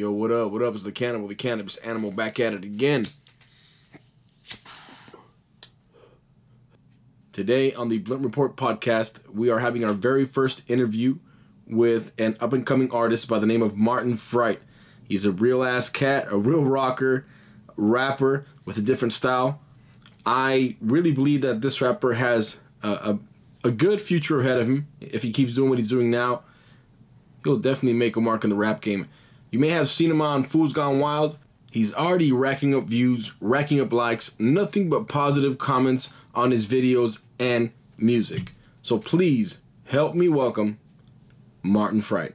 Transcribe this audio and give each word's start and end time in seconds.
Yo, 0.00 0.10
what 0.10 0.32
up? 0.32 0.50
What 0.50 0.62
up? 0.62 0.72
It's 0.72 0.82
the 0.82 0.92
cannibal, 0.92 1.28
the 1.28 1.34
cannabis 1.34 1.76
animal 1.76 2.10
back 2.10 2.40
at 2.40 2.54
it 2.54 2.64
again. 2.64 3.04
Today 7.32 7.74
on 7.74 7.90
the 7.90 7.98
Blunt 7.98 8.24
Report 8.24 8.56
podcast, 8.56 9.28
we 9.30 9.50
are 9.50 9.58
having 9.58 9.84
our 9.84 9.92
very 9.92 10.24
first 10.24 10.62
interview 10.70 11.18
with 11.66 12.12
an 12.18 12.34
up 12.40 12.54
and 12.54 12.64
coming 12.64 12.90
artist 12.90 13.28
by 13.28 13.38
the 13.38 13.46
name 13.46 13.60
of 13.60 13.76
Martin 13.76 14.16
Fright. 14.16 14.62
He's 15.04 15.26
a 15.26 15.32
real 15.32 15.62
ass 15.62 15.90
cat, 15.90 16.28
a 16.30 16.38
real 16.38 16.64
rocker, 16.64 17.26
rapper 17.76 18.46
with 18.64 18.78
a 18.78 18.82
different 18.82 19.12
style. 19.12 19.60
I 20.24 20.76
really 20.80 21.12
believe 21.12 21.42
that 21.42 21.60
this 21.60 21.82
rapper 21.82 22.14
has 22.14 22.58
a, 22.82 22.88
a, 22.88 23.18
a 23.64 23.70
good 23.70 24.00
future 24.00 24.40
ahead 24.40 24.60
of 24.60 24.66
him. 24.66 24.88
If 24.98 25.22
he 25.22 25.30
keeps 25.30 25.56
doing 25.56 25.68
what 25.68 25.78
he's 25.78 25.90
doing 25.90 26.10
now, 26.10 26.44
he'll 27.44 27.58
definitely 27.58 27.98
make 27.98 28.16
a 28.16 28.22
mark 28.22 28.44
in 28.44 28.50
the 28.50 28.56
rap 28.56 28.80
game. 28.80 29.06
You 29.50 29.58
may 29.58 29.70
have 29.70 29.88
seen 29.88 30.10
him 30.12 30.22
on 30.22 30.44
Foos 30.44 30.72
Gone 30.72 31.00
Wild. 31.00 31.36
He's 31.72 31.92
already 31.92 32.30
racking 32.30 32.74
up 32.74 32.84
views, 32.84 33.32
racking 33.40 33.80
up 33.80 33.92
likes, 33.92 34.38
nothing 34.38 34.88
but 34.88 35.08
positive 35.08 35.58
comments 35.58 36.12
on 36.34 36.52
his 36.52 36.68
videos 36.68 37.20
and 37.38 37.72
music. 37.96 38.54
So 38.82 38.98
please 38.98 39.60
help 39.86 40.14
me 40.14 40.28
welcome 40.28 40.78
Martin 41.62 42.00
Fright. 42.00 42.34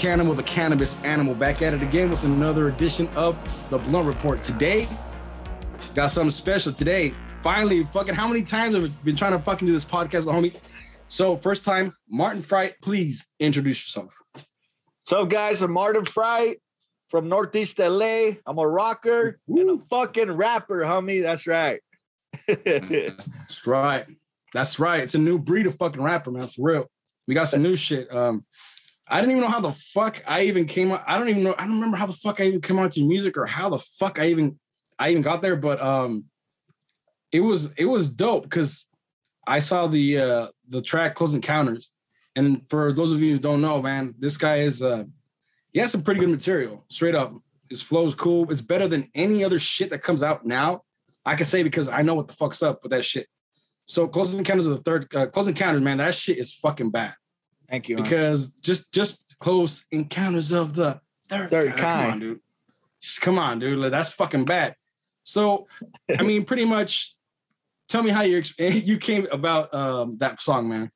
Cannibal, 0.00 0.32
the 0.32 0.42
cannabis 0.42 0.98
animal, 1.02 1.34
back 1.34 1.60
at 1.60 1.74
it 1.74 1.82
again 1.82 2.08
with 2.08 2.24
another 2.24 2.68
edition 2.68 3.06
of 3.08 3.38
the 3.68 3.76
Blunt 3.76 4.06
Report. 4.06 4.42
Today, 4.42 4.88
got 5.94 6.10
something 6.10 6.30
special. 6.30 6.72
Today, 6.72 7.12
finally, 7.42 7.84
fucking, 7.84 8.14
how 8.14 8.26
many 8.26 8.42
times 8.42 8.74
have 8.74 8.86
I 8.86 8.88
been 9.04 9.14
trying 9.14 9.32
to 9.32 9.38
fucking 9.38 9.66
do 9.66 9.72
this 9.74 9.84
podcast, 9.84 10.24
with 10.24 10.34
homie? 10.34 10.56
So, 11.08 11.36
first 11.36 11.66
time, 11.66 11.92
Martin 12.08 12.40
Fright, 12.40 12.76
please 12.80 13.28
introduce 13.40 13.84
yourself. 13.84 14.16
So, 15.00 15.26
guys, 15.26 15.60
I'm 15.60 15.72
Martin 15.72 16.06
Fright 16.06 16.62
from 17.10 17.28
Northeast 17.28 17.78
LA. 17.78 18.30
I'm 18.46 18.56
a 18.56 18.66
rocker 18.66 19.38
and 19.48 19.68
a 19.68 19.84
fucking 19.90 20.32
rapper, 20.32 20.80
homie. 20.80 21.20
That's 21.20 21.46
right. 21.46 21.82
That's 22.46 23.66
right. 23.66 24.06
That's 24.54 24.78
right. 24.78 25.02
It's 25.02 25.14
a 25.14 25.18
new 25.18 25.38
breed 25.38 25.66
of 25.66 25.76
fucking 25.76 26.02
rapper, 26.02 26.30
man. 26.30 26.46
For 26.46 26.62
real. 26.62 26.90
We 27.28 27.34
got 27.34 27.48
some 27.48 27.62
new 27.62 27.76
shit. 27.76 28.12
Um, 28.12 28.46
I 29.10 29.20
didn't 29.20 29.32
even 29.32 29.42
know 29.42 29.50
how 29.50 29.60
the 29.60 29.72
fuck 29.72 30.22
I 30.26 30.42
even 30.42 30.66
came 30.66 30.92
out. 30.92 31.02
I 31.06 31.18
don't 31.18 31.28
even 31.28 31.42
know. 31.42 31.54
I 31.58 31.64
don't 31.64 31.74
remember 31.74 31.96
how 31.96 32.06
the 32.06 32.12
fuck 32.12 32.40
I 32.40 32.44
even 32.44 32.60
came 32.60 32.78
onto 32.78 33.04
music 33.04 33.36
or 33.36 33.44
how 33.44 33.68
the 33.68 33.78
fuck 33.78 34.20
I 34.20 34.28
even 34.28 34.58
I 34.98 35.10
even 35.10 35.22
got 35.22 35.42
there. 35.42 35.56
But 35.56 35.82
um, 35.82 36.24
it 37.32 37.40
was 37.40 37.72
it 37.76 37.86
was 37.86 38.08
dope 38.08 38.44
because 38.44 38.88
I 39.46 39.60
saw 39.60 39.88
the 39.88 40.18
uh 40.18 40.46
the 40.68 40.80
track 40.80 41.16
Close 41.16 41.34
Encounters, 41.34 41.90
and 42.36 42.68
for 42.68 42.92
those 42.92 43.12
of 43.12 43.20
you 43.20 43.32
who 43.32 43.38
don't 43.40 43.60
know, 43.60 43.82
man, 43.82 44.14
this 44.18 44.36
guy 44.36 44.58
is 44.58 44.80
uh 44.80 45.04
he 45.72 45.80
has 45.80 45.90
some 45.90 46.02
pretty 46.02 46.20
good 46.20 46.30
material. 46.30 46.84
Straight 46.88 47.14
up, 47.14 47.34
his 47.68 47.82
flow 47.82 48.06
is 48.06 48.14
cool. 48.14 48.50
It's 48.50 48.60
better 48.60 48.86
than 48.86 49.08
any 49.14 49.42
other 49.44 49.58
shit 49.58 49.90
that 49.90 50.02
comes 50.02 50.22
out 50.22 50.46
now. 50.46 50.82
I 51.26 51.34
can 51.34 51.46
say 51.46 51.62
because 51.62 51.88
I 51.88 52.02
know 52.02 52.14
what 52.14 52.28
the 52.28 52.34
fuck's 52.34 52.62
up 52.62 52.82
with 52.82 52.92
that 52.92 53.04
shit. 53.04 53.26
So 53.86 54.06
Close 54.06 54.34
Encounters 54.34 54.66
of 54.66 54.76
the 54.76 54.82
third 54.82 55.14
uh, 55.14 55.26
Close 55.26 55.48
Encounters, 55.48 55.82
man, 55.82 55.98
that 55.98 56.14
shit 56.14 56.38
is 56.38 56.54
fucking 56.54 56.90
bad. 56.90 57.14
Thank 57.70 57.88
you. 57.88 57.96
Because 57.96 58.50
just 58.60 58.92
just 58.92 59.38
close 59.38 59.86
encounters 59.92 60.52
of 60.52 60.74
the 60.74 61.00
third, 61.28 61.50
Third 61.50 61.76
kind. 61.76 61.80
Come 61.80 62.12
on, 62.12 62.20
dude. 62.20 62.40
Just 63.00 63.20
come 63.20 63.38
on, 63.38 63.58
dude. 63.58 63.78
Like, 63.78 63.92
that's 63.92 64.12
fucking 64.14 64.44
bad. 64.44 64.74
So, 65.22 65.66
I 66.18 66.22
mean, 66.22 66.44
pretty 66.44 66.64
much. 66.64 67.14
Tell 67.88 68.02
me 68.02 68.10
how 68.10 68.22
you 68.22 68.42
you 68.58 68.98
came 68.98 69.26
about 69.32 69.72
um, 69.74 70.18
that 70.18 70.40
song, 70.40 70.68
man. 70.68 70.90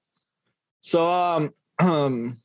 So, 0.81 1.09
um, 1.09 1.55
um, 1.79 2.39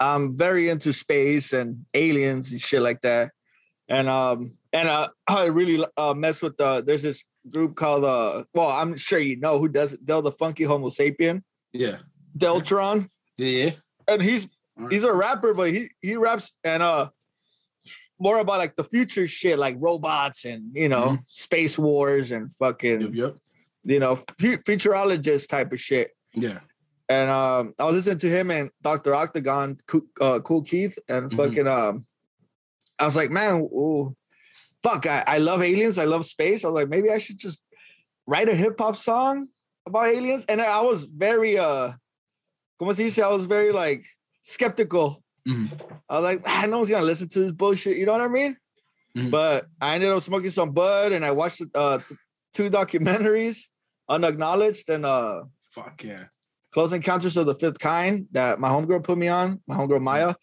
I'm 0.00 0.36
very 0.36 0.68
into 0.68 0.92
space 0.92 1.52
and 1.52 1.84
aliens 1.94 2.50
and 2.50 2.60
shit 2.60 2.82
like 2.82 3.00
that, 3.02 3.32
and 3.88 4.08
um, 4.08 4.52
and 4.72 4.88
uh, 4.88 5.08
I 5.28 5.46
really 5.46 5.84
uh 5.96 6.14
mess 6.14 6.42
with 6.42 6.56
the. 6.56 6.82
There's 6.86 7.02
this 7.02 7.24
group 7.48 7.76
called 7.76 8.04
uh, 8.04 8.44
well, 8.54 8.68
I'm 8.68 8.96
sure 8.96 9.18
you 9.18 9.38
know 9.38 9.58
who 9.58 9.68
does 9.68 9.94
it. 9.94 10.04
Del 10.04 10.22
the 10.22 10.32
Funky 10.32 10.64
Homosapien, 10.64 11.42
Yeah, 11.72 11.98
Deltron, 12.36 13.08
yeah, 13.38 13.64
yeah. 13.64 13.70
and 14.08 14.22
he's 14.22 14.46
he's 14.90 15.04
a 15.04 15.12
rapper, 15.12 15.54
but 15.54 15.70
he 15.70 15.90
he 16.02 16.16
raps 16.16 16.52
and 16.64 16.82
uh 16.82 17.10
more 18.18 18.38
about 18.38 18.58
like 18.58 18.76
the 18.76 18.84
future 18.84 19.26
shit, 19.28 19.58
like 19.58 19.76
robots 19.78 20.44
and 20.44 20.70
you 20.74 20.88
know 20.88 21.18
space 21.26 21.78
wars 21.78 22.30
and 22.30 22.52
fucking 22.54 23.00
Yep, 23.02 23.10
yep. 23.14 23.36
you 23.84 23.98
know 24.00 24.16
fu- 24.38 24.58
futurologist 24.58 25.48
type 25.48 25.72
of 25.72 25.80
shit. 25.80 26.10
Yeah, 26.34 26.60
And 27.08 27.30
um, 27.30 27.74
I 27.78 27.84
was 27.84 27.96
listening 27.96 28.18
to 28.18 28.28
him 28.30 28.50
and 28.50 28.70
Dr. 28.82 29.14
Octagon, 29.14 29.78
Cool, 29.86 30.02
uh, 30.20 30.40
Kool 30.40 30.62
Keith, 30.62 30.98
and 31.08 31.30
Mhm. 31.30 31.36
fucking 31.36 31.66
um, 31.66 32.04
I 32.98 33.04
was 33.06 33.16
like, 33.16 33.30
man, 33.30 33.62
ooh, 33.62 34.14
fuck, 34.82 35.06
I, 35.06 35.24
I 35.26 35.38
love 35.38 35.62
aliens, 35.62 35.98
I 35.98 36.04
love 36.04 36.24
space. 36.26 36.62
I 36.64 36.68
was 36.68 36.74
like, 36.74 36.88
maybe 36.90 37.10
I 37.10 37.16
should 37.18 37.38
just 37.38 37.62
write 38.26 38.48
a 38.50 38.54
hip 38.54 38.76
hop 38.78 38.96
song 38.96 39.48
about 39.86 40.06
aliens. 40.08 40.44
And 40.48 40.60
I 40.60 40.80
was 40.82 41.04
very 41.04 41.56
uh, 41.58 41.92
como 42.78 42.92
se 42.92 43.04
dice? 43.04 43.18
I 43.22 43.28
was 43.28 43.46
very 43.46 43.72
like 43.72 44.04
skeptical. 44.42 45.22
Mhm. 45.46 45.68
I 46.08 46.14
was 46.20 46.24
like, 46.24 46.42
ah, 46.46 46.66
no 46.68 46.78
one's 46.78 46.90
gonna 46.90 47.04
listen 47.04 47.28
to 47.28 47.40
this 47.40 47.52
bullshit. 47.52 47.96
You 47.96 48.06
know 48.06 48.12
what 48.12 48.20
I 48.20 48.28
mean? 48.28 48.56
Mhm. 49.16 49.30
But 49.30 49.66
I 49.80 49.94
ended 49.94 50.10
up 50.10 50.20
smoking 50.22 50.50
some 50.50 50.72
bud, 50.72 51.12
and 51.12 51.24
I 51.24 51.30
watched 51.30 51.62
uh, 51.74 51.98
two 52.52 52.70
documentaries, 52.70 53.66
Unacknowledged 54.08 54.88
and 54.88 55.04
uh, 55.04 55.42
fuck 55.70 56.02
yeah. 56.04 56.26
Close 56.72 56.92
Encounters 56.92 57.36
of 57.36 57.46
the 57.46 57.54
Fifth 57.54 57.78
Kind 57.78 58.26
that 58.32 58.60
my 58.60 58.68
homegirl 58.68 59.02
put 59.02 59.18
me 59.18 59.28
on, 59.28 59.60
my 59.66 59.76
homegirl 59.76 60.00
Maya. 60.02 60.34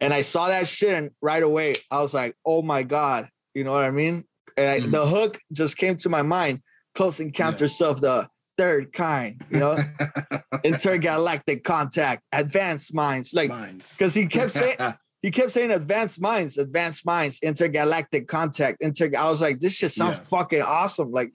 And 0.00 0.12
I 0.12 0.22
saw 0.22 0.48
that 0.48 0.66
shit 0.68 0.92
and 0.94 1.10
right 1.22 1.42
away 1.42 1.74
I 1.90 2.00
was 2.02 2.12
like, 2.14 2.34
oh 2.44 2.62
my 2.62 2.82
God. 2.82 3.28
You 3.54 3.64
know 3.64 3.72
what 3.72 3.84
I 3.84 3.90
mean? 3.90 4.24
And 4.56 4.70
I, 4.70 4.80
Mhm. 4.80 4.90
the 4.92 5.06
hook 5.06 5.38
just 5.52 5.76
came 5.76 5.96
to 5.98 6.08
my 6.08 6.22
mind. 6.22 6.62
Close 6.94 7.20
Encounters 7.20 7.80
of 7.80 8.00
the 8.00 8.28
Third 8.58 8.92
Kind, 8.92 9.44
you 9.50 9.58
know, 9.58 9.76
intergalactic 10.64 11.64
contact, 11.64 12.22
advanced 12.32 12.94
minds. 12.94 13.34
Like, 13.34 13.50
because 13.90 14.14
he 14.14 14.26
kept 14.26 14.52
saying, 14.52 14.76
he 15.22 15.30
kept 15.30 15.50
saying 15.52 15.70
advanced 15.70 16.20
minds, 16.20 16.58
advanced 16.58 17.04
minds, 17.06 17.38
intergalactic 17.42 18.28
contact. 18.28 18.78
Inter. 18.82 19.10
I 19.18 19.28
was 19.30 19.40
like, 19.40 19.60
this 19.60 19.74
shit 19.76 19.90
sounds 19.92 20.18
Yeah. 20.18 20.24
fucking 20.24 20.62
awesome. 20.62 21.10
Like, 21.12 21.32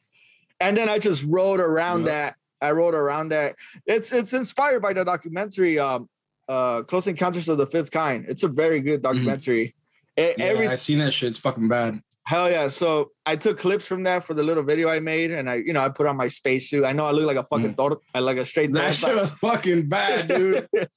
and 0.60 0.76
then 0.76 0.90
I 0.90 1.00
just 1.00 1.24
wrote 1.24 1.60
around 1.60 2.02
Yep. 2.02 2.08
that. 2.08 2.36
I 2.62 2.72
wrote 2.72 2.94
around 2.94 3.30
that. 3.30 3.56
It's 3.86 4.12
it's 4.12 4.34
inspired 4.34 4.82
by 4.82 4.94
the 4.94 5.04
documentary, 5.04 5.80
um, 5.80 6.08
uh, 6.48 6.84
Close 6.84 7.08
Encounters 7.08 7.50
of 7.50 7.58
the 7.58 7.66
Fifth 7.68 7.92
Kind. 7.92 8.26
It's 8.28 8.44
a 8.44 8.48
very 8.48 8.80
good 8.82 9.02
documentary. 9.02 9.62
E- 9.64 10.22
Mm-hmm. 10.22 10.42
yeah, 10.42 10.46
every 10.46 10.68
I 10.68 10.76
seen 10.76 11.00
that 11.00 11.14
shit. 11.14 11.30
It's 11.30 11.38
fucking 11.38 11.68
bad. 11.70 12.02
Hell 12.26 12.50
yeah! 12.50 12.68
So 12.68 13.12
I 13.26 13.36
took 13.36 13.58
clips 13.58 13.88
from 13.88 14.04
that 14.04 14.24
for 14.24 14.34
the 14.34 14.44
little 14.44 14.64
video 14.64 14.90
I 14.90 15.00
made, 15.00 15.32
and 15.32 15.50
I, 15.50 15.56
you 15.56 15.74
know, 15.74 15.82
I 15.82 15.90
put 15.90 16.08
on 16.08 16.18
my 16.18 16.28
spacesuit. 16.28 16.86
I 16.86 16.92
know 16.92 17.06
I 17.06 17.12
look 17.12 17.26
like 17.26 17.38
a 17.38 17.44
fucking 17.44 17.76
mm. 17.76 17.98
I 18.14 18.20
like 18.20 18.38
a 18.38 18.46
straight. 18.46 18.74
That 18.74 18.94
shit 18.94 19.16
was 19.16 19.32
fucking 19.32 19.90
bad, 19.90 20.28
dude. 20.28 20.68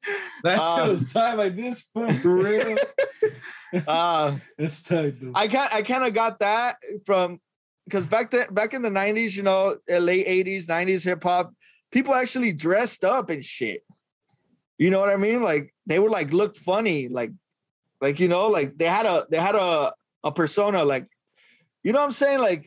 That 0.42 0.58
Uh, 0.58 0.84
shit 0.84 0.92
was 0.92 1.12
tight 1.12 1.34
like 1.34 1.56
this 1.56 1.88
for 1.94 2.06
real. 2.24 2.76
uh, 3.88 4.36
it's 4.58 4.82
tight, 4.82 5.14
though. 5.18 5.32
I 5.34 5.48
kind 5.48 5.70
I 5.72 5.82
kind 5.82 6.04
of 6.04 6.12
got 6.12 6.40
that 6.40 6.76
from 7.06 7.40
because 7.86 8.06
back 8.06 8.30
then, 8.30 8.52
back 8.52 8.74
in 8.74 8.82
the 8.82 8.90
'90s, 8.90 9.36
you 9.36 9.42
know, 9.42 9.76
uh, 9.90 9.98
late 9.98 10.26
'80s, 10.26 10.66
'90s 10.66 11.02
hip 11.02 11.22
hop, 11.22 11.54
people 11.90 12.14
actually 12.14 12.52
dressed 12.52 13.04
up 13.04 13.30
and 13.30 13.42
shit. 13.42 13.82
You 14.76 14.90
know 14.90 15.00
what 15.00 15.08
I 15.08 15.16
mean? 15.16 15.42
Like 15.42 15.72
they 15.86 15.98
would 15.98 16.10
like 16.10 16.32
look 16.32 16.56
funny, 16.56 17.08
like, 17.08 17.30
like 18.02 18.20
you 18.20 18.28
know, 18.28 18.48
like 18.48 18.76
they 18.76 18.86
had 18.86 19.06
a 19.06 19.26
they 19.30 19.38
had 19.38 19.54
a 19.54 19.94
a 20.24 20.32
persona, 20.32 20.84
like, 20.84 21.06
you 21.84 21.92
know 21.92 22.00
what 22.00 22.06
I'm 22.06 22.12
saying? 22.12 22.40
Like, 22.40 22.66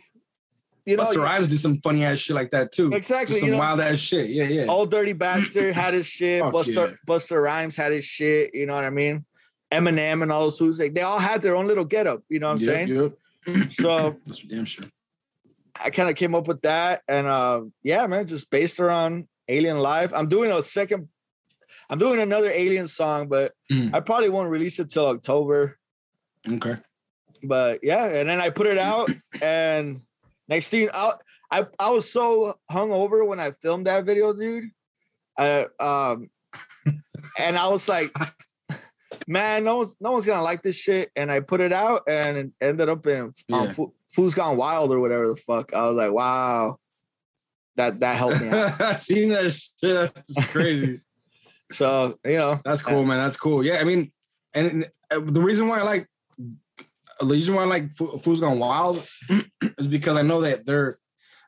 you 0.85 0.95
know, 0.95 1.03
Busta 1.03 1.21
Rhymes 1.21 1.49
did 1.49 1.59
some 1.59 1.79
funny 1.81 2.05
ass 2.05 2.19
shit 2.19 2.35
like 2.35 2.51
that 2.51 2.71
too. 2.71 2.89
exactly. 2.93 3.33
Just 3.33 3.39
some 3.41 3.47
You 3.49 3.53
know, 3.55 3.59
wild 3.59 3.81
ass 3.81 3.97
shit. 3.99 4.29
Yeah, 4.29 4.45
yeah. 4.45 4.65
Old 4.69 4.89
Dirty 4.89 5.11
Bastard 5.13 5.73
had 5.73 5.93
his 5.93 6.07
shit. 6.07 6.41
Fuck 6.41 6.53
Busta 6.53 6.89
yeah. 6.91 6.95
Busta 7.05 7.41
Rhymes 7.43 7.75
had 7.75 7.91
his 7.91 8.05
shit. 8.05 8.55
You 8.55 8.65
know 8.67 8.75
what 8.75 8.85
I 8.85 8.89
mean? 8.89 9.25
Eminem 9.69 10.23
and 10.23 10.31
all 10.31 10.43
those 10.43 10.57
who's 10.57 10.79
like 10.79 10.93
they 10.93 11.01
all 11.01 11.19
had 11.19 11.41
their 11.41 11.57
own 11.57 11.67
little 11.67 11.83
getup. 11.83 12.23
You 12.29 12.39
know 12.39 12.47
what 12.53 12.61
I'm 12.61 12.67
Yep, 12.67 12.73
saying? 12.73 12.87
yep. 12.87 13.69
So 13.71 14.17
That's 14.25 14.39
for 14.39 14.47
damn 14.47 14.63
sure. 14.65 14.85
I 15.83 15.89
kind 15.89 16.09
of 16.09 16.15
came 16.15 16.33
up 16.33 16.47
with 16.47 16.61
that, 16.61 17.03
and 17.07 17.27
uh, 17.27 17.61
yeah, 17.83 18.07
man, 18.07 18.25
just 18.25 18.49
based 18.49 18.79
around 18.79 19.27
Alien 19.47 19.77
Life. 19.79 20.11
I'm 20.15 20.27
doing 20.27 20.51
a 20.51 20.61
second. 20.63 21.07
I'm 21.89 21.99
doing 21.99 22.19
another 22.19 22.49
Alien 22.49 22.87
song, 22.87 23.27
but 23.27 23.53
Mm. 23.71 23.93
I 23.93 23.99
probably 23.99 24.29
won't 24.29 24.49
release 24.49 24.79
it 24.79 24.89
till 24.89 25.05
October. 25.07 25.77
Okay. 26.49 26.77
But 27.43 27.79
yeah, 27.83 28.05
and 28.05 28.29
then 28.29 28.41
I 28.41 28.49
put 28.49 28.67
it 28.67 28.77
out, 28.77 29.09
and 29.41 29.97
next 30.47 30.69
thing 30.69 30.89
I 30.93 31.13
I, 31.51 31.65
I 31.79 31.89
was 31.91 32.11
so 32.11 32.55
hungover 32.71 33.25
when 33.25 33.39
I 33.39 33.51
filmed 33.51 33.87
that 33.87 34.05
video, 34.05 34.33
dude. 34.33 34.65
I 35.37 35.67
um, 35.79 36.29
and 37.39 37.57
I 37.57 37.67
was 37.67 37.87
like, 37.87 38.11
man, 39.27 39.63
no 39.63 39.77
one's 39.77 39.95
no 39.99 40.11
one's 40.11 40.25
gonna 40.25 40.41
like 40.41 40.61
this 40.61 40.75
shit. 40.75 41.11
And 41.15 41.31
I 41.31 41.39
put 41.39 41.61
it 41.61 41.71
out, 41.71 42.03
and 42.07 42.37
it 42.37 42.51
ended 42.61 42.89
up 42.89 43.05
in 43.07 43.33
um, 43.51 43.69
Fo- 43.69 43.93
Foos 44.15 44.35
Gone 44.35 44.57
Wild 44.57 44.91
or 44.91 44.99
whatever 44.99 45.27
the 45.27 45.35
fuck. 45.35 45.73
I 45.73 45.85
was 45.85 45.95
like, 45.95 46.11
wow, 46.11 46.79
that 47.75 47.99
that 48.01 48.17
helped 48.17 48.41
me 48.41 48.49
out. 48.49 49.01
Seen 49.01 49.29
that 49.29 49.51
shit. 49.51 50.13
That's 50.13 50.51
crazy. 50.51 51.01
So 51.69 52.17
you 52.23 52.37
know, 52.37 52.61
That's 52.63 52.81
cool, 52.81 53.03
man. 53.03 53.17
That's 53.17 53.35
cool. 53.35 53.61
Yeah, 53.61 53.79
I 53.79 53.83
mean, 53.83 54.13
and 54.53 54.89
uh, 55.11 55.19
the 55.19 55.41
reason 55.41 55.67
why 55.67 55.79
I 55.79 55.83
like 55.83 56.07
the 57.19 57.25
reason 57.27 57.55
why 57.55 57.63
I 57.63 57.65
like 57.65 57.93
Foos 57.93 58.39
Gone 58.41 58.59
Wild 58.59 59.05
is 59.77 59.87
because 59.87 60.17
I 60.17 60.21
know 60.21 60.41
that 60.41 60.65
they're. 60.65 60.97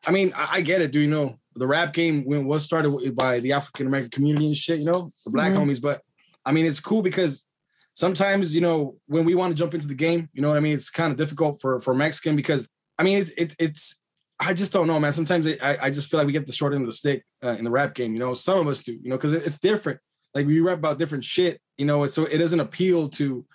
I 0.07 0.11
mean, 0.11 0.31
I, 0.35 0.47
I 0.53 0.61
get 0.61 0.81
it. 0.81 0.91
Do 0.91 0.99
you 0.99 1.09
know 1.09 1.39
the 1.55 1.67
rap 1.67 1.93
game 1.93 2.23
when 2.23 2.45
was 2.45 2.63
started 2.63 3.15
by 3.15 3.39
the 3.39 3.53
African 3.53 3.87
American 3.87 4.11
community 4.11 4.47
and 4.47 4.55
shit? 4.57 4.79
You 4.79 4.85
know, 4.85 5.11
the 5.25 5.31
black 5.31 5.53
Mhm. 5.53 5.57
homies. 5.57 5.81
But 5.81 6.01
I 6.45 6.51
mean, 6.51 6.65
it's 6.65 6.79
cool 6.79 7.01
because 7.01 7.45
sometimes 7.93 8.55
you 8.55 8.61
know 8.61 8.97
when 9.07 9.25
we 9.25 9.35
want 9.35 9.51
to 9.51 9.55
jump 9.55 9.73
into 9.73 9.87
the 9.87 9.95
game, 9.95 10.29
you 10.33 10.41
know 10.41 10.47
what 10.49 10.57
I 10.57 10.61
mean. 10.61 10.73
It's 10.73 10.89
kind 10.89 11.11
of 11.11 11.17
difficult 11.17 11.61
for 11.61 11.79
for 11.81 11.93
Mexican 11.93 12.35
because 12.35 12.67
I 12.97 13.03
mean, 13.03 13.17
it's 13.17 13.31
it, 13.31 13.55
it's. 13.59 14.01
I 14.41 14.53
just 14.53 14.71
don't 14.71 14.87
know, 14.87 14.99
man. 15.01 15.11
Sometimes 15.11 15.45
it, 15.47 15.61
I 15.63 15.77
I 15.83 15.89
just 15.89 16.09
feel 16.09 16.17
like 16.17 16.27
we 16.27 16.33
get 16.33 16.47
the 16.47 16.53
short 16.53 16.73
end 16.73 16.83
of 16.83 16.87
the 16.89 16.95
stick 16.95 17.25
uh, 17.43 17.49
in 17.59 17.65
the 17.65 17.71
rap 17.71 17.93
game. 17.93 18.13
You 18.13 18.19
know, 18.19 18.33
some 18.33 18.57
of 18.59 18.67
us 18.67 18.81
do. 18.83 18.93
You 18.93 19.09
know, 19.09 19.17
because 19.17 19.33
it, 19.33 19.45
it's 19.45 19.59
different 19.59 19.99
like 20.35 20.45
we 20.45 20.59
rap 20.61 20.77
about 20.77 20.99
different 20.99 21.23
shit, 21.23 21.59
you 21.77 21.85
know, 21.85 22.05
so 22.05 22.25
it 22.25 22.37
doesn't 22.37 22.59
appeal 22.59 23.09
to 23.09 23.45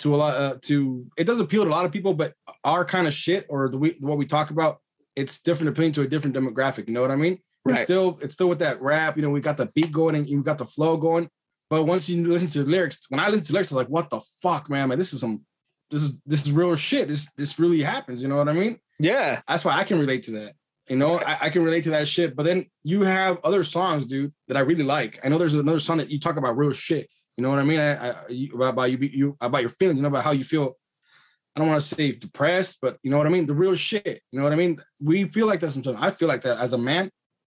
to 0.00 0.14
a 0.14 0.16
lot 0.16 0.34
uh, 0.36 0.56
to 0.62 1.06
it 1.16 1.24
does 1.24 1.40
appeal 1.40 1.64
to 1.64 1.70
a 1.70 1.72
lot 1.72 1.84
of 1.84 1.92
people, 1.92 2.14
but 2.14 2.34
our 2.64 2.84
kind 2.84 3.06
of 3.06 3.14
shit 3.14 3.46
or 3.48 3.68
the 3.68 3.78
we, 3.78 3.96
what 4.00 4.18
we 4.18 4.26
talk 4.26 4.50
about, 4.50 4.78
it's 5.16 5.40
different 5.40 5.70
appealing 5.70 5.92
to 5.92 6.02
a 6.02 6.06
different 6.06 6.36
demographic. 6.36 6.86
You 6.86 6.94
know 6.94 7.02
what 7.02 7.10
I 7.10 7.16
mean? 7.16 7.38
Right. 7.64 7.74
It's 7.74 7.84
still 7.84 8.18
it's 8.20 8.34
still 8.34 8.48
with 8.48 8.60
that 8.60 8.80
rap, 8.80 9.16
you 9.16 9.22
know, 9.22 9.30
we 9.30 9.40
got 9.40 9.56
the 9.56 9.68
beat 9.74 9.92
going 9.92 10.14
and 10.14 10.28
you 10.28 10.42
got 10.42 10.58
the 10.58 10.66
flow 10.66 10.96
going. 10.96 11.28
But 11.70 11.84
once 11.84 12.08
you 12.08 12.26
listen 12.26 12.48
to 12.48 12.64
the 12.64 12.70
lyrics, 12.70 13.00
when 13.10 13.20
I 13.20 13.28
listen 13.28 13.44
to 13.46 13.52
lyrics, 13.52 13.70
I'm 13.70 13.76
like, 13.76 13.88
what 13.88 14.08
the 14.08 14.20
fuck, 14.42 14.70
man? 14.70 14.88
Man, 14.88 14.98
this 14.98 15.12
is 15.12 15.20
some 15.20 15.44
this 15.90 16.02
is 16.02 16.20
this 16.24 16.42
is 16.42 16.52
real 16.52 16.76
shit. 16.76 17.08
This 17.08 17.32
this 17.32 17.58
really 17.58 17.82
happens, 17.82 18.22
you 18.22 18.28
know 18.28 18.36
what 18.36 18.48
I 18.48 18.52
mean? 18.52 18.78
yeah, 19.00 19.40
That's 19.46 19.64
why 19.64 19.76
I 19.76 19.84
can 19.84 19.98
relate 19.98 20.24
to 20.24 20.32
that. 20.32 20.54
You 20.88 20.96
know, 20.96 21.18
I, 21.20 21.36
I 21.42 21.50
can 21.50 21.62
relate 21.62 21.84
to 21.84 21.90
that 21.90 22.08
shit. 22.08 22.34
But 22.34 22.44
then 22.44 22.66
you 22.82 23.02
have 23.02 23.38
other 23.44 23.62
songs, 23.62 24.06
dude, 24.06 24.32
that 24.48 24.56
I 24.56 24.60
really 24.60 24.82
like. 24.82 25.24
I 25.24 25.28
know 25.28 25.38
there's 25.38 25.54
another 25.54 25.80
song 25.80 25.98
that 25.98 26.10
you 26.10 26.18
talk 26.18 26.36
about 26.36 26.56
real 26.56 26.72
shit. 26.72 27.10
You 27.38 27.42
know 27.42 27.50
what 27.50 27.60
I 27.60 27.62
mean? 27.62 27.78
I, 27.78 28.10
I 28.10 28.14
you, 28.30 28.52
about, 28.56 28.70
about 28.70 28.90
you, 28.90 28.98
you 28.98 29.36
about 29.40 29.60
your 29.60 29.70
feelings. 29.70 29.96
You 29.96 30.02
know 30.02 30.08
about 30.08 30.24
how 30.24 30.32
you 30.32 30.42
feel. 30.42 30.76
I 31.54 31.60
don't 31.60 31.68
want 31.68 31.80
to 31.80 31.86
say 31.86 32.10
depressed, 32.10 32.78
but 32.82 32.98
you 33.04 33.12
know 33.12 33.18
what 33.18 33.28
I 33.28 33.30
mean. 33.30 33.46
The 33.46 33.54
real 33.54 33.76
shit. 33.76 34.22
You 34.32 34.38
know 34.38 34.42
what 34.42 34.52
I 34.52 34.56
mean? 34.56 34.78
We 35.00 35.24
feel 35.26 35.46
like 35.46 35.60
that 35.60 35.70
sometimes. 35.70 35.98
I 36.00 36.10
feel 36.10 36.26
like 36.26 36.42
that 36.42 36.58
as 36.58 36.72
a 36.72 36.78
man. 36.78 37.12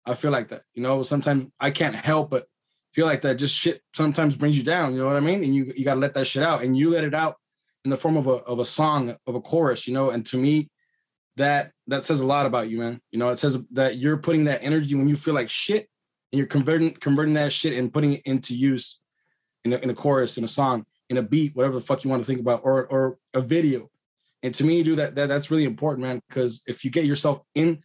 I 0.06 0.16
feel 0.16 0.32
like 0.32 0.50
that. 0.50 0.64
You 0.74 0.84
know, 0.84 1.04
sometimes 1.04 1.48
I 1.62 1.72
can't 1.72 1.96
help 1.96 2.30
but 2.30 2.46
feel 2.94 3.06
like 3.06 3.22
that. 3.22 3.36
Just 3.36 3.58
shit 3.58 3.82
sometimes 3.96 4.36
brings 4.36 4.58
you 4.58 4.64
down. 4.64 4.92
You 4.92 5.00
know 5.00 5.06
what 5.06 5.16
I 5.16 5.22
mean? 5.22 5.46
And 5.46 5.56
you 5.56 5.72
you 5.74 5.86
got 5.86 5.94
to 5.94 6.02
let 6.02 6.14
that 6.16 6.28
shit 6.28 6.44
out, 6.44 6.62
and 6.62 6.76
you 6.76 6.90
let 6.90 7.06
it 7.06 7.14
out 7.14 7.38
in 7.86 7.90
the 7.90 7.98
form 7.98 8.18
of 8.18 8.28
a 8.28 8.32
of 8.32 8.60
a 8.60 8.66
song 8.66 9.16
of 9.26 9.36
a 9.36 9.40
chorus. 9.40 9.88
You 9.88 9.94
know, 9.94 10.10
and 10.10 10.26
to 10.26 10.38
me, 10.38 10.70
that 11.38 11.72
that 11.88 12.04
says 12.04 12.20
a 12.20 12.26
lot 12.26 12.46
about 12.46 12.70
you, 12.70 12.80
man. 12.80 13.00
You 13.12 13.20
know, 13.20 13.30
it 13.30 13.40
says 13.40 13.58
that 13.72 13.96
you're 13.96 14.18
putting 14.18 14.44
that 14.44 14.62
energy 14.62 14.96
when 14.96 15.08
you 15.08 15.16
feel 15.16 15.34
like 15.34 15.50
shit, 15.50 15.88
and 16.34 16.38
you're 16.38 16.48
converting 16.48 16.92
converting 16.96 17.36
that 17.36 17.54
shit 17.54 17.78
and 17.78 17.94
putting 17.94 18.16
it 18.16 18.24
into 18.26 18.54
use 18.54 18.99
in 19.66 19.74
a, 19.74 19.78
in 19.78 19.90
a 19.90 19.94
chorus, 19.94 20.38
in 20.38 20.44
a 20.44 20.48
song, 20.48 20.86
in 21.10 21.18
a 21.18 21.22
beat, 21.22 21.56
whatever 21.56 21.76
the 21.76 21.82
fuck 21.82 22.04
you 22.04 22.10
want 22.10 22.22
to 22.22 22.28
think 22.28 22.40
about, 22.40 22.62
or 22.64 22.88
or 22.88 23.18
a 23.34 23.42
video. 23.42 23.90
And 24.42 24.54
to 24.54 24.64
me, 24.64 24.84
dude, 24.84 25.00
that, 25.00 25.16
that 25.16 25.28
that's 25.28 25.52
really 25.52 25.66
important, 25.66 26.08
man. 26.08 26.22
Because 26.28 26.62
if 26.68 26.86
you 26.86 26.92
get 26.92 27.06
yourself 27.06 27.42
in 27.56 27.84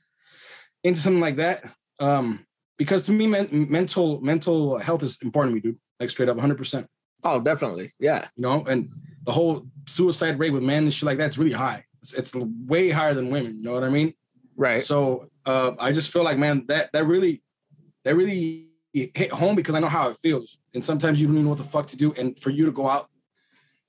into 0.85 1.00
something 1.00 1.21
like 1.21 1.37
that, 1.37 1.65
um, 2.00 2.47
because 2.79 3.05
to 3.05 3.12
me, 3.12 3.26
men, 3.26 3.49
mental 3.71 4.21
mental 4.21 4.79
health 4.79 5.03
is 5.03 5.19
important 5.23 5.53
to 5.53 5.55
me, 5.55 5.61
dude. 5.61 5.81
Like 6.00 6.11
straight 6.11 6.29
up, 6.29 6.37
100. 6.37 6.56
percent 6.56 6.87
oh, 7.25 7.41
definitely, 7.41 7.93
yeah, 7.99 8.29
You 8.37 8.43
know, 8.43 8.65
and 8.65 8.91
the 9.25 9.32
whole 9.32 9.67
suicide 9.87 10.38
rate 10.38 10.53
with 10.53 10.62
men 10.62 10.85
and 10.85 10.94
shit 10.94 11.06
like 11.06 11.19
that's 11.19 11.38
really 11.38 11.53
high. 11.53 11.85
It's, 12.03 12.12
it's 12.12 12.35
way 12.35 12.91
higher 12.91 13.15
than 13.15 13.31
women. 13.31 13.56
You 13.56 13.62
know 13.65 13.73
what 13.73 13.85
I 13.85 13.88
mean? 13.88 14.15
right. 14.56 14.81
So 14.81 15.31
uh, 15.47 15.73
I 15.79 15.93
just 15.93 16.12
feel 16.12 16.23
like, 16.23 16.38
man, 16.38 16.67
that 16.69 16.93
that 16.93 17.06
really, 17.06 17.43
that 18.05 18.15
really 18.15 18.63
hit 18.94 19.32
home 19.32 19.56
because 19.56 19.75
I 19.75 19.81
know 19.81 19.88
how 19.88 20.08
it 20.08 20.17
feels. 20.17 20.58
And 20.73 20.85
sometimes 20.85 21.20
you 21.20 21.26
don't 21.26 21.35
even 21.37 21.44
know 21.44 21.50
what 21.50 21.58
the 21.58 21.64
fuck 21.64 21.88
to 21.88 21.96
do. 21.96 22.12
And 22.14 22.38
for 22.41 22.50
you 22.50 22.64
to 22.67 22.73
go 22.73 22.88
out, 22.88 23.08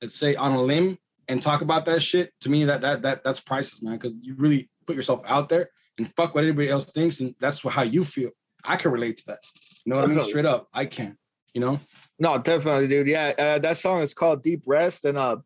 let's 0.01 0.15
say 0.15 0.35
on 0.35 0.53
a 0.53 0.61
limb 0.61 0.97
and 1.27 1.41
talk 1.41 1.61
about 1.61 1.85
that 1.85 2.01
shit, 2.01 2.33
to 2.41 2.49
me, 2.49 2.65
that 2.65 2.81
that 2.81 3.01
that 3.03 3.23
that's 3.23 3.39
priceless, 3.39 3.81
man. 3.81 3.93
Because 3.93 4.17
you 4.21 4.35
really 4.35 4.69
put 4.85 4.95
yourself 4.95 5.21
out 5.25 5.49
there 5.49 5.69
and 5.97 6.13
fuck 6.15 6.35
what 6.35 6.43
anybody 6.43 6.69
else 6.69 6.85
thinks, 6.85 7.19
and 7.19 7.35
that's 7.39 7.61
how 7.61 7.83
you 7.83 8.03
feel. 8.03 8.31
I 8.63 8.75
can 8.75 8.91
relate 8.91 9.17
to 9.17 9.25
that. 9.27 9.39
You 9.85 9.91
know 9.91 9.97
what 9.97 10.05
I 10.05 10.07
mean? 10.07 10.21
Straight 10.21 10.45
up, 10.45 10.67
I 10.73 10.85
can. 10.85 11.17
You 11.53 11.61
know? 11.61 11.79
No, 12.19 12.37
definitely, 12.37 12.87
dude. 12.87 13.07
Yeah, 13.07 13.33
uh, 13.37 13.59
that 13.59 13.77
song 13.77 14.01
is 14.01 14.13
called 14.13 14.43
Deep 14.43 14.63
Rest, 14.65 15.05
and 15.05 15.17
uh, 15.17 15.37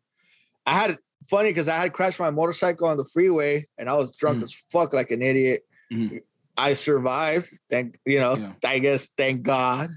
I 0.66 0.74
had 0.74 0.90
it 0.92 0.98
funny 1.28 1.50
because 1.50 1.68
I 1.68 1.76
had 1.76 1.92
crashed 1.92 2.18
my 2.18 2.30
motorcycle 2.30 2.86
on 2.88 2.96
the 2.96 3.04
freeway, 3.04 3.66
and 3.78 3.88
I 3.88 3.94
was 3.96 4.16
drunk 4.16 4.38
Mhm. 4.38 4.42
as 4.44 4.54
fuck, 4.54 4.92
like 4.92 5.10
an 5.10 5.22
idiot. 5.22 5.64
Mhm. 5.92 6.20
I 6.56 6.74
survived. 6.74 7.48
Thank 7.70 7.98
you 8.04 8.20
know. 8.20 8.36
Yeah. 8.36 8.52
I 8.64 8.78
guess 8.78 9.08
thank 9.16 9.42
God. 9.42 9.90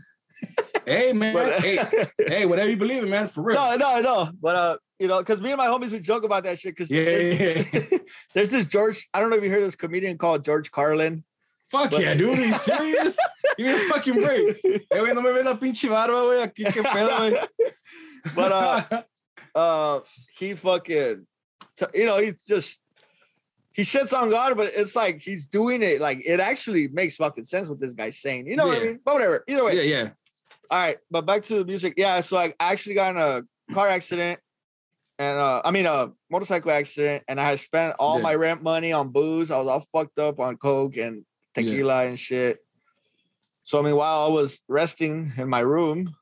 Hey, 0.85 1.13
man. 1.13 1.33
But, 1.33 1.61
hey, 1.61 1.79
hey, 2.27 2.45
whatever 2.45 2.69
you 2.69 2.77
believe 2.77 3.03
in, 3.03 3.09
man. 3.09 3.27
For 3.27 3.41
real. 3.43 3.55
no, 3.55 3.75
no, 3.75 4.01
no. 4.01 4.31
But 4.41 4.55
uh, 4.55 4.77
you 4.99 5.07
know, 5.07 5.19
because 5.19 5.41
me 5.41 5.49
and 5.51 5.57
my 5.57 5.67
homies 5.67 5.91
we 5.91 5.99
joke 5.99 6.23
about 6.23 6.43
that 6.43 6.59
shit. 6.59 6.75
Because 6.75 6.91
Yeah, 6.91 7.05
there's, 7.05 7.73
yeah, 7.73 7.97
there's 8.33 8.49
this 8.49 8.67
George. 8.67 9.07
I 9.13 9.19
don't 9.19 9.29
know 9.29 9.37
if 9.37 9.43
you 9.43 9.49
heard 9.49 9.63
this 9.63 9.75
comedian 9.75 10.17
called 10.17 10.43
George 10.43 10.71
Carlin. 10.71 11.23
Fuck 11.69 11.91
But- 11.91 12.01
yeah, 12.01 12.13
dude. 12.13 12.37
Are 12.37 12.45
you 12.45 12.57
serious? 12.57 13.17
Give 13.57 13.67
me 13.67 13.73
a 13.73 13.77
fucking 13.89 14.13
break. 14.13 14.61
Güey, 14.91 15.13
no 15.15 15.21
me 15.21 15.31
ves 15.31 15.45
la 15.45 15.55
pinche 15.55 15.89
barba, 15.89 16.13
güey. 16.13 16.43
Aquí, 16.43 16.63
qué 16.65 16.83
pedo, 16.83 17.17
güey. 17.19 17.47
But 18.35 18.51
uh, 18.51 19.01
uh, 19.55 19.99
he 20.37 20.53
fucking, 20.55 21.25
you 21.93 22.05
know, 22.05 22.19
he 22.19 22.33
just 22.47 22.79
he 23.73 23.81
shits 23.81 24.13
on 24.13 24.29
God, 24.29 24.55
but 24.55 24.71
it's 24.75 24.95
like 24.95 25.21
he's 25.21 25.47
doing 25.47 25.81
it 25.81 25.99
like 25.99 26.21
it 26.25 26.39
actually 26.39 26.87
makes 26.89 27.15
fucking 27.17 27.43
sense 27.45 27.67
what 27.67 27.79
this 27.79 27.93
guy's 27.93 28.19
saying. 28.19 28.47
You 28.47 28.55
know 28.55 28.67
what 28.67 28.77
I 28.77 28.83
mean? 28.83 28.99
But 29.03 29.15
whatever. 29.15 29.43
Either 29.47 29.63
way, 29.65 29.75
yeah, 29.75 29.81
yeah. 30.03 30.09
all 30.69 30.79
right. 30.79 30.97
But 31.09 31.25
back 31.25 31.41
to 31.43 31.55
the 31.55 31.65
music. 31.65 31.95
Yeah, 31.97 32.21
so 32.21 32.37
I 32.37 32.53
actually 32.59 32.95
got 32.95 33.15
in 33.15 33.21
a 33.21 33.73
car 33.73 33.87
accident, 33.89 34.39
and 35.17 35.37
uh, 35.39 35.61
I 35.65 35.71
mean 35.71 35.85
a 35.87 36.11
motorcycle 36.29 36.71
accident, 36.71 37.23
and 37.27 37.39
I 37.41 37.49
had 37.49 37.59
spent 37.59 37.95
all 37.99 38.17
Yeah. 38.17 38.23
my 38.23 38.35
rent 38.35 38.61
money 38.61 38.91
on 38.93 39.09
booze. 39.09 39.49
I 39.51 39.57
was 39.57 39.67
all 39.67 39.85
fucked 39.91 40.19
up 40.19 40.39
on 40.39 40.57
coke 40.57 40.97
and 40.97 41.25
tequila 41.55 42.05
and 42.05 42.17
shit. 42.19 42.59
So 43.63 43.79
I 43.79 43.81
mean, 43.81 43.95
while 43.95 44.25
I 44.25 44.29
was 44.29 44.61
resting 44.67 45.33
in 45.37 45.49
my 45.49 45.61
room, 45.61 46.13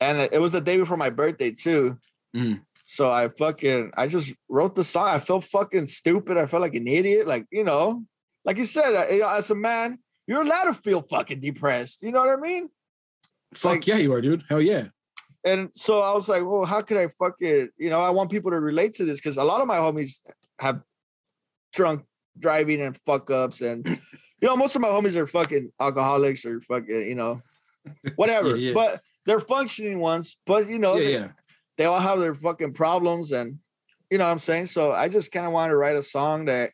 and 0.00 0.18
it 0.20 0.40
was 0.40 0.52
the 0.52 0.60
day 0.60 0.78
before 0.78 0.96
my 0.96 1.10
birthday 1.10 1.50
too. 1.50 1.98
Mhm. 2.34 2.62
So 2.84 3.10
I 3.10 3.28
fucking 3.28 3.92
I 3.96 4.06
just 4.08 4.34
wrote 4.48 4.74
the 4.74 4.84
song. 4.84 5.08
I 5.08 5.18
felt 5.18 5.44
fucking 5.44 5.86
stupid. 5.86 6.36
I 6.36 6.46
felt 6.46 6.60
like 6.62 6.74
an 6.74 6.86
idiot. 6.86 7.26
Like 7.26 7.46
you 7.50 7.64
know, 7.64 8.04
like 8.44 8.58
you 8.58 8.64
said, 8.66 8.94
uh, 8.94 9.06
you 9.10 9.20
know, 9.20 9.28
as 9.28 9.50
a 9.50 9.54
man, 9.54 9.98
you're 10.26 10.42
allowed 10.42 10.64
to 10.64 10.74
feel 10.74 11.02
fucking 11.02 11.40
depressed. 11.40 12.02
You 12.02 12.12
know 12.12 12.20
what 12.20 12.38
I 12.38 12.40
mean? 12.40 12.68
Fuck 13.54 13.72
Like- 13.72 13.86
yeah, 13.86 13.96
you 13.96 14.12
are, 14.12 14.20
dude. 14.20 14.44
Hell 14.48 14.60
yeah. 14.60 14.86
and 15.46 15.68
so 15.72 16.00
I 16.00 16.12
was 16.14 16.28
like, 16.28 16.42
well, 16.44 16.64
how 16.64 16.82
could 16.82 16.96
I 16.96 17.08
fuck 17.08 17.36
it? 17.40 17.70
You 17.78 17.90
know, 17.90 18.00
I 18.00 18.10
want 18.10 18.30
people 18.30 18.50
to 18.50 18.60
relate 18.60 18.94
to 18.94 19.04
this 19.04 19.18
because 19.20 19.36
a 19.36 19.44
lot 19.44 19.60
of 19.60 19.66
my 19.66 19.76
homies 19.76 20.20
have 20.58 20.80
drunk 21.72 22.04
driving 22.38 22.80
and 22.82 22.98
fuck 23.06 23.30
ups, 23.30 23.60
and 23.62 23.86
you 24.40 24.48
know, 24.48 24.56
most 24.56 24.76
of 24.76 24.82
my 24.82 24.88
homies 24.88 25.16
are 25.16 25.26
fucking 25.26 25.70
alcoholics 25.80 26.44
or 26.44 26.60
fucking, 26.60 27.08
you 27.08 27.14
know, 27.14 27.40
whatever. 28.16 28.56
Yeah, 28.56 28.68
yeah. 28.68 28.74
But 28.74 29.00
they're 29.26 29.40
functioning 29.40 30.00
ones. 30.00 30.36
But 30.46 30.68
you 30.68 30.78
know, 30.78 30.96
Yeah, 30.96 31.04
they, 31.06 31.12
yeah. 31.14 31.28
They 31.76 31.84
all 31.84 32.00
have 32.00 32.18
their 32.20 32.34
fucking 32.34 32.74
problems, 32.74 33.32
and 33.32 33.58
you 34.10 34.18
know 34.18 34.24
what 34.24 34.30
I'm 34.30 34.38
saying. 34.38 34.66
So 34.66 34.92
I 34.92 35.08
just 35.08 35.32
kind 35.32 35.46
of 35.46 35.52
wanted 35.52 35.70
to 35.70 35.76
write 35.76 35.96
a 35.96 36.02
song 36.02 36.46
that 36.46 36.70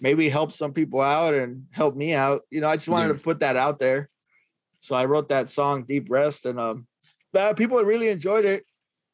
maybe 0.00 0.28
help 0.28 0.52
some 0.52 0.72
people 0.72 1.00
out 1.00 1.34
and 1.34 1.66
help 1.70 1.94
me 1.96 2.14
out. 2.14 2.42
You 2.50 2.60
know, 2.60 2.68
I 2.68 2.76
just 2.76 2.88
wanted 2.88 3.16
to 3.16 3.22
put 3.22 3.40
that 3.40 3.56
out 3.56 3.78
there. 3.78 4.08
So 4.80 4.94
I 4.94 5.04
wrote 5.04 5.28
that 5.28 5.48
song 5.48 5.84
Deep 5.84 6.06
Rest 6.08 6.46
and 6.46 6.58
um 6.58 6.86
but 7.32 7.56
people 7.56 7.82
really 7.84 8.08
enjoyed 8.08 8.44
it. 8.44 8.64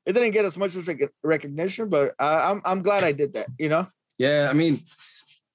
It 0.07 0.13
didn't 0.13 0.31
get 0.31 0.45
as 0.45 0.57
much 0.57 0.77
as 0.77 0.89
recognition, 1.23 1.89
but 1.89 2.15
I, 2.19 2.51
I'm 2.51 2.63
I'm 2.65 2.83
glad 2.83 3.05
I 3.05 3.13
did 3.13 3.35
that, 3.35 3.49
you 3.59 3.69
know? 3.69 3.87
Yeah, 4.19 4.49
I 4.49 4.55
mean, 4.55 4.81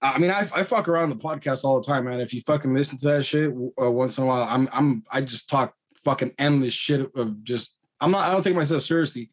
I 0.02 0.18
mean, 0.20 0.30
I, 0.30 0.42
I 0.54 0.64
fuck 0.64 0.88
around 0.88 1.10
the 1.10 1.16
podcast 1.16 1.64
all 1.64 1.80
the 1.80 1.88
time, 1.88 2.06
man. 2.06 2.20
If 2.20 2.34
you 2.34 2.42
fucking 2.42 2.74
listen 2.74 2.98
to 3.00 3.06
that 3.08 3.24
shit 3.24 3.52
uh, 3.82 3.90
once 3.90 4.18
in 4.18 4.26
a 4.26 4.28
while, 4.28 4.46
I'm 4.50 4.68
I'm 4.72 5.04
I 5.12 5.22
just 5.22 5.50
talk 5.50 5.74
fucking 6.04 6.34
endless 6.38 6.74
shit 6.74 7.10
of 7.16 7.44
just. 7.44 7.76
I'm 8.00 8.12
not. 8.12 8.28
I 8.28 8.34
don't 8.34 8.44
take 8.44 8.56
myself 8.56 8.84
seriously, 8.84 9.32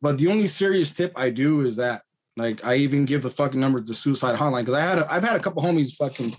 but 0.00 0.18
the 0.18 0.28
only 0.28 0.46
serious 0.46 0.92
tip 0.92 1.12
I 1.16 1.30
do 1.30 1.62
is 1.62 1.76
that 1.76 2.02
like 2.36 2.64
I 2.64 2.76
even 2.76 3.04
give 3.04 3.22
the 3.22 3.30
fucking 3.30 3.60
number 3.60 3.80
to 3.80 3.86
the 3.86 3.94
suicide 3.94 4.38
hotline 4.38 4.60
because 4.60 4.74
I 4.74 4.80
had 4.80 4.98
a, 4.98 5.12
I've 5.12 5.24
had 5.24 5.36
a 5.36 5.40
couple 5.40 5.62
homies 5.62 5.94
fucking 5.94 6.34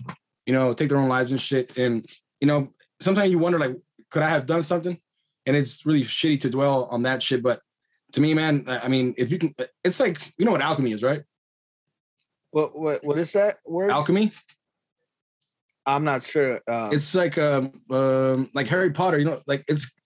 you 0.46 0.52
know 0.52 0.74
take 0.74 0.88
their 0.88 0.98
own 0.98 1.08
lives 1.08 1.30
and 1.30 1.40
shit, 1.40 1.76
and 1.78 2.06
you 2.40 2.46
know 2.46 2.72
sometimes 3.00 3.30
you 3.30 3.38
wonder 3.38 3.58
like 3.58 3.76
could 4.10 4.22
I 4.22 4.28
have 4.28 4.46
done 4.46 4.62
something, 4.62 4.98
and 5.46 5.56
it's 5.56 5.86
really 5.86 6.02
shitty 6.02 6.40
to 6.40 6.50
dwell 6.50 6.88
on 6.90 7.02
that 7.02 7.22
shit, 7.22 7.42
but. 7.42 7.60
To 8.12 8.20
me, 8.20 8.34
man, 8.34 8.64
I 8.66 8.88
mean, 8.88 9.14
if 9.16 9.32
you 9.32 9.38
can, 9.38 9.54
it's 9.82 9.98
like 9.98 10.34
you 10.36 10.44
know 10.44 10.52
what 10.52 10.60
alchemy 10.60 10.92
is, 10.92 11.02
right? 11.02 11.22
What 12.50 12.78
what 12.78 13.02
what 13.02 13.18
is 13.18 13.32
that 13.32 13.56
word? 13.66 13.90
Alchemy. 13.90 14.30
I'm 15.86 16.04
not 16.04 16.22
sure. 16.22 16.60
Uh, 16.68 16.90
it's 16.92 17.14
like 17.14 17.38
um, 17.38 17.72
um 17.90 18.50
like 18.54 18.68
Harry 18.68 18.90
Potter, 18.90 19.18
you 19.18 19.24
know, 19.24 19.40
like 19.46 19.64
it's 19.66 19.96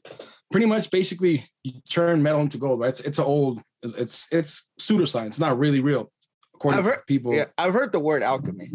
pretty 0.50 0.66
much 0.66 0.90
basically 0.90 1.48
you 1.64 1.72
turn 1.88 2.22
metal 2.22 2.40
into 2.40 2.58
gold, 2.58 2.80
right? 2.80 2.88
It's 2.90 3.00
it's 3.00 3.18
an 3.18 3.24
old 3.24 3.60
it's 3.82 4.26
it's 4.32 4.70
pseudoscience, 4.80 5.26
it's 5.26 5.40
not 5.40 5.58
really 5.58 5.80
real, 5.80 6.10
according 6.54 6.78
I've 6.80 6.84
to 6.86 6.90
heard- 6.92 7.06
people. 7.06 7.34
yeah, 7.34 7.46
I've 7.58 7.72
heard 7.74 7.92
the 7.92 8.00
word 8.00 8.22
alchemy. 8.22 8.70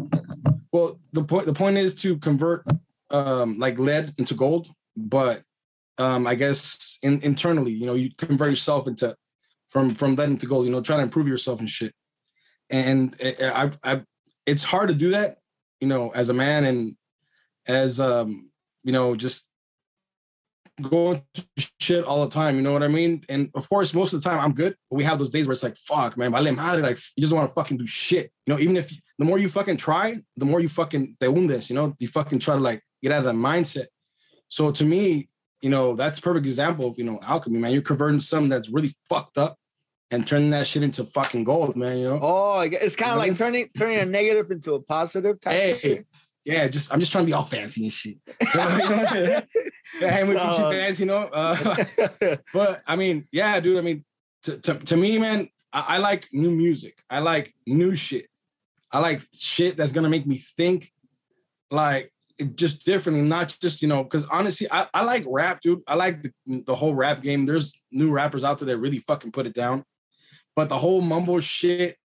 Well, 0.72 1.00
the 1.12 1.24
point 1.24 1.46
the 1.46 1.52
point 1.52 1.78
is 1.78 1.94
to 1.96 2.18
convert 2.18 2.64
um 3.10 3.58
like 3.58 3.78
lead 3.78 4.14
into 4.18 4.34
gold, 4.34 4.70
but 4.96 5.42
um 5.98 6.26
I 6.26 6.34
guess 6.34 6.98
in, 7.02 7.20
internally, 7.22 7.72
you 7.72 7.86
know, 7.86 7.94
you 7.94 8.10
convert 8.16 8.50
yourself 8.50 8.86
into 8.86 9.14
from 9.68 9.90
from 9.94 10.16
lead 10.16 10.30
into 10.30 10.46
gold, 10.46 10.66
you 10.66 10.72
know, 10.72 10.80
trying 10.80 11.00
to 11.00 11.04
improve 11.04 11.28
yourself 11.28 11.60
and 11.60 11.68
shit. 11.68 11.94
And 12.70 13.14
I 13.20 13.70
I, 13.84 13.92
I 13.92 14.02
it's 14.46 14.64
hard 14.64 14.88
to 14.88 14.94
do 14.94 15.10
that, 15.10 15.38
you 15.80 15.88
know, 15.88 16.10
as 16.10 16.28
a 16.28 16.34
man 16.34 16.64
and 16.64 16.96
as 17.68 18.00
um, 18.00 18.50
you 18.82 18.92
know, 18.92 19.14
just 19.14 19.48
going 20.82 21.22
shit 21.80 22.04
all 22.04 22.24
the 22.24 22.30
time, 22.30 22.56
you 22.56 22.62
know 22.62 22.72
what 22.72 22.82
I 22.82 22.88
mean? 22.88 23.24
And 23.28 23.50
of 23.54 23.68
course, 23.68 23.94
most 23.94 24.12
of 24.12 24.22
the 24.22 24.28
time 24.28 24.38
I'm 24.40 24.52
good, 24.52 24.76
but 24.90 24.96
we 24.96 25.04
have 25.04 25.18
those 25.18 25.30
days 25.30 25.46
where 25.46 25.52
it's 25.52 25.62
like, 25.62 25.76
fuck, 25.76 26.16
man, 26.16 26.32
vale 26.32 26.52
madre, 26.52 26.82
like 26.82 26.98
you 27.16 27.20
just 27.20 27.32
want 27.32 27.48
to 27.48 27.54
fucking 27.54 27.78
do 27.78 27.86
shit. 27.86 28.30
You 28.46 28.54
know, 28.54 28.60
even 28.60 28.76
if 28.76 28.92
the 29.18 29.24
more 29.24 29.38
you 29.38 29.48
fucking 29.48 29.76
try, 29.76 30.20
the 30.36 30.44
more 30.44 30.60
you 30.60 30.68
fucking 30.68 31.16
te 31.20 31.26
hundes, 31.26 31.68
you 31.70 31.76
know, 31.76 31.94
you 31.98 32.08
fucking 32.08 32.40
try 32.40 32.54
to 32.54 32.60
like 32.60 32.82
get 33.02 33.12
out 33.12 33.18
of 33.18 33.24
that 33.24 33.34
mindset. 33.34 33.86
So 34.48 34.70
to 34.70 34.84
me, 34.84 35.28
you 35.60 35.70
know, 35.70 35.94
that's 35.94 36.18
a 36.18 36.22
perfect 36.22 36.46
example 36.46 36.88
of, 36.88 36.98
you 36.98 37.04
know, 37.04 37.18
alchemy, 37.22 37.58
man. 37.58 37.72
You're 37.72 37.82
converting 37.82 38.20
something 38.20 38.48
that's 38.50 38.68
really 38.68 38.92
fucked 39.08 39.38
up 39.38 39.56
and 40.10 40.26
turning 40.26 40.50
that 40.50 40.66
shit 40.66 40.82
into 40.82 41.04
fucking 41.04 41.44
gold, 41.44 41.74
man, 41.74 41.98
you 41.98 42.08
know? 42.10 42.18
Oh, 42.20 42.60
it's 42.60 42.96
kind 42.96 43.12
of 43.12 43.18
like 43.18 43.34
turning 43.34 43.68
turning 43.76 43.98
a 43.98 44.04
negative 44.04 44.50
into 44.50 44.74
a 44.74 44.82
positive 44.82 45.40
type 45.40 45.54
Hey, 45.54 45.70
of 45.70 45.78
shit. 45.78 46.06
Yeah, 46.44 46.66
just 46.68 46.92
I'm 46.92 46.98
just 46.98 47.12
trying 47.12 47.24
to 47.24 47.26
be 47.26 47.32
all 47.32 47.44
fancy 47.44 47.84
and 47.84 47.92
shit. 47.92 48.16
hang 50.00 50.26
with 50.26 50.38
Gucci 50.38 50.58
No. 50.58 50.70
fans, 50.70 51.00
you 51.00 51.06
know. 51.06 51.28
Uh, 51.32 51.84
but 52.54 52.82
I 52.86 52.96
mean, 52.96 53.28
yeah, 53.30 53.60
dude. 53.60 53.78
I 53.78 53.80
mean, 53.80 54.04
to, 54.44 54.58
to, 54.58 54.74
to 54.74 54.96
me, 54.96 55.18
man, 55.18 55.48
I, 55.72 55.84
I 55.88 55.98
like 55.98 56.28
new 56.32 56.50
music. 56.50 56.98
I 57.08 57.20
like 57.20 57.54
new 57.66 57.94
shit. 57.94 58.26
I 58.90 58.98
like 58.98 59.22
shit 59.34 59.76
that's 59.76 59.92
gonna 59.92 60.10
make 60.10 60.26
me 60.26 60.38
think 60.38 60.90
like 61.70 62.12
just 62.54 62.84
differently, 62.84 63.22
not 63.22 63.56
just, 63.60 63.82
you 63.82 63.88
know, 63.88 64.02
because 64.02 64.24
honestly, 64.26 64.66
I, 64.70 64.86
I 64.92 65.04
like 65.04 65.24
rap, 65.26 65.60
dude. 65.60 65.82
I 65.86 65.94
like 65.94 66.22
the, 66.22 66.32
the 66.66 66.74
whole 66.74 66.94
rap 66.94 67.22
game. 67.22 67.46
There's 67.46 67.74
new 67.90 68.10
rappers 68.10 68.44
out 68.44 68.58
there 68.58 68.66
that 68.66 68.78
really 68.78 68.98
fucking 68.98 69.32
put 69.32 69.46
it 69.46 69.54
down. 69.54 69.84
But 70.56 70.68
the 70.68 70.78
whole 70.78 71.00
mumble 71.00 71.40
shit, 71.40 71.96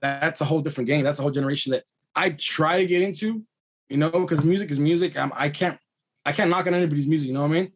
that's 0.00 0.40
a 0.40 0.44
whole 0.44 0.60
different 0.60 0.88
game. 0.88 1.04
That's 1.04 1.18
a 1.18 1.22
whole 1.22 1.30
generation 1.30 1.72
that 1.72 1.84
I 2.14 2.30
try 2.30 2.78
to 2.78 2.86
get 2.86 3.02
into, 3.02 3.42
you 3.88 3.96
know, 3.96 4.10
because 4.10 4.44
music 4.44 4.70
is 4.70 4.78
music. 4.80 5.16
I'm, 5.18 5.32
I 5.34 5.48
can't 5.48 5.78
I 6.24 6.32
can't 6.32 6.50
knock 6.50 6.66
on 6.66 6.74
anybody's 6.74 7.06
music, 7.06 7.28
you 7.28 7.34
know 7.34 7.42
what 7.42 7.50
I 7.50 7.54
mean? 7.54 7.72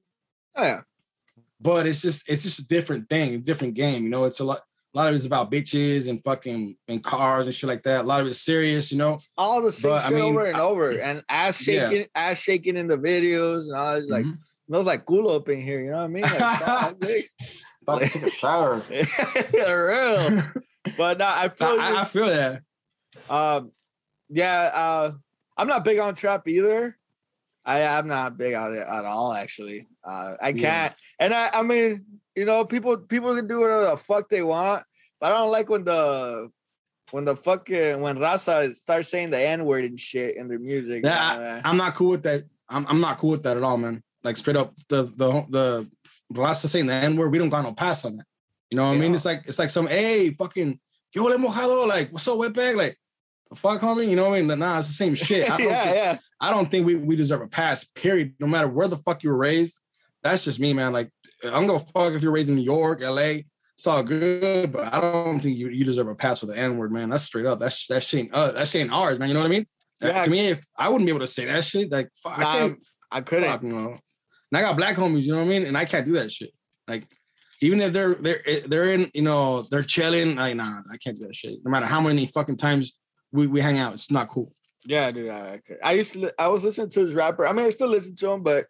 Oh, 0.57 0.62
yeah. 0.64 0.81
but 1.61 1.87
it's 1.87 2.02
just 2.02 2.29
it's 2.29 2.43
just 2.43 2.59
a 2.59 2.67
different 2.67 3.09
thing, 3.09 3.35
a 3.35 3.38
different 3.38 3.75
game. 3.75 4.05
You 4.05 4.11
know, 4.11 4.25
it's 4.25 4.40
a 4.40 4.45
lot. 4.45 4.61
A 4.93 4.99
lot 4.99 5.07
of 5.09 5.14
it's 5.14 5.25
about 5.25 5.52
bitches 5.52 6.09
and 6.11 6.21
fucking 6.21 6.76
and 6.88 7.05
cars 7.05 7.47
and 7.47 7.55
shit 7.55 7.69
like 7.69 7.85
that. 7.85 8.00
A 8.00 8.02
lot 8.02 8.23
of 8.23 8.26
it's 8.26 8.40
serious, 8.40 8.90
you 8.90 8.99
know. 8.99 9.19
All 9.38 9.62
the 9.62 9.71
same 9.71 9.93
But, 9.93 10.05
I 10.05 10.11
mean, 10.11 10.25
over 10.25 10.47
and 10.47 10.57
over, 10.59 10.90
and 10.90 11.23
ass 11.29 11.64
Yeah. 11.64 11.90
shaking, 11.90 12.07
ass 12.17 12.40
shaking 12.40 12.76
in 12.76 12.88
the 12.88 12.99
videos, 12.99 13.67
and 13.69 13.76
all. 13.76 13.95
It's 13.95 14.09
like 14.09 14.25
Mhm. 14.25 14.38
smells 14.67 14.87
like 14.87 15.07
culo 15.07 15.37
up 15.37 15.49
in 15.49 15.61
here. 15.61 15.81
You 15.81 15.90
know 15.93 15.99
what 15.99 16.02
I 16.05 16.09
mean? 16.09 16.23
Like, 16.23 16.33
fuck, 16.38 16.99
dude. 16.99 17.25
Fuck, 17.87 18.02
take 18.02 18.23
a 18.23 18.31
shower. 18.31 18.83
real. 18.90 20.43
But 20.97 21.19
no, 21.19 21.26
I 21.26 21.49
feel 21.50 21.75
you. 21.75 21.81
I, 21.81 22.00
I 22.00 22.05
feel 22.05 22.26
that. 22.26 22.62
Um, 23.29 23.71
yeah, 24.29 24.71
uh, 24.75 25.12
I'm 25.61 25.69
not 25.69 25.85
big 25.85 25.99
on 25.99 26.14
trap 26.14 26.49
either. 26.49 26.97
I 27.67 27.85
I'm 27.85 28.09
not 28.09 28.38
big 28.38 28.55
on 28.55 28.73
it 28.75 28.79
at 28.79 29.05
all. 29.05 29.35
Actually, 29.35 29.88
uh, 30.02 30.33
I 30.40 30.52
can't. 30.52 30.95
And 31.19 31.35
I 31.35 31.50
I 31.52 31.62
mean, 31.62 32.07
you 32.35 32.47
know, 32.47 32.64
people 32.64 32.97
people 32.97 33.37
can 33.37 33.47
do 33.47 33.61
whatever 33.61 33.85
the 33.85 33.97
fuck 33.99 34.31
they 34.31 34.43
want, 34.43 34.85
but 35.21 35.33
I 35.33 35.37
don't 35.37 35.50
like 35.50 35.69
when 35.69 35.85
the 35.85 36.50
when 37.11 37.26
the 37.26 37.37
fucking 37.37 38.00
when 38.00 38.17
Raza 38.17 38.75
starts 38.75 39.11
saying 39.11 39.31
the 39.31 39.38
n 39.38 39.67
word 39.67 39.85
and 39.85 40.00
shit 40.00 40.37
in 40.37 40.49
their 40.49 40.59
music. 40.59 41.05
Yeah, 41.05 41.33
uh, 41.33 41.61
I'm 41.62 41.76
not 41.76 41.95
cool 41.95 42.11
with 42.11 42.23
that. 42.23 42.45
I'm, 42.71 42.87
I'm 42.88 43.00
not 43.02 43.19
cool 43.19 43.33
with 43.33 43.43
that 43.43 43.59
at 43.59 43.62
all, 43.62 43.76
man. 43.76 44.02
Like 44.25 44.38
straight 44.38 44.57
up, 44.57 44.75
the 44.88 45.02
the 45.02 45.90
the 46.31 46.40
last 46.40 46.67
saying 46.67 46.87
the 46.87 46.95
N 46.95 47.17
word, 47.17 47.33
we 47.33 47.38
don't 47.38 47.50
got 47.50 47.64
no 47.64 47.73
pass 47.73 48.07
on 48.07 48.17
that. 48.17 48.26
You 48.71 48.76
know 48.76 48.87
what 48.87 48.95
I 48.95 48.99
mean? 48.99 49.14
It's 49.14 49.26
like 49.26 49.43
it's 49.47 49.59
like 49.59 49.71
some 49.71 49.88
hey 49.88 50.31
fucking 50.31 50.81
yo 51.14 51.25
le 51.25 51.37
mojado, 51.37 51.87
like 51.87 52.12
what's 52.12 52.26
up, 52.29 52.38
wetbag? 52.38 52.76
Like 52.76 52.97
fuck, 53.57 53.80
homie. 53.80 54.09
You 54.09 54.16
know 54.16 54.28
what 54.30 54.38
I 54.38 54.42
mean? 54.42 54.59
Nah, 54.59 54.78
it's 54.78 54.88
the 54.88 54.95
same 54.95 55.14
shit. 55.14 55.50
I 55.50 55.57
don't 55.59 55.69
yeah, 55.69 55.83
think, 55.85 55.97
yeah. 55.97 56.19
I 56.40 56.50
don't 56.50 56.71
think 56.71 56.87
we, 56.87 56.97
we 56.97 57.16
deserve 57.16 57.40
a 57.42 57.49
pass, 57.49 57.85
period. 57.85 58.35
No 58.40 58.47
matter 58.47 58.69
where 58.69 58.88
the 58.88 58.97
fuck 58.97 59.23
you 59.23 59.30
were 59.30 59.37
raised. 59.37 59.78
That's 60.23 60.45
just 60.45 60.61
me, 60.61 60.75
man. 60.75 60.92
Like, 60.92 61.11
I'm 61.45 61.66
gonna 61.66 61.78
fuck 61.80 62.12
if 62.12 62.23
you're 62.23 62.33
raised 62.33 62.50
in 62.50 62.54
New 62.57 62.62
York, 62.62 63.00
LA. 63.00 63.40
It's 63.76 63.87
all 63.87 64.02
good, 64.02 64.71
but 64.71 64.92
I 64.92 65.00
don't 65.00 65.40
think 65.40 65.57
you, 65.57 65.71
you 65.71 65.87
deserve 65.87 66.09
a 66.09 66.14
pass 66.14 66.40
for 66.40 66.47
the 66.47 66.59
N-word, 66.59 66.92
man. 66.92 67.09
That's 67.09 67.25
straight 67.25 67.47
up. 67.47 67.59
That's 67.61 67.87
that 67.87 68.02
shit 68.02 68.21
ain't 68.25 68.35
uh, 68.35 68.52
that 68.52 68.69
shit 68.69 68.83
ain't 68.83 68.92
ours, 68.92 69.19
man. 69.19 69.28
You 69.28 69.35
know 69.35 69.40
what 69.40 69.47
I 69.47 69.50
mean? 69.50 69.66
That- 70.00 70.14
Yeah. 70.16 70.23
to 70.25 70.30
me, 70.30 70.49
if 70.49 70.61
I 70.76 70.90
wouldn't 70.90 71.07
be 71.07 71.11
able 71.11 71.21
to 71.21 71.26
say 71.26 71.47
that 71.47 71.64
shit, 71.64 71.90
like 71.90 72.11
fuck, 72.23 72.38
Nah, 72.38 72.50
I 72.50 72.59
can't 72.59 72.78
I 73.11 73.21
couldn't. 73.23 73.50
fuck, 73.50 73.62
you 73.62 73.73
know. 73.73 73.88
And 73.88 74.59
I 74.59 74.61
got 74.61 74.76
black 74.76 74.97
homies, 74.97 75.23
you 75.23 75.33
know 75.33 75.38
what 75.38 75.45
I 75.47 75.49
mean? 75.49 75.64
And 75.64 75.78
I 75.78 75.87
can't 75.87 76.04
do 76.04 76.12
that 76.12 76.30
shit. 76.30 76.50
Like, 76.87 77.07
even 77.62 77.80
if 77.80 77.95
they're 77.95 78.14
they're 78.16 78.42
they're 78.66 78.92
in, 78.92 79.11
you 79.14 79.23
know, 79.23 79.62
they're 79.71 79.83
chilling, 79.83 80.37
like 80.37 80.57
nah, 80.57 80.80
I 80.92 80.99
can't 80.99 81.16
do 81.19 81.26
that 81.26 81.35
shit. 81.37 81.61
No 81.64 81.71
matter 81.71 81.87
how 81.87 82.02
many 82.02 82.26
fucking 82.26 82.59
times 82.59 82.99
we, 83.32 83.46
we 83.46 83.60
hang 83.60 83.78
out, 83.78 83.94
it's 83.94 84.10
not 84.10 84.28
cool. 84.28 84.52
Yeah, 84.84 85.10
dude. 85.10 85.28
I, 85.28 85.60
I 85.82 85.92
used 85.92 86.14
to. 86.14 86.32
I 86.38 86.49
was 86.49 86.64
listening 86.64 86.88
to 86.90 87.00
his 87.00 87.12
rapper. 87.12 87.46
I 87.46 87.52
mean, 87.52 87.66
I 87.66 87.70
still 87.70 87.88
listen 87.88 88.16
to 88.16 88.30
him, 88.30 88.42
but 88.42 88.66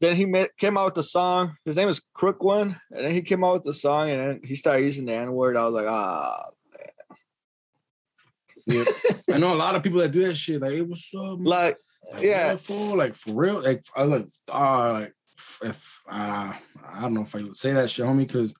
then 0.00 0.16
he 0.16 0.26
met, 0.26 0.56
came 0.56 0.76
out 0.76 0.86
with 0.86 0.94
the 0.94 1.02
song. 1.02 1.56
His 1.64 1.76
name 1.76 1.88
is 1.88 2.02
Crook 2.12 2.42
One, 2.42 2.80
and 2.90 3.06
then 3.06 3.12
he 3.12 3.22
came 3.22 3.44
out 3.44 3.54
with 3.54 3.62
the 3.62 3.72
song, 3.72 4.10
and 4.10 4.20
then 4.20 4.40
he 4.42 4.56
started 4.56 4.84
using 4.84 5.06
the 5.06 5.14
N 5.14 5.32
word. 5.32 5.56
I 5.56 5.64
was 5.64 5.74
like, 5.74 5.86
ah, 5.86 6.44
I 9.32 9.38
know 9.38 9.54
a 9.54 9.56
lot 9.56 9.76
of 9.76 9.82
people 9.82 10.00
that 10.00 10.10
do 10.10 10.26
that 10.26 10.36
shit. 10.36 10.60
Like, 10.60 10.72
hey, 10.72 10.82
what's 10.82 11.12
up? 11.14 11.38
man? 11.38 11.44
like, 11.44 11.78
Like, 12.12 12.22
yeah. 12.22 12.56
fool? 12.56 12.96
like 12.96 13.14
for 13.14 13.32
real. 13.32 13.62
Like, 13.62 13.84
I 13.96 14.02
like, 14.02 14.26
uh, 14.52 14.92
like 14.92 15.14
if 15.62 16.02
uh, 16.08 16.52
I 16.92 17.00
don't 17.00 17.14
know 17.14 17.22
if 17.22 17.34
I 17.34 17.42
would 17.42 17.56
say 17.56 17.72
that 17.72 17.90
shit, 17.90 18.06
homie, 18.06 18.26
because 18.26 18.52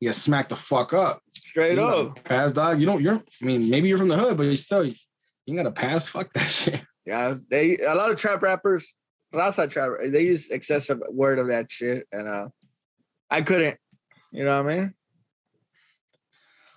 you 0.00 0.08
get 0.08 0.14
smacked 0.14 0.50
the 0.50 0.56
fuck 0.56 0.92
up. 0.92 1.20
straight 1.32 1.76
You 1.76 1.82
up. 1.84 2.24
pass, 2.24 2.52
dog. 2.52 2.80
You 2.80 2.86
don't. 2.86 3.02
You're. 3.02 3.14
I 3.14 3.44
mean, 3.44 3.70
maybe 3.70 3.88
you're 3.88 3.98
from 3.98 4.08
the 4.08 4.16
hood, 4.16 4.36
but 4.36 4.44
you 4.44 4.56
still. 4.56 4.84
You 4.84 5.56
gotta 5.56 5.70
pass. 5.70 6.06
Fuck 6.08 6.32
that 6.34 6.48
shit. 6.48 6.82
Yeah, 7.06 7.34
they 7.50 7.78
a 7.78 7.94
lot 7.94 8.10
of 8.10 8.16
trap 8.16 8.42
rappers, 8.42 8.94
time 9.32 9.68
trap, 9.70 9.90
they 10.08 10.22
use 10.24 10.50
excessive 10.50 10.98
word 11.10 11.38
of 11.38 11.48
that 11.48 11.70
shit, 11.70 12.06
and 12.12 12.28
uh, 12.28 12.48
I 13.30 13.42
couldn't. 13.42 13.78
You 14.32 14.44
know 14.44 14.62
what 14.62 14.72
I 14.72 14.76
mean? 14.76 14.94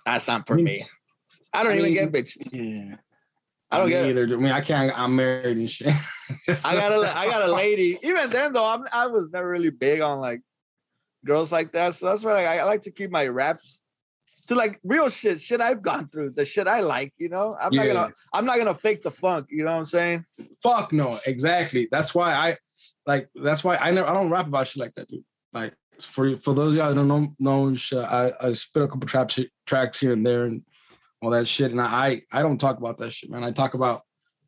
That's 0.06 0.28
not 0.28 0.46
for 0.46 0.54
I 0.54 0.56
mean, 0.56 0.64
me. 0.66 0.82
I 1.52 1.62
don't 1.64 1.72
I 1.72 1.78
even 1.78 1.94
get 1.94 2.12
bitches. 2.12 2.48
Yeah. 2.52 2.96
I 3.72 3.78
don't 3.78 3.88
get 3.88 4.06
it. 4.06 4.10
either. 4.10 4.22
I 4.24 4.36
mean, 4.38 4.52
I 4.52 4.60
can't. 4.60 4.98
I'm 4.98 5.14
married 5.14 5.56
and 5.56 5.70
shit. 5.70 5.88
I 6.64 6.74
got 6.74 6.92
a 6.92 7.18
I 7.18 7.26
got 7.26 7.48
a 7.48 7.52
lady. 7.54 7.98
Even 8.02 8.30
then 8.30 8.52
though, 8.52 8.66
I'm 8.66 8.84
I 8.92 9.06
was 9.08 9.30
never 9.30 9.48
really 9.48 9.70
big 9.70 10.00
on 10.00 10.18
like 10.20 10.40
girls 11.24 11.52
like 11.52 11.72
that. 11.72 11.94
So 11.94 12.06
that's 12.06 12.24
why 12.24 12.32
like, 12.32 12.46
I 12.46 12.64
like 12.64 12.82
to 12.82 12.90
keep 12.90 13.10
my 13.10 13.26
raps 13.26 13.82
to 14.46 14.54
like 14.54 14.80
real 14.82 15.08
shit, 15.08 15.40
shit 15.40 15.60
I've 15.60 15.82
gone 15.82 16.08
through, 16.08 16.30
the 16.30 16.44
shit 16.44 16.66
I 16.66 16.80
like, 16.80 17.14
you 17.18 17.28
know. 17.28 17.56
I'm 17.60 17.72
not 17.72 17.86
gonna 17.86 18.12
I'm 18.32 18.46
not 18.46 18.58
gonna 18.58 18.74
fake 18.74 19.02
the 19.02 19.10
funk, 19.10 19.46
you 19.50 19.64
know 19.64 19.70
what 19.70 19.78
I'm 19.78 19.84
saying? 19.84 20.24
Fuck 20.62 20.92
no. 20.92 21.20
Exactly. 21.26 21.88
That's 21.90 22.14
why 22.14 22.32
I 22.32 22.56
like. 23.06 23.28
That's 23.34 23.62
why 23.62 23.76
I 23.76 23.92
never. 23.92 24.08
I 24.08 24.14
don't 24.14 24.30
rap 24.30 24.46
about 24.46 24.66
shit 24.66 24.80
like 24.80 24.94
that, 24.96 25.08
dude. 25.08 25.24
Like 25.52 25.74
for 26.00 26.36
for 26.36 26.54
those 26.54 26.74
of 26.74 26.78
y'all 26.78 26.88
that 26.88 26.96
don't 26.96 27.08
know 27.08 27.34
know 27.38 27.74
shit, 27.74 27.98
I 27.98 28.32
I 28.40 28.52
spit 28.54 28.82
a 28.82 28.88
couple 28.88 29.06
trap 29.06 29.30
shit, 29.30 29.50
tracks 29.66 30.00
here 30.00 30.12
and 30.12 30.26
there, 30.26 30.44
and 30.44 30.62
all 31.22 31.30
that 31.30 31.46
shit. 31.46 31.70
And 31.70 31.80
I 31.80 32.22
I 32.32 32.42
don't 32.42 32.58
talk 32.58 32.78
about 32.78 32.98
that 32.98 33.12
shit, 33.12 33.30
man. 33.30 33.44
I 33.44 33.52
talk 33.52 33.74
about 33.74 34.02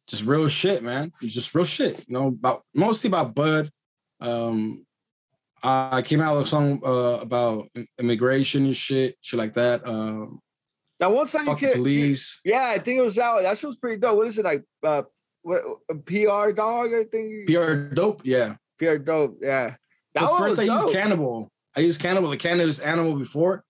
just 0.09 0.25
real 0.25 0.49
shit, 0.49 0.83
man. 0.83 1.13
Just 1.23 1.55
real 1.55 1.65
shit, 1.65 2.05
you 2.09 2.15
know, 2.15 2.29
about 2.29 2.65
mostly 2.75 3.09
about 3.09 3.35
Bud. 3.35 3.71
Um, 4.21 4.85
I 5.63 6.03
came 6.03 6.21
out 6.21 6.37
with 6.37 6.47
a 6.47 6.49
song 6.49 6.81
uh, 6.85 7.19
about 7.21 7.69
immigration 7.99 8.67
and 8.67 8.77
shit, 8.77 9.17
shit 9.21 9.39
like 9.39 9.55
that. 9.55 9.87
Um, 9.87 10.41
that 10.99 11.13
one 11.13 11.27
song 11.27 11.47
you 11.47 11.57
can 11.57 11.73
police. 11.75 12.41
Yeah, 12.45 12.73
I 12.75 12.79
think 12.79 12.99
it 12.99 13.03
was 13.03 13.15
that. 13.17 13.43
That 13.43 13.57
shit 13.59 13.69
was 13.69 13.77
pretty 13.77 13.99
dope. 13.99 14.17
What 14.17 14.27
is 14.27 14.39
it 14.39 14.45
like? 14.45 14.65
Uh, 14.83 15.03
what 15.43 15.63
PR 16.05 16.51
dog? 16.53 16.93
I 16.95 17.05
think 17.11 17.49
PR 17.49 17.75
dope. 17.75 18.23
Yeah, 18.25 18.57
PR 18.79 18.97
dope. 18.97 19.39
Yeah. 19.41 19.77
That 20.15 20.29
first 20.39 20.59
I 20.59 20.67
dope. 20.67 20.85
used 20.85 20.95
cannibal. 20.95 21.51
I 21.77 21.81
used 21.81 22.01
cannibal. 22.01 22.31
The 22.31 22.37
cannabis 22.37 22.79
animal 22.79 23.15
before, 23.17 23.65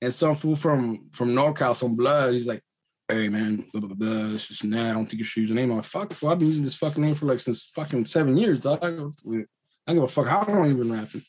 and 0.00 0.14
some 0.14 0.34
fool 0.34 0.56
from 0.56 1.08
from 1.12 1.34
NorCal, 1.34 1.76
some 1.76 1.96
blood. 1.96 2.34
He's 2.34 2.46
like, 2.46 2.62
"Hey 3.08 3.28
man, 3.28 3.64
blah 3.72 3.80
blah 3.80 3.94
blah. 3.94 4.34
It's 4.34 4.46
just 4.46 4.64
nah. 4.64 4.90
I 4.90 4.92
don't 4.92 5.06
think 5.06 5.18
you 5.18 5.24
should 5.24 5.42
use 5.42 5.50
the 5.50 5.56
name." 5.56 5.70
I'm 5.70 5.78
like, 5.78 5.86
"Fuck, 5.86 6.12
I've 6.24 6.38
been 6.38 6.48
using 6.48 6.64
this 6.64 6.76
fucking 6.76 7.02
name 7.02 7.14
for 7.14 7.26
like 7.26 7.40
since 7.40 7.64
fucking 7.64 8.06
seven 8.06 8.36
years, 8.36 8.60
dog. 8.60 8.78
I 8.82 8.90
don't 8.90 9.14
give 9.86 10.02
a 10.02 10.08
fuck 10.08 10.26
how 10.26 10.44
long 10.46 10.68
you 10.68 10.76
been 10.76 10.92
rapping." 10.92 11.22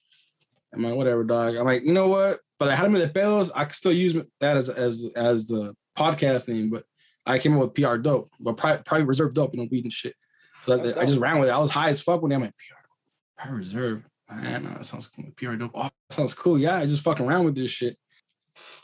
I'm 0.73 0.83
like, 0.83 0.95
whatever, 0.95 1.23
dog. 1.23 1.55
I'm 1.55 1.65
like, 1.65 1.83
you 1.83 1.93
know 1.93 2.07
what? 2.07 2.39
But 2.59 2.69
I 2.69 2.75
had 2.75 2.85
him 2.85 2.95
in 2.95 3.01
the 3.01 3.07
bells. 3.07 3.51
I 3.51 3.65
could 3.65 3.75
still 3.75 3.91
use 3.91 4.15
that 4.39 4.57
as 4.57 4.69
as 4.69 5.05
as 5.15 5.47
the 5.47 5.75
podcast 5.97 6.47
name, 6.47 6.69
but 6.69 6.83
I 7.25 7.39
came 7.39 7.53
up 7.53 7.61
with 7.61 7.73
PR 7.73 7.97
dope, 7.97 8.31
but 8.39 8.57
probably, 8.57 8.83
probably 8.83 9.05
reserve 9.05 9.33
dope, 9.33 9.53
you 9.53 9.61
know, 9.61 9.67
weed 9.71 9.83
and 9.83 9.93
shit. 9.93 10.15
So 10.65 10.73
I, 10.73 11.01
I 11.01 11.05
just 11.05 11.19
ran 11.19 11.39
with 11.39 11.49
it. 11.49 11.51
I 11.51 11.59
was 11.59 11.71
high 11.71 11.89
as 11.89 12.01
fuck 12.01 12.21
when 12.21 12.31
I'm 12.31 12.41
like, 12.41 12.53
PR, 12.57 13.47
PR 13.49 13.55
reserve. 13.55 14.03
Man, 14.33 14.63
that 14.63 14.85
sounds 14.85 15.07
cool. 15.07 15.25
PR 15.35 15.55
dope. 15.55 15.71
Oh, 15.75 15.89
sounds 16.09 16.33
cool. 16.33 16.57
Yeah, 16.57 16.77
I 16.77 16.85
just 16.85 17.03
fucking 17.03 17.25
around 17.25 17.45
with 17.45 17.55
this 17.55 17.71
shit. 17.71 17.97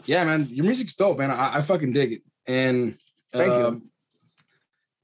Yeah, 0.05 0.23
man, 0.23 0.47
your 0.49 0.65
music's 0.65 0.95
dope, 0.95 1.17
man. 1.17 1.31
I, 1.31 1.57
I 1.57 1.61
fucking 1.61 1.93
dig 1.93 2.13
it. 2.13 2.21
And 2.45 2.97
thank 3.31 3.51
um, 3.51 3.75
you. 3.75 3.89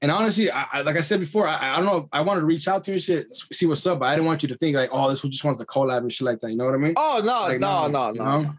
And 0.02 0.10
honestly, 0.10 0.50
I, 0.50 0.66
I, 0.72 0.80
like 0.82 0.96
I 0.96 1.00
said 1.00 1.20
before, 1.20 1.46
I, 1.46 1.72
I, 1.72 1.76
don't 1.76 1.86
know. 1.86 2.08
I 2.12 2.20
wanted 2.20 2.40
to 2.40 2.46
reach 2.46 2.68
out 2.68 2.84
to 2.84 2.90
you 2.90 2.96
and 2.96 3.02
shit, 3.02 3.34
see 3.34 3.64
what's 3.66 3.86
up, 3.86 4.00
but 4.00 4.06
I 4.06 4.14
didn't 4.14 4.26
want 4.26 4.42
you 4.42 4.48
to 4.50 4.56
think 4.56 4.76
like, 4.76 4.90
oh, 4.92 5.08
this 5.08 5.22
just 5.22 5.44
wants 5.44 5.58
to 5.58 5.66
collab 5.66 5.98
and 5.98 6.12
shit 6.12 6.26
like 6.26 6.40
that. 6.40 6.50
You 6.50 6.56
know 6.56 6.66
what 6.66 6.74
I 6.74 6.78
mean? 6.78 6.94
Oh 6.96 7.20
no, 7.24 7.40
like, 7.42 7.60
no, 7.60 7.88
no, 7.88 8.10
no, 8.10 8.40
no. 8.42 8.54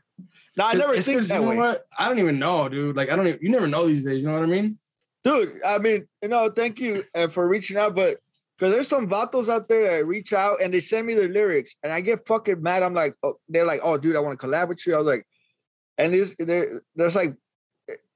No, 0.58 0.66
I 0.66 0.74
never 0.74 1.00
think 1.00 1.22
that 1.24 1.44
way. 1.44 1.58
What? 1.58 1.84
I 1.98 2.10
don't 2.10 2.18
even 2.18 2.40
know, 2.40 2.68
dude. 2.68 2.96
Like, 2.96 3.12
I 3.12 3.16
don't. 3.16 3.28
Even, 3.28 3.40
you 3.42 3.50
never 3.50 3.68
know 3.68 3.86
these 3.86 4.04
days. 4.04 4.24
You 4.24 4.30
know 4.30 4.40
what 4.40 4.44
I 4.44 4.48
mean? 4.48 4.80
Dude, 5.24 5.60
I 5.64 5.78
mean, 5.78 6.08
you 6.24 6.30
know, 6.30 6.50
thank 6.50 6.80
you 6.80 7.04
uh, 7.14 7.28
for 7.28 7.48
reaching 7.48 7.78
out, 7.78 7.94
but 7.94 8.18
because 8.58 8.74
there's 8.74 8.88
some 8.88 9.08
vatos 9.08 9.50
out 9.50 9.70
there 9.70 9.98
that 9.98 10.06
reach 10.06 10.34
out 10.34 10.62
and 10.62 10.74
they 10.74 10.80
send 10.80 11.06
me 11.06 11.14
their 11.14 11.28
lyrics, 11.28 11.76
and 11.84 11.94
I 11.94 12.02
get 12.02 12.26
fucking 12.28 12.62
mad. 12.62 12.82
I'm 12.82 12.94
like, 12.94 13.14
oh, 13.22 13.36
they're 13.48 13.66
like, 13.66 13.82
oh, 13.84 13.98
dude, 13.98 14.16
I 14.16 14.20
want 14.20 14.40
to 14.40 14.48
collab 14.48 14.70
with 14.70 14.86
you. 14.88 14.96
I 14.96 14.98
was 14.98 15.08
like, 15.08 15.28
and 16.00 16.14
there's 16.14 16.34
there, 16.36 16.82
there's 16.96 17.16
like, 17.16 17.36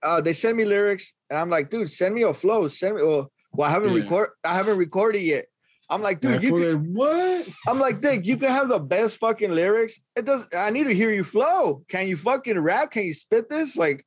uh, 0.03 0.21
they 0.21 0.33
send 0.33 0.57
me 0.57 0.65
lyrics, 0.65 1.13
and 1.29 1.39
I'm 1.39 1.49
like, 1.49 1.69
dude, 1.69 1.89
send 1.89 2.15
me 2.15 2.23
a 2.23 2.33
flow, 2.33 2.67
send 2.67 2.95
me. 2.95 3.03
Well, 3.03 3.31
well 3.53 3.67
I 3.67 3.71
haven't 3.71 3.93
yeah. 3.93 4.03
record, 4.03 4.29
I 4.43 4.53
haven't 4.53 4.77
recorded 4.77 5.21
yet. 5.21 5.45
I'm 5.89 6.01
like, 6.01 6.21
dude, 6.21 6.41
you 6.41 6.55
can, 6.55 6.93
what? 6.93 7.49
I'm 7.67 7.77
like, 7.77 7.99
Dick, 7.99 8.25
you 8.25 8.37
can 8.37 8.49
have 8.49 8.69
the 8.69 8.79
best 8.79 9.19
fucking 9.19 9.51
lyrics. 9.51 9.99
It 10.15 10.23
does. 10.23 10.47
I 10.57 10.69
need 10.69 10.85
to 10.85 10.93
hear 10.93 11.11
you 11.11 11.25
flow. 11.25 11.83
Can 11.89 12.07
you 12.07 12.15
fucking 12.15 12.57
rap? 12.57 12.91
Can 12.91 13.03
you 13.03 13.13
spit 13.13 13.49
this? 13.49 13.75
Like, 13.75 14.05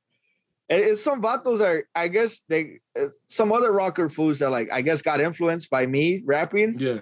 it's 0.70 1.04
some 1.04 1.20
vatos 1.20 1.58
that 1.58 1.84
I 1.94 2.08
guess 2.08 2.42
they 2.48 2.80
uh, 2.98 3.08
some 3.26 3.52
other 3.52 3.72
rocker 3.72 4.08
fools 4.08 4.38
that 4.38 4.50
like 4.50 4.72
I 4.72 4.80
guess 4.80 5.02
got 5.02 5.20
influenced 5.20 5.68
by 5.68 5.86
me 5.86 6.22
rapping. 6.24 6.78
Yeah. 6.78 7.00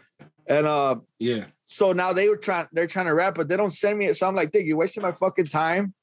And 0.48 0.66
uh 0.66 0.96
yeah. 1.18 1.44
So 1.66 1.92
now 1.92 2.12
they 2.12 2.28
were 2.28 2.36
trying 2.36 2.66
they're 2.72 2.86
trying 2.86 3.06
to 3.06 3.14
rap, 3.14 3.34
but 3.36 3.48
they 3.48 3.56
don't 3.56 3.70
send 3.70 3.98
me 3.98 4.06
it. 4.06 4.16
So 4.16 4.26
I'm 4.26 4.34
like, 4.34 4.50
Dick, 4.50 4.66
you're 4.66 4.76
wasting 4.76 5.02
my 5.02 5.12
fucking 5.12 5.46
time. 5.46 5.94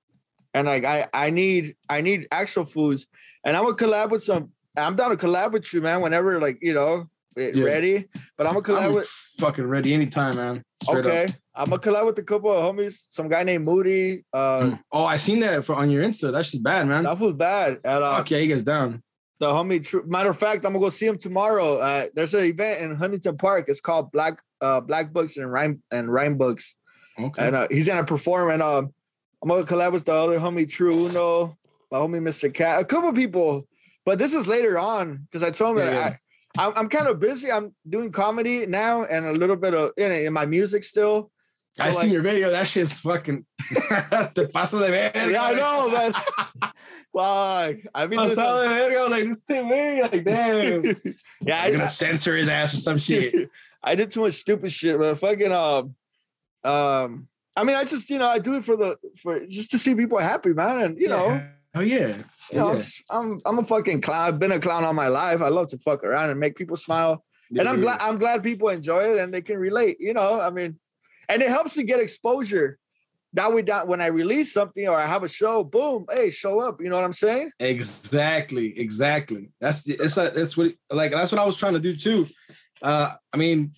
And 0.53 0.67
like 0.67 0.85
I 0.85 1.07
I 1.13 1.29
need 1.29 1.75
I 1.89 2.01
need 2.01 2.27
actual 2.31 2.65
foods. 2.65 3.07
And 3.45 3.55
I'm 3.55 3.63
gonna 3.63 3.75
collab 3.75 4.09
with 4.11 4.23
some 4.23 4.51
I'm 4.77 4.95
down 4.95 5.09
to 5.11 5.17
collab 5.17 5.51
with 5.51 5.73
you, 5.73 5.81
man, 5.81 6.01
whenever 6.01 6.39
like 6.39 6.59
you 6.61 6.73
know 6.73 7.09
yeah. 7.35 7.63
ready. 7.63 8.07
But 8.37 8.47
I'm 8.47 8.53
gonna 8.53 8.65
collab 8.65 8.89
I'm 8.89 8.93
with 8.93 9.07
fucking 9.07 9.65
ready 9.65 9.93
anytime, 9.93 10.35
man. 10.35 10.63
Straight 10.83 11.05
okay. 11.05 11.23
Up. 11.25 11.31
I'm 11.55 11.69
gonna 11.69 11.81
collab 11.81 12.05
with 12.05 12.19
a 12.19 12.23
couple 12.23 12.51
of 12.51 12.63
homies. 12.63 13.05
Some 13.09 13.27
guy 13.27 13.43
named 13.43 13.65
Moody. 13.65 14.23
Uh, 14.33 14.61
mm. 14.61 14.79
oh, 14.91 15.05
I 15.05 15.17
seen 15.17 15.41
that 15.41 15.65
for 15.65 15.75
on 15.75 15.89
your 15.89 16.03
Insta. 16.03 16.31
That's 16.31 16.51
just 16.51 16.63
bad, 16.63 16.87
man. 16.87 17.03
That 17.03 17.19
was 17.19 17.33
bad. 17.33 17.79
And, 17.83 18.03
uh, 18.03 18.19
okay, 18.21 18.41
he 18.41 18.47
gets 18.47 18.63
down. 18.63 19.03
The 19.39 19.47
homie. 19.47 19.85
Tr- 19.85 20.05
Matter 20.05 20.29
of 20.29 20.37
fact, 20.37 20.65
I'm 20.65 20.73
gonna 20.73 20.79
go 20.79 20.89
see 20.89 21.07
him 21.07 21.17
tomorrow. 21.17 21.77
Uh, 21.77 22.07
there's 22.13 22.33
an 22.33 22.45
event 22.45 22.81
in 22.81 22.95
Huntington 22.95 23.37
Park. 23.37 23.65
It's 23.67 23.81
called 23.81 24.11
Black 24.11 24.41
uh, 24.61 24.81
Black 24.81 25.11
Books 25.11 25.37
and 25.37 25.51
Rhyme 25.51 25.81
and 25.91 26.11
Rhyme 26.11 26.37
Books. 26.37 26.75
Okay. 27.19 27.47
And 27.47 27.55
uh, 27.55 27.67
he's 27.69 27.87
gonna 27.87 28.05
perform. 28.05 28.51
And 28.51 28.61
um, 28.61 28.93
I'm 29.41 29.49
gonna 29.49 29.63
collab 29.63 29.93
with 29.93 30.05
the 30.05 30.13
other 30.13 30.39
homie 30.39 30.69
True 30.69 31.07
Uno, 31.07 31.57
my 31.91 31.99
homie 31.99 32.21
Mr. 32.21 32.53
Cat, 32.53 32.81
a 32.81 32.85
couple 32.85 33.11
people. 33.13 33.67
But 34.05 34.17
this 34.19 34.33
is 34.33 34.47
later 34.47 34.77
on 34.79 35.27
because 35.29 35.43
I 35.43 35.51
told 35.51 35.77
him 35.77 35.85
yeah, 35.85 35.91
that 35.91 36.19
I, 36.57 36.71
I'm, 36.75 36.89
kind 36.89 37.07
of 37.07 37.19
busy. 37.19 37.51
I'm 37.51 37.75
doing 37.87 38.11
comedy 38.11 38.65
now 38.65 39.03
and 39.03 39.25
a 39.25 39.33
little 39.33 39.55
bit 39.55 39.73
of 39.73 39.91
in, 39.97 40.11
in 40.11 40.33
my 40.33 40.45
music 40.45 40.83
still. 40.83 41.31
So 41.75 41.83
I 41.83 41.87
like, 41.87 41.97
seen 41.97 42.11
your 42.11 42.21
video. 42.21 42.49
That 42.49 42.67
shit's 42.67 42.99
fucking 43.01 43.45
te 44.35 44.47
paso 44.47 44.79
de 44.79 44.89
verga. 44.89 45.31
Yeah, 45.31 45.43
I 45.43 45.53
know, 45.53 45.89
man. 45.91 46.13
Fuck. 47.15 47.93
I 47.93 48.07
mean, 48.07 48.19
paso 48.19 48.63
de 48.63 48.69
verga. 48.69 49.09
Like 49.09 49.25
this 49.27 49.39
thing, 49.41 49.69
man. 49.69 50.01
Like 50.01 50.23
damn. 50.23 50.83
yeah, 51.41 51.63
I'm 51.63 51.73
gonna 51.73 51.87
censor 51.87 52.35
his 52.35 52.49
ass 52.49 52.73
or 52.73 52.77
some 52.77 52.97
shit. 52.97 53.49
I 53.83 53.95
did 53.95 54.11
too 54.11 54.21
much 54.21 54.33
stupid 54.33 54.71
shit, 54.71 54.97
but 54.97 55.15
fucking 55.15 55.51
um, 55.51 55.95
um. 56.63 57.27
I 57.59 57.63
mean, 57.65 57.75
I 57.75 57.83
just 57.83 58.09
you 58.09 58.17
know 58.17 58.27
I 58.27 58.39
do 58.39 58.55
it 58.55 58.63
for 58.63 58.77
the 58.77 58.97
for 59.21 59.45
just 59.45 59.71
to 59.71 59.77
see 59.77 59.93
people 59.93 60.17
happy, 60.17 60.53
man, 60.53 60.81
and 60.81 60.97
you 60.97 61.09
yeah. 61.09 61.15
know. 61.15 61.47
Oh 61.75 61.81
yeah. 61.81 62.15
You 62.51 62.57
know, 62.57 62.73
yeah. 62.73 62.81
I'm 63.11 63.39
I'm 63.45 63.59
a 63.59 63.63
fucking 63.63 64.01
clown. 64.01 64.27
I've 64.27 64.39
been 64.39 64.51
a 64.51 64.59
clown 64.59 64.85
all 64.85 64.93
my 64.93 65.07
life. 65.07 65.41
I 65.41 65.49
love 65.49 65.67
to 65.67 65.77
fuck 65.77 66.03
around 66.03 66.29
and 66.29 66.39
make 66.39 66.55
people 66.55 66.77
smile. 66.77 67.23
Yeah, 67.51 67.61
and 67.61 67.69
I'm 67.69 67.81
glad 67.81 67.99
I'm 68.01 68.17
glad 68.17 68.43
people 68.43 68.69
enjoy 68.69 69.13
it 69.13 69.19
and 69.19 69.33
they 69.33 69.41
can 69.41 69.57
relate. 69.57 69.97
You 69.99 70.13
know, 70.13 70.39
I 70.39 70.49
mean, 70.51 70.79
and 71.27 71.41
it 71.41 71.49
helps 71.49 71.75
to 71.75 71.83
get 71.83 71.99
exposure. 71.99 72.79
That 73.33 73.53
way, 73.53 73.61
that 73.63 73.87
when 73.87 74.01
I 74.01 74.07
release 74.07 74.51
something 74.53 74.87
or 74.87 74.95
I 74.95 75.05
have 75.05 75.21
a 75.21 75.27
show, 75.27 75.63
boom, 75.63 76.05
hey, 76.11 76.31
show 76.31 76.59
up. 76.61 76.81
You 76.81 76.89
know 76.89 76.95
what 76.95 77.05
I'm 77.05 77.13
saying? 77.13 77.51
Exactly, 77.59 78.79
exactly. 78.79 79.51
That's 79.61 79.83
the, 79.83 79.93
it's 80.03 80.17
a, 80.17 80.31
that's 80.33 80.57
what 80.57 80.71
like 80.89 81.11
that's 81.11 81.31
what 81.31 81.39
I 81.39 81.45
was 81.45 81.57
trying 81.57 81.73
to 81.73 81.79
do 81.79 81.95
too. 81.95 82.25
Uh, 82.81 83.11
I 83.31 83.37
mean, 83.37 83.73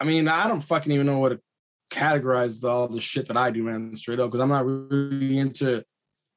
I 0.00 0.04
mean, 0.04 0.26
I 0.26 0.48
don't 0.48 0.62
fucking 0.62 0.90
even 0.90 1.06
know 1.06 1.18
what 1.18 1.38
categorize 1.90 2.62
all 2.68 2.88
the 2.88 3.00
shit 3.00 3.28
that 3.28 3.36
I 3.36 3.50
do, 3.50 3.62
man, 3.62 3.94
straight 3.94 4.20
up, 4.20 4.30
because 4.30 4.40
I'm 4.40 4.48
not 4.48 4.66
really 4.66 5.38
into. 5.38 5.84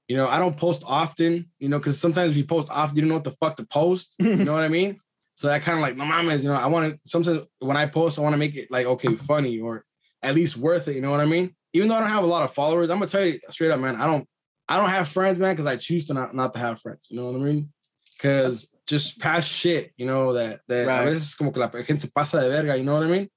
You 0.08 0.18
know, 0.18 0.28
I 0.28 0.40
don't 0.40 0.58
post 0.58 0.84
often. 0.86 1.50
You 1.60 1.70
know, 1.70 1.80
because 1.80 2.00
sometimes 2.00 2.32
if 2.32 2.38
you 2.38 2.46
post 2.46 2.70
often, 2.70 2.96
you 2.96 3.02
don't 3.02 3.10
know 3.10 3.16
what 3.16 3.24
the 3.24 3.32
fuck 3.32 3.58
to 3.58 3.66
post. 3.66 4.16
You 4.20 4.44
know 4.44 4.54
what 4.54 4.64
I 4.64 4.70
mean? 4.70 5.00
So 5.36 5.48
that 5.48 5.62
kind 5.62 5.78
of 5.78 5.82
like 5.82 5.96
my 5.96 6.06
mom 6.06 6.30
is, 6.30 6.44
you 6.44 6.50
know, 6.50 6.56
I 6.56 6.68
want 6.68 6.94
to 6.94 7.00
sometimes 7.06 7.42
when 7.60 7.78
I 7.78 7.86
post, 7.86 8.20
I 8.20 8.22
want 8.22 8.34
to 8.34 8.38
make 8.38 8.56
it 8.56 8.70
like 8.70 8.86
okay, 8.86 9.16
funny 9.16 9.60
or 9.60 9.86
at 10.22 10.36
least 10.36 10.58
worth 10.58 10.88
it. 10.88 10.96
You 10.96 11.02
know 11.02 11.12
what 11.12 11.20
I 11.20 11.26
mean? 11.26 11.56
Even 11.74 11.88
though 11.88 11.96
I 11.96 12.02
don't 12.02 12.10
have 12.10 12.24
a 12.24 12.28
lot 12.28 12.44
of 12.44 12.52
followers, 12.52 12.90
I'm 12.90 12.98
gonna 12.98 13.10
tell 13.10 13.26
you 13.26 13.40
straight 13.50 13.72
up, 13.72 13.80
man. 13.80 13.96
I 13.96 14.06
don't, 14.06 14.28
I 14.68 14.78
don't 14.78 14.90
have 14.90 15.08
friends, 15.08 15.40
man, 15.40 15.54
because 15.54 15.66
I 15.66 15.78
choose 15.78 16.06
to 16.06 16.14
not 16.14 16.36
not 16.36 16.54
to 16.54 16.60
have 16.60 16.82
friends. 16.82 17.08
You 17.10 17.18
know 17.18 17.32
what 17.32 17.42
I 17.42 17.44
mean? 17.44 17.72
Because 18.18 18.76
just 18.86 19.20
past 19.20 19.52
shit, 19.52 19.94
you 19.98 20.06
know 20.06 20.34
that 20.34 20.60
that 20.68 20.88
right. 20.88 21.08
a 21.08 21.12
veces 21.12 21.36
como 21.36 21.52
que 21.52 21.60
la 21.60 21.70
gente 21.82 22.08
pasa 22.14 22.42
de 22.42 22.50
verga. 22.50 22.78
You 22.78 22.84
know 22.84 22.94
what 22.94 23.04
I 23.04 23.08
mean? 23.08 23.30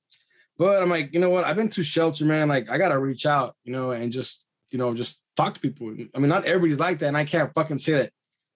But 0.57 0.83
I'm 0.83 0.91
like, 0.91 1.13
you 1.13 1.21
know 1.21 1.31
what? 1.31 1.45
I've 1.45 1.57
been 1.57 1.69
too 1.69 1.83
sheltered, 1.83 2.27
man. 2.27 2.49
Like 2.49 2.71
I 2.71 2.79
gotta 2.79 2.99
reach 2.99 3.27
out, 3.27 3.57
you 3.65 3.73
know, 3.73 3.91
and 3.91 4.13
just 4.13 4.47
you 4.71 4.79
know 4.79 4.95
just 4.95 5.23
talk 5.37 5.55
to 5.55 5.61
people. 5.61 5.95
I 6.15 6.19
mean, 6.19 6.29
not 6.29 6.45
everybody's 6.45 6.79
like 6.79 6.99
that, 7.01 7.09
and 7.09 7.17
I 7.17 7.25
can't 7.25 7.53
fucking 7.55 7.79
say 7.79 7.93
that 7.93 8.11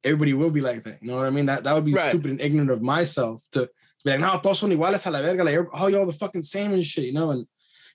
everybody 0.05 0.35
will 0.35 0.51
be 0.51 0.61
like 0.61 0.85
that. 0.85 1.03
You 1.03 1.09
know 1.09 1.17
what 1.17 1.27
I 1.27 1.31
mean? 1.31 1.47
That 1.47 1.65
that 1.65 1.75
would 1.75 1.85
be 1.85 1.95
right. 1.95 2.11
stupid 2.11 2.31
and 2.31 2.41
ignorant 2.41 2.71
of 2.71 2.83
myself 2.83 3.43
to, 3.53 3.61
to 3.61 3.71
be 4.05 4.11
like, 4.13 4.21
no, 4.21 4.39
todos 4.39 4.61
son 4.61 4.71
iguales 4.71 5.07
a 5.07 5.11
la 5.11 5.23
verga. 5.23 5.45
Like, 5.45 5.59
oh, 5.75 5.87
y'all 5.89 6.07
the 6.07 6.13
fucking 6.13 6.43
same 6.43 6.73
and 6.73 6.85
shit, 6.85 7.05
you 7.05 7.13
know? 7.13 7.33
And 7.33 7.47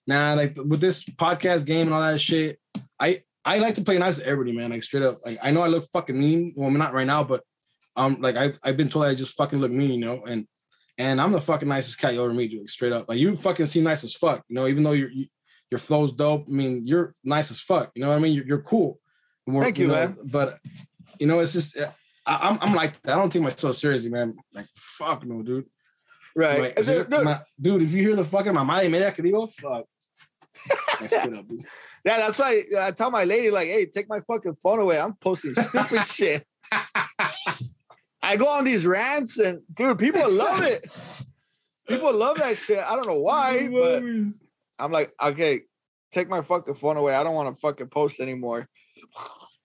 Nah, 0.05 0.33
like 0.33 0.57
with 0.57 0.81
this 0.81 1.03
podcast 1.03 1.65
game 1.65 1.85
and 1.85 1.93
all 1.93 2.01
that 2.01 2.19
shit, 2.19 2.59
I 2.99 3.21
I 3.45 3.59
like 3.59 3.75
to 3.75 3.81
play 3.81 3.97
nice 3.97 4.17
to 4.17 4.25
everybody, 4.25 4.55
man. 4.55 4.71
Like 4.71 4.83
straight 4.83 5.03
up. 5.03 5.19
Like 5.25 5.39
I 5.41 5.51
know 5.51 5.61
I 5.61 5.67
look 5.67 5.85
fucking 5.85 6.17
mean. 6.17 6.53
Well, 6.55 6.67
I'm 6.67 6.77
not 6.77 6.93
right 6.93 7.07
now, 7.07 7.23
but 7.23 7.43
um, 7.95 8.17
like 8.19 8.35
I've 8.35 8.59
I've 8.63 8.77
been 8.77 8.89
told 8.89 9.05
I 9.05 9.15
just 9.15 9.37
fucking 9.37 9.59
look 9.59 9.71
mean, 9.71 9.91
you 9.91 10.05
know, 10.05 10.23
and 10.25 10.45
and 10.97 11.19
I'm 11.19 11.31
the 11.31 11.41
fucking 11.41 11.67
nicest 11.67 11.99
cat 11.99 12.13
you 12.13 12.23
ever 12.23 12.33
meet, 12.33 12.51
dude. 12.51 12.69
Straight 12.69 12.91
up. 12.91 13.09
Like 13.09 13.19
you 13.19 13.35
fucking 13.35 13.67
seem 13.67 13.83
nice 13.83 14.03
as 14.03 14.13
fuck, 14.13 14.43
you 14.47 14.55
know, 14.55 14.67
even 14.67 14.83
though 14.83 14.91
your 14.91 15.09
your 15.71 15.79
flow's 15.79 16.13
dope. 16.13 16.45
I 16.47 16.51
mean, 16.51 16.81
you're 16.85 17.15
nice 17.23 17.49
as 17.51 17.59
fuck. 17.59 17.91
You 17.95 18.01
know 18.01 18.09
what 18.09 18.17
I 18.17 18.19
mean? 18.19 18.33
You're, 18.33 18.45
you're 18.45 18.61
cool. 18.61 18.99
Thank 19.47 19.77
you, 19.77 19.85
you 19.85 19.87
know, 19.91 19.95
man. 19.95 20.17
But 20.25 20.59
you 21.19 21.27
know, 21.27 21.39
it's 21.39 21.53
just 21.53 21.77
uh, 21.77 21.89
I, 22.25 22.49
am 22.49 22.59
I'm 22.61 22.75
like 22.75 22.93
I 23.05 23.15
don't 23.15 23.31
take 23.31 23.41
myself 23.41 23.75
seriously, 23.75 24.09
man. 24.09 24.35
Like 24.53 24.67
fuck 24.75 25.25
no, 25.25 25.41
dude. 25.41 25.65
Right, 26.35 26.75
like, 26.75 26.85
dude, 26.85 27.09
my, 27.09 27.41
dude. 27.61 27.83
If 27.83 27.91
you 27.91 28.01
hear 28.01 28.15
the 28.15 28.23
fucking 28.23 28.53
my 28.53 28.63
madre 28.63 28.87
media 28.87 29.11
que 29.11 29.23
digo, 29.23 29.51
fuck. 29.51 29.85
up, 31.13 31.45
Yeah, 32.05 32.17
that's 32.17 32.37
why 32.37 32.63
I 32.79 32.91
tell 32.91 33.11
my 33.11 33.23
lady, 33.23 33.49
like, 33.49 33.67
hey, 33.67 33.85
take 33.85 34.09
my 34.09 34.19
fucking 34.21 34.57
phone 34.61 34.79
away. 34.79 34.99
I'm 34.99 35.13
posting 35.13 35.53
stupid 35.53 36.05
shit. 36.05 36.45
I 38.23 38.37
go 38.37 38.47
on 38.47 38.63
these 38.63 38.85
rants 38.85 39.37
and 39.37 39.61
dude, 39.73 39.99
people 39.99 40.31
love 40.31 40.63
it. 40.63 40.89
People 41.85 42.13
love 42.13 42.37
that 42.37 42.57
shit. 42.57 42.77
I 42.77 42.95
don't 42.95 43.07
know 43.07 43.19
why, 43.19 43.67
but 43.67 44.01
I'm 44.79 44.91
like, 44.93 45.11
okay, 45.21 45.63
take 46.13 46.29
my 46.29 46.41
fucking 46.41 46.75
phone 46.75 46.95
away. 46.95 47.13
I 47.13 47.23
don't 47.23 47.35
want 47.35 47.53
to 47.53 47.59
fucking 47.59 47.89
post 47.89 48.21
anymore. 48.21 48.69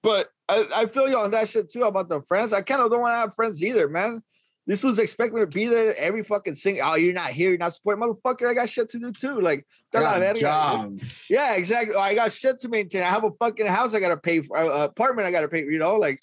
but 0.03 0.29
I, 0.49 0.67
I 0.75 0.87
feel 0.87 1.09
you 1.09 1.17
on 1.17 1.31
that 1.31 1.49
shit 1.49 1.71
too 1.71 1.85
about 1.85 2.09
the 2.09 2.21
friends. 2.23 2.53
I 2.53 2.63
kind 2.63 2.81
of 2.81 2.91
don't 2.91 3.03
want 3.03 3.13
to 3.13 3.19
have 3.19 3.35
friends 3.37 3.63
either, 3.63 3.89
man. 3.89 4.23
This 4.67 4.83
was 4.83 4.99
expecting 4.99 5.39
to 5.39 5.47
be 5.47 5.67
there 5.67 5.95
every 5.97 6.25
fucking 6.25 6.55
sing. 6.55 6.81
Oh, 6.83 6.97
you're 6.97 7.15
not 7.15 7.31
here. 7.31 7.51
You're 7.51 7.59
not 7.59 7.73
supporting, 7.73 8.03
motherfucker. 8.03 8.51
I 8.51 8.55
got 8.55 8.69
shit 8.69 8.89
to 8.91 8.99
do 8.99 9.13
too. 9.13 9.41
Like, 9.41 9.65
a 9.95 10.41
job. 10.41 11.01
yeah, 11.31 11.55
exactly. 11.55 11.95
I 11.95 12.17
got 12.17 12.33
shit 12.33 12.59
to 12.59 12.69
maintain. 12.69 13.03
I 13.03 13.11
have 13.11 13.25
a 13.25 13.31
fucking 13.39 13.67
house 13.67 13.95
I 13.95 14.01
gotta 14.01 14.17
pay 14.17 14.43
for, 14.43 14.59
uh, 14.59 14.85
apartment 14.85 15.29
I 15.29 15.31
gotta 15.31 15.49
pay. 15.49 15.61
You 15.61 15.79
know, 15.79 15.97
like 15.97 16.21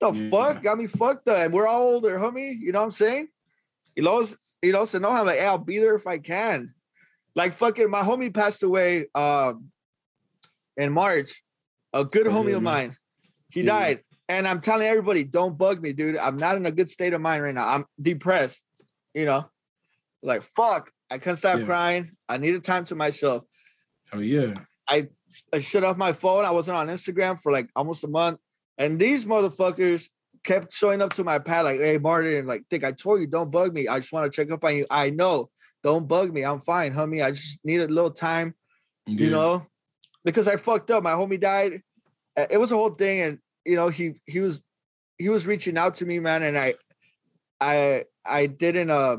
the 0.00 0.12
Yeah. 0.12 0.30
fuck 0.30 0.62
got 0.62 0.78
me 0.78 0.86
fucked 0.86 1.28
up. 1.28 1.38
And 1.38 1.52
we're 1.52 1.66
all 1.66 1.82
older, 1.82 2.18
homie. 2.18 2.58
You 2.58 2.72
know 2.72 2.80
what 2.80 2.86
I'm 2.86 2.90
saying? 2.90 3.28
You 3.96 4.02
know, 4.02 4.24
you 4.62 4.72
know. 4.72 4.84
So 4.84 4.98
no, 4.98 5.08
I'm 5.08 5.26
like, 5.26 5.38
hey, 5.38 5.46
I'll 5.46 5.58
be 5.58 5.78
there 5.78 5.94
if 5.94 6.06
I 6.06 6.18
can. 6.18 6.74
Like 7.36 7.52
fucking, 7.54 7.90
my 7.90 8.02
homie 8.02 8.32
passed 8.32 8.62
away 8.62 9.06
um 9.14 9.70
in 10.76 10.92
March. 10.92 11.42
A 11.92 12.04
good 12.04 12.26
Oh, 12.26 12.32
homie 12.32 12.50
yeah, 12.50 12.56
of 12.56 12.62
mine. 12.62 12.96
He 13.50 13.60
Yeah. 13.60 13.66
died. 13.66 14.00
And 14.28 14.48
I'm 14.48 14.60
telling 14.60 14.86
everybody, 14.86 15.22
don't 15.22 15.56
bug 15.56 15.82
me, 15.82 15.92
dude. 15.92 16.16
I'm 16.16 16.36
not 16.38 16.56
in 16.56 16.64
a 16.66 16.72
good 16.72 16.88
state 16.90 17.12
of 17.12 17.20
mind 17.20 17.42
right 17.42 17.54
now. 17.54 17.68
I'm 17.68 17.84
depressed. 18.00 18.64
You 19.14 19.26
know, 19.26 19.48
like 20.22 20.42
fuck. 20.42 20.90
I 21.10 21.18
couldn't 21.18 21.36
stop 21.36 21.60
crying. 21.66 22.10
I 22.28 22.38
needed 22.38 22.64
time 22.64 22.84
to 22.86 22.94
myself. 22.96 23.44
Oh 24.12 24.18
yeah. 24.18 24.54
I 24.88 25.08
I 25.52 25.60
shut 25.60 25.84
off 25.84 25.96
my 25.96 26.12
phone. 26.12 26.44
I 26.44 26.50
wasn't 26.50 26.76
on 26.76 26.88
Instagram 26.88 27.40
for 27.40 27.52
like 27.52 27.68
almost 27.76 28.02
a 28.04 28.08
month. 28.08 28.40
And 28.78 28.98
these 28.98 29.24
motherfuckers 29.24 30.08
kept 30.44 30.72
showing 30.72 31.00
up 31.00 31.12
to 31.14 31.24
my 31.24 31.38
pad 31.38 31.64
like, 31.64 31.80
hey, 31.80 31.98
Martin, 31.98 32.46
like, 32.46 32.64
Dick, 32.68 32.84
I 32.84 32.92
told 32.92 33.20
you, 33.20 33.26
don't 33.26 33.50
bug 33.50 33.72
me. 33.72 33.88
I 33.88 33.98
just 34.00 34.12
want 34.12 34.30
to 34.30 34.34
check 34.34 34.52
up 34.52 34.64
on 34.64 34.76
you. 34.76 34.86
I 34.90 35.10
know. 35.10 35.50
Don't 35.82 36.08
bug 36.08 36.32
me. 36.32 36.42
I'm 36.44 36.60
fine, 36.60 36.92
homie. 36.92 37.24
I 37.24 37.30
just 37.30 37.60
need 37.64 37.80
a 37.80 37.88
little 37.88 38.10
time, 38.10 38.54
you 39.06 39.30
know, 39.30 39.66
because 40.24 40.48
I 40.48 40.56
fucked 40.56 40.90
up. 40.90 41.02
My 41.02 41.12
homie 41.12 41.38
died. 41.40 41.82
It 42.36 42.58
was 42.58 42.72
a 42.72 42.76
whole 42.76 42.94
thing. 42.94 43.20
And, 43.20 43.38
you 43.66 43.76
know, 43.76 43.88
he 43.88 44.14
he 44.24 44.40
was 44.40 44.62
he 45.18 45.28
was 45.28 45.46
reaching 45.46 45.76
out 45.76 45.94
to 45.96 46.06
me, 46.06 46.20
man. 46.20 46.42
And 46.42 46.56
I 46.56 46.74
I 47.60 48.04
I 48.24 48.46
didn't 48.46 48.90
uh 48.90 49.18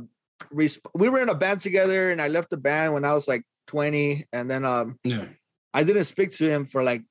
resp- 0.52 0.80
we 0.96 1.08
were 1.08 1.20
in 1.20 1.30
a 1.30 1.36
band 1.36 1.62
together 1.62 2.12
and 2.12 2.20
I 2.20 2.30
left 2.30 2.50
the 2.50 2.58
band 2.58 2.94
when 2.94 3.06
I 3.06 3.14
was 3.14 3.28
like 3.28 3.44
20. 3.68 4.26
And 4.34 4.50
then 4.50 4.66
um 4.66 4.98
Yeah. 5.04 5.26
I 5.72 5.84
didn't 5.84 6.06
speak 6.06 6.32
to 6.32 6.50
him 6.50 6.66
for 6.66 6.82
like 6.82 7.04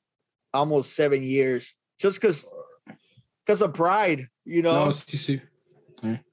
almost 0.53 0.97
seven 0.97 1.23
years 1.23 1.75
just 1.99 2.21
because 2.21 2.51
because 3.45 3.63
of 3.63 3.75
pride, 3.75 4.29
you 4.45 4.63
know. 4.63 4.85
No, 4.85 4.89
CC. 4.89 5.41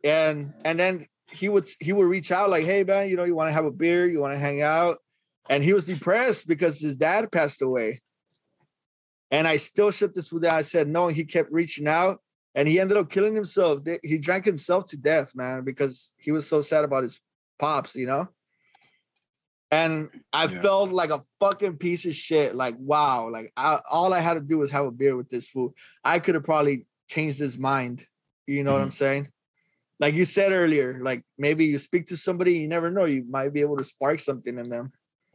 and 0.04 0.54
and 0.66 0.80
then 0.80 1.08
he 1.30 1.50
would 1.50 1.68
he 1.80 1.94
would 1.94 2.08
reach 2.08 2.32
out 2.32 2.50
like, 2.50 2.66
hey 2.66 2.84
man, 2.84 3.10
you 3.10 3.16
know, 3.16 3.24
you 3.24 3.36
want 3.36 3.50
to 3.50 3.54
have 3.54 3.66
a 3.66 3.72
beer, 3.72 4.10
you 4.10 4.20
want 4.20 4.34
to 4.34 4.40
hang 4.40 4.62
out, 4.62 5.00
and 5.50 5.64
he 5.64 5.74
was 5.74 5.86
depressed 5.86 6.48
because 6.48 6.80
his 6.80 6.96
dad 6.96 7.32
passed 7.32 7.62
away. 7.62 8.02
And 9.32 9.48
I 9.48 9.58
still 9.58 9.92
shut 9.92 10.14
this 10.14 10.28
fool 10.28 10.40
down. 10.40 10.56
I 10.56 10.62
said 10.62 10.90
no, 10.90 11.08
and 11.08 11.16
he 11.16 11.24
kept 11.24 11.52
reaching 11.52 11.88
out, 11.88 12.20
and 12.54 12.68
he 12.68 12.80
ended 12.80 12.98
up 12.98 13.10
killing 13.10 13.34
himself. 13.34 13.80
He 14.04 14.18
drank 14.18 14.44
himself 14.44 14.86
to 14.88 14.98
death, 14.98 15.34
man, 15.36 15.64
because 15.64 16.14
he 16.18 16.32
was 16.32 16.48
so 16.48 16.62
sad 16.62 16.84
about 16.84 17.04
his 17.04 17.22
pops, 17.58 17.96
you 17.96 18.08
know. 18.08 18.28
And 19.72 20.10
I 20.34 20.46
Yeah. 20.46 20.62
felt 20.62 20.92
like 20.92 21.12
a 21.12 21.24
fucking 21.40 21.78
piece 21.78 22.06
of 22.06 22.14
shit. 22.14 22.56
Like, 22.56 22.76
wow, 22.78 23.30
like 23.30 23.54
I, 23.56 23.80
all 23.90 24.14
I 24.14 24.20
had 24.20 24.34
to 24.34 24.42
do 24.42 24.58
was 24.58 24.70
have 24.72 24.86
a 24.86 24.92
beer 24.92 25.16
with 25.16 25.30
this 25.30 25.48
fool. 25.50 25.74
I 26.04 26.20
could 26.20 26.36
have 26.36 26.44
probably 26.44 26.86
changed 27.08 27.40
his 27.40 27.58
mind. 27.58 28.06
You 28.48 28.64
know 28.64 28.74
what 28.74 28.80
mm-hmm. 28.80 28.86
I'm 28.86 28.92
saying? 28.92 29.30
Like 30.00 30.14
you 30.14 30.26
said 30.26 30.52
earlier, 30.52 31.00
like 31.02 31.24
maybe 31.38 31.66
you 31.66 31.78
speak 31.78 32.08
to 32.08 32.18
somebody, 32.18 32.60
you 32.60 32.68
never 32.68 32.92
know, 32.92 33.06
you 33.06 33.24
might 33.30 33.54
be 33.54 33.62
able 33.62 33.78
to 33.78 33.84
spark 33.84 34.20
something 34.20 34.58
in 34.58 34.70
them. 34.70 34.92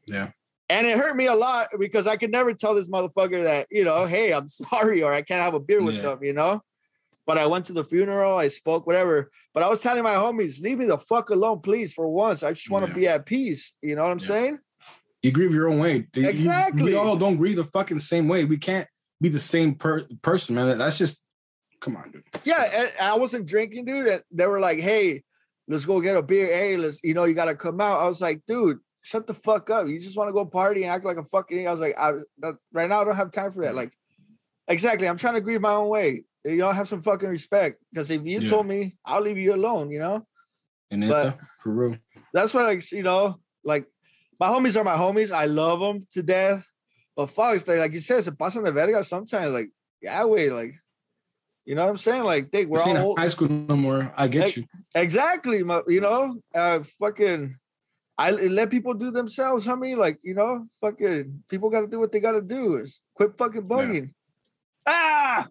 Yeah. 0.07 0.31
And 0.69 0.87
it 0.87 0.99
hurt 0.99 1.17
me 1.17 1.27
a 1.27 1.35
lot 1.35 1.69
because 1.79 2.07
I 2.07 2.17
could 2.17 2.33
never 2.33 2.53
tell 2.53 2.75
this 2.75 2.89
motherfucker 2.89 3.45
that, 3.45 3.69
you 3.71 3.85
know, 3.85 4.07
hey, 4.07 4.33
I'm 4.33 4.49
sorry, 4.49 5.03
or 5.03 5.13
I 5.13 5.23
can't 5.23 5.43
have 5.43 5.55
a 5.55 5.61
beer 5.61 5.83
with 5.83 5.97
Yeah. 5.97 6.03
them, 6.03 6.25
you 6.25 6.33
know? 6.35 6.61
But 7.27 7.39
I 7.39 7.47
went 7.47 7.65
to 7.67 7.73
the 7.73 7.83
funeral, 7.85 8.37
I 8.39 8.49
spoke, 8.49 8.87
whatever. 8.87 9.31
But 9.53 9.65
I 9.65 9.69
was 9.69 9.81
telling 9.81 10.05
my 10.05 10.15
homies, 10.15 10.61
leave 10.63 10.79
me 10.79 10.87
the 10.87 10.99
fuck 10.99 11.31
alone, 11.31 11.61
please, 11.61 11.93
for 11.93 12.09
once. 12.09 12.43
I 12.45 12.53
just 12.53 12.71
want 12.71 12.85
to 12.87 12.91
Yeah. 12.93 12.97
be 12.97 13.09
at 13.09 13.27
peace. 13.27 13.75
You 13.83 13.97
know 13.97 14.03
what 14.05 14.13
I'm 14.13 14.19
Yeah. 14.21 14.27
saying? 14.27 14.59
You 15.23 15.33
grieve 15.33 15.53
your 15.53 15.69
own 15.69 15.81
way. 15.81 16.07
You- 16.15 16.29
Exactly. 16.29 16.85
we 16.85 16.95
all 16.95 17.17
don't 17.17 17.37
grieve 17.37 17.57
the 17.57 17.65
fucking 17.65 17.99
same 17.99 18.29
way. 18.29 18.45
We 18.45 18.59
can't 18.59 18.87
be 19.21 19.29
the 19.29 19.41
same 19.41 19.75
per- 19.75 20.07
person, 20.23 20.55
man. 20.55 20.79
That's 20.79 20.99
just 20.99 21.23
come 21.81 21.97
on, 21.97 22.11
dude. 22.13 22.23
Yeah, 22.45 22.63
and 22.75 22.93
I 23.01 23.17
wasn't 23.17 23.47
drinking, 23.47 23.87
dude. 23.87 24.07
And 24.07 24.23
they 24.31 24.47
were 24.47 24.61
like, 24.61 24.79
"Hey, 24.79 25.25
let's 25.69 25.85
go 25.85 26.01
get 26.01 26.17
a 26.17 26.23
beer. 26.23 26.47
Hey, 26.47 26.77
let's, 26.77 27.01
you 27.03 27.13
know, 27.15 27.25
you 27.25 27.35
gotta 27.35 27.55
come 27.57 27.81
out." 27.81 27.99
I 28.01 28.07
was 28.07 28.21
like, 28.21 28.41
"Dude, 28.47 28.79
shut 29.03 29.27
the 29.27 29.35
fuck 29.35 29.69
up. 29.71 29.89
You 29.89 29.99
just 29.99 30.17
want 30.17 30.29
to 30.29 30.33
go 30.33 30.45
party 30.47 30.85
and 30.85 30.93
act 30.93 31.05
like 31.05 31.17
a 31.19 31.25
fucking." 31.25 31.67
I 31.67 31.71
was 31.73 31.81
like, 31.81 31.95
"I 31.99 32.13
that, 32.39 32.55
right 32.73 32.89
now 32.89 33.01
I 33.01 33.05
don't 33.05 33.17
have 33.17 33.31
time 33.33 33.51
for 33.53 33.63
that." 33.65 33.75
Like, 33.75 33.93
exactly. 34.69 35.09
I'm 35.09 35.17
trying 35.17 35.35
to 35.35 35.41
grieve 35.41 35.61
my 35.61 35.73
own 35.75 35.89
way. 35.89 36.25
You 36.47 36.57
know, 36.59 36.71
have 36.71 36.87
some 36.89 37.03
fucking 37.03 37.29
respect. 37.29 37.83
Because 37.93 38.11
if 38.11 38.25
you 38.25 38.41
Yeah. 38.41 38.49
told 38.51 38.67
me, 38.67 38.97
I'll 39.05 39.21
leave 39.21 39.39
you 39.39 39.53
alone. 39.55 39.91
You 39.91 39.99
know, 39.99 40.27
And 40.91 41.09
But- 41.09 41.39
for 41.63 41.73
real. 41.73 41.97
that's 42.33 42.55
why, 42.55 42.63
like, 42.63 42.93
you 42.93 43.03
know, 43.03 43.41
like 43.65 43.87
my 44.39 44.47
homies 44.47 44.79
are 44.79 44.85
my 44.85 44.97
homies. 44.97 45.31
I 45.33 45.47
love 45.47 45.81
them 45.81 46.07
to 46.13 46.23
death. 46.23 46.65
But 47.17 47.27
fuck, 47.31 47.57
it's 47.57 47.67
like, 47.67 47.93
you 47.93 48.01
said, 48.01 48.19
it's 48.19 48.29
a 48.29 48.33
pasan 48.33 48.63
de 48.65 48.71
verga 48.71 49.03
sometimes. 49.03 49.53
Like, 49.53 49.71
yeah, 50.03 50.23
wait, 50.25 50.51
like, 50.53 50.75
you 51.65 51.75
know 51.75 51.83
what 51.85 51.91
I'm 51.91 51.97
saying? 51.97 52.23
Like, 52.23 52.53
think 52.53 52.69
we're 52.71 52.81
all 52.81 52.97
old. 52.99 53.19
high 53.19 53.29
school 53.29 53.49
no 53.49 53.75
more. 53.75 54.13
I 54.17 54.29
get 54.29 54.45
Like- 54.45 54.57
you. 54.59 54.65
Exactly, 54.95 55.65
my, 55.65 55.83
you 55.89 56.01
know, 56.01 56.39
uh, 56.55 56.85
fucking, 57.01 57.57
I 58.19 58.31
let 58.31 58.71
people 58.71 58.95
do 58.95 59.11
themselves, 59.11 59.67
homie. 59.67 59.97
Like, 59.97 60.21
you 60.23 60.35
know, 60.35 60.69
fucking, 60.81 61.43
people 61.51 61.69
got 61.71 61.81
to 61.81 61.87
do 61.89 61.99
what 61.99 62.13
they 62.13 62.21
got 62.21 62.33
to 62.33 62.43
do. 62.43 62.77
Is 62.77 63.01
quit 63.15 63.37
fucking 63.37 63.67
bugging. 63.67 64.13
Ah, 64.87 65.49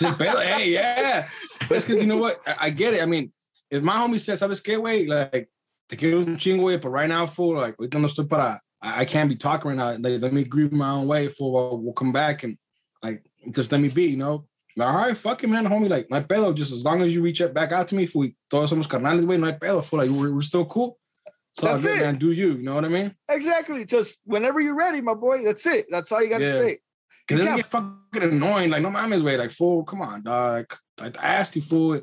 Hey, 0.00 0.70
yeah. 0.72 1.26
That's 1.68 1.84
because 1.84 2.00
you 2.00 2.06
know 2.06 2.18
what? 2.18 2.40
I, 2.46 2.56
I 2.66 2.70
get 2.70 2.94
it. 2.94 3.02
I 3.02 3.06
mean, 3.06 3.32
if 3.70 3.82
my 3.82 3.94
homie 3.96 4.20
says, 4.20 4.40
¿sabes 4.40 4.62
qué, 4.62 4.78
güey? 4.78 5.08
Like, 5.08 5.48
te 5.88 5.96
quiero 5.96 6.18
un 6.20 6.36
chingo, 6.36 6.60
güey, 6.62 6.80
but 6.80 6.90
right 6.90 7.08
now, 7.08 7.26
fool, 7.26 7.56
like, 7.56 7.76
ahorita 7.76 8.00
no 8.00 8.08
estoy 8.08 8.28
para, 8.28 8.60
I, 8.82 9.00
I 9.00 9.04
can't 9.04 9.28
be 9.28 9.36
talking 9.36 9.70
right 9.70 9.76
now. 9.76 10.08
Like, 10.10 10.20
let 10.20 10.32
me 10.32 10.44
grieve 10.44 10.72
my 10.72 10.90
own 10.90 11.06
way, 11.06 11.28
fool. 11.28 11.52
We'll, 11.52 11.78
we'll 11.78 11.92
come 11.94 12.12
back 12.12 12.42
and, 12.42 12.58
like, 13.02 13.24
just 13.50 13.72
let 13.72 13.80
me 13.80 13.88
be, 13.88 14.04
you 14.04 14.16
know? 14.16 14.46
Like, 14.76 14.88
all 14.88 14.94
right, 15.06 15.16
fuck 15.16 15.42
it, 15.44 15.48
man, 15.48 15.66
homie. 15.66 15.88
Like, 15.88 16.10
my 16.10 16.20
pedo. 16.20 16.54
Just 16.54 16.72
as 16.72 16.84
long 16.84 17.00
as 17.02 17.14
you 17.14 17.22
reach 17.22 17.40
out 17.40 17.54
back 17.54 17.72
out 17.72 17.88
to 17.88 17.94
me, 17.94 18.06
fool, 18.06 18.28
todos 18.50 18.70
somos 18.70 18.86
carnales, 18.88 19.24
güey, 19.24 19.38
no 19.38 19.46
hay 19.46 19.58
pedo, 19.58 19.84
fool. 19.84 20.00
Like, 20.00 20.10
we're, 20.10 20.34
we're 20.34 20.42
still 20.42 20.64
cool. 20.66 20.98
So, 21.52 21.66
That's 21.66 21.84
good, 21.84 22.00
it. 22.00 22.04
man. 22.04 22.16
Do 22.16 22.32
you, 22.32 22.54
you 22.54 22.62
know 22.62 22.74
what 22.74 22.84
I 22.84 22.88
mean? 22.88 23.14
exactly. 23.30 23.84
Just 23.84 24.18
whenever 24.24 24.60
you're 24.60 24.74
ready, 24.74 25.00
my 25.00 25.14
boy. 25.14 25.44
That's 25.44 25.64
it. 25.66 25.86
That's 25.88 26.10
all 26.10 26.20
you 26.22 26.28
got 26.28 26.38
to 26.38 26.44
Yeah. 26.44 26.52
say. 26.58 26.78
Cause 27.26 27.38
then 27.38 27.46
can't- 27.46 27.56
get 27.58 27.66
fucking 27.66 28.22
annoying. 28.22 28.70
Like, 28.70 28.82
no 28.82 28.90
mames, 28.90 29.22
way. 29.22 29.36
Like, 29.36 29.50
fool, 29.50 29.84
come 29.84 30.02
on, 30.02 30.22
dog. 30.22 30.66
I, 31.00 31.06
I 31.20 31.28
asked 31.34 31.56
you, 31.56 31.62
fool. 31.62 32.00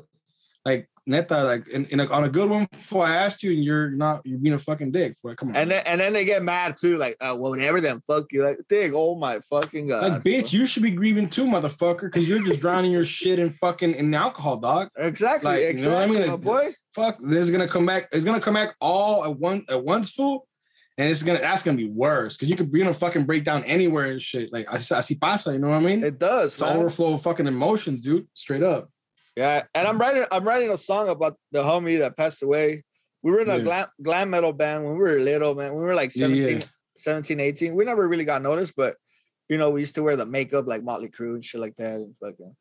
Like, 0.64 0.88
neta, 1.06 1.42
like, 1.42 1.68
in, 1.68 1.84
in 1.86 2.00
a, 2.00 2.06
on 2.06 2.24
a 2.24 2.28
good 2.28 2.48
one, 2.48 2.66
fool, 2.72 3.02
I 3.02 3.16
asked 3.16 3.42
you, 3.42 3.52
and 3.52 3.64
you're 3.64 3.90
not, 3.90 4.22
you're 4.24 4.38
being 4.38 4.54
a 4.54 4.58
fucking 4.58 4.92
dick. 4.92 5.16
Fool. 5.20 5.34
Come 5.34 5.50
on. 5.50 5.56
And 5.56 5.70
then, 5.70 5.82
and 5.86 6.00
then 6.00 6.12
they 6.12 6.24
get 6.24 6.42
mad 6.42 6.76
too. 6.76 6.98
Like, 6.98 7.16
uh, 7.20 7.36
well, 7.38 7.50
whatever. 7.50 7.80
Then 7.80 8.00
fuck 8.06 8.32
you. 8.32 8.44
Like, 8.44 8.58
dig. 8.68 8.92
Oh 8.94 9.16
my 9.16 9.40
fucking 9.40 9.88
god. 9.88 10.12
like, 10.12 10.22
bitch, 10.22 10.52
you 10.52 10.66
should 10.66 10.82
be 10.82 10.90
grieving 10.90 11.28
too, 11.28 11.46
motherfucker, 11.46 12.02
because 12.02 12.28
you're 12.28 12.42
just 12.42 12.60
drowning 12.60 12.92
your 12.92 13.04
shit 13.04 13.38
in 13.38 13.52
fucking 13.54 13.94
in 13.94 14.12
alcohol, 14.14 14.56
dog. 14.58 14.88
Exactly. 14.96 15.50
Like, 15.50 15.60
you 15.60 15.64
know 15.66 15.70
exactly, 15.70 16.16
what 16.16 16.16
I 16.16 16.20
mean? 16.20 16.30
Like, 16.30 16.40
boy. 16.40 16.68
Fuck, 16.94 17.18
this 17.20 17.38
is 17.38 17.50
gonna 17.50 17.68
come 17.68 17.86
back. 17.86 18.08
It's 18.12 18.24
gonna 18.24 18.40
come 18.40 18.54
back 18.54 18.74
all 18.80 19.24
at 19.24 19.36
one 19.38 19.64
at 19.68 19.82
once, 19.84 20.10
fool. 20.10 20.46
And 21.02 21.10
it's 21.10 21.24
gonna 21.24 21.40
that's 21.40 21.64
gonna 21.64 21.76
be 21.76 21.88
worse 21.88 22.36
because 22.36 22.48
you 22.48 22.54
could 22.54 22.70
be 22.70 22.78
gonna 22.78 22.94
fucking 22.94 23.24
break 23.24 23.42
down 23.42 23.64
anywhere 23.64 24.06
and 24.06 24.22
shit. 24.22 24.52
Like 24.52 24.68
I 24.72 24.76
I 24.76 25.00
see 25.00 25.16
pasa, 25.16 25.52
you 25.52 25.58
know 25.58 25.70
what 25.70 25.78
I 25.78 25.80
mean? 25.80 26.04
It 26.04 26.20
does. 26.20 26.52
it's 26.52 26.62
man. 26.62 26.76
overflow 26.76 27.14
of 27.14 27.22
fucking 27.22 27.48
emotions, 27.48 28.02
dude. 28.02 28.28
Straight 28.34 28.62
up. 28.62 28.88
Yeah, 29.36 29.64
and 29.74 29.88
I'm 29.88 29.98
writing 29.98 30.24
I'm 30.30 30.44
writing 30.44 30.70
a 30.70 30.76
song 30.76 31.08
about 31.08 31.36
the 31.50 31.64
homie 31.64 31.98
that 31.98 32.16
passed 32.16 32.44
away. 32.44 32.84
We 33.24 33.32
were 33.32 33.40
in 33.40 33.50
a 33.50 33.56
Yeah. 33.56 33.64
glam, 33.64 33.86
glam 34.00 34.30
metal 34.30 34.52
band 34.52 34.84
when 34.84 34.92
we 34.92 35.00
were 35.00 35.18
little, 35.18 35.56
man. 35.56 35.74
We 35.74 35.82
were 35.82 35.96
like 35.96 36.14
Yeah, 36.14 36.26
17, 36.28 36.58
yeah. 36.58 36.64
17, 36.96 37.40
18. 37.40 37.74
We 37.74 37.84
never 37.84 38.06
really 38.06 38.24
got 38.24 38.40
noticed, 38.40 38.74
but 38.76 38.94
you 39.48 39.58
know, 39.58 39.70
we 39.70 39.80
used 39.80 39.96
to 39.96 40.04
wear 40.04 40.14
the 40.14 40.24
makeup 40.24 40.68
like 40.68 40.84
Motley 40.84 41.08
Crue 41.08 41.34
and 41.34 41.44
shit 41.44 41.60
like 41.60 41.74
that. 41.76 41.96
And 41.96 42.14
fucking 42.20 42.54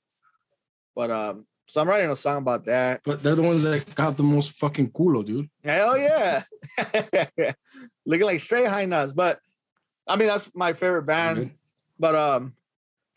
but 0.95 1.11
um, 1.11 1.45
so 1.71 1.79
I'm 1.79 1.87
writing 1.87 2.09
a 2.09 2.17
song 2.17 2.39
about 2.39 2.65
that. 2.65 2.99
But 3.05 3.23
they're 3.23 3.33
the 3.35 3.43
ones 3.43 3.63
that 3.63 3.95
got 3.95 4.17
the 4.17 4.23
most 4.23 4.59
fucking 4.59 4.91
culo, 4.91 5.25
dude. 5.25 5.49
Hell 5.63 5.97
yeah. 5.97 6.43
Looking 8.05 8.25
like 8.25 8.39
straight 8.39 8.67
high 8.67 8.85
nuts. 8.85 9.13
But 9.13 9.39
I 10.07 10.15
mean 10.15 10.27
that's 10.27 10.49
my 10.55 10.73
favorite 10.73 11.03
band. 11.03 11.37
Good. 11.37 11.51
But 11.99 12.15
um 12.15 12.55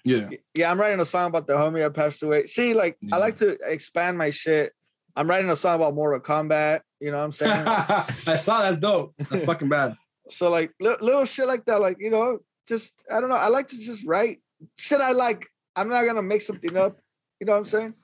Yeah. 0.04 0.28
yeah, 0.54 0.70
I'm 0.70 0.78
writing 0.80 1.00
a 1.00 1.04
song 1.04 1.28
about 1.28 1.46
the 1.46 1.54
homie 1.54 1.78
that 1.80 1.94
passed 1.94 2.22
away. 2.22 2.46
See, 2.46 2.74
like 2.74 2.98
I 3.12 3.16
like 3.16 3.36
to 3.36 3.56
expand 3.66 4.18
my 4.18 4.30
shit. 4.30 4.72
I'm 5.16 5.28
writing 5.28 5.48
a 5.50 5.56
song 5.56 5.76
about 5.76 5.94
Mortal 5.94 6.20
Kombat. 6.20 6.80
You 7.00 7.10
know 7.10 7.18
what 7.18 7.24
I'm 7.24 7.32
saying? 7.32 7.52
I 7.66 8.36
saw 8.36 8.62
that's 8.62 8.78
dope. 8.78 9.14
That's 9.30 9.44
fucking 9.50 9.68
bad. 9.68 9.96
so 10.28 10.50
like 10.50 10.72
li- 10.80 10.96
little 11.00 11.24
shit 11.24 11.46
like 11.46 11.64
that, 11.66 11.80
like 11.80 11.98
you 12.00 12.10
know, 12.10 12.38
just 12.66 13.02
I 13.12 13.20
don't 13.20 13.28
know. 13.28 13.36
I 13.36 13.48
like 13.48 13.68
to 13.68 13.78
just 13.78 14.06
write 14.06 14.38
shit 14.76 15.00
I 15.00 15.12
like. 15.12 15.46
I'm 15.76 15.88
not 15.88 16.04
gonna 16.04 16.22
make 16.22 16.42
something 16.42 16.76
up. 16.76 16.98
You 17.40 17.46
know 17.46 17.52
what 17.52 17.58
I'm 17.58 17.64
saying? 17.66 17.94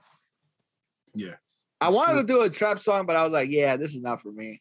Yeah. 1.15 1.35
I 1.81 1.89
wanted 1.91 2.13
true. 2.13 2.21
to 2.23 2.27
do 2.27 2.41
a 2.43 2.51
trap 2.51 2.79
song, 2.79 3.07
but 3.07 3.17
I 3.17 3.23
was 3.23 3.33
like, 3.33 3.49
yeah, 3.51 3.77
this 3.77 3.95
is 3.95 4.03
not 4.03 4.21
for 4.21 4.31
me. 4.33 4.61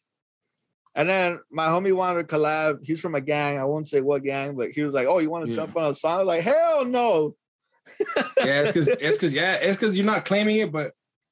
And 1.00 1.10
then 1.10 1.40
my 1.50 1.68
homie 1.68 1.96
wanted 1.96 2.28
to 2.28 2.36
collab. 2.36 2.80
He's 2.84 3.00
from 3.00 3.16
a 3.16 3.22
gang. 3.22 3.58
I 3.58 3.64
won't 3.64 3.88
say 3.88 4.02
what 4.02 4.22
gang, 4.22 4.58
but 4.58 4.72
he 4.72 4.84
was 4.84 4.94
like, 4.94 5.08
"Oh, 5.08 5.20
you 5.20 5.30
want 5.30 5.46
to 5.46 5.50
Yeah. 5.50 5.56
jump 5.56 5.78
on 5.78 5.92
a 5.92 5.94
song?" 5.94 6.16
I 6.16 6.18
was 6.18 6.28
like, 6.28 6.42
"Hell 6.42 6.84
no!" 6.84 7.38
yeah, 8.18 8.62
it's 8.64 8.72
because 8.74 8.90
it's 8.90 9.18
because 9.18 9.34
yeah, 9.34 9.58
it's 9.62 9.78
because 9.78 9.96
you're 9.96 10.06
not 10.06 10.26
claiming 10.26 10.58
it, 10.58 10.74
but 10.74 10.92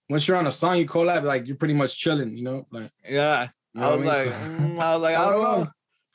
once 0.10 0.26
you're 0.26 0.38
on 0.38 0.48
a 0.48 0.54
song, 0.54 0.78
you 0.78 0.88
collab, 0.88 1.24
like 1.24 1.48
you're 1.48 1.58
pretty 1.58 1.74
much 1.74 2.00
chilling, 2.00 2.38
you 2.38 2.46
know, 2.46 2.66
like 2.72 2.90
yeah. 3.08 3.50
you 3.74 3.82
know 3.82 3.92
I 3.92 3.96
was 3.96 4.06
like, 4.06 4.28
mm, 4.30 4.80
I 4.80 4.94
was 4.94 5.02
like, 5.02 5.18
I 5.18 5.24
I 5.26 5.32
don't 5.32 5.44
don't 5.44 5.60
know. 5.66 5.72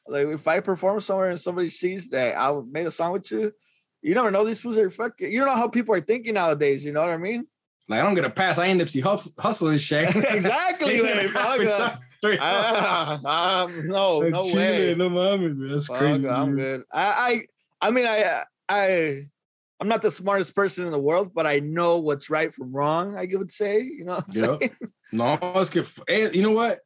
Like 0.08 0.26
if 0.28 0.48
I 0.48 0.60
perform 0.60 1.00
somewhere 1.00 1.28
and 1.28 1.38
somebody 1.38 1.68
sees 1.68 2.08
that 2.08 2.40
I 2.40 2.58
made 2.70 2.86
a 2.86 2.90
song 2.90 3.12
with 3.12 3.30
you, 3.30 3.52
you 4.00 4.14
never 4.14 4.30
know 4.30 4.46
these 4.46 4.62
fools 4.62 4.78
are 4.78 4.88
fucking. 4.88 5.30
You 5.30 5.40
don't 5.40 5.48
know 5.48 5.56
how 5.56 5.68
people 5.68 5.94
are 5.94 6.00
thinking 6.00 6.32
nowadays. 6.32 6.86
You 6.86 6.92
know 6.92 7.02
what 7.02 7.10
I 7.10 7.18
mean? 7.18 7.46
like 7.90 8.00
I 8.00 8.02
don't 8.02 8.14
get 8.14 8.24
a 8.24 8.30
pass. 8.30 8.56
I 8.56 8.68
end 8.68 8.80
up 8.80 8.88
Hus- 8.88 9.30
hustling 9.38 9.76
shit. 9.76 10.08
exactly. 10.16 11.02
Straight 12.22 12.40
up. 12.42 13.20
Ah, 13.24 13.64
um, 13.64 13.86
no, 13.88 14.18
Like, 14.20 14.30
no 14.30 14.42
chilling, 14.42 14.56
way. 14.56 14.94
No 14.94 15.10
mames, 15.10 15.56
man. 15.56 15.68
That's 15.72 15.86
Fuck, 15.86 15.98
crazy. 15.98 16.28
I'm 16.28 16.50
dude. 16.50 16.56
good. 16.56 16.84
I, 16.92 17.44
I, 17.82 17.88
I 17.88 17.90
mean, 17.90 18.06
I, 18.06 18.44
I, 18.68 19.28
I'm 19.80 19.88
not 19.88 20.02
the 20.02 20.10
smartest 20.12 20.54
person 20.54 20.84
in 20.86 20.92
the 20.92 21.00
world, 21.00 21.32
but 21.34 21.46
I 21.46 21.58
know 21.58 21.98
what's 21.98 22.30
right 22.30 22.54
from 22.54 22.72
wrong. 22.72 23.16
I 23.16 23.26
would 23.32 23.50
say, 23.50 23.80
you 23.82 24.04
know. 24.04 24.14
What 24.14 24.24
I'm 24.28 24.34
Yep. 24.34 24.58
saying? 24.60 24.76
No, 25.14 25.36
get. 25.70 25.92
Hey, 26.08 26.30
you 26.32 26.42
know 26.42 26.52
what? 26.52 26.78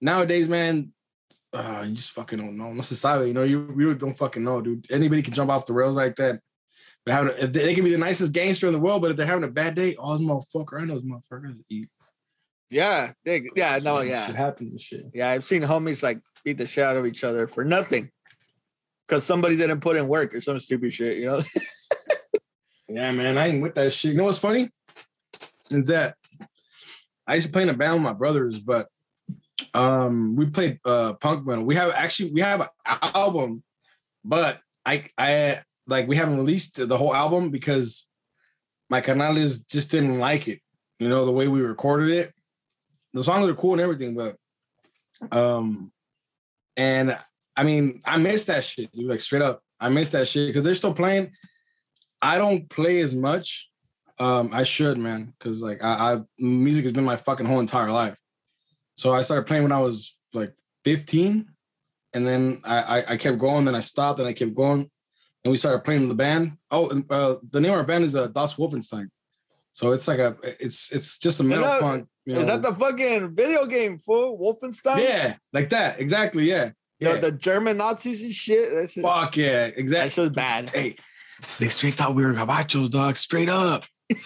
Nowadays, 0.00 0.48
man, 0.48 0.92
uh, 1.52 1.84
you 1.86 1.94
just 1.94 2.12
fucking 2.12 2.38
don't 2.38 2.56
know. 2.56 2.72
No 2.72 2.80
society, 2.80 3.26
you 3.28 3.34
know, 3.34 3.42
you 3.42 3.58
really 3.60 3.94
don't 3.96 4.16
fucking 4.16 4.42
know, 4.42 4.62
dude. 4.62 4.86
Anybody 4.90 5.20
can 5.20 5.34
jump 5.34 5.50
off 5.50 5.66
the 5.66 5.74
rails 5.74 5.94
like 5.94 6.16
that. 6.16 6.40
They're 7.04 7.14
having 7.14 7.32
a, 7.38 7.46
they, 7.46 7.66
they 7.66 7.74
can 7.74 7.84
be 7.84 7.90
the 7.90 7.98
nicest 7.98 8.32
gangster 8.32 8.66
in 8.66 8.72
the 8.72 8.78
world, 8.78 9.02
but 9.02 9.10
if 9.10 9.18
they're 9.18 9.26
having 9.26 9.44
a 9.44 9.50
bad 9.50 9.74
day, 9.74 9.94
all 9.96 10.16
those 10.16 10.26
motherfucker, 10.26 10.80
I 10.80 10.86
know 10.86 10.94
those 10.94 11.02
motherfuckers 11.02 11.58
eat. 11.68 11.88
Yeah, 12.70 13.12
they, 13.24 13.42
yeah, 13.54 13.78
no, 13.82 14.00
Shit 14.00 14.08
yeah, 14.08 14.32
happens 14.32 14.70
and 14.72 14.80
shit. 14.80 15.04
yeah. 15.14 15.30
I've 15.30 15.44
seen 15.44 15.62
homies 15.62 16.02
like 16.02 16.20
beat 16.44 16.58
the 16.58 16.66
shit 16.66 16.84
out 16.84 16.96
of 16.96 17.06
each 17.06 17.22
other 17.22 17.46
for 17.46 17.64
nothing 17.64 18.10
because 19.06 19.24
somebody 19.24 19.56
didn't 19.56 19.80
put 19.80 19.96
in 19.96 20.08
work 20.08 20.34
or 20.34 20.40
some 20.40 20.58
stupid 20.58 20.92
shit. 20.92 21.18
You 21.18 21.26
know? 21.26 21.42
Yeah, 22.88 23.10
man, 23.10 23.36
I 23.36 23.48
ain't 23.48 23.62
with 23.62 23.74
that 23.74 23.92
shit. 23.92 24.12
You 24.12 24.18
know 24.18 24.26
what's 24.26 24.38
funny? 24.38 24.70
Is 25.70 25.88
that 25.88 26.14
I 27.26 27.34
used 27.34 27.48
to 27.48 27.52
play 27.52 27.62
in 27.62 27.68
a 27.68 27.74
band 27.74 27.94
with 27.94 28.02
my 28.02 28.12
brothers, 28.12 28.60
but 28.60 28.88
um 29.74 30.36
we 30.36 30.46
played 30.46 30.78
uh 30.84 31.14
punk 31.14 31.44
metal. 31.44 31.64
We 31.64 31.74
have 31.74 31.90
actually 31.90 32.30
we 32.30 32.40
have 32.42 32.60
an 32.60 32.68
album, 33.02 33.64
but 34.24 34.60
I 34.84 35.04
I 35.18 35.62
like 35.88 36.06
we 36.06 36.14
haven't 36.14 36.38
released 36.38 36.76
the 36.76 36.96
whole 36.96 37.14
album 37.14 37.50
because 37.50 38.06
my 38.88 39.00
canales 39.00 39.60
just 39.60 39.90
didn't 39.90 40.20
like 40.20 40.46
it. 40.46 40.60
You 41.00 41.08
know, 41.08 41.26
the 41.26 41.32
way 41.32 41.48
we 41.48 41.60
recorded 41.62 42.10
it. 42.10 42.32
The 43.16 43.24
songs 43.24 43.48
are 43.48 43.54
cool 43.54 43.72
and 43.72 43.80
everything, 43.80 44.14
but 44.14 44.36
um 45.32 45.90
and 46.76 47.16
I 47.56 47.64
mean 47.64 48.02
I 48.04 48.18
miss 48.18 48.44
that 48.44 48.62
shit. 48.62 48.90
You 48.92 49.08
like 49.08 49.20
straight 49.20 49.40
up. 49.40 49.62
I 49.80 49.88
miss 49.88 50.10
that 50.12 50.28
shit 50.28 50.48
because 50.48 50.64
they're 50.64 50.74
still 50.74 50.92
playing. 50.92 51.32
I 52.20 52.36
don't 52.36 52.68
play 52.68 53.00
as 53.00 53.14
much. 53.14 53.70
Um, 54.18 54.50
I 54.52 54.64
should, 54.64 54.98
man, 54.98 55.34
because 55.38 55.62
like 55.62 55.82
I, 55.82 56.14
I 56.14 56.20
music 56.38 56.84
has 56.84 56.92
been 56.92 57.04
my 57.04 57.16
fucking 57.16 57.46
whole 57.46 57.60
entire 57.60 57.90
life. 57.90 58.18
So 58.96 59.12
I 59.12 59.22
started 59.22 59.46
playing 59.46 59.62
when 59.62 59.72
I 59.72 59.80
was 59.80 60.16
like 60.32 60.54
15, 60.84 61.46
and 62.14 62.26
then 62.26 62.60
I 62.64 62.78
I, 63.00 63.04
I 63.12 63.16
kept 63.16 63.38
going. 63.38 63.64
Then 63.64 63.74
I 63.74 63.80
stopped, 63.80 64.18
and 64.18 64.28
I 64.28 64.32
kept 64.34 64.54
going, 64.54 64.90
and 65.44 65.50
we 65.50 65.56
started 65.56 65.84
playing 65.84 66.02
in 66.02 66.08
the 66.08 66.14
band. 66.14 66.56
Oh, 66.70 66.88
and, 66.90 67.10
uh, 67.10 67.36
the 67.50 67.60
name 67.60 67.72
of 67.72 67.78
our 67.78 67.84
band 67.84 68.04
is 68.04 68.14
uh, 68.14 68.28
Das 68.28 68.54
Wolfenstein. 68.54 69.08
So 69.76 69.92
it's 69.92 70.08
like 70.08 70.20
a 70.20 70.34
it's 70.58 70.90
it's 70.90 71.18
just 71.18 71.38
a 71.40 71.44
metal 71.44 71.66
that- 71.66 71.82
punk. 71.82 72.08
You 72.24 72.32
Is 72.32 72.46
know. 72.46 72.56
that 72.56 72.62
the 72.62 72.74
fucking 72.74 73.36
video 73.36 73.66
game 73.66 73.98
fool 73.98 74.38
Wolfenstein? 74.38 75.02
yeah, 75.02 75.36
like 75.52 75.68
that 75.68 76.00
exactly. 76.00 76.48
Yeah, 76.48 76.70
yeah. 76.98 77.18
the 77.18 77.30
German 77.30 77.76
Nazis 77.76 78.22
and 78.22 78.32
shit. 78.32 78.70
That 78.70 78.90
shit, 78.90 79.04
Fuck 79.04 79.36
yeah, 79.36 79.66
that 79.66 79.78
exactly. 79.78 80.24
shit's 80.24 80.34
bad. 80.34 80.70
Hey, 80.70 80.96
they 81.58 81.68
straight 81.68 81.92
thought 81.92 82.14
we 82.14 82.24
were 82.24 82.32
gabachos, 82.32 82.88
dog. 82.88 83.18
Straight 83.18 83.50
up. 83.50 83.84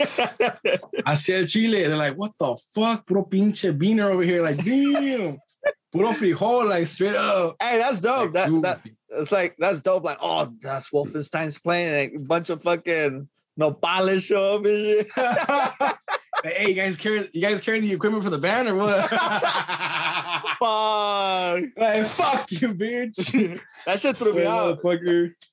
hacia 1.05 1.39
el 1.41 1.47
Chile. 1.47 1.83
They're 1.83 1.97
like, 1.97 2.15
what 2.15 2.31
the 2.39 2.57
fuck? 2.73 3.05
Puro 3.05 3.25
pinche 3.25 3.77
beaner 3.77 4.05
over 4.05 4.23
here. 4.23 4.45
Like, 4.45 4.65
damn. 4.65 5.39
Puro 5.93 6.11
frijol, 6.11 6.71
like 6.71 6.87
straight 6.87 7.17
up. 7.17 7.57
hey, 7.61 7.77
that's 7.79 7.99
dope. 7.99 8.27
Like, 8.27 8.33
that 8.35 8.47
dude. 8.47 8.63
that 8.63 8.81
it's 9.09 9.33
like 9.33 9.57
that's 9.59 9.83
dope. 9.83 10.05
Like, 10.05 10.19
oh, 10.23 10.55
that's 10.61 10.91
Wolfenstein's 10.91 11.59
playing. 11.59 11.93
Like, 11.93 12.23
a 12.23 12.25
bunch 12.25 12.51
of 12.51 12.63
fucking 12.63 13.29
nopales 13.61 14.27
show 14.27 14.57
up 14.57 14.65
and 14.65 15.07
shit. 15.07 15.99
Hey, 16.43 16.71
you 16.71 16.75
guys 16.75 16.97
carry 16.97 17.29
you 17.33 17.43
guys 17.43 17.61
carrying 17.61 17.83
the 17.83 17.93
equipment 17.93 18.25
for 18.25 18.31
the 18.31 18.39
band 18.39 18.69
or 18.69 18.75
what? 18.75 19.09
Fuck. 20.61 21.65
like, 21.77 22.05
fuck 22.07 22.51
you, 22.53 22.75
bitch. 22.75 23.61
that 23.87 23.99
shit 24.01 24.17
threw 24.17 24.35
me 24.35 24.45
out. 24.45 24.79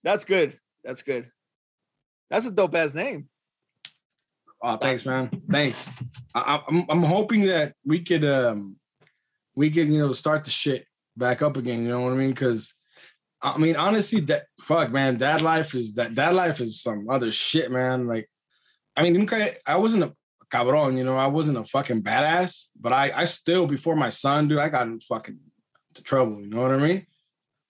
That's 0.04 0.26
good. 0.26 0.60
That's 0.84 1.02
good. 1.02 1.30
That's 2.30 2.46
a 2.46 2.52
dope 2.52 2.76
ass 2.76 2.94
name. 2.94 3.30
Oh, 4.62 4.76
thanks, 4.78 5.06
man. 5.06 5.30
Thanks. 5.50 5.90
I, 6.36 6.62
I'm 6.68 6.86
I'm 6.90 7.04
hoping 7.04 7.46
that 7.46 7.74
we 7.86 8.00
could 8.00 8.26
um 8.26 8.78
we 9.56 9.70
could 9.70 9.88
you 9.88 10.00
know 10.00 10.14
start 10.14 10.46
the 10.46 10.52
shit 10.52 10.86
back 11.16 11.42
up 11.42 11.58
again. 11.58 11.84
You 11.84 11.90
know 11.90 12.02
what 12.02 12.14
I 12.14 12.18
mean? 12.18 12.32
Because 12.32 12.74
I 13.42 13.58
mean 13.58 13.76
honestly, 13.76 14.22
that 14.22 14.44
fuck 14.60 14.92
man, 14.92 15.18
dad 15.18 15.42
life 15.42 15.76
is 15.76 15.94
that 15.94 16.16
dad 16.16 16.34
life 16.34 16.62
is 16.62 16.82
some 16.82 17.10
other 17.10 17.32
shit, 17.32 17.72
man. 17.72 18.08
Like, 18.08 18.28
I 18.96 19.04
mean, 19.04 19.28
I 19.68 19.78
wasn't 19.78 20.04
a 20.04 20.14
cabron, 20.50 20.98
you 20.98 21.04
know, 21.04 21.18
I 21.18 21.28
wasn't 21.28 21.58
a 21.58 21.64
fucking 21.64 22.04
badass, 22.04 22.66
but 22.80 22.94
I 22.94 23.12
I 23.16 23.26
still 23.26 23.68
before 23.68 23.96
my 23.96 24.10
son, 24.10 24.48
dude, 24.48 24.60
I 24.60 24.70
got 24.70 24.88
in 24.88 25.00
fucking 25.00 25.40
to 25.96 26.04
trouble. 26.04 26.42
You 26.42 26.50
know 26.50 26.62
what 26.62 26.72
I 26.72 26.78
mean? 26.78 27.06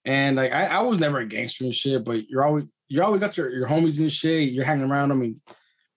And 0.04 0.36
like 0.36 0.52
I, 0.52 0.66
I 0.66 0.80
was 0.80 1.00
never 1.00 1.18
a 1.18 1.26
gangster 1.26 1.64
and 1.64 1.74
shit, 1.74 2.04
but 2.04 2.28
you're 2.28 2.44
always 2.44 2.72
you 2.88 3.02
always 3.02 3.20
got 3.20 3.36
your, 3.36 3.50
your 3.50 3.68
homies 3.68 3.98
and 3.98 4.10
shit. 4.10 4.50
You're 4.50 4.64
hanging 4.64 4.90
around. 4.90 5.12
I 5.12 5.14
mean, 5.14 5.40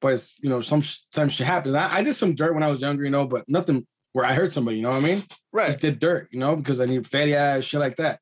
but 0.01 0.13
it's, 0.13 0.35
you 0.41 0.49
know, 0.49 0.61
sometimes 0.61 1.33
shit 1.33 1.47
happens. 1.47 1.75
I, 1.75 1.97
I 1.97 2.03
did 2.03 2.15
some 2.15 2.35
dirt 2.35 2.53
when 2.53 2.63
I 2.63 2.71
was 2.71 2.81
younger, 2.81 3.03
you 3.03 3.11
know, 3.11 3.25
but 3.25 3.47
nothing 3.47 3.87
where 4.13 4.25
I 4.25 4.33
hurt 4.33 4.51
somebody, 4.51 4.77
you 4.77 4.83
know 4.83 4.89
what 4.89 5.03
I 5.03 5.07
mean? 5.07 5.23
Right. 5.53 5.67
just 5.67 5.79
did 5.79 5.99
dirt, 5.99 6.27
you 6.31 6.39
know, 6.39 6.55
because 6.55 6.81
I 6.81 6.85
need 6.85 7.07
fatty 7.07 7.35
ass, 7.35 7.63
shit 7.63 7.79
like 7.79 7.95
that. 7.97 8.19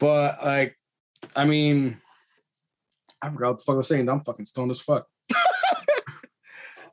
But 0.00 0.44
like, 0.44 0.76
I 1.36 1.44
mean, 1.44 2.00
I 3.22 3.30
forgot 3.30 3.48
what 3.50 3.58
the 3.58 3.64
fuck 3.64 3.74
I 3.74 3.76
was 3.76 3.88
saying. 3.88 4.08
I'm 4.08 4.20
fucking 4.20 4.44
stoned 4.46 4.70
as 4.70 4.80
fuck. 4.80 5.06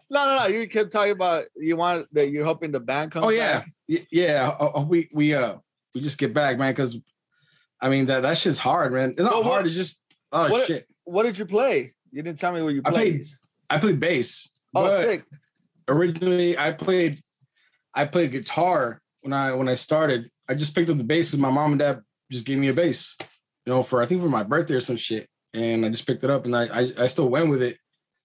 No, 0.10 0.24
no, 0.26 0.38
no. 0.40 0.46
You 0.48 0.70
kept 0.70 0.90
talking 0.92 1.12
about 1.12 1.44
you 1.58 1.76
want 1.76 2.08
that 2.14 2.30
you're 2.30 2.46
hoping 2.46 2.72
the 2.72 2.80
band 2.80 3.12
comes. 3.12 3.26
Oh 3.26 3.30
yeah, 3.30 3.60
back. 3.90 4.08
Yeah. 4.10 4.56
uh, 4.58 4.78
uh, 4.78 4.82
we 4.82 5.10
we 5.12 5.34
uh 5.34 5.56
we 5.94 6.00
just 6.00 6.18
get 6.18 6.34
back, 6.34 6.58
man, 6.58 6.72
because 6.72 6.98
I 7.82 7.90
mean 7.90 8.06
that 8.06 8.22
that 8.22 8.38
shit's 8.38 8.58
hard, 8.58 8.94
man. 8.94 9.10
It's 9.12 9.20
not 9.20 9.32
Well, 9.34 9.44
what- 9.44 9.52
hard. 9.52 9.66
It's 9.66 9.76
just 9.76 10.02
oh 10.32 10.50
what- 10.50 10.66
shit. 10.66 10.88
What 11.04 11.24
did 11.24 11.38
you 11.38 11.46
play? 11.46 11.94
You 12.12 12.24
didn't 12.24 12.40
tell 12.40 12.54
me 12.54 12.62
what 12.62 12.74
you 12.74 12.82
I 12.86 12.90
played. 12.90 13.14
played- 13.16 13.28
I 13.70 13.78
played 13.80 14.00
bass. 14.00 14.48
oh, 14.74 14.90
sick. 15.02 15.26
originally 15.90 16.58
I 16.58 16.72
played 16.72 17.22
I 17.94 18.06
played 18.06 18.32
guitar 18.32 19.02
when 19.22 19.34
I 19.34 19.52
when 19.56 19.68
I 19.68 19.74
started. 19.76 20.30
I 20.48 20.54
just 20.54 20.74
picked 20.74 20.90
up 20.90 20.98
the 20.98 21.04
bass 21.04 21.34
and 21.34 21.42
my 21.42 21.50
mom 21.52 21.72
and 21.74 21.80
dad 21.80 22.02
just 22.32 22.46
gave 22.46 22.60
me 22.60 22.70
a 22.70 22.74
bass, 22.74 23.18
you 23.68 23.74
know, 23.74 23.84
for 23.84 24.02
I 24.02 24.06
think 24.06 24.22
for 24.22 24.30
my 24.30 24.44
birthday 24.44 24.76
or 24.76 24.80
some 24.80 24.96
shit. 24.96 25.28
And 25.54 25.86
I 25.86 25.90
just 25.90 26.08
picked 26.08 26.24
it 26.24 26.30
up 26.30 26.46
and 26.46 26.56
I 26.56 26.68
I, 26.68 26.94
I 27.00 27.08
still 27.08 27.28
went 27.28 27.50
with 27.50 27.62
it. 27.62 27.78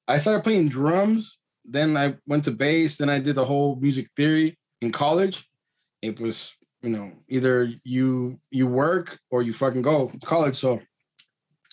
I 0.06 0.20
started 0.20 0.44
playing 0.44 0.68
drums, 0.68 1.38
then 1.64 1.96
I 1.96 2.14
went 2.26 2.44
to 2.44 2.52
bass, 2.52 2.96
then 2.96 3.10
I 3.10 3.18
did 3.18 3.34
the 3.34 3.44
whole 3.44 3.76
music 3.76 4.08
theory 4.16 4.56
in 4.80 4.92
college. 4.92 5.48
It 6.00 6.20
was, 6.20 6.54
you 6.80 6.90
know, 6.90 7.12
either 7.28 7.72
you 7.82 8.38
you 8.50 8.68
work 8.68 9.18
or 9.30 9.42
you 9.42 9.52
fucking 9.52 9.82
go 9.82 10.08
to 10.08 10.26
college. 10.26 10.54
So 10.54 10.80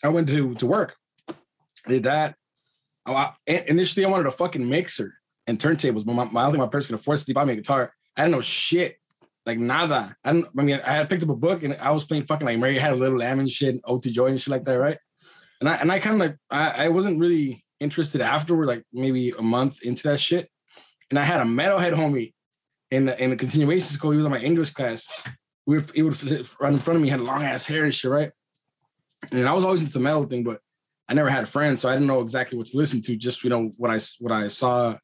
I 0.03 0.10
went 0.10 0.29
to 0.29 0.55
to 0.55 0.65
work. 0.65 0.95
Did 1.88 2.03
that. 2.03 2.36
I, 3.05 3.34
initially, 3.47 4.05
I 4.05 4.10
wanted 4.10 4.27
a 4.27 4.32
fucking 4.32 4.67
mixer 4.67 5.15
and 5.47 5.58
turntables, 5.60 6.05
but 6.05 6.13
my, 6.13 6.25
my 6.25 6.41
I 6.41 6.43
don't 6.43 6.53
think 6.53 6.62
my 6.63 6.67
parents 6.67 6.88
could 6.88 6.95
afford 6.95 7.19
to 7.19 7.34
buy 7.34 7.45
me 7.45 7.53
a 7.53 7.55
guitar. 7.55 7.93
I 8.15 8.23
didn't 8.23 8.34
know 8.34 8.41
shit, 8.41 8.98
like 9.49 9.59
nada. 9.59 10.15
I 10.23 10.33
didn't. 10.33 10.47
I 10.57 10.62
mean, 10.62 10.81
I 10.85 10.93
had 10.93 11.09
picked 11.09 11.23
up 11.23 11.29
a 11.29 11.35
book 11.35 11.63
and 11.63 11.75
I 11.81 11.91
was 11.91 12.05
playing 12.05 12.25
fucking 12.25 12.45
like 12.45 12.59
Mary 12.59 12.77
had 12.77 12.93
a 12.93 12.95
little 12.95 13.17
lamb 13.17 13.39
and 13.39 13.49
shit, 13.49 13.69
and 13.69 13.81
Ode 13.85 14.03
to 14.03 14.12
Joy 14.12 14.27
and 14.27 14.41
shit 14.41 14.51
like 14.51 14.63
that, 14.65 14.79
right? 14.79 14.97
And 15.59 15.67
I 15.67 15.75
and 15.75 15.91
I 15.91 15.99
kind 15.99 16.15
of 16.15 16.19
like 16.19 16.38
I, 16.49 16.85
I 16.85 16.89
wasn't 16.89 17.19
really 17.19 17.63
interested 17.79 18.21
afterward, 18.21 18.67
like 18.67 18.83
maybe 18.93 19.31
a 19.31 19.41
month 19.41 19.81
into 19.81 20.09
that 20.09 20.19
shit. 20.19 20.49
And 21.09 21.17
I 21.17 21.23
had 21.23 21.41
a 21.41 21.45
metalhead 21.45 21.93
homie 21.93 22.33
in 22.91 23.05
the, 23.05 23.23
in 23.23 23.29
the 23.31 23.35
continuation 23.35 23.88
school. 23.88 24.12
He 24.12 24.17
was 24.17 24.25
on 24.25 24.31
my 24.31 24.39
English 24.39 24.71
class. 24.71 25.07
We 25.65 25.77
were, 25.77 25.85
he 25.93 26.01
would 26.01 26.15
sit 26.15 26.47
right 26.59 26.73
in 26.73 26.79
front 26.79 26.97
of 26.97 27.01
me, 27.01 27.09
had 27.09 27.19
long 27.19 27.43
ass 27.43 27.65
hair 27.65 27.83
and 27.83 27.93
shit, 27.93 28.12
right? 28.12 28.31
And 29.31 29.47
I 29.47 29.53
was 29.53 29.65
always 29.65 29.83
into 29.83 29.99
metal 29.99 30.25
thing, 30.25 30.43
but 30.43 30.59
I 31.07 31.13
never 31.13 31.29
had 31.29 31.49
friends, 31.49 31.81
so 31.81 31.89
I 31.89 31.93
didn't 31.93 32.07
know 32.07 32.21
exactly 32.21 32.57
what 32.57 32.67
to 32.67 32.77
listen 32.77 33.01
to. 33.01 33.15
Just 33.15 33.43
you 33.43 33.49
know 33.49 33.71
what 33.77 33.91
I 33.91 33.99
what 34.19 34.31
I 34.31 34.47
saw 34.47 34.95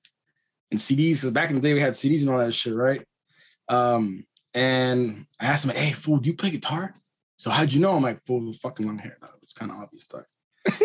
in 0.71 0.77
CDs. 0.77 1.21
Because 1.21 1.31
back 1.31 1.49
in 1.49 1.55
the 1.55 1.61
day 1.61 1.73
we 1.73 1.81
had 1.81 1.93
CDs 1.93 2.21
and 2.21 2.29
all 2.29 2.37
that 2.37 2.53
shit, 2.53 2.75
right? 2.75 3.03
Um, 3.67 4.23
and 4.55 5.25
I 5.39 5.45
asked 5.47 5.65
him, 5.65 5.75
"Hey, 5.75 5.91
fool, 5.91 6.17
do 6.17 6.29
you 6.29 6.35
play 6.35 6.49
guitar?" 6.49 6.95
So 7.37 7.49
how'd 7.51 7.73
you 7.73 7.81
know? 7.81 7.95
I'm 7.95 8.03
like, 8.03 8.21
"Fool, 8.21 8.45
with 8.47 8.57
fucking 8.57 8.85
long 8.87 8.97
hair." 8.97 9.17
dog. 9.21 9.31
It's 9.43 9.53
kind 9.53 9.71
of 9.71 9.77
obvious, 9.77 10.05
dog. 10.05 10.23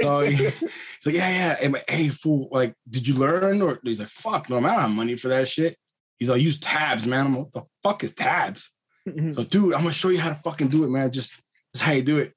So 0.03 0.21
he- 0.29 0.35
he's 0.35 0.63
like, 1.07 1.15
"Yeah, 1.15 1.31
yeah." 1.31 1.57
And 1.59 1.67
I'm 1.67 1.73
like, 1.73 1.89
"Hey, 1.91 2.09
fool, 2.09 2.49
like, 2.51 2.75
did 2.89 3.07
you 3.09 3.15
learn?" 3.15 3.63
Or 3.63 3.79
he's 3.83 4.01
like, 4.01 4.09
"Fuck, 4.09 4.51
no, 4.51 4.59
I 4.59 4.61
don't 4.61 4.71
have 4.81 4.91
money 4.91 5.17
for 5.17 5.29
that 5.29 5.49
shit." 5.49 5.77
He's 6.19 6.29
like, 6.29 6.43
"Use 6.43 6.59
tabs, 6.61 7.07
man." 7.07 7.27
I'm 7.27 7.37
like, 7.37 7.45
"What 7.45 7.53
the 7.53 7.63
fuck 7.83 8.05
is 8.05 8.13
tabs?" 8.15 8.71
So, 9.33 9.45
dude, 9.45 9.73
I'm 9.75 9.81
gonna 9.81 9.93
show 9.93 10.11
you 10.11 10.21
how 10.21 10.29
to 10.29 10.35
fucking 10.35 10.69
do 10.69 10.85
it, 10.85 10.89
man. 10.91 11.11
Just 11.11 11.33
that's 11.73 11.83
how 11.83 11.93
you 11.93 12.03
do 12.03 12.19
it. 12.19 12.35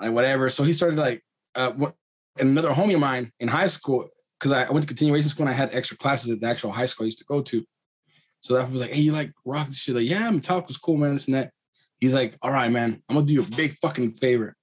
Like 0.00 0.12
whatever. 0.12 0.50
So 0.50 0.62
he 0.64 0.72
started 0.72 0.98
like 0.98 1.22
uh 1.54 1.70
what 1.72 1.94
and 2.38 2.50
another 2.50 2.70
homie 2.70 2.94
of 2.94 3.00
mine 3.00 3.32
in 3.40 3.48
high 3.48 3.66
school, 3.68 4.06
because 4.38 4.52
I 4.52 4.70
went 4.70 4.82
to 4.82 4.86
continuation 4.86 5.28
school 5.30 5.46
and 5.46 5.50
I 5.54 5.56
had 5.56 5.74
extra 5.74 5.96
classes 5.96 6.30
at 6.30 6.40
the 6.40 6.46
actual 6.46 6.70
high 6.70 6.86
school 6.86 7.04
I 7.04 7.06
used 7.06 7.18
to 7.18 7.24
go 7.24 7.40
to. 7.42 7.64
So 8.40 8.54
that 8.54 8.70
was 8.70 8.80
like, 8.80 8.90
hey, 8.90 9.00
you 9.00 9.12
like 9.12 9.32
rock 9.44 9.68
this 9.68 9.78
shit? 9.78 9.96
Like, 9.96 10.08
yeah, 10.08 10.30
Metallica 10.30 10.68
was 10.68 10.76
cool, 10.76 10.96
man. 10.96 11.14
This 11.14 11.26
and 11.26 11.36
that. 11.36 11.50
He's 11.98 12.14
like, 12.14 12.36
all 12.42 12.52
right, 12.52 12.70
man, 12.70 13.02
I'm 13.08 13.16
gonna 13.16 13.26
do 13.26 13.32
you 13.32 13.42
a 13.42 13.56
big 13.56 13.72
fucking 13.74 14.12
favor. 14.12 14.54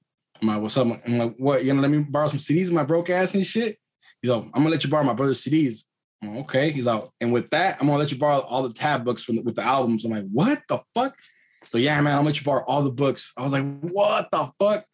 I'm 0.41 0.47
like, 0.47 0.61
what's 0.61 0.77
up? 0.77 0.87
I'm 1.05 1.17
like, 1.17 1.35
what? 1.37 1.63
You 1.63 1.71
gonna 1.71 1.81
let 1.81 1.91
me 1.91 1.99
borrow 1.99 2.27
some 2.27 2.39
CDs 2.39 2.67
of 2.67 2.73
my 2.73 2.83
broke 2.83 3.09
ass 3.09 3.33
and 3.33 3.45
shit? 3.45 3.77
He's 4.21 4.31
like, 4.31 4.43
I'm 4.43 4.63
gonna 4.63 4.69
let 4.69 4.83
you 4.83 4.89
borrow 4.89 5.03
my 5.03 5.13
brother's 5.13 5.43
CDs. 5.43 5.81
I'm 6.21 6.35
like, 6.35 6.45
okay. 6.45 6.71
He's 6.71 6.85
like, 6.85 7.03
and 7.19 7.33
with 7.33 7.49
that, 7.49 7.77
I'm 7.79 7.87
gonna 7.87 7.99
let 7.99 8.11
you 8.11 8.17
borrow 8.17 8.39
all 8.39 8.63
the 8.63 8.73
tab 8.73 9.03
books 9.03 9.23
from 9.23 9.35
the, 9.35 9.41
with 9.41 9.55
the 9.55 9.63
albums. 9.63 10.05
I'm 10.05 10.11
like, 10.11 10.25
what 10.31 10.61
the 10.69 10.79
fuck? 10.93 11.15
So 11.63 11.77
yeah, 11.77 11.99
man, 12.01 12.15
I'll 12.15 12.23
let 12.23 12.39
you 12.39 12.45
borrow 12.45 12.63
all 12.65 12.83
the 12.83 12.91
books. 12.91 13.33
I 13.37 13.41
was 13.41 13.51
like, 13.51 13.65
what 13.81 14.29
the 14.31 14.49
fuck? 14.59 14.85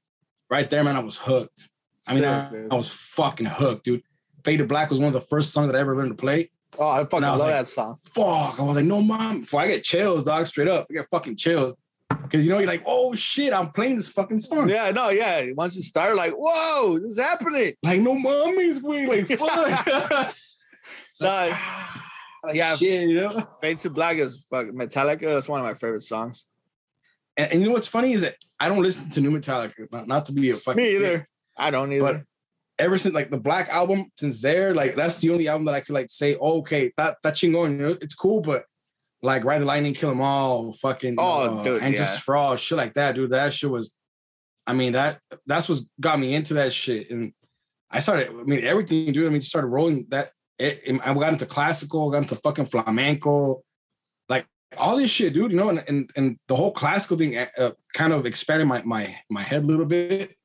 Right 0.49 0.69
there, 0.69 0.83
man, 0.83 0.95
I 0.95 0.99
was 0.99 1.17
hooked. 1.17 1.69
I 2.07 2.13
mean, 2.13 2.23
Sick, 2.23 2.69
I. 2.71 2.73
I 2.73 2.75
was 2.75 2.91
fucking 2.91 3.45
hooked, 3.45 3.85
dude. 3.85 4.01
Fade 4.43 4.59
to 4.59 4.65
Black 4.65 4.89
was 4.89 4.99
one 4.99 5.07
of 5.07 5.13
the 5.13 5.21
first 5.21 5.51
songs 5.51 5.71
that 5.71 5.77
I 5.77 5.81
ever 5.81 5.95
learned 5.95 6.09
to 6.09 6.15
play. 6.15 6.49
Oh, 6.77 6.87
I 6.89 6.99
fucking 7.03 7.23
I 7.23 7.29
love 7.31 7.39
like- 7.39 7.49
that 7.51 7.67
song. 7.67 7.97
Fuck. 8.13 8.59
I 8.59 8.63
was 8.63 8.75
like, 8.75 8.85
no, 8.85 9.01
mom. 9.01 9.41
Before 9.41 9.61
I 9.61 9.67
get 9.67 9.83
chills, 9.83 10.23
dog, 10.23 10.45
straight 10.45 10.67
up. 10.67 10.87
I 10.89 10.93
get 10.93 11.07
fucking 11.09 11.35
chills. 11.37 11.75
Cause 12.29 12.43
you 12.43 12.49
know, 12.49 12.59
you're 12.59 12.67
like, 12.67 12.83
oh 12.85 13.13
shit, 13.13 13.53
I'm 13.53 13.71
playing 13.71 13.97
this 13.97 14.09
fucking 14.09 14.39
song. 14.39 14.69
Yeah, 14.69 14.91
no, 14.91 15.09
yeah. 15.09 15.45
Once 15.55 15.75
you 15.75 15.81
start, 15.81 16.15
like, 16.15 16.33
whoa, 16.35 16.97
this 16.97 17.11
is 17.11 17.19
happening. 17.19 17.73
Like, 17.83 18.01
no 18.01 18.15
mommies, 18.15 18.81
way. 18.81 19.05
Like, 19.05 19.39
fuck. 19.39 20.35
Like, 22.43 22.55
yeah. 22.55 22.75
shit, 22.75 23.07
you 23.07 23.21
know? 23.21 23.47
Fade 23.61 23.77
to 23.79 23.89
Black 23.91 24.17
is 24.17 24.47
Metallica. 24.51 25.37
It's 25.37 25.47
one 25.47 25.59
of 25.59 25.65
my 25.65 25.75
favorite 25.75 26.01
songs. 26.01 26.47
And, 27.37 27.51
and 27.51 27.61
you 27.61 27.67
know 27.67 27.73
what's 27.73 27.87
funny 27.87 28.13
is 28.13 28.21
that 28.21 28.35
I 28.59 28.67
don't 28.67 28.81
listen 28.81 29.09
to 29.11 29.21
new 29.21 29.29
Metallica, 29.29 29.91
not, 29.91 30.07
not 30.07 30.25
to 30.25 30.33
be 30.33 30.49
a 30.49 30.55
fucking 30.55 30.83
Me 30.83 30.95
either. 30.95 31.27
I 31.55 31.69
don't 31.69 31.93
either. 31.93 32.25
Ever 32.81 32.97
since 32.97 33.13
like 33.13 33.29
the 33.29 33.37
Black 33.37 33.69
album, 33.69 34.07
since 34.17 34.41
there, 34.41 34.73
like 34.73 34.95
that's 34.95 35.19
the 35.19 35.29
only 35.29 35.47
album 35.47 35.65
that 35.65 35.75
I 35.75 35.81
could 35.81 35.93
like 35.93 36.09
say, 36.09 36.35
oh, 36.41 36.59
okay, 36.59 36.91
that 36.97 37.17
that 37.21 37.35
chingon, 37.35 37.71
you 37.71 37.77
know, 37.77 37.97
it's 38.01 38.15
cool, 38.15 38.41
but 38.41 38.65
like 39.21 39.43
Ride 39.45 39.59
the 39.59 39.65
Lightning, 39.65 39.93
Kill 39.93 40.09
'Em 40.09 40.19
All, 40.19 40.73
fucking 40.73 41.15
Oh, 41.19 41.59
uh, 41.59 41.63
dude, 41.63 41.81
and 41.83 41.93
yeah. 41.93 41.97
just 41.99 42.21
fraud, 42.21 42.59
shit 42.59 42.79
like 42.79 42.95
that, 42.95 43.13
dude. 43.13 43.29
That 43.29 43.53
shit 43.53 43.69
was, 43.69 43.93
I 44.65 44.73
mean, 44.73 44.93
that 44.93 45.19
that's 45.45 45.69
what 45.69 45.77
got 45.99 46.19
me 46.19 46.33
into 46.33 46.55
that 46.55 46.73
shit. 46.73 47.11
And 47.11 47.33
I 47.91 47.99
started, 47.99 48.29
I 48.29 48.43
mean, 48.43 48.63
everything, 48.63 49.11
dude. 49.13 49.27
I 49.27 49.29
mean, 49.29 49.41
just 49.41 49.51
started 49.51 49.67
rolling 49.67 50.07
that. 50.09 50.31
It, 50.57 50.81
it- 50.83 51.01
I 51.05 51.13
got 51.13 51.33
into 51.33 51.45
classical, 51.45 52.09
got 52.09 52.23
into 52.23 52.35
fucking 52.35 52.65
flamenco, 52.65 53.61
like 54.27 54.47
all 54.75 54.97
this 54.97 55.11
shit, 55.11 55.33
dude. 55.33 55.51
You 55.51 55.57
know, 55.57 55.69
and 55.69 55.83
and, 55.87 56.09
and 56.15 56.37
the 56.47 56.55
whole 56.55 56.71
classical 56.71 57.15
thing 57.17 57.37
uh, 57.37 57.71
kind 57.93 58.11
of 58.11 58.25
expanded 58.25 58.67
my 58.67 58.81
my 58.83 59.15
my 59.29 59.43
head 59.43 59.63
a 59.63 59.67
little 59.67 59.85
bit 59.85 60.35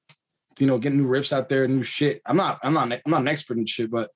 you 0.58 0.66
know, 0.66 0.78
getting 0.78 0.98
new 0.98 1.08
riffs 1.08 1.32
out 1.32 1.48
there, 1.48 1.66
new 1.68 1.82
shit. 1.82 2.22
I'm 2.26 2.36
not, 2.36 2.58
I'm 2.62 2.72
not, 2.72 2.92
I'm 2.92 3.00
not 3.06 3.20
an 3.20 3.28
expert 3.28 3.58
in 3.58 3.66
shit, 3.66 3.90
but 3.90 4.10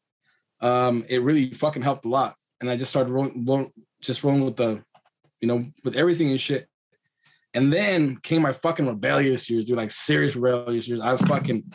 um, 0.60 1.04
it 1.08 1.22
really 1.22 1.52
fucking 1.52 1.82
helped 1.82 2.04
a 2.04 2.08
lot. 2.08 2.36
And 2.60 2.70
I 2.70 2.76
just 2.76 2.90
started 2.90 3.12
rolling, 3.12 3.44
rolling 3.44 3.72
just 4.02 4.22
rolling 4.24 4.44
with 4.44 4.56
the, 4.56 4.82
you 5.40 5.48
know, 5.48 5.66
with 5.84 5.96
everything 5.96 6.30
and 6.30 6.40
shit. 6.40 6.66
And 7.52 7.72
then 7.72 8.16
came 8.16 8.42
my 8.42 8.52
fucking 8.52 8.86
rebellious 8.86 9.50
years, 9.50 9.66
dude, 9.66 9.76
like 9.76 9.90
serious 9.90 10.36
rebellious 10.36 10.86
years. 10.86 11.00
I 11.00 11.12
was 11.12 11.22
fucking, 11.22 11.72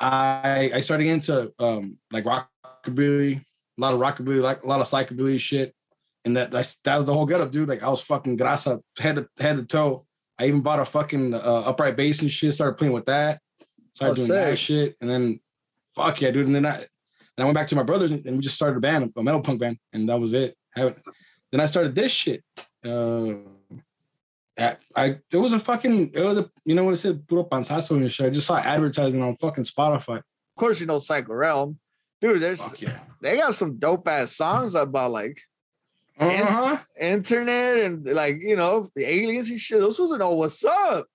I 0.00 0.70
I 0.74 0.80
started 0.80 1.06
into 1.06 1.52
um 1.58 1.98
like 2.12 2.24
rockabilly, 2.24 3.38
a 3.38 3.80
lot 3.80 3.94
of 3.94 4.00
rockabilly, 4.00 4.42
like 4.42 4.62
a 4.62 4.66
lot 4.66 4.80
of 4.80 4.86
psychobilly 4.86 5.40
shit. 5.40 5.74
And 6.24 6.36
that 6.36 6.50
that's 6.50 6.78
that 6.80 6.96
was 6.96 7.04
the 7.06 7.14
whole 7.14 7.26
getup, 7.26 7.50
dude. 7.50 7.68
Like 7.68 7.82
I 7.82 7.88
was 7.88 8.02
fucking 8.02 8.36
grasa 8.36 8.80
head 8.98 9.16
to 9.16 9.28
head 9.40 9.56
to 9.56 9.64
toe. 9.64 10.04
I 10.38 10.46
even 10.46 10.60
bought 10.60 10.80
a 10.80 10.84
fucking 10.84 11.34
uh, 11.34 11.62
upright 11.66 11.96
bass 11.96 12.20
and 12.20 12.30
shit. 12.30 12.54
Started 12.54 12.76
playing 12.76 12.92
with 12.92 13.06
that. 13.06 13.40
Started 13.98 14.12
Oh, 14.12 14.14
doing 14.14 14.26
sick. 14.28 14.34
that 14.36 14.56
shit, 14.58 14.96
and 15.00 15.10
then 15.10 15.40
fuck 15.92 16.20
yeah, 16.20 16.30
dude. 16.30 16.46
And 16.46 16.54
then 16.54 16.64
I, 16.66 16.76
then 16.76 16.86
I 17.40 17.44
went 17.44 17.56
back 17.56 17.66
to 17.66 17.74
my 17.74 17.82
brothers, 17.82 18.12
and, 18.12 18.24
and 18.26 18.36
we 18.36 18.42
just 18.42 18.54
started 18.54 18.76
a 18.76 18.80
band, 18.80 19.12
a 19.16 19.22
metal 19.24 19.40
punk 19.40 19.58
band, 19.60 19.76
and 19.92 20.08
that 20.08 20.20
was 20.20 20.32
it. 20.34 20.56
Haven't- 20.76 20.98
then 21.50 21.60
I 21.60 21.66
started 21.66 21.96
this 21.96 22.12
shit. 22.12 22.44
Uh, 22.84 23.34
I, 24.56 24.76
I 24.94 25.18
it 25.32 25.36
was 25.36 25.52
a 25.52 25.58
fucking 25.58 26.12
it 26.14 26.20
was 26.20 26.38
a 26.38 26.48
you 26.64 26.76
know 26.76 26.84
what 26.84 26.92
I 26.92 26.94
said 26.94 27.26
puro 27.26 27.42
panzazo 27.42 27.96
and 27.96 28.12
shit. 28.12 28.26
I 28.26 28.30
just 28.30 28.46
saw 28.46 28.56
advertisement 28.58 29.24
on 29.24 29.34
fucking 29.34 29.64
Spotify. 29.64 30.18
of 30.18 30.24
course, 30.56 30.80
you 30.80 30.86
know 30.86 31.00
Psycho 31.00 31.32
Realm. 31.32 31.78
Dude, 32.20 32.40
there's 32.40 32.62
yeah. 32.80 33.00
they 33.20 33.36
got 33.38 33.54
some 33.54 33.78
dope 33.78 34.06
ass 34.06 34.36
songs 34.36 34.74
about 34.76 35.10
like 35.10 35.40
Uh 36.20 36.44
huh. 36.44 36.78
internet 37.00 37.78
and 37.78 38.06
like 38.06 38.36
you 38.42 38.54
know 38.56 38.88
the 38.94 39.04
aliens 39.04 39.50
and 39.50 39.58
shit. 39.60 39.80
Those 39.80 39.96
supposed 39.96 40.12
to 40.12 40.18
know 40.18 40.34
what's 40.34 40.64
up. 40.64 41.06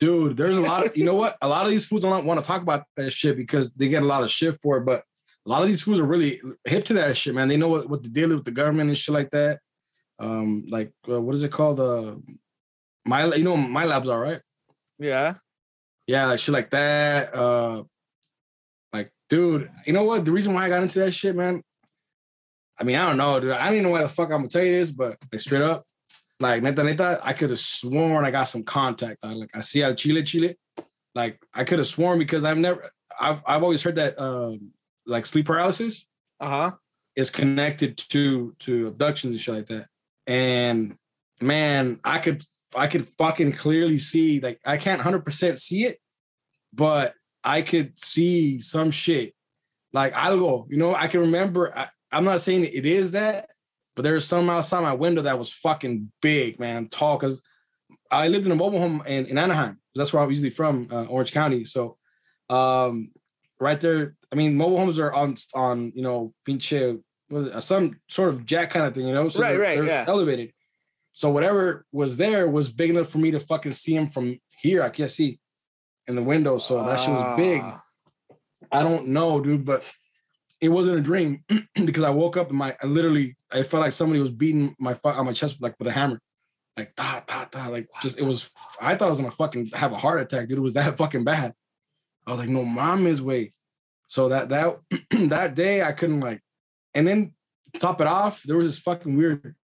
Dude, 0.00 0.36
there's 0.36 0.58
a 0.58 0.60
lot 0.60 0.86
of 0.86 0.96
you 0.96 1.04
know 1.04 1.14
what? 1.14 1.36
A 1.40 1.48
lot 1.54 1.64
of 1.64 1.70
these 1.70 1.86
fools 1.86 2.02
don't 2.02 2.24
want 2.24 2.40
to 2.40 2.46
talk 2.46 2.62
about 2.62 2.84
that 2.96 3.10
shit 3.12 3.36
because 3.36 3.72
they 3.72 3.88
get 3.88 4.02
a 4.02 4.06
lot 4.06 4.22
of 4.22 4.30
shit 4.30 4.60
for 4.60 4.78
it. 4.78 4.84
But 4.84 5.04
a 5.46 5.48
lot 5.48 5.62
of 5.62 5.68
these 5.68 5.82
fools 5.82 6.00
are 6.00 6.04
really 6.04 6.40
hip 6.64 6.84
to 6.86 6.94
that 6.94 7.16
shit, 7.16 7.34
man. 7.34 7.48
They 7.48 7.56
know 7.56 7.68
what, 7.68 7.88
what 7.88 8.02
the 8.02 8.08
deal 8.08 8.30
is 8.30 8.36
with 8.36 8.44
the 8.44 8.50
government 8.50 8.88
and 8.88 8.98
shit 8.98 9.14
like 9.14 9.30
that. 9.30 9.60
Um, 10.18 10.64
like 10.68 10.92
uh, 11.08 11.20
what 11.20 11.34
is 11.34 11.42
it 11.42 11.52
called? 11.52 11.80
Uh, 11.80 12.16
my 13.04 13.26
you 13.34 13.44
know 13.44 13.56
MILABs 13.56 14.12
are 14.12 14.20
right. 14.20 14.40
Yeah. 14.98 15.34
Yeah, 16.06 16.26
like 16.26 16.38
shit 16.38 16.52
like 16.52 16.70
that. 16.70 17.34
Uh, 17.34 17.84
like, 18.92 19.10
dude, 19.28 19.70
you 19.86 19.92
know 19.92 20.04
what? 20.04 20.24
The 20.24 20.32
reason 20.32 20.52
why 20.54 20.66
I 20.66 20.68
got 20.68 20.82
into 20.82 20.98
that 21.00 21.12
shit, 21.12 21.34
man. 21.34 21.62
I 22.78 22.84
mean, 22.84 22.96
I 22.96 23.08
don't 23.08 23.16
know, 23.16 23.40
dude. 23.40 23.52
I 23.52 23.66
don't 23.66 23.74
even 23.74 23.84
know 23.84 23.90
why 23.90 24.02
the 24.02 24.08
fuck 24.08 24.30
I'm 24.30 24.38
gonna 24.38 24.48
tell 24.48 24.64
you 24.64 24.72
this, 24.72 24.90
but 24.90 25.16
like 25.32 25.40
straight 25.40 25.62
up, 25.62 25.84
like 26.40 26.62
neta 26.62 26.82
neta, 26.82 27.20
I 27.22 27.32
could 27.32 27.50
have 27.50 27.58
sworn 27.58 28.24
I 28.24 28.30
got 28.30 28.44
some 28.44 28.62
contact. 28.64 29.20
dog. 29.22 29.36
Like 29.36 29.50
I 29.54 29.60
see 29.60 29.82
al 29.82 29.94
Chile 29.94 30.22
Chile. 30.22 30.56
Like 31.14 31.40
I 31.54 31.64
could 31.64 31.78
have 31.78 31.86
sworn 31.88 32.18
because 32.18 32.44
I've 32.44 32.58
never 32.58 32.90
I've 33.20 33.40
I've 33.46 33.62
always 33.62 33.82
heard 33.82 33.94
that 33.96 34.18
um 34.20 34.72
like 35.06 35.26
sleep 35.26 35.46
paralysis 35.46 36.06
Uh 36.40 36.48
huh. 36.48 36.70
is 37.16 37.30
connected 37.30 37.96
to 38.10 38.52
to 38.60 38.88
abductions 38.88 39.32
and 39.32 39.40
shit 39.40 39.54
like 39.54 39.66
that. 39.66 39.86
And 40.26 40.96
man, 41.40 42.00
I 42.04 42.18
could 42.18 42.42
I 42.76 42.88
could 42.88 43.06
fucking 43.06 43.52
clearly 43.52 43.98
see 43.98 44.40
like 44.40 44.60
I 44.64 44.76
can't 44.76 45.00
hundred 45.00 45.24
percent 45.24 45.58
see 45.60 45.84
it, 45.84 45.98
but 46.72 47.14
I 47.44 47.62
could 47.62 47.98
see 47.98 48.60
some 48.60 48.90
shit 48.90 49.34
like 49.92 50.12
algo. 50.14 50.66
You 50.68 50.78
know, 50.78 50.94
I 50.94 51.06
can 51.06 51.20
remember. 51.20 51.76
I, 51.76 51.88
I'm 52.10 52.24
not 52.24 52.40
saying 52.40 52.64
it 52.64 52.86
is 52.86 53.12
that, 53.12 53.50
but 53.96 54.02
there's 54.02 54.26
some 54.26 54.50
outside 54.50 54.80
my 54.82 54.94
window 54.94 55.22
that 55.22 55.38
was 55.38 55.52
fucking 55.52 56.10
big, 56.20 56.58
man, 56.60 56.88
tall. 56.88 57.16
Because 57.16 57.42
I 58.10 58.28
lived 58.28 58.46
in 58.46 58.52
a 58.52 58.56
mobile 58.56 58.78
home 58.78 59.02
in, 59.06 59.26
in 59.26 59.38
Anaheim. 59.38 59.78
That's 59.94 60.12
where 60.12 60.22
I'm 60.22 60.30
usually 60.30 60.50
from, 60.50 60.88
uh, 60.90 61.04
Orange 61.04 61.32
County. 61.32 61.64
So, 61.64 61.96
um, 62.50 63.10
right 63.60 63.80
there. 63.80 64.16
I 64.32 64.36
mean, 64.36 64.56
mobile 64.56 64.78
homes 64.78 64.98
are 64.98 65.12
on 65.12 65.34
on 65.54 65.92
you 65.94 66.02
know 66.02 66.34
pinche 66.46 67.00
it, 67.30 67.62
some 67.62 67.98
sort 68.08 68.30
of 68.30 68.44
jack 68.44 68.70
kind 68.70 68.84
of 68.86 68.94
thing, 68.94 69.06
you 69.06 69.14
know. 69.14 69.28
So 69.28 69.40
Right, 69.42 69.52
they're- 69.52 69.60
right, 69.60 69.74
they're 69.76 69.86
yeah. 69.86 70.04
Elevated. 70.08 70.52
So 71.12 71.30
whatever 71.30 71.86
was 71.92 72.16
there 72.16 72.48
was 72.48 72.68
big 72.68 72.90
enough 72.90 73.08
for 73.08 73.18
me 73.18 73.30
to 73.30 73.38
fucking 73.40 73.70
see 73.72 73.94
him 73.94 74.08
from 74.08 74.38
here. 74.58 74.82
I 74.82 74.90
can't 74.90 75.10
see 75.10 75.38
in 76.08 76.16
the 76.16 76.22
window. 76.22 76.58
So 76.58 76.84
that 76.84 76.98
shit 76.98 77.10
was 77.14 77.36
big. 77.36 77.60
Ah. 77.62 77.80
I 78.72 78.82
don't 78.82 79.08
know, 79.08 79.40
dude, 79.40 79.64
but 79.64 79.84
it 80.60 80.68
wasn't 80.70 80.98
a 80.98 81.00
dream 81.00 81.44
because 81.74 82.02
I 82.02 82.10
woke 82.10 82.36
up 82.36 82.48
and 82.48 82.58
my 82.58 82.76
I 82.82 82.86
literally 82.86 83.36
I 83.54 83.62
felt 83.62 83.82
like 83.82 83.92
somebody 83.92 84.20
was 84.20 84.30
beating 84.30 84.74
my 84.78 84.96
on 85.04 85.26
my 85.26 85.32
chest 85.32 85.62
like 85.62 85.76
with 85.78 85.88
a 85.88 85.92
hammer, 85.92 86.20
like 86.76 86.94
da 86.96 87.20
da 87.26 87.44
da, 87.50 87.68
like 87.68 87.88
just 88.02 88.18
it 88.18 88.24
was. 88.24 88.50
I 88.80 88.94
thought 88.94 89.08
I 89.08 89.10
was 89.10 89.20
gonna 89.20 89.30
fucking 89.30 89.70
have 89.74 89.92
a 89.92 89.96
heart 89.96 90.20
attack, 90.20 90.48
dude. 90.48 90.58
It 90.58 90.60
was 90.62 90.74
that 90.74 90.96
fucking 90.98 91.24
bad. 91.24 91.54
I 92.26 92.30
was 92.30 92.40
like, 92.40 92.48
no, 92.48 92.64
mom 92.64 93.06
is 93.06 93.22
way. 93.22 93.52
So 94.08 94.28
that 94.28 94.48
that 94.48 94.78
that 95.28 95.54
day 95.54 95.82
I 95.82 95.92
couldn't 95.92 96.20
like, 96.20 96.40
and 96.94 97.06
then 97.06 97.32
to 97.72 97.80
top 97.80 98.00
it 98.00 98.06
off, 98.06 98.42
there 98.42 98.56
was 98.56 98.66
this 98.66 98.78
fucking 98.78 99.16
weird, 99.16 99.54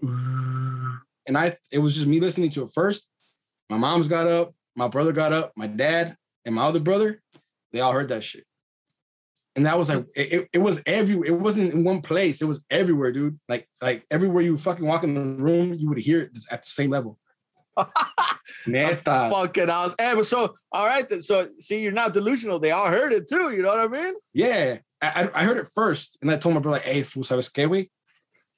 and 0.00 1.36
I 1.36 1.56
it 1.72 1.78
was 1.78 1.94
just 1.94 2.06
me 2.06 2.20
listening 2.20 2.50
to 2.50 2.62
it 2.62 2.70
first. 2.72 3.08
My 3.68 3.76
mom's 3.76 4.08
got 4.08 4.26
up, 4.26 4.54
my 4.76 4.88
brother 4.88 5.12
got 5.12 5.32
up, 5.32 5.52
my 5.56 5.66
dad 5.66 6.16
and 6.44 6.54
my 6.54 6.64
other 6.64 6.80
brother, 6.80 7.22
they 7.72 7.80
all 7.80 7.92
heard 7.92 8.08
that 8.08 8.24
shit. 8.24 8.44
And 9.54 9.66
that 9.66 9.76
was 9.76 9.90
like 9.90 10.06
it, 10.16 10.48
it- 10.52 10.58
was 10.58 10.80
everywhere. 10.86 11.28
It 11.28 11.38
wasn't 11.38 11.74
in 11.74 11.84
one 11.84 12.00
place. 12.00 12.40
It 12.40 12.46
was 12.46 12.64
everywhere, 12.70 13.12
dude. 13.12 13.38
Like 13.48 13.68
like 13.82 14.04
everywhere 14.10 14.42
you 14.42 14.56
fucking 14.56 14.84
walk 14.86 15.04
in 15.04 15.14
the 15.14 15.42
room, 15.42 15.74
you 15.74 15.88
would 15.88 15.98
hear 15.98 16.22
it 16.22 16.38
at 16.50 16.62
the 16.62 16.66
same 16.68 16.90
level. 16.90 17.18
Neta. 18.66 19.28
Fucking 19.32 19.70
awesome. 19.70 19.94
Hey, 19.98 20.14
but 20.14 20.26
so 20.26 20.54
all 20.72 20.86
right. 20.86 21.08
Then, 21.08 21.22
so 21.22 21.48
see, 21.58 21.82
you're 21.82 21.92
not 21.92 22.12
delusional. 22.14 22.58
They 22.58 22.70
all 22.70 22.88
heard 22.88 23.12
it 23.12 23.28
too. 23.28 23.50
You 23.50 23.62
know 23.62 23.68
what 23.68 23.80
I 23.80 23.88
mean? 23.88 24.14
Yeah, 24.32 24.78
I, 25.00 25.24
I 25.34 25.42
I 25.42 25.44
heard 25.44 25.58
it 25.58 25.68
first, 25.74 26.18
and 26.22 26.30
I 26.30 26.36
told 26.36 26.54
my 26.54 26.60
brother, 26.60 26.78
like, 26.78 26.86
"Hey, 26.86 27.02
fool, 27.02 27.22
sabes 27.24 27.50
qué, 27.52 27.66
güey? 27.68 27.90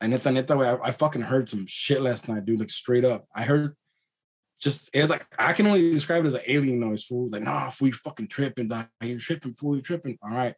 I 0.01 0.07
neta, 0.07 0.31
neta, 0.31 0.55
güey, 0.55 0.81
I, 0.81 0.89
I 0.89 0.91
fucking 0.91 1.23
heard 1.23 1.49
some 1.49 1.67
shit 1.67 2.01
last 2.03 2.29
night, 2.29 2.45
dude. 2.45 2.61
Like 2.61 2.71
straight 2.71 3.05
up, 3.05 3.27
I 3.35 3.43
heard 3.45 3.75
just 4.61 4.91
it 4.93 5.09
like 5.09 5.27
I 5.39 5.53
can 5.53 5.67
only 5.67 5.91
describe 5.93 6.25
it 6.25 6.29
as 6.29 6.35
an 6.35 6.41
alien 6.47 6.81
noise, 6.81 7.05
fool. 7.05 7.29
Like, 7.31 7.43
nah, 7.43 7.71
fool, 7.71 7.89
you 7.89 7.95
fucking 7.95 8.29
tripping, 8.29 8.69
dog. 8.69 8.87
You're 9.01 9.19
tripping, 9.19 9.55
fool, 9.55 9.75
you're 9.75 9.83
tripping. 9.83 10.19
All 10.23 10.31
right. 10.31 10.55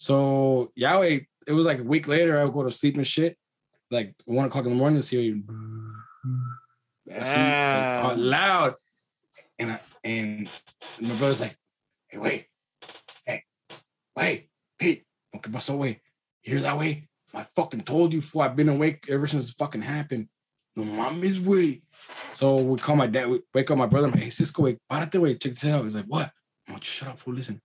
So 0.00 0.72
Yahweh, 0.74 1.20
it 1.46 1.52
was 1.52 1.66
like 1.66 1.78
a 1.78 1.84
week 1.84 2.08
later. 2.08 2.38
I 2.38 2.44
would 2.44 2.54
go 2.54 2.62
to 2.62 2.70
sleep 2.70 2.96
and 2.96 3.06
shit. 3.06 3.36
Like 3.90 4.14
one 4.24 4.46
o'clock 4.46 4.64
in 4.64 4.70
the 4.70 4.76
morning, 4.76 5.02
see 5.02 5.20
you 5.20 5.44
like, 7.06 7.54
out 7.74 8.18
loud, 8.18 8.74
and 9.58 9.72
I, 9.72 9.80
and 10.04 10.48
my 11.00 11.14
brother's 11.16 11.40
like, 11.40 11.56
"Hey, 12.08 12.18
wait, 12.18 12.46
hey, 13.26 13.42
wait, 14.16 14.48
Pete, 14.78 15.04
Okay, 15.36 15.50
pasó, 15.50 15.76
way? 15.76 16.00
You 16.44 16.54
hear 16.54 16.62
that 16.62 16.78
way? 16.78 17.08
I 17.34 17.42
fucking 17.42 17.82
told 17.82 18.12
you, 18.12 18.20
fool. 18.20 18.42
I've 18.42 18.56
been 18.56 18.68
awake 18.68 19.06
ever 19.08 19.26
since 19.26 19.50
it 19.50 19.56
fucking 19.56 19.82
happened. 19.82 20.28
No 20.76 20.84
mames, 20.84 21.44
way. 21.44 21.82
So 22.32 22.56
we 22.56 22.78
call 22.78 22.96
my 22.96 23.06
dad, 23.06 23.28
we 23.28 23.40
wake 23.54 23.70
up 23.70 23.78
my 23.78 23.86
brother. 23.86 24.06
I'm 24.06 24.12
like, 24.12 24.22
hey, 24.22 24.30
Cisco, 24.30 24.62
wait, 24.62 24.78
párate, 24.90 25.20
way, 25.20 25.34
check 25.34 25.52
this 25.52 25.64
out. 25.64 25.84
He's 25.84 25.94
like, 25.94 26.06
what? 26.06 26.30
I'm 26.66 26.74
like, 26.74 26.84
shut 26.84 27.08
up, 27.08 27.18
fool, 27.18 27.34
listen. 27.34 27.60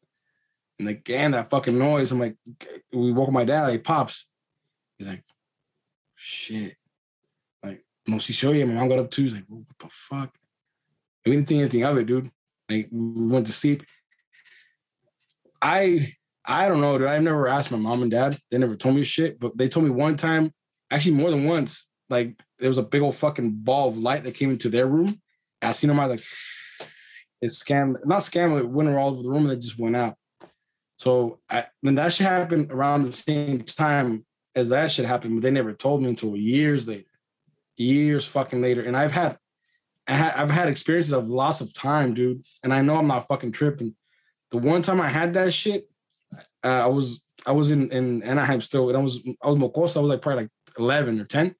And 0.79 0.87
again, 0.89 1.31
that 1.31 1.49
fucking 1.49 1.77
noise. 1.77 2.11
I'm 2.11 2.19
like, 2.19 2.35
we 2.91 3.11
woke 3.11 3.31
my 3.31 3.45
dad, 3.45 3.63
like, 3.63 3.83
pops. 3.83 4.25
He's 4.97 5.07
like, 5.07 5.23
shit. 6.15 6.75
Like, 7.63 7.83
no, 8.07 8.19
you. 8.19 8.65
My 8.65 8.73
mom 8.73 8.89
got 8.89 8.99
up 8.99 9.11
too. 9.11 9.23
He's 9.23 9.33
like, 9.33 9.45
what 9.47 9.79
the 9.79 9.87
fuck? 9.89 10.35
And 11.23 11.31
we 11.31 11.35
didn't 11.37 11.47
think 11.47 11.59
anything 11.61 11.83
of 11.83 11.97
it, 11.97 12.05
dude. 12.05 12.29
Like, 12.69 12.89
we 12.91 13.27
went 13.27 13.47
to 13.47 13.53
sleep. 13.53 13.83
I 15.61 16.13
I 16.47 16.67
don't 16.67 16.81
know, 16.81 16.97
dude. 16.97 17.07
I've 17.07 17.23
never 17.23 17.47
asked 17.47 17.71
my 17.71 17.77
mom 17.77 18.03
and 18.03 18.11
dad. 18.11 18.37
They 18.51 18.57
never 18.57 18.75
told 18.75 18.95
me 18.95 19.03
shit, 19.03 19.39
but 19.39 19.57
they 19.57 19.67
told 19.67 19.85
me 19.85 19.91
one 19.91 20.15
time, 20.15 20.53
actually 20.91 21.15
more 21.15 21.31
than 21.31 21.45
once, 21.45 21.89
like 22.09 22.39
there 22.59 22.69
was 22.69 22.77
a 22.77 22.83
big 22.83 23.01
old 23.01 23.15
fucking 23.15 23.51
ball 23.51 23.87
of 23.87 23.97
light 23.97 24.23
that 24.23 24.35
came 24.35 24.51
into 24.51 24.69
their 24.69 24.85
room. 24.85 25.19
I 25.61 25.71
seen 25.71 25.87
them, 25.87 25.99
I 25.99 26.05
was 26.05 26.11
like, 26.11 26.23
Shh. 26.23 26.81
it 27.41 27.47
scammed, 27.47 28.05
not 28.05 28.21
scammed, 28.21 28.59
it 28.59 28.69
went 28.69 28.89
all 28.89 29.09
over 29.09 29.23
the 29.23 29.29
room 29.29 29.45
and 29.45 29.53
it 29.53 29.61
just 29.61 29.79
went 29.79 29.95
out. 29.95 30.15
So 30.97 31.39
I, 31.49 31.65
when 31.81 31.95
that 31.95 32.13
shit 32.13 32.27
happened 32.27 32.71
around 32.71 33.03
the 33.03 33.11
same 33.11 33.63
time 33.63 34.25
as 34.55 34.69
that 34.69 34.91
shit 34.91 35.05
happened, 35.05 35.35
but 35.35 35.43
they 35.43 35.51
never 35.51 35.73
told 35.73 36.01
me 36.01 36.09
until 36.09 36.35
years 36.35 36.87
later, 36.87 37.09
years 37.77 38.25
fucking 38.25 38.61
later. 38.61 38.81
And 38.81 38.95
I've 38.95 39.11
had, 39.11 39.37
I 40.07 40.13
have 40.13 40.51
had 40.51 40.69
experiences 40.69 41.13
of 41.13 41.27
loss 41.27 41.61
of 41.61 41.73
time, 41.73 42.13
dude. 42.13 42.45
And 42.63 42.73
I 42.73 42.81
know 42.81 42.95
I'm 42.95 43.07
not 43.07 43.27
fucking 43.27 43.51
tripping. 43.51 43.95
The 44.51 44.57
one 44.57 44.81
time 44.81 45.01
I 45.01 45.09
had 45.09 45.33
that 45.33 45.53
shit, 45.53 45.89
uh, 46.63 46.83
I 46.83 46.87
was 46.87 47.25
I 47.45 47.51
was 47.51 47.71
in 47.71 47.91
in 47.91 48.23
Anaheim 48.23 48.61
still, 48.61 48.89
and 48.89 48.97
I 48.97 49.01
was 49.01 49.21
I 49.41 49.49
was 49.49 49.57
Mocosa. 49.57 49.97
I 49.97 49.99
was 50.01 50.09
like 50.09 50.21
probably 50.21 50.43
like 50.43 50.51
eleven 50.77 51.19
or 51.19 51.25
ten. 51.25 51.55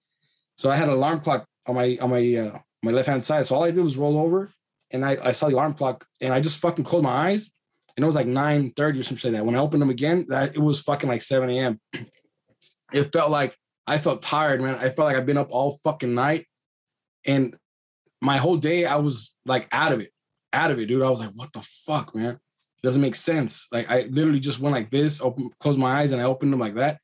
So 0.58 0.70
I 0.70 0.76
had 0.76 0.88
an 0.88 0.94
alarm 0.94 1.22
clock 1.22 1.46
on 1.66 1.76
my 1.76 1.98
on 2.02 2.10
my 2.10 2.36
uh, 2.36 2.60
my 2.84 2.92
left 2.92 3.08
hand 3.08 3.24
side. 3.24 3.46
So 3.48 3.56
all 3.56 3.64
I 3.64 3.72
did 3.72 3.84
was 3.84 3.98
roll 3.98 4.18
over, 4.18 4.52
and 4.92 5.04
I 5.04 5.18
I 5.24 5.32
saw 5.32 5.48
the 5.48 5.56
alarm 5.56 5.74
clock, 5.74 6.06
and 6.22 6.34
I 6.34 6.40
just 6.40 6.60
fucking 6.60 6.86
closed 6.86 7.04
my 7.04 7.30
eyes, 7.30 7.50
and 7.96 8.04
it 8.04 8.06
was 8.06 8.16
like 8.16 8.28
nine 8.28 8.72
thirty 8.72 9.00
or 9.00 9.04
something 9.04 9.32
like 9.32 9.39
that. 9.39 9.46
When 9.46 9.56
I 9.56 9.60
opened 9.60 9.82
them 9.82 9.89
again, 9.89 10.26
that 10.30 10.56
it 10.56 10.60
was 10.62 10.82
fucking 10.82 11.10
like 11.10 11.22
seven 11.22 11.50
a.m. 11.50 11.80
It 12.93 13.12
felt 13.12 13.32
like 13.32 13.58
I 13.88 13.98
felt 13.98 14.22
tired, 14.22 14.62
man. 14.62 14.76
I 14.76 14.89
felt 14.89 15.08
like 15.08 15.18
I've 15.18 15.26
been 15.26 15.39
up 15.39 15.50
all 15.50 15.80
fucking 15.84 16.14
night, 16.14 16.46
and 17.26 17.56
my 18.22 18.38
whole 18.38 18.58
day 18.58 18.86
I 18.86 18.98
was 18.98 19.34
like 19.46 19.68
out 19.72 19.91
of 19.91 20.00
it, 20.00 20.12
out 20.54 20.72
of 20.72 20.80
it, 20.80 20.86
dude. 20.86 21.02
I 21.02 21.10
was 21.10 21.20
like, 21.20 21.32
what 21.34 21.52
the 21.52 21.62
fuck, 21.62 22.16
man 22.16 22.39
doesn't 22.86 23.02
make 23.02 23.16
sense. 23.16 23.68
Like 23.72 23.89
I 23.89 24.04
literally 24.12 24.39
just 24.39 24.60
went 24.60 24.76
like 24.76 24.91
this, 24.91 25.20
open, 25.20 25.50
closed 25.60 25.80
my 25.80 26.02
eyes, 26.02 26.12
and 26.12 26.22
I 26.22 26.26
opened 26.26 26.54
them 26.54 26.60
like 26.60 26.76
that. 26.76 27.00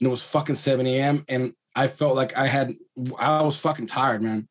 And 0.00 0.06
it 0.06 0.10
was 0.10 0.24
fucking 0.24 0.56
7 0.56 0.86
a.m. 0.86 1.24
And 1.28 1.52
I 1.74 1.86
felt 1.88 2.16
like 2.16 2.36
I 2.36 2.46
had, 2.46 2.74
I 3.18 3.42
was 3.42 3.58
fucking 3.58 3.86
tired, 3.86 4.22
man. 4.22 4.48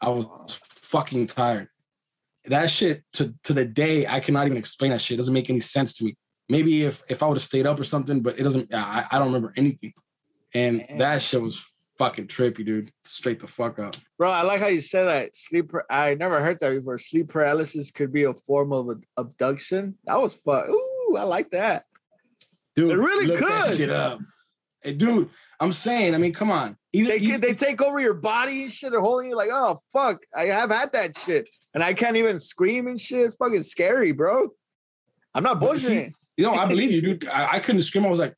I 0.00 0.08
was 0.08 0.60
fucking 0.64 1.26
tired. 1.26 1.68
That 2.46 2.70
shit 2.70 3.04
to 3.14 3.34
to 3.44 3.52
the 3.52 3.64
day, 3.64 4.06
I 4.06 4.20
cannot 4.20 4.46
even 4.46 4.58
explain 4.58 4.90
that 4.90 5.00
shit. 5.00 5.14
It 5.14 5.18
doesn't 5.18 5.34
make 5.34 5.50
any 5.50 5.60
sense 5.60 5.94
to 5.94 6.04
me. 6.04 6.16
Maybe 6.48 6.82
if 6.82 7.02
if 7.08 7.22
I 7.22 7.26
would 7.26 7.36
have 7.36 7.42
stayed 7.42 7.66
up 7.66 7.78
or 7.78 7.84
something, 7.84 8.20
but 8.20 8.38
it 8.38 8.42
doesn't. 8.42 8.74
I, 8.74 9.06
I 9.10 9.18
don't 9.18 9.28
remember 9.28 9.52
anything. 9.56 9.92
And 10.54 10.84
that 10.98 11.22
shit 11.22 11.40
was 11.40 11.64
fucking 11.98 12.26
trippy, 12.26 12.64
dude. 12.64 12.90
Straight 13.04 13.40
the 13.40 13.46
fuck 13.46 13.78
up. 13.78 13.94
Bro, 14.18 14.30
I 14.30 14.42
like 14.42 14.60
how 14.60 14.66
you 14.66 14.80
said 14.80 15.04
that. 15.04 15.36
Sleep. 15.36 15.70
I 15.88 16.14
never 16.14 16.40
heard 16.40 16.58
that 16.60 16.70
before. 16.70 16.98
Sleep 16.98 17.28
paralysis 17.28 17.90
could 17.90 18.12
be 18.12 18.24
a 18.24 18.34
form 18.34 18.72
of 18.72 18.90
abduction. 19.16 19.96
That 20.04 20.20
was 20.20 20.34
fun. 20.34 20.68
Ooh, 20.68 21.16
I 21.16 21.22
like 21.22 21.50
that. 21.50 21.84
Dude, 22.74 22.90
it 22.90 22.96
really 22.96 23.26
look 23.26 23.38
could. 23.38 23.48
That 23.48 23.76
shit 23.76 23.90
up. 23.90 24.18
Dude, 24.82 25.30
I'm 25.60 25.72
saying. 25.72 26.14
I 26.14 26.18
mean, 26.18 26.32
come 26.32 26.50
on. 26.50 26.76
Either, 26.92 27.10
they, 27.10 27.16
either, 27.18 27.38
they 27.38 27.54
take 27.54 27.80
over 27.80 28.00
your 28.00 28.14
body 28.14 28.62
and 28.62 28.72
shit. 28.72 28.90
They're 28.90 29.00
holding 29.00 29.30
you 29.30 29.36
like, 29.36 29.50
oh 29.52 29.78
fuck. 29.92 30.18
I 30.36 30.46
have 30.46 30.70
had 30.70 30.92
that 30.92 31.16
shit, 31.16 31.48
and 31.74 31.82
I 31.82 31.94
can't 31.94 32.16
even 32.16 32.40
scream 32.40 32.86
and 32.86 33.00
shit. 33.00 33.26
It's 33.26 33.36
fucking 33.36 33.62
scary, 33.62 34.12
bro. 34.12 34.48
I'm 35.34 35.44
not 35.44 35.60
bullshitting. 35.60 36.12
You 36.36 36.44
know, 36.44 36.54
I 36.54 36.66
believe 36.68 36.90
you, 36.90 37.00
dude. 37.00 37.28
I, 37.28 37.54
I 37.54 37.58
couldn't 37.60 37.82
scream. 37.82 38.04
I 38.04 38.10
was 38.10 38.18
like, 38.18 38.34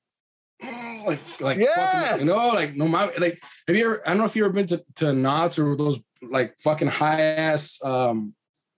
like 1.06 1.40
like 1.40 1.58
yeah. 1.58 2.10
fucking, 2.10 2.26
you 2.26 2.32
know, 2.32 2.48
like 2.48 2.74
no 2.76 2.88
my 2.88 3.10
like 3.18 3.40
have 3.66 3.76
you 3.76 3.84
ever 3.86 4.02
I 4.06 4.10
don't 4.10 4.18
know 4.18 4.24
if 4.24 4.36
you 4.36 4.44
ever 4.44 4.52
been 4.52 4.66
to, 4.68 4.84
to 4.96 5.12
Knott's 5.12 5.58
or 5.58 5.76
those 5.76 5.98
like 6.22 6.56
fucking 6.58 6.88
high 6.88 7.20
ass 7.20 7.80
um 7.84 8.34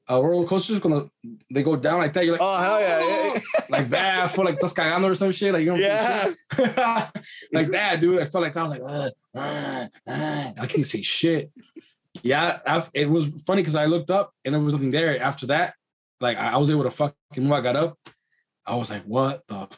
uh, 0.09 0.23
roller 0.23 0.47
coasters 0.47 0.79
gonna 0.79 1.07
they 1.51 1.63
go 1.63 1.77
down 1.77 1.99
like 1.99 2.13
that. 2.13 2.25
You're 2.25 2.35
like, 2.35 2.43
oh 2.43 2.59
hell 2.59 2.81
yeah, 2.81 3.41
like 3.69 3.89
that. 3.89 4.25
I 4.25 4.29
feel 4.29 4.45
like 4.45 4.59
that's 4.59 4.73
cagando 4.73 5.11
or 5.11 5.15
some 5.15 5.33
shit. 5.33 5.53
Like 5.53 5.65
you 5.65 5.73
know, 5.73 5.77
yeah, 5.77 6.33
like 7.53 7.69
that, 7.69 8.01
dude. 8.01 8.23
I 8.23 8.27
felt 8.27 8.43
like 8.45 8.57
I 8.57 8.63
was 8.63 8.71
like, 8.71 8.83
uh, 8.83 9.11
uh, 9.37 9.87
uh. 10.07 10.53
I 10.61 10.67
can't 10.67 10.87
say 10.87 11.03
shit. 11.03 11.51
Yeah, 12.23 12.61
I've, 12.67 12.91
it 12.95 13.11
was 13.11 13.27
funny 13.47 13.63
because 13.63 13.75
I 13.75 13.87
looked 13.87 14.11
up 14.11 14.33
and 14.45 14.55
there 14.55 14.63
was 14.63 14.75
nothing 14.75 14.91
there. 14.91 15.21
After 15.21 15.47
that, 15.47 15.75
like 16.21 16.39
I 16.39 16.57
was 16.57 16.71
able 16.71 16.85
to 16.85 16.91
fucking 16.91 17.15
move. 17.37 17.53
I 17.53 17.61
got 17.61 17.77
up. 17.77 17.99
I 18.65 18.75
was 18.75 18.91
like, 18.91 19.03
what 19.05 19.47
the 19.47 19.69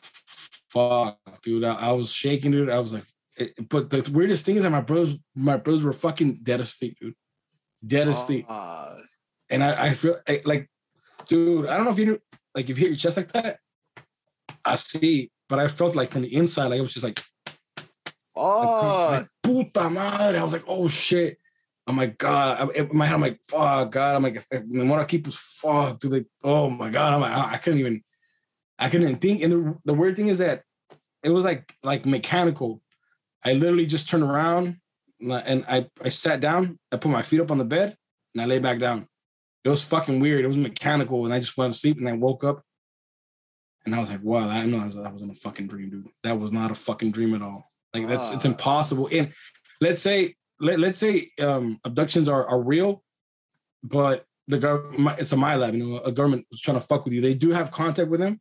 fuck, 0.70 1.18
dude. 1.42 1.64
I, 1.64 1.74
I, 1.74 1.92
was 1.92 2.12
shaking, 2.12 2.52
dude. 2.52 2.70
I 2.70 2.78
was 2.78 2.94
like, 2.94 3.04
it, 3.36 3.68
but 3.68 3.90
the 3.90 4.08
weirdest 4.12 4.46
thing 4.46 4.56
is 4.56 4.62
that 4.62 4.70
my 4.70 4.80
brothers, 4.80 5.16
my 5.34 5.56
brothers 5.56 5.84
were 5.84 5.92
fucking 5.92 6.40
dead 6.42 6.60
asleep, 6.60 6.96
dude. 7.00 7.14
Dead 7.86 8.08
asleep. 8.08 8.46
Uh, 8.48 8.96
and 9.50 9.62
I, 9.62 9.86
I 9.86 9.90
feel 9.94 10.18
I, 10.28 10.42
like, 10.44 10.68
dude, 11.28 11.66
I 11.66 11.76
don't 11.76 11.84
know 11.84 11.92
if 11.92 11.98
you 11.98 12.06
knew, 12.06 12.18
like, 12.54 12.68
if 12.68 12.78
you 12.78 12.84
hit 12.84 12.90
your 12.90 12.96
chest 12.96 13.16
like 13.16 13.32
that, 13.32 13.58
I 14.64 14.76
see, 14.76 15.30
but 15.48 15.58
I 15.58 15.68
felt 15.68 15.96
like 15.96 16.10
from 16.10 16.22
the 16.22 16.34
inside, 16.34 16.66
like 16.66 16.78
it 16.78 16.82
was 16.82 16.92
just 16.92 17.04
like, 17.04 17.20
oh, 18.36 19.08
like, 19.10 19.26
puta 19.42 19.90
madre. 19.90 20.38
I 20.38 20.42
was 20.42 20.52
like, 20.52 20.64
oh 20.66 20.88
shit. 20.88 21.38
I'm 21.86 21.96
like, 21.96 22.18
God, 22.18 22.76
in 22.76 22.94
my 22.94 23.06
head, 23.06 23.14
I'm 23.14 23.22
like, 23.22 23.40
fuck, 23.42 23.92
God. 23.92 24.14
I'm 24.14 24.22
like, 24.22 24.36
if, 24.36 24.46
if 24.50 24.62
what 24.66 25.00
I 25.00 25.04
keep 25.04 25.24
was 25.24 25.38
fuck, 25.38 25.98
dude. 25.98 26.12
Like, 26.12 26.26
oh 26.44 26.68
my 26.68 26.90
God. 26.90 27.14
I'm 27.14 27.20
like, 27.22 27.32
I, 27.32 27.54
I 27.54 27.56
couldn't 27.56 27.80
even, 27.80 28.02
I 28.78 28.90
couldn't 28.90 29.16
think. 29.16 29.42
And 29.42 29.52
the, 29.52 29.78
the 29.86 29.94
weird 29.94 30.14
thing 30.16 30.28
is 30.28 30.38
that 30.38 30.64
it 31.22 31.30
was 31.30 31.44
like 31.44 31.74
like 31.82 32.04
mechanical. 32.04 32.82
I 33.42 33.54
literally 33.54 33.86
just 33.86 34.08
turned 34.08 34.24
around 34.24 34.76
and 35.20 35.64
I, 35.68 35.88
I 36.02 36.10
sat 36.10 36.40
down, 36.40 36.78
I 36.92 36.96
put 36.96 37.10
my 37.10 37.22
feet 37.22 37.40
up 37.40 37.50
on 37.50 37.58
the 37.58 37.64
bed 37.64 37.96
and 38.34 38.42
I 38.42 38.44
lay 38.44 38.58
back 38.58 38.78
down. 38.78 39.08
It 39.64 39.68
was 39.68 39.82
fucking 39.82 40.20
weird. 40.20 40.44
It 40.44 40.48
was 40.48 40.56
mechanical. 40.56 41.24
And 41.24 41.34
I 41.34 41.40
just 41.40 41.56
went 41.56 41.72
to 41.72 41.78
sleep 41.78 41.98
and 41.98 42.08
I 42.08 42.12
woke 42.12 42.44
up 42.44 42.62
and 43.84 43.94
I 43.94 44.00
was 44.00 44.10
like, 44.10 44.22
wow, 44.22 44.48
I 44.48 44.66
know 44.66 44.86
that 44.86 45.12
was 45.12 45.22
in 45.22 45.30
a 45.30 45.34
fucking 45.34 45.66
dream, 45.66 45.90
dude. 45.90 46.08
That 46.22 46.38
was 46.38 46.52
not 46.52 46.70
a 46.70 46.74
fucking 46.74 47.12
dream 47.12 47.34
at 47.34 47.42
all. 47.42 47.68
Like 47.94 48.06
that's 48.06 48.32
it's 48.32 48.44
ah. 48.44 48.48
impossible. 48.48 49.08
And 49.10 49.32
let's 49.80 50.00
say 50.00 50.34
let, 50.60 50.78
let's 50.78 50.98
say 50.98 51.30
um 51.40 51.80
abductions 51.84 52.28
are, 52.28 52.46
are 52.46 52.60
real, 52.60 53.02
but 53.82 54.26
the 54.46 54.58
government 54.58 55.18
it's 55.18 55.32
a 55.32 55.36
MILAB, 55.36 55.78
you 55.78 55.86
know, 55.86 55.98
a 56.00 56.12
government 56.12 56.46
was 56.50 56.60
trying 56.60 56.78
to 56.78 56.86
fuck 56.86 57.04
with 57.04 57.14
you. 57.14 57.20
They 57.20 57.34
do 57.34 57.50
have 57.50 57.70
contact 57.70 58.10
with 58.10 58.20
them 58.20 58.40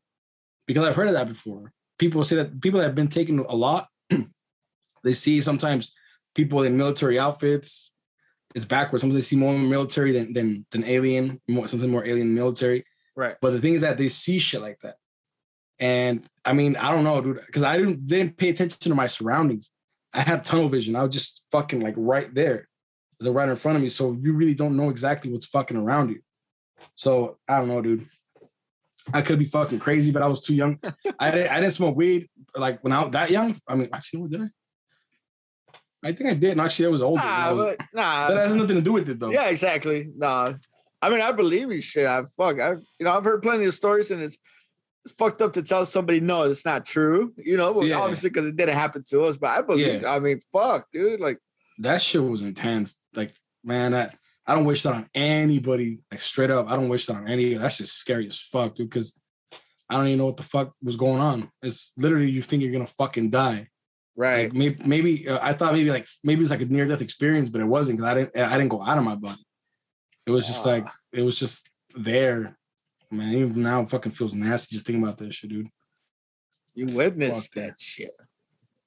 because 0.66 0.86
I've 0.86 0.96
heard 0.96 1.08
of 1.08 1.14
that 1.14 1.30
before. 1.30 1.72
People 1.98 2.24
say 2.24 2.36
that 2.36 2.62
people 2.62 2.80
that 2.80 2.86
have 2.86 2.96
been 2.96 3.08
taken 3.08 3.40
a 3.40 3.56
lot, 3.56 3.88
they 5.04 5.14
see 5.14 5.42
sometimes 5.42 5.94
people 6.36 6.64
in 6.64 6.78
military 6.78 7.18
outfits. 7.18 7.94
It's 8.58 8.66
backwards. 8.66 9.04
Sometimes 9.04 9.24
they 9.24 9.28
see 9.28 9.36
more 9.36 9.56
military 9.56 10.12
than 10.12 10.34
than 10.34 10.66
than 10.72 10.84
alien, 10.84 11.40
more 11.48 11.68
something 11.68 11.92
more 11.92 12.04
alien 12.04 12.34
military. 12.34 12.84
Right. 13.16 13.36
But 13.40 13.52
the 13.52 13.62
thing 13.62 13.76
is 13.76 13.82
that 13.82 14.00
they 14.00 14.10
see 14.10 14.40
shit 14.40 14.62
like 14.62 14.80
that. 14.80 14.96
And 15.78 16.28
I 16.44 16.54
mean, 16.54 16.76
I 16.76 16.92
don't 16.92 17.04
know, 17.04 17.22
dude, 17.22 17.40
because 17.46 17.62
I 17.62 17.78
didn't 17.78 18.08
didn't 18.08 18.36
pay 18.36 18.50
attention 18.50 18.80
to 18.80 18.96
my 18.96 19.06
surroundings. 19.06 19.70
I 20.12 20.22
had 20.22 20.44
tunnel 20.44 20.70
vision. 20.70 20.96
I 20.96 21.04
was 21.04 21.14
just 21.14 21.46
fucking 21.52 21.82
like 21.82 21.94
right 21.98 22.34
there. 22.34 22.68
They're 23.20 23.32
right 23.32 23.48
in 23.48 23.56
front 23.56 23.76
of 23.76 23.84
me. 23.84 23.90
So 23.90 24.18
you 24.20 24.34
really 24.34 24.56
don't 24.56 24.76
know 24.76 24.90
exactly 24.90 25.32
what's 25.32 25.46
fucking 25.46 25.78
around 25.78 26.10
you. 26.10 26.22
So 26.96 27.38
I 27.48 27.60
don't 27.60 27.68
know, 27.68 27.84
dude. 27.84 28.10
I 29.14 29.22
could 29.22 29.38
be 29.38 29.46
fucking 29.46 29.80
crazy, 29.80 30.12
but 30.12 30.24
I 30.24 30.28
was 30.28 30.42
too 30.42 30.56
young. 30.56 30.80
I 31.20 31.30
didn't, 31.30 31.52
I 31.52 31.60
didn't 31.60 31.74
smoke 31.74 31.96
weed 31.96 32.28
like 32.56 32.84
when 32.84 32.92
I 32.92 33.04
was 33.04 33.12
that 33.12 33.30
young. 33.30 33.56
I 33.68 33.76
mean, 33.76 33.90
actually, 33.94 34.22
what 34.22 34.32
did 34.32 34.42
I? 34.42 34.48
I 36.04 36.12
think 36.12 36.30
I 36.30 36.34
did. 36.34 36.52
And 36.52 36.62
actually, 36.62 36.88
I 36.88 36.90
was 36.90 37.02
older. 37.02 37.24
Nah, 37.24 37.54
was, 37.54 37.76
but 37.78 37.86
nah, 37.94 38.30
that 38.30 38.38
has 38.38 38.54
nothing 38.54 38.76
to 38.76 38.82
do 38.82 38.94
with 38.94 39.10
it, 39.10 39.20
though. 39.20 39.32
Yeah, 39.32 39.50
exactly. 39.50 40.12
Nah, 40.16 40.54
I 41.02 41.10
mean, 41.10 41.22
I 41.22 41.32
believe 41.32 41.72
you 41.72 41.82
shit. 41.82 42.06
I 42.06 42.24
fuck. 42.36 42.60
I 42.60 42.72
you 42.72 43.06
know, 43.06 43.12
I've 43.12 43.24
heard 43.24 43.42
plenty 43.42 43.66
of 43.66 43.74
stories, 43.74 44.12
and 44.12 44.22
it's 44.22 44.38
it's 45.04 45.14
fucked 45.14 45.42
up 45.42 45.54
to 45.54 45.64
tell 45.64 45.86
somebody 45.86 46.20
no, 46.20 46.44
it's 46.44 46.66
not 46.66 46.86
true. 46.86 47.34
You 47.38 47.58
know, 47.58 47.82
yeah. 47.82 47.98
obviously 47.98 48.30
because 48.30 48.46
it 48.46 48.58
didn't 48.58 48.76
happen 48.76 49.04
to 49.10 49.24
us. 49.24 49.38
But 49.38 49.58
I 49.58 49.62
believe. 49.62 50.02
Yeah. 50.02 50.14
I 50.14 50.20
mean, 50.20 50.40
fuck, 50.52 50.88
dude. 50.92 51.20
Like 51.20 51.40
that 51.80 52.02
shit 52.02 52.24
was 52.24 52.42
intense. 52.42 53.00
Like, 53.16 53.34
man, 53.64 53.92
that 53.92 54.18
I 54.46 54.56
don't 54.56 54.66
wish 54.66 54.84
that 54.84 54.94
on 54.94 55.10
anybody. 55.14 56.00
Like 56.12 56.22
straight 56.22 56.50
up, 56.50 56.70
I 56.70 56.76
don't 56.76 56.90
wish 56.90 57.06
that 57.08 57.16
on 57.16 57.28
any. 57.28 57.54
That's 57.54 57.78
just 57.78 57.98
scary 57.98 58.28
as 58.28 58.40
fuck, 58.40 58.76
dude. 58.76 58.90
Because 58.90 59.20
I 59.90 59.96
don't 59.96 60.08
even 60.08 60.20
know 60.20 60.26
what 60.26 60.38
the 60.38 60.44
fuck 60.44 60.74
was 60.84 60.96
going 60.96 61.22
on. 61.22 61.50
It's 61.62 61.94
literally 61.98 62.30
you 62.30 62.42
think 62.42 62.64
you're 62.64 62.74
gonna 62.74 62.88
fucking 62.88 63.30
die. 63.30 63.70
Right. 64.18 64.46
Like 64.46 64.54
maybe, 64.54 64.84
maybe 64.84 65.30
uh, 65.30 65.40
I 65.42 65.54
thought 65.54 65.74
maybe 65.74 65.92
like 65.92 66.08
maybe 66.24 66.42
it's 66.42 66.50
like 66.50 66.62
a 66.62 66.66
near 66.66 66.88
death 66.88 67.02
experience, 67.02 67.50
but 67.50 67.62
it 67.62 67.66
wasn't 67.66 68.00
because 68.00 68.12
I 68.12 68.14
didn't 68.16 68.36
I 68.36 68.58
didn't 68.58 68.70
go 68.70 68.82
out 68.82 68.98
of 68.98 69.04
my 69.04 69.16
body. 69.16 69.46
It 70.26 70.32
was 70.32 70.48
just 70.48 70.66
uh. 70.66 70.72
like 70.72 70.88
it 71.14 71.22
was 71.22 71.40
just 71.40 71.70
there. 71.96 72.58
Man, 73.12 73.32
even 73.34 73.62
now 73.62 73.82
it 73.82 73.90
fucking 73.90 74.12
feels 74.12 74.34
nasty 74.34 74.76
just 74.76 74.88
thinking 74.88 75.04
about 75.04 75.20
that 75.20 75.34
shit, 75.34 75.52
dude. 75.52 75.68
You 76.74 76.88
witnessed 76.88 77.54
that 77.54 77.80
shit. 77.80 78.12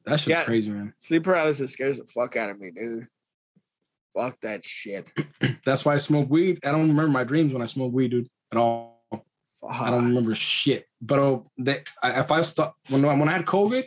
That 0.05 0.19
shit's 0.19 0.29
Yeah. 0.31 0.45
crazy, 0.45 0.71
man. 0.71 0.95
Sleep 0.99 1.23
paralysis 1.23 1.73
scares 1.73 1.99
the 1.99 2.07
fuck 2.07 2.37
out 2.37 2.51
of 2.51 2.61
me, 2.61 2.73
dude. 2.73 3.07
Fuck 4.15 4.41
that 4.43 4.65
shit. 4.65 5.07
That's 5.65 5.85
why 5.85 5.95
I 5.95 5.97
smoke 5.97 6.29
weed. 6.29 6.59
I 6.65 6.73
don't 6.73 6.89
remember 6.89 7.09
my 7.09 7.25
dreams 7.25 7.53
when 7.53 7.63
I 7.63 7.67
smoke 7.67 7.93
weed, 7.93 8.11
dude, 8.11 8.29
at 8.51 8.59
all. 8.59 9.05
I 9.69 9.91
don't 9.91 10.07
remember 10.07 10.35
shit. 10.35 10.87
But 11.01 11.45
they, 11.57 11.83
I, 12.03 12.21
if 12.21 12.33
I 12.33 12.41
stop 12.41 12.75
when 12.89 13.03
when 13.03 13.29
I 13.29 13.33
had 13.33 13.47
COVID, 13.47 13.85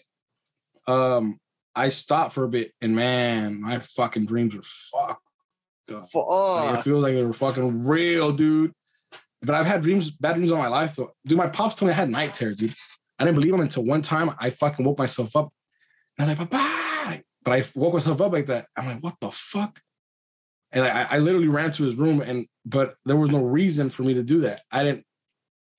um, 0.88 1.40
I 1.76 1.90
stopped 1.90 2.34
for 2.34 2.44
a 2.44 2.50
bit, 2.50 2.72
and 2.82 2.96
man, 2.96 3.62
my 3.62 3.80
fucking 3.80 4.26
dreams 4.26 4.56
were 4.56 4.62
fucked. 4.62 5.22
up. 5.92 6.04
Like, 6.66 6.80
it 6.80 6.84
feels 6.84 7.04
like 7.04 7.14
they 7.14 7.24
were 7.24 7.34
fucking 7.34 7.86
real, 7.86 8.32
dude. 8.32 8.72
But 9.42 9.56
I've 9.56 9.66
had 9.66 9.82
dreams, 9.82 10.10
bad 10.12 10.36
dreams 10.36 10.52
all 10.52 10.58
my 10.58 10.68
life. 10.68 10.92
So, 10.92 11.14
dude, 11.26 11.38
my 11.38 11.50
pops 11.50 11.76
told 11.76 11.88
me 11.88 11.94
I 11.94 11.98
had 11.98 12.10
night 12.10 12.34
terrors, 12.34 12.60
dude. 12.60 12.74
I 13.20 13.26
didn't 13.26 13.36
believe 13.36 13.52
them 13.52 13.62
until 13.62 13.84
one 13.84 14.02
time 14.02 14.32
I 14.40 14.50
fucking 14.50 14.86
woke 14.86 14.98
myself 14.98 15.36
up. 15.36 15.52
And 16.18 16.30
I'm 16.30 16.38
like, 16.38 16.50
Papa. 16.50 17.24
But 17.44 17.54
I 17.54 17.64
woke 17.76 17.94
myself 17.94 18.22
up 18.22 18.32
like 18.32 18.46
that. 18.46 18.68
I'm 18.78 18.86
like, 18.86 19.04
what 19.04 19.16
the 19.20 19.32
fuck? 19.32 19.82
And 20.72 20.86
I, 20.86 21.08
I 21.12 21.18
literally 21.20 21.50
ran 21.50 21.72
to 21.72 21.84
his 21.84 21.96
room, 21.96 22.22
and 22.22 22.48
but 22.66 22.96
there 23.06 23.16
was 23.16 23.32
no 23.32 23.44
reason 23.44 23.90
for 23.90 24.04
me 24.04 24.16
to 24.16 24.24
do 24.24 24.42
that. 24.42 24.62
I 24.72 24.84
didn't 24.84 25.06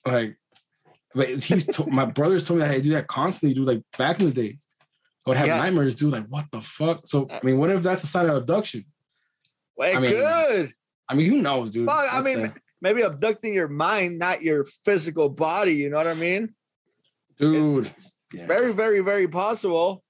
like. 0.06 0.36
But 1.14 1.28
he's 1.28 1.66
to, 1.66 1.86
my 1.86 2.04
brothers 2.04 2.44
told 2.44 2.60
me 2.60 2.66
I 2.66 2.80
do 2.80 2.90
that 2.90 3.06
constantly, 3.06 3.54
dude. 3.54 3.66
Like 3.66 3.82
back 3.98 4.20
in 4.20 4.26
the 4.26 4.32
day, 4.32 4.58
I 5.26 5.30
would 5.30 5.36
have 5.38 5.46
Yeah. 5.46 5.56
nightmares, 5.58 5.94
dude. 5.94 6.12
Like 6.12 6.26
what 6.26 6.46
the 6.52 6.60
fuck? 6.60 7.06
So 7.06 7.24
uh, 7.26 7.38
I 7.42 7.46
mean, 7.46 7.58
what 7.58 7.70
if 7.70 7.82
that's 7.82 8.04
a 8.04 8.06
sign 8.06 8.26
of 8.28 8.36
abduction? 8.36 8.84
Wait, 9.76 9.96
I 9.96 10.00
mean, 10.00 10.10
good. 10.10 10.70
I 11.08 11.14
mean, 11.14 11.30
who 11.30 11.42
knows, 11.42 11.70
dude? 11.70 11.86
Fuck, 11.88 12.06
I 12.12 12.20
mean, 12.20 12.40
the- 12.42 12.54
maybe 12.80 13.02
abducting 13.02 13.54
your 13.54 13.68
mind, 13.68 14.18
not 14.18 14.42
your 14.42 14.66
physical 14.84 15.28
body. 15.28 15.72
You 15.74 15.90
know 15.90 15.96
what 15.96 16.06
I 16.06 16.14
mean? 16.14 16.54
dude, 17.38 17.86
It's, 17.86 18.12
it's 18.32 18.40
yeah. 18.42 18.46
very, 18.46 18.72
very, 18.72 19.00
very 19.00 19.26
possible. 19.26 20.04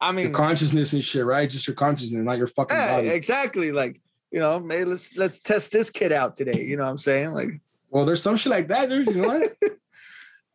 I 0.00 0.12
mean, 0.12 0.26
your 0.26 0.34
consciousness 0.34 0.92
and 0.92 1.02
shit, 1.04 1.24
right? 1.24 1.50
Just 1.50 1.66
your 1.66 1.74
consciousness, 1.74 2.22
not 2.24 2.38
your 2.38 2.46
fucking 2.46 2.76
yeah, 2.76 2.96
body. 2.96 3.08
exactly. 3.08 3.72
Like, 3.72 4.00
you 4.30 4.38
know, 4.38 4.60
maybe 4.60 4.84
let's 4.84 5.16
let's 5.16 5.40
test 5.40 5.72
this 5.72 5.90
kid 5.90 6.12
out 6.12 6.36
today. 6.36 6.62
You 6.64 6.76
know 6.76 6.84
what 6.84 6.90
I'm 6.90 6.98
saying? 6.98 7.32
Like, 7.34 7.48
Well, 7.90 8.04
there's 8.06 8.22
some 8.22 8.36
shit 8.36 8.50
like 8.50 8.68
that, 8.68 8.88
dude. 8.88 9.08
You 9.08 9.22
know 9.22 9.28
what? 9.28 9.56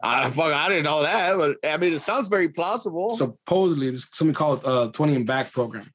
I 0.06 0.30
fuck, 0.30 0.51
I 0.54 0.68
didn't 0.68 0.84
know 0.84 1.01
that, 1.01 1.38
but 1.38 1.58
I 1.68 1.78
mean, 1.78 1.93
it 1.93 1.99
sounds 1.99 2.28
very 2.28 2.49
plausible. 2.49 3.12
Supposedly, 3.12 3.89
there's 3.89 4.08
something 4.12 4.34
called 4.36 4.62
uh 4.66 4.89
20 4.91 5.16
and 5.16 5.26
back 5.26 5.51
program. 5.54 5.89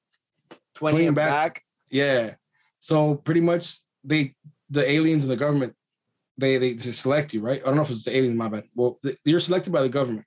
twenty 0.74 0.96
clean 0.96 1.08
and 1.08 1.14
back- 1.16 1.54
back. 1.54 1.62
Yeah. 1.90 2.34
So 2.80 3.16
pretty 3.16 3.40
much 3.42 3.76
they 4.04 4.34
the 4.70 4.88
aliens 4.90 5.24
and 5.24 5.30
the 5.30 5.36
government, 5.36 5.74
they 6.38 6.56
they 6.56 6.76
select 6.78 7.34
you, 7.34 7.40
right? 7.42 7.60
I 7.62 7.66
don't 7.66 7.76
know 7.76 7.82
if 7.82 7.90
it's 7.90 8.04
the 8.04 8.16
aliens, 8.16 8.36
my 8.36 8.48
bad. 8.48 8.64
Well, 8.74 8.98
th- 9.02 9.18
you're 9.24 9.40
selected 9.40 9.72
by 9.72 9.82
the 9.82 9.88
government. 9.90 10.24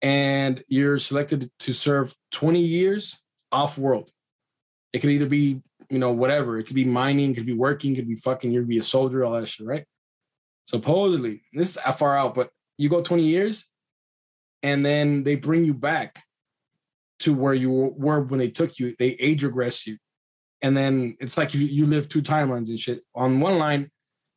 And 0.00 0.64
you're 0.68 0.98
selected 0.98 1.48
to 1.60 1.72
serve 1.72 2.12
20 2.32 2.58
years 2.60 3.16
off 3.52 3.78
world. 3.78 4.10
It 4.92 4.98
could 4.98 5.10
either 5.10 5.28
be, 5.28 5.62
you 5.88 6.00
know, 6.00 6.10
whatever. 6.10 6.58
It 6.58 6.64
could 6.64 6.74
be 6.74 6.84
mining, 6.84 7.30
it 7.30 7.34
could 7.34 7.46
be 7.46 7.52
working, 7.54 7.92
it 7.92 7.96
could 7.96 8.08
be 8.08 8.16
fucking, 8.16 8.50
you 8.50 8.60
could 8.62 8.68
be 8.68 8.78
a 8.78 8.82
soldier, 8.82 9.24
all 9.24 9.32
that 9.32 9.46
shit, 9.46 9.64
right? 9.64 9.84
Supposedly, 10.66 11.42
this 11.52 11.76
is 11.76 11.82
far 11.96 12.16
out, 12.18 12.34
but 12.34 12.50
you 12.82 12.88
go 12.88 13.00
20 13.00 13.22
years 13.22 13.66
and 14.62 14.84
then 14.84 15.22
they 15.22 15.36
bring 15.36 15.64
you 15.64 15.72
back 15.72 16.24
to 17.20 17.32
where 17.32 17.54
you 17.54 17.70
were 17.70 18.20
when 18.20 18.38
they 18.38 18.48
took 18.48 18.78
you. 18.78 18.94
They 18.98 19.10
age 19.12 19.44
regress 19.44 19.86
you. 19.86 19.98
And 20.62 20.76
then 20.76 21.16
it's 21.20 21.36
like 21.36 21.54
you, 21.54 21.66
you 21.66 21.86
live 21.86 22.08
two 22.08 22.22
timelines 22.22 22.68
and 22.68 22.78
shit. 22.78 23.02
On 23.14 23.40
one 23.40 23.58
line, 23.58 23.90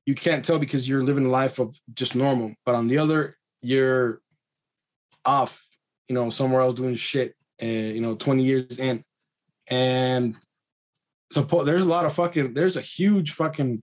you 0.06 0.14
can't 0.14 0.46
tell 0.46 0.60
because 0.60 0.88
you're 0.88 1.04
living 1.04 1.26
a 1.26 1.30
life 1.30 1.58
of 1.58 1.76
just 1.94 2.16
normal. 2.16 2.54
But 2.66 2.76
on 2.76 2.88
the 2.88 3.00
other, 3.00 3.38
you're 3.62 4.22
off, 5.26 5.66
you 6.08 6.14
know, 6.14 6.30
somewhere 6.30 6.62
else 6.62 6.76
doing 6.76 6.94
shit, 6.96 7.36
uh, 7.62 7.66
you 7.66 8.02
know, 8.02 8.16
20 8.16 8.44
years 8.44 8.78
in. 8.78 9.04
And 9.68 10.36
so 11.32 11.42
there's 11.42 11.86
a 11.86 11.90
lot 11.90 12.06
of 12.06 12.14
fucking, 12.14 12.54
there's 12.54 12.78
a 12.78 12.82
huge 12.82 13.32
fucking 13.32 13.82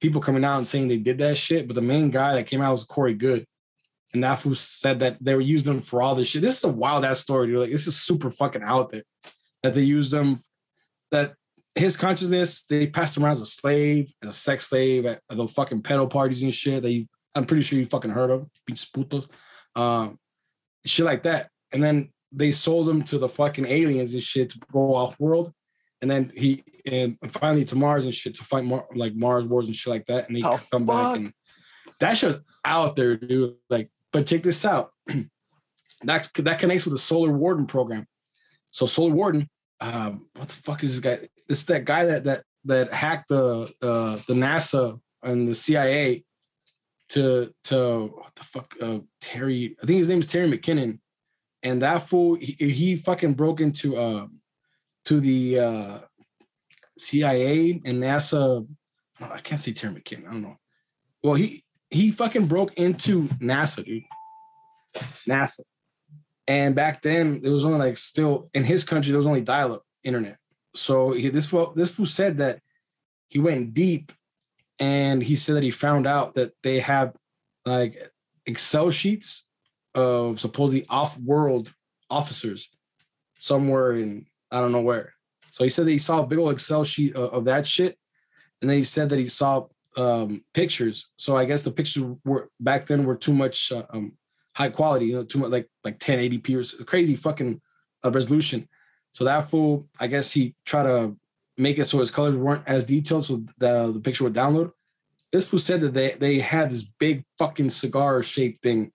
people 0.00 0.20
coming 0.20 0.44
out 0.44 0.58
and 0.58 0.66
saying 0.66 0.86
they 0.86 0.98
did 0.98 1.18
that 1.18 1.36
shit. 1.36 1.66
But 1.66 1.74
the 1.74 1.82
main 1.82 2.10
guy 2.10 2.34
that 2.34 2.46
came 2.46 2.60
out 2.60 2.72
was 2.72 2.84
Corey 2.84 3.14
Goode. 3.14 3.44
And 4.14 4.38
fool 4.38 4.54
said 4.54 5.00
that 5.00 5.18
they 5.20 5.34
were 5.34 5.40
using 5.40 5.74
them 5.74 5.82
for 5.82 6.00
all 6.00 6.14
this 6.14 6.28
shit. 6.28 6.42
This 6.42 6.58
is 6.58 6.64
a 6.64 6.68
wild 6.68 7.04
ass 7.04 7.18
story, 7.20 7.48
dude. 7.48 7.58
Like, 7.58 7.72
this 7.72 7.86
is 7.86 7.96
super 7.96 8.30
fucking 8.30 8.62
out 8.64 8.90
there 8.90 9.02
that 9.62 9.74
they 9.74 9.82
used 9.82 10.12
them, 10.12 10.38
that 11.10 11.34
his 11.74 11.96
consciousness, 11.96 12.64
they 12.64 12.86
passed 12.86 13.16
him 13.16 13.24
around 13.24 13.32
as 13.32 13.40
a 13.40 13.46
slave, 13.46 14.12
as 14.22 14.28
a 14.28 14.32
sex 14.32 14.68
slave 14.68 15.04
at, 15.06 15.20
at 15.28 15.36
the 15.36 15.48
fucking 15.48 15.82
pedo 15.82 16.08
parties 16.08 16.42
and 16.44 16.54
shit 16.54 16.82
that 16.84 16.92
you, 16.92 17.06
I'm 17.34 17.44
pretty 17.44 17.64
sure 17.64 17.78
you 17.78 17.84
fucking 17.86 18.12
heard 18.12 18.30
of, 18.30 18.46
pinches 18.64 18.88
putos, 18.88 19.28
um, 19.74 20.18
shit 20.86 21.04
like 21.04 21.24
that. 21.24 21.50
And 21.72 21.82
then 21.82 22.12
they 22.30 22.52
sold 22.52 22.88
him 22.88 23.02
to 23.04 23.18
the 23.18 23.28
fucking 23.28 23.66
aliens 23.66 24.12
and 24.12 24.22
shit 24.22 24.50
to 24.50 24.60
go 24.72 24.94
off 24.94 25.18
world. 25.18 25.52
And 26.00 26.10
then 26.10 26.30
he 26.36 26.62
and 26.86 27.16
finally 27.28 27.64
to 27.64 27.76
Mars 27.76 28.04
and 28.04 28.14
shit 28.14 28.34
to 28.34 28.44
fight 28.44 28.64
Mar- 28.64 28.86
like 28.94 29.14
Mars 29.16 29.44
wars 29.44 29.66
and 29.66 29.74
shit 29.74 29.90
like 29.90 30.06
that. 30.06 30.28
And 30.28 30.36
they 30.36 30.42
Oh, 30.44 30.60
come 30.70 30.86
fuck. 30.86 30.86
back 30.86 31.16
and 31.16 31.32
that 32.00 32.18
shit's 32.18 32.38
out 32.64 32.94
there, 32.94 33.16
dude. 33.16 33.54
Like, 33.70 33.90
but 34.14 34.26
check 34.26 34.44
this 34.44 34.64
out. 34.64 34.92
That's 36.02 36.30
that 36.30 36.60
connects 36.60 36.86
with 36.86 36.94
the 36.94 36.98
Solar 36.98 37.32
Warden 37.32 37.66
program. 37.66 38.06
So 38.70 38.86
Solar 38.86 39.12
Warden, 39.12 39.48
um, 39.80 40.28
what 40.36 40.46
the 40.46 40.54
fuck 40.54 40.84
is 40.84 41.00
this 41.00 41.00
guy? 41.00 41.26
It's 41.48 41.64
that 41.64 41.84
guy 41.84 42.04
that 42.04 42.24
that 42.24 42.44
that 42.64 42.92
hacked 42.92 43.28
the 43.28 43.74
uh, 43.82 44.16
the 44.28 44.34
NASA 44.34 45.00
and 45.24 45.48
the 45.48 45.54
CIA 45.54 46.24
to 47.10 47.52
to 47.64 48.12
what 48.14 48.34
the 48.36 48.44
fuck 48.44 48.74
uh, 48.80 49.00
Terry. 49.20 49.76
I 49.82 49.86
think 49.86 49.98
his 49.98 50.08
name 50.08 50.20
is 50.20 50.28
Terry 50.28 50.48
McKinnon, 50.48 51.00
and 51.64 51.82
that 51.82 52.02
fool 52.02 52.36
he, 52.36 52.52
he 52.52 52.94
fucking 52.94 53.34
broke 53.34 53.60
into 53.60 53.96
uh, 53.96 54.28
to 55.06 55.18
the 55.18 55.58
uh, 55.58 55.98
CIA 56.98 57.80
and 57.84 58.00
NASA. 58.00 58.64
I 59.20 59.40
can't 59.40 59.60
say 59.60 59.72
Terry 59.72 59.94
McKinnon. 59.94 60.28
I 60.28 60.32
don't 60.32 60.42
know. 60.42 60.58
Well, 61.24 61.34
he 61.34 61.63
he 61.94 62.10
fucking 62.10 62.46
broke 62.46 62.74
into 62.74 63.28
NASA, 63.40 63.84
dude. 63.84 64.02
NASA. 65.28 65.60
And 66.46 66.74
back 66.74 67.02
then, 67.02 67.40
it 67.42 67.48
was 67.48 67.64
only 67.64 67.78
like 67.78 67.96
still 67.96 68.50
in 68.52 68.64
his 68.64 68.84
country, 68.84 69.10
there 69.10 69.18
was 69.18 69.26
only 69.26 69.40
dial-up 69.40 69.82
internet. 70.02 70.38
So 70.74 71.12
he, 71.12 71.28
this 71.28 71.46
fool, 71.46 71.72
this 71.74 71.90
fool 71.90 72.06
said 72.06 72.38
that 72.38 72.60
he 73.28 73.38
went 73.38 73.74
deep, 73.74 74.12
and 74.78 75.22
he 75.22 75.36
said 75.36 75.56
that 75.56 75.62
he 75.62 75.70
found 75.70 76.06
out 76.06 76.34
that 76.34 76.52
they 76.62 76.80
have 76.80 77.14
like 77.64 77.96
Excel 78.44 78.90
sheets 78.90 79.46
of 79.94 80.40
supposedly 80.40 80.84
off-world 80.88 81.72
officers 82.10 82.68
somewhere 83.38 83.92
in 83.92 84.26
I 84.50 84.60
don't 84.60 84.72
know 84.72 84.80
where. 84.80 85.14
So 85.52 85.64
he 85.64 85.70
said 85.70 85.86
that 85.86 85.92
he 85.92 85.98
saw 85.98 86.22
a 86.22 86.26
big 86.26 86.38
old 86.38 86.52
Excel 86.52 86.84
sheet 86.84 87.14
of, 87.14 87.32
of 87.32 87.44
that 87.44 87.66
shit, 87.66 87.96
and 88.60 88.68
then 88.68 88.76
he 88.76 88.84
said 88.84 89.08
that 89.10 89.18
he 89.18 89.28
saw 89.28 89.66
um, 89.96 90.44
pictures. 90.52 91.08
So 91.16 91.36
I 91.36 91.44
guess 91.44 91.62
the 91.62 91.70
pictures 91.70 92.04
were 92.24 92.50
back 92.60 92.86
then 92.86 93.04
were 93.04 93.16
too 93.16 93.34
much 93.34 93.72
uh, 93.72 93.84
um, 93.90 94.16
high 94.54 94.70
quality, 94.70 95.06
you 95.06 95.14
know, 95.14 95.24
too 95.24 95.38
much 95.38 95.50
like 95.50 95.68
like 95.84 95.98
1080p 95.98 96.80
or 96.80 96.84
crazy 96.84 97.16
fucking 97.16 97.60
uh, 98.04 98.10
resolution. 98.10 98.68
So 99.12 99.24
that 99.24 99.48
fool, 99.48 99.88
I 100.00 100.06
guess 100.06 100.32
he 100.32 100.54
tried 100.64 100.84
to 100.84 101.16
make 101.56 101.78
it 101.78 101.84
so 101.84 101.98
his 101.98 102.10
colors 102.10 102.36
weren't 102.36 102.66
as 102.66 102.84
detailed, 102.84 103.24
so 103.24 103.44
the 103.58 103.92
the 103.92 104.00
picture 104.00 104.24
would 104.24 104.34
download. 104.34 104.72
This 105.32 105.46
fool 105.46 105.58
said 105.58 105.80
that 105.82 105.94
they 105.94 106.12
they 106.12 106.38
had 106.40 106.70
this 106.70 106.82
big 106.82 107.24
fucking 107.38 107.70
cigar 107.70 108.22
shaped 108.22 108.62
thing, 108.62 108.92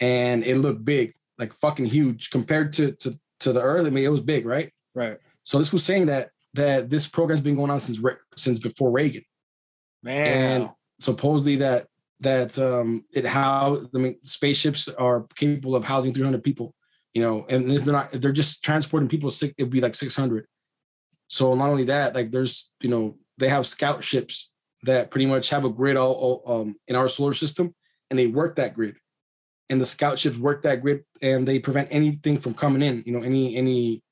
and 0.00 0.44
it 0.44 0.56
looked 0.56 0.84
big, 0.84 1.14
like 1.38 1.52
fucking 1.52 1.86
huge 1.86 2.30
compared 2.30 2.72
to 2.74 2.92
to 2.92 3.18
to 3.40 3.52
the 3.52 3.60
Earth. 3.60 3.86
I 3.86 3.90
mean, 3.90 4.04
it 4.04 4.12
was 4.12 4.20
big, 4.20 4.46
right? 4.46 4.70
Right. 4.94 5.18
So 5.42 5.58
this 5.58 5.72
was 5.72 5.84
saying 5.84 6.06
that 6.06 6.30
that 6.54 6.88
this 6.88 7.06
program's 7.06 7.42
been 7.42 7.56
going 7.56 7.70
on 7.70 7.80
since 7.80 7.98
since 8.36 8.58
before 8.58 8.90
Reagan 8.90 9.24
Man. 10.04 10.62
and 10.62 10.70
supposedly 11.00 11.56
that 11.56 11.86
that 12.20 12.58
um 12.58 13.04
it 13.12 13.24
how 13.24 13.78
I 13.94 13.98
mean 13.98 14.16
spaceships 14.22 14.88
are 14.88 15.26
capable 15.34 15.74
of 15.74 15.84
housing 15.84 16.12
300 16.12 16.44
people, 16.44 16.74
you 17.14 17.22
know, 17.22 17.46
and 17.48 17.72
if 17.72 17.84
they're 17.84 17.94
not 17.94 18.14
if 18.14 18.20
they're 18.20 18.32
just 18.32 18.62
transporting 18.62 19.08
people, 19.08 19.30
sick 19.30 19.54
it'd 19.56 19.70
be 19.70 19.80
like 19.80 19.94
600. 19.94 20.46
So 21.28 21.54
not 21.54 21.70
only 21.70 21.84
that, 21.84 22.14
like 22.14 22.30
there's 22.30 22.70
you 22.80 22.90
know 22.90 23.16
they 23.38 23.48
have 23.48 23.66
scout 23.66 24.04
ships 24.04 24.54
that 24.82 25.10
pretty 25.10 25.26
much 25.26 25.48
have 25.48 25.64
a 25.64 25.70
grid 25.70 25.96
all, 25.96 26.12
all 26.12 26.60
um 26.60 26.76
in 26.86 26.96
our 26.96 27.08
solar 27.08 27.32
system, 27.32 27.74
and 28.10 28.18
they 28.18 28.26
work 28.26 28.56
that 28.56 28.74
grid, 28.74 28.96
and 29.70 29.80
the 29.80 29.86
scout 29.86 30.18
ships 30.18 30.36
work 30.36 30.62
that 30.62 30.82
grid, 30.82 31.04
and 31.22 31.48
they 31.48 31.58
prevent 31.58 31.88
anything 31.90 32.38
from 32.38 32.54
coming 32.54 32.82
in, 32.82 33.02
you 33.06 33.12
know, 33.12 33.24
any 33.24 33.56
any 33.56 34.02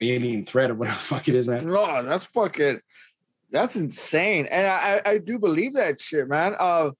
alien 0.00 0.44
threat 0.44 0.70
or 0.70 0.74
whatever 0.74 0.96
the 0.96 1.02
fuck 1.04 1.28
it 1.28 1.34
is, 1.34 1.48
man. 1.48 1.66
No, 1.66 2.02
that's 2.04 2.26
fucking 2.26 2.80
that's 3.50 3.76
insane. 3.76 4.46
And 4.50 4.66
I 4.66 5.00
I, 5.04 5.18
do 5.18 5.38
believe 5.38 5.74
that 5.74 6.00
shit, 6.00 6.28
man. 6.28 6.54
Uh 6.58 6.90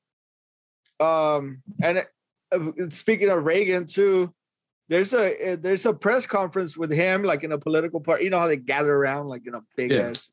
um 1.01 1.63
and 1.83 2.05
uh, 2.53 2.59
speaking 2.89 3.29
of 3.29 3.45
Reagan 3.45 3.87
too, 3.87 4.33
there's 4.89 5.13
a 5.15 5.53
uh, 5.53 5.57
there's 5.61 5.87
a 5.87 5.93
press 5.93 6.27
conference 6.27 6.77
with 6.77 6.91
him 6.91 7.23
like 7.23 7.45
in 7.45 7.53
a 7.53 7.59
political 7.59 8.01
party. 8.01 8.25
You 8.25 8.31
know 8.31 8.41
how 8.41 8.49
they 8.49 8.57
gather 8.57 8.95
around 8.95 9.29
like 9.29 9.47
in 9.47 9.55
a 9.55 9.63
big 9.77 9.93
Yeah. 9.93 10.09
ass. 10.09 10.31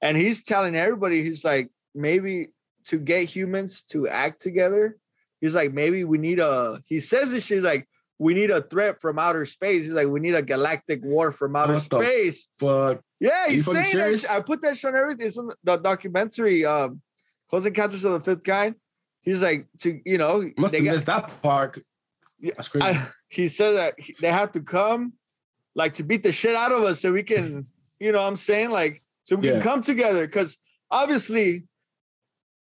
And 0.00 0.16
he's 0.16 0.42
telling 0.42 0.74
everybody 0.76 1.22
he's 1.22 1.44
like 1.44 1.70
maybe 1.94 2.48
to 2.86 2.98
get 2.98 3.24
humans 3.28 3.82
to 3.84 4.08
act 4.08 4.40
together. 4.40 4.96
He's 5.40 5.54
like 5.54 5.72
maybe 5.72 6.04
we 6.04 6.18
need 6.18 6.40
a 6.40 6.80
he 6.88 7.00
says 7.00 7.30
this 7.30 7.44
shit 7.46 7.58
he's 7.58 7.64
like 7.64 7.86
we 8.24 8.32
need 8.32 8.50
a 8.50 8.62
threat 8.62 9.02
from 9.02 9.18
outer 9.18 9.44
space. 9.44 9.84
He's 9.84 9.92
like, 9.92 10.08
we 10.08 10.18
need 10.18 10.34
a 10.34 10.40
galactic 10.40 11.04
war 11.04 11.30
from 11.30 11.54
outer 11.54 11.74
What 11.74 11.82
space. 11.82 12.48
Fuck. 12.58 13.02
Yeah, 13.20 13.48
he's 13.48 13.66
saying 13.66 13.76
that. 13.76 13.86
serious? 13.86 14.22
shit. 14.22 14.30
I 14.30 14.40
put 14.40 14.62
that 14.62 14.78
shit 14.78 14.94
on 14.94 14.98
everything. 14.98 15.26
It's 15.26 15.36
in 15.36 15.50
the 15.62 15.76
documentary, 15.76 16.64
um, 16.64 17.02
Close 17.50 17.66
Encounters 17.66 18.02
of 18.02 18.12
the 18.12 18.20
Fifth 18.20 18.42
Kind. 18.42 18.76
He's 19.20 19.42
like, 19.42 19.66
to 19.80 20.00
you 20.06 20.16
know, 20.16 20.50
Must 20.56 20.74
have 20.74 20.84
got- 20.84 20.92
missed 20.92 21.04
that 21.04 21.42
part. 21.42 21.78
That's 22.40 22.68
crazy. 22.68 22.86
I, 22.86 23.06
he 23.28 23.46
said 23.48 23.72
that 23.72 23.94
they 24.22 24.32
have 24.32 24.52
to 24.52 24.62
come 24.62 25.12
like 25.74 25.92
to 25.94 26.02
beat 26.02 26.22
the 26.22 26.32
shit 26.32 26.56
out 26.56 26.72
of 26.72 26.82
us 26.82 27.00
so 27.00 27.12
we 27.12 27.24
can, 27.24 27.66
you 28.00 28.10
know 28.10 28.22
what 28.22 28.28
I'm 28.28 28.36
saying? 28.36 28.70
Like, 28.70 29.02
so 29.24 29.36
we 29.36 29.50
can 29.50 29.60
come 29.60 29.82
together. 29.82 30.26
Cause 30.28 30.56
obviously 30.90 31.64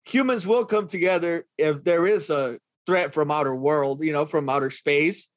humans 0.05 0.47
will 0.47 0.67
come 0.67 0.87
together 0.87 1.47
if 1.57 1.83
there 1.83 2.07
is 2.07 2.29
a 2.29 2.59
threat 2.87 3.15
from 3.15 3.31
outer 3.31 3.55
world, 3.55 4.05
you 4.05 4.13
know, 4.13 4.27
from 4.27 4.51
outer 4.51 4.71
space. 4.71 5.29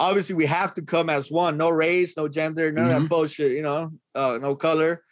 Obviously, 0.00 0.34
we 0.34 0.46
have 0.46 0.72
to 0.74 0.82
come 0.82 1.10
as 1.10 1.30
one, 1.30 1.58
no 1.58 1.68
race, 1.68 2.16
no 2.16 2.26
gender, 2.26 2.72
none 2.72 2.84
of 2.86 2.90
that 2.90 3.02
Mhm. 3.02 3.08
bullshit, 3.10 3.52
you 3.52 3.60
know, 3.62 3.92
uh, 4.14 4.38
no 4.40 4.56
color. 4.56 5.04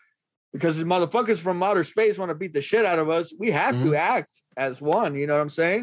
Because 0.55 0.79
the 0.79 0.85
motherfuckers 0.85 1.39
from 1.39 1.63
outer 1.63 1.85
space 1.85 2.17
want 2.19 2.31
to 2.31 2.35
beat 2.35 2.55
the 2.55 2.63
shit 2.63 2.87
out 2.87 2.99
of 2.99 3.11
us. 3.11 3.35
We 3.39 3.51
have 3.51 3.75
to 3.77 3.91
Mhm. 3.91 3.97
act 3.99 4.43
as 4.57 4.81
one, 4.81 5.15
you 5.15 5.27
know 5.27 5.35
what 5.35 5.43
I'm 5.43 5.51
saying? 5.51 5.83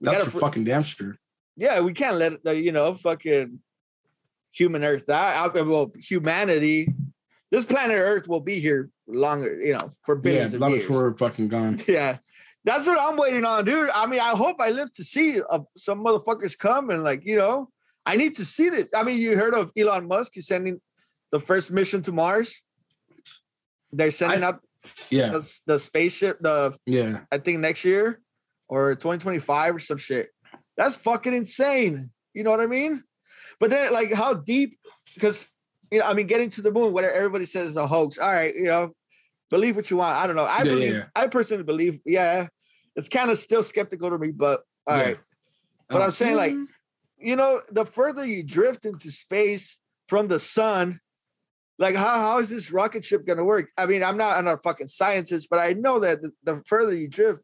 We 0.00 0.04
That's 0.04 0.18
gotta 0.18 0.30
for 0.30 0.38
fucking 0.40 0.64
damn 0.64 0.82
sure. 0.82 1.16
yeah, 1.56 1.80
we 1.80 1.94
can't 1.94 2.16
let 2.16 2.44
the 2.44 2.54
you 2.60 2.72
know 2.72 2.92
fucking 2.92 3.58
human 4.52 4.84
Earth 4.84 5.06
die. 5.06 5.34
Out 5.34 5.54
well, 5.54 5.90
humanity, 5.96 6.88
this 7.50 7.64
planet 7.64 7.96
Earth 7.96 8.28
will 8.28 8.40
be 8.40 8.60
here 8.60 8.90
longer, 9.06 9.58
you 9.60 9.72
know, 9.72 9.90
for 10.02 10.16
Yeah, 10.16 10.20
billions 10.22 10.52
of 10.54 10.60
years. 10.68 10.82
before 10.82 11.04
we're 11.04 11.16
fucking 11.16 11.48
gone. 11.48 11.78
Yeah, 11.88 12.18
that's 12.64 12.86
what 12.86 12.98
I'm 13.00 13.16
waiting 13.16 13.46
on, 13.46 13.64
dude. 13.64 13.88
I 13.94 14.04
mean, 14.06 14.20
I 14.20 14.30
hope 14.36 14.56
I 14.60 14.70
live 14.70 14.92
to 14.92 15.04
see 15.04 15.40
uh, 15.40 15.60
some 15.78 16.04
motherfuckers 16.04 16.56
come 16.58 16.90
and 16.90 17.02
like 17.02 17.24
you 17.24 17.36
know, 17.38 17.70
I 18.06 18.16
need 18.16 18.34
to 18.36 18.44
see 18.44 18.68
this. 18.70 18.90
I 18.94 19.02
mean, 19.02 19.20
you 19.20 19.36
heard 19.36 19.54
of 19.54 19.70
Elon 19.76 20.08
Musk? 20.08 20.32
He's 20.34 20.46
sending 20.46 20.80
the 21.32 21.40
first 21.40 21.70
mission 21.70 22.02
to 22.02 22.12
Mars. 22.12 22.62
They're 23.92 24.10
sending 24.10 24.42
I- 24.42 24.48
out 24.48 24.60
Yeah, 25.10 25.28
the, 25.30 25.60
the 25.66 25.78
spaceship. 25.78 26.38
The 26.40 26.76
yeah. 26.86 27.20
I 27.30 27.38
think 27.38 27.60
next 27.60 27.84
year 27.84 28.20
or 28.68 28.94
2025 28.94 29.74
or 29.76 29.78
some 29.78 29.98
shit. 29.98 30.30
That's 30.76 30.96
fucking 30.96 31.34
insane. 31.34 32.10
You 32.34 32.42
know 32.44 32.50
what 32.50 32.60
I 32.60 32.66
mean? 32.66 33.02
But 33.58 33.70
then, 33.70 33.92
like, 33.92 34.12
how 34.12 34.34
deep? 34.34 34.78
Because 35.14 35.48
you 35.90 35.98
know, 35.98 36.06
I 36.06 36.14
mean, 36.14 36.26
getting 36.26 36.48
to 36.50 36.62
the 36.62 36.70
moon, 36.70 36.92
whatever 36.92 37.12
everybody 37.12 37.44
says 37.44 37.68
is 37.70 37.76
a 37.76 37.86
hoax. 37.86 38.16
All 38.18 38.30
right, 38.32 38.54
you 38.54 38.64
know, 38.64 38.92
believe 39.50 39.76
what 39.76 39.90
you 39.90 39.96
want. 39.98 40.16
I 40.16 40.26
don't 40.26 40.36
know. 40.36 40.44
I 40.44 40.58
Yeah, 40.58 40.64
believe. 40.64 40.94
yeah. 40.94 41.04
I 41.14 41.26
personally 41.26 41.64
believe. 41.64 42.00
Yeah, 42.06 42.46
it's 42.96 43.08
kind 43.08 43.30
of 43.30 43.38
still 43.38 43.62
skeptical 43.62 44.08
to 44.10 44.18
me, 44.18 44.30
but 44.30 44.62
all 44.86 44.96
right. 44.96 45.16
Yeah. 45.16 45.22
But 45.88 46.02
I'm 46.02 46.12
saying, 46.12 46.36
like, 46.36 46.52
mm. 46.54 46.64
You 47.20 47.36
know, 47.36 47.60
the 47.70 47.84
further 47.84 48.24
you 48.24 48.42
drift 48.42 48.84
into 48.84 49.10
space 49.10 49.78
from 50.08 50.28
the 50.28 50.40
sun, 50.40 51.00
like 51.78 51.94
how, 51.94 52.18
how 52.20 52.38
is 52.38 52.50
this 52.50 52.72
rocket 52.72 53.04
ship 53.04 53.26
gonna 53.26 53.44
work? 53.44 53.70
I 53.76 53.86
mean, 53.86 54.02
I'm 54.02 54.16
not 54.16 54.36
I'm 54.36 54.44
not 54.44 54.58
a 54.58 54.62
fucking 54.62 54.86
scientist, 54.88 55.48
but 55.50 55.58
I 55.58 55.72
know 55.74 55.98
that 56.00 56.22
the, 56.22 56.30
the 56.44 56.62
further 56.66 56.94
you 56.94 57.08
drift, 57.08 57.40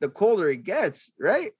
the 0.00 0.08
colder 0.08 0.48
it 0.48 0.64
gets, 0.64 1.10
right? 1.18 1.50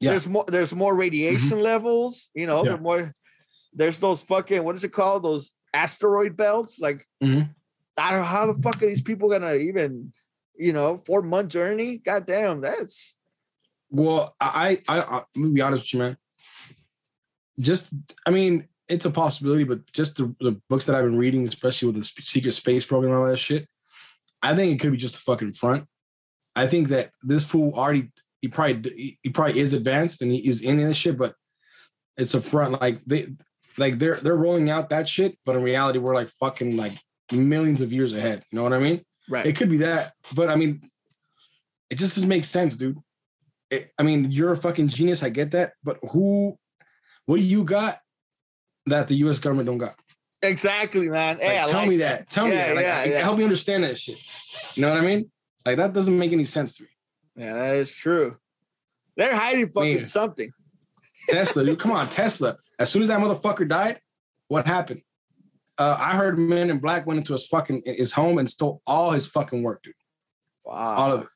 Yeah. 0.00 0.10
There's 0.10 0.28
more 0.28 0.44
there's 0.48 0.74
more 0.74 0.94
radiation 0.94 1.60
levels, 1.60 2.30
you 2.34 2.46
know, 2.46 2.64
Yeah. 2.64 2.76
the 2.76 2.80
more 2.80 3.14
there's 3.72 4.00
those 4.00 4.22
fucking 4.24 4.62
what 4.64 4.74
is 4.74 4.84
it 4.84 4.92
called? 4.92 5.22
Those 5.24 5.52
asteroid 5.74 6.36
belts. 6.36 6.78
Like 6.80 7.06
Mhm. 7.22 7.54
I 7.96 8.10
don't 8.10 8.20
know 8.20 8.24
how 8.26 8.50
the 8.52 8.60
fuck 8.62 8.82
are 8.82 8.86
these 8.86 9.02
people 9.02 9.28
gonna 9.28 9.54
even, 9.54 10.12
you 10.56 10.72
know, 10.72 11.02
four 11.06 11.22
month 11.22 11.50
journey? 11.50 11.98
God 11.98 12.26
damn, 12.26 12.60
that's 12.60 13.16
Well, 13.90 14.34
I, 14.40 14.78
I, 14.88 15.00
I, 15.00 15.16
I'm 15.18 15.42
gonna 15.42 15.54
be 15.54 15.60
honest 15.60 15.84
with 15.86 15.94
you, 15.94 15.98
man. 15.98 16.16
Just, 17.58 17.92
I 18.26 18.30
mean, 18.30 18.68
it's 18.88 19.04
a 19.04 19.10
possibility, 19.10 19.64
but 19.64 19.90
just 19.92 20.16
the, 20.16 20.34
the 20.40 20.60
books 20.68 20.86
that 20.86 20.96
I've 20.96 21.04
been 21.04 21.18
reading, 21.18 21.46
especially 21.46 21.86
with 21.86 21.96
the 21.96 22.04
sp- 22.04 22.24
secret 22.24 22.52
space 22.52 22.84
program 22.84 23.12
and 23.12 23.20
all 23.20 23.26
that 23.28 23.36
shit, 23.38 23.68
I 24.42 24.54
think 24.54 24.72
it 24.74 24.80
could 24.82 24.92
be 24.92 24.98
just 24.98 25.16
a 25.16 25.22
fucking 25.22 25.52
front. 25.52 25.86
I 26.56 26.66
think 26.66 26.88
that 26.88 27.10
this 27.22 27.44
fool 27.44 27.72
already, 27.74 28.10
he 28.42 28.48
probably, 28.48 29.18
he 29.22 29.28
probably 29.30 29.60
is 29.60 29.72
advanced 29.72 30.22
and 30.22 30.30
he 30.32 30.46
is 30.48 30.62
in 30.62 30.78
this 30.78 30.96
shit, 30.96 31.18
but 31.18 31.34
it's 32.16 32.34
a 32.34 32.40
front. 32.40 32.80
Like 32.80 33.00
they, 33.06 33.28
like 33.78 33.98
they're 33.98 34.16
they're 34.16 34.36
rolling 34.36 34.68
out 34.68 34.90
that 34.90 35.08
shit, 35.08 35.38
but 35.46 35.56
in 35.56 35.62
reality, 35.62 35.98
we're 35.98 36.14
like 36.14 36.28
fucking 36.28 36.76
like 36.76 36.92
millions 37.32 37.80
of 37.80 37.92
years 37.92 38.12
ahead. 38.12 38.42
You 38.50 38.56
know 38.56 38.62
what 38.64 38.72
I 38.72 38.78
mean? 38.78 39.02
right. 39.28 39.46
It 39.46 39.56
could 39.56 39.70
be 39.70 39.78
that, 39.78 40.12
but 40.34 40.48
I 40.48 40.56
mean, 40.56 40.82
it 41.88 41.96
just 41.96 42.16
doesn't 42.16 42.28
make 42.28 42.44
sense, 42.44 42.76
dude. 42.76 42.98
It- 43.70 43.92
I 43.98 44.02
mean, 44.02 44.30
you're 44.30 44.50
a 44.50 44.56
fucking 44.56 44.88
genius. 44.88 45.22
I 45.22 45.28
get 45.28 45.52
that, 45.52 45.74
but 45.84 45.98
who? 46.10 46.58
What 47.30 47.38
do 47.38 47.46
you 47.46 47.62
got 47.62 48.00
that 48.86 49.06
the 49.06 49.14
U.S. 49.14 49.38
government 49.38 49.66
don't 49.66 49.78
got? 49.78 49.94
exactly, 50.42 51.08
man. 51.08 51.38
Hey, 51.38 51.60
I 51.60 51.64
tell 51.64 51.78
like 51.78 51.88
me 51.88 51.96
that. 51.98 52.28
Tell 52.28 52.46
me 52.46 52.56
that. 52.56 52.74
Like, 52.74 52.84
yeah, 52.84 53.04
yeah. 53.04 53.22
Help 53.22 53.38
me 53.38 53.44
understand 53.44 53.84
that 53.84 53.96
shit. 53.96 54.18
You 54.76 54.82
know 54.82 54.90
what 54.90 54.98
I 54.98 55.06
mean? 55.06 55.30
Like 55.64 55.76
that 55.76 55.92
doesn't 55.92 56.18
make 56.18 56.32
any 56.32 56.44
sense 56.44 56.76
to 56.78 56.82
me. 56.82 56.88
Yeah, 57.36 57.52
that 57.54 57.76
is 57.76 57.94
true. 57.94 58.36
They're 59.16 59.36
hiding 59.36 59.68
fucking 59.68 59.94
Man. 59.94 60.04
something. 60.04 60.50
Tesla, 61.28 61.64
dude, 61.64 61.78
come 61.78 61.92
on, 61.92 62.08
Tesla. 62.08 62.56
As 62.80 62.90
soon 62.90 63.02
as 63.02 63.08
that 63.08 63.20
motherfucker 63.20 63.68
died, 63.68 64.00
what 64.48 64.66
happened? 64.66 65.02
Uh, 65.78 65.96
I 66.00 66.16
heard 66.16 66.36
Men 66.36 66.68
in 66.68 66.80
Black 66.80 67.06
went 67.06 67.18
into 67.18 67.34
his 67.34 67.46
fucking 67.46 67.82
his 67.86 68.12
home 68.12 68.38
and 68.38 68.50
stole 68.50 68.82
all 68.88 69.12
his 69.12 69.28
fucking 69.28 69.62
work, 69.62 69.84
dude. 69.84 69.94
Wow. 70.64 70.96
All 70.96 71.12
of 71.12 71.20
it. 71.22 71.28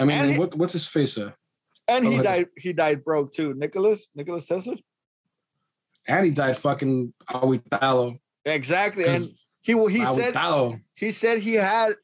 I 0.00 0.06
mean, 0.06 0.18
And 0.18 0.38
what, 0.38 0.56
what's 0.56 0.72
his 0.72 0.88
face? 0.88 1.16
Uh, 1.16 1.30
and 1.88 2.06
he 2.06 2.22
died. 2.22 2.48
He 2.56 2.72
died 2.72 3.04
broke 3.04 3.32
too. 3.32 3.54
Nicholas. 3.54 4.08
Nicholas 4.14 4.44
Tesla. 4.46 4.76
and 6.08 6.26
he 6.26 6.32
died 6.32 6.56
fucking 6.56 7.12
Awitalo. 7.28 8.18
Exactly. 8.44 9.04
And 9.04 9.30
he 9.62 9.72
he 9.88 10.04
said 10.04 10.80
he 10.94 11.10
said 11.10 11.38
he 11.38 11.54
had 11.54 11.94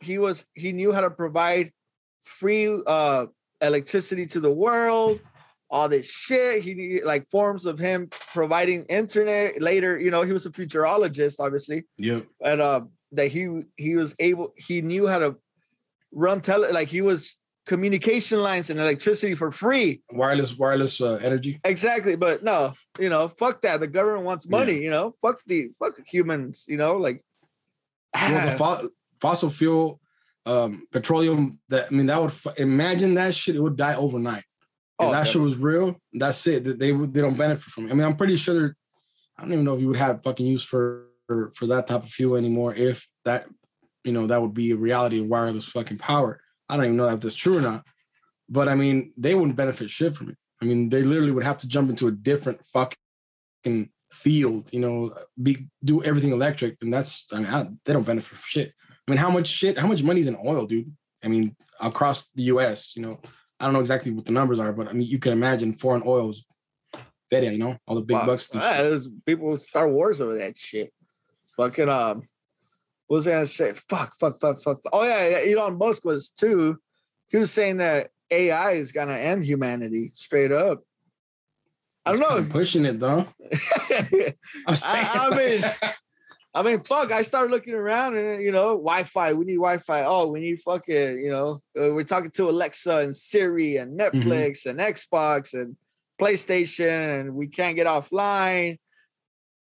he 0.00 0.18
was 0.18 0.44
he 0.54 0.72
knew 0.72 0.92
how 0.92 1.00
to 1.00 1.10
provide 1.10 1.72
free 2.22 2.82
uh 2.86 3.26
electricity 3.60 4.26
to 4.26 4.40
the 4.40 4.50
world. 4.50 5.20
All 5.68 5.88
this 5.88 6.08
shit. 6.08 6.62
He 6.62 7.00
like 7.04 7.28
forms 7.28 7.66
of 7.66 7.78
him 7.78 8.08
providing 8.32 8.84
internet. 8.84 9.60
Later, 9.60 9.98
you 9.98 10.12
know, 10.12 10.22
he 10.22 10.32
was 10.32 10.46
a 10.46 10.50
futurologist, 10.50 11.40
obviously. 11.40 11.84
Yep. 11.98 12.26
and 12.44 12.60
uh, 12.60 12.80
that 13.12 13.28
he 13.28 13.62
he 13.76 13.96
was 13.96 14.14
able 14.18 14.52
he 14.56 14.80
knew 14.80 15.06
how 15.06 15.18
to 15.18 15.36
run 16.12 16.40
tele 16.40 16.72
like 16.72 16.88
he 16.88 17.02
was 17.02 17.38
communication 17.66 18.40
lines 18.42 18.70
and 18.70 18.78
electricity 18.80 19.34
for 19.34 19.50
free 19.50 20.00
Wireless, 20.10 20.56
wireless 20.56 21.00
uh, 21.00 21.18
energy. 21.22 21.60
exactly 21.64 22.14
but 22.16 22.42
no 22.42 22.72
you 22.98 23.08
know 23.08 23.28
fuck 23.28 23.60
that 23.62 23.80
the 23.80 23.86
government 23.88 24.24
wants 24.24 24.48
money 24.48 24.78
you 24.78 24.90
know 24.90 25.12
fuck 25.20 25.40
the 25.46 25.68
fuck 25.78 25.94
humans 26.06 26.64
you 26.68 26.76
know 26.76 26.96
like 26.96 27.22
the 28.14 28.54
fo- 28.56 28.88
fossil 29.20 29.50
fuel, 29.50 30.00
um, 30.46 30.86
petroleum. 30.92 31.58
That 31.68 31.88
I 31.90 31.94
mean, 31.94 32.06
that 32.06 32.20
would 32.20 32.32
fu- 32.32 32.50
imagine 32.56 33.14
that 33.14 33.34
shit. 33.34 33.56
It 33.56 33.60
would 33.60 33.76
die 33.76 33.94
overnight. 33.94 34.38
If 34.38 34.44
Oh, 34.98 35.12
that 35.12 35.26
shit 35.26 35.42
was 35.42 35.56
real, 35.58 35.96
that's 36.14 36.46
it. 36.46 36.64
They 36.64 36.72
they 36.72 36.92
they 36.92 37.20
don't 37.20 37.36
benefit 37.36 37.64
from 37.64 37.86
it. 37.86 37.90
I 37.90 37.94
mean, 37.94 38.06
I'm 38.06 38.16
pretty 38.16 38.36
sure. 38.36 38.74
I 39.36 39.42
don't 39.42 39.52
even 39.52 39.64
know 39.64 39.74
if 39.74 39.80
you 39.80 39.88
would 39.88 39.98
have 39.98 40.22
fucking 40.22 40.46
use 40.46 40.62
for 40.62 41.06
for, 41.26 41.52
for 41.54 41.66
that 41.66 41.86
type 41.88 42.04
of 42.04 42.08
fuel 42.08 42.36
anymore. 42.36 42.74
If 42.74 43.06
that, 43.24 43.46
you 44.04 44.12
know, 44.12 44.26
that 44.28 44.40
would 44.40 44.54
be 44.54 44.70
a 44.70 44.76
reality 44.76 45.20
of 45.20 45.26
wireless 45.26 45.68
fucking 45.68 45.98
power. 45.98 46.40
I 46.68 46.76
don't 46.76 46.86
even 46.86 46.96
know 46.96 47.08
if 47.08 47.20
that's 47.20 47.34
true 47.34 47.58
or 47.58 47.60
not. 47.60 47.84
But 48.48 48.68
I 48.68 48.74
mean, 48.74 49.12
they 49.16 49.34
wouldn't 49.34 49.56
benefit 49.56 49.90
shit 49.90 50.14
from 50.14 50.30
it. 50.30 50.36
I 50.62 50.64
mean, 50.64 50.88
they 50.88 51.02
literally 51.02 51.32
would 51.32 51.44
have 51.44 51.58
to 51.58 51.68
jump 51.68 51.90
into 51.90 52.06
a 52.06 52.12
different 52.12 52.60
fucking 52.64 53.90
field, 54.10 54.68
you 54.72 54.80
know, 54.80 55.14
be 55.42 55.66
do 55.84 56.02
everything 56.04 56.30
electric, 56.32 56.76
and 56.82 56.92
that's 56.92 57.26
I 57.32 57.36
mean, 57.38 57.46
I, 57.46 57.68
they 57.84 57.92
don't 57.92 58.06
benefit 58.06 58.36
from 58.38 58.44
shit. 58.46 58.72
I 59.06 59.10
mean, 59.10 59.18
how 59.18 59.30
much 59.30 59.48
shit? 59.48 59.78
How 59.78 59.86
much 59.86 60.02
money 60.02 60.20
is 60.20 60.26
in 60.26 60.36
oil, 60.44 60.66
dude? 60.66 60.92
I 61.24 61.28
mean, 61.28 61.56
across 61.80 62.28
the 62.28 62.44
U.S., 62.44 62.94
you 62.96 63.02
know, 63.02 63.20
I 63.58 63.64
don't 63.64 63.74
know 63.74 63.80
exactly 63.80 64.12
what 64.12 64.24
the 64.26 64.32
numbers 64.32 64.58
are, 64.58 64.72
but 64.72 64.88
I 64.88 64.92
mean, 64.92 65.06
you 65.08 65.18
can 65.18 65.32
imagine 65.32 65.72
foreign 65.72 66.02
oils, 66.06 66.44
very, 67.30 67.48
you 67.48 67.58
know, 67.58 67.76
all 67.86 67.96
the 67.96 68.02
big 68.02 68.16
fuck. 68.16 68.26
bucks. 68.26 68.50
and 68.50 68.62
Ah, 68.62 68.82
there's 68.82 69.08
people 69.24 69.56
Star 69.58 69.88
Wars 69.88 70.20
over 70.20 70.36
that 70.38 70.56
shit 70.56 70.92
fucking 71.56 71.88
um 71.88 72.22
what 73.06 73.16
was 73.16 73.28
I 73.28 73.32
gonna 73.32 73.46
say 73.46 73.72
fuck 73.88 74.14
fuck 74.18 74.40
fuck 74.40 74.60
fuck 74.62 74.80
oh 74.92 75.04
yeah, 75.04 75.38
yeah 75.40 75.52
Elon 75.52 75.78
Musk 75.78 76.04
was 76.04 76.30
too 76.30 76.78
he 77.28 77.36
was 77.38 77.52
saying 77.52 77.78
that 77.78 78.10
AI 78.30 78.72
is 78.72 78.92
gonna 78.92 79.14
end 79.16 79.44
humanity 79.44 80.10
straight 80.14 80.52
up 80.52 80.82
I 82.04 82.14
don't 82.14 82.20
know 82.20 82.48
pushing 82.52 82.84
it 82.84 83.00
though. 83.00 83.26
I'm 84.66 84.76
saying, 84.76 85.06
I 85.12 85.30
mean- 85.36 85.92
I 86.54 86.62
mean, 86.62 86.82
fuck. 86.84 87.12
I 87.12 87.20
started 87.20 87.50
looking 87.50 87.74
around 87.74 88.16
and 88.16 88.40
you 88.42 88.50
know, 88.50 88.78
Wi-Fi. 88.78 89.34
We 89.34 89.44
need 89.44 89.56
Wi-Fi. 89.56 90.04
Oh, 90.04 90.28
we 90.28 90.40
need 90.40 90.58
fucking. 90.62 91.18
You 91.18 91.30
know, 91.30 91.62
uh, 91.78 91.92
we're 91.92 92.02
talking 92.02 92.30
to 92.30 92.48
Alexa 92.48 92.96
and 92.98 93.14
Siri 93.14 93.76
and 93.76 93.98
Netflix 93.98 94.64
and 94.64 94.78
Xbox 94.78 95.52
and 95.52 95.76
PlayStation, 96.18 97.20
and 97.20 97.34
we 97.34 97.46
can't 97.46 97.76
get 97.76 97.86
offline. 97.86 98.78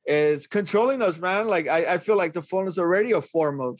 It's 0.05 0.45
controlling 0.45 1.01
us, 1.01 1.17
man. 1.19 1.47
Like 1.47 1.67
I, 1.67 1.93
I 1.93 1.97
feel 1.97 2.15
like 2.15 2.33
the 2.33 2.41
phone 2.41 2.67
is 2.67 2.77
already 2.77 3.11
a 3.11 3.21
form 3.21 3.59
of. 3.59 3.79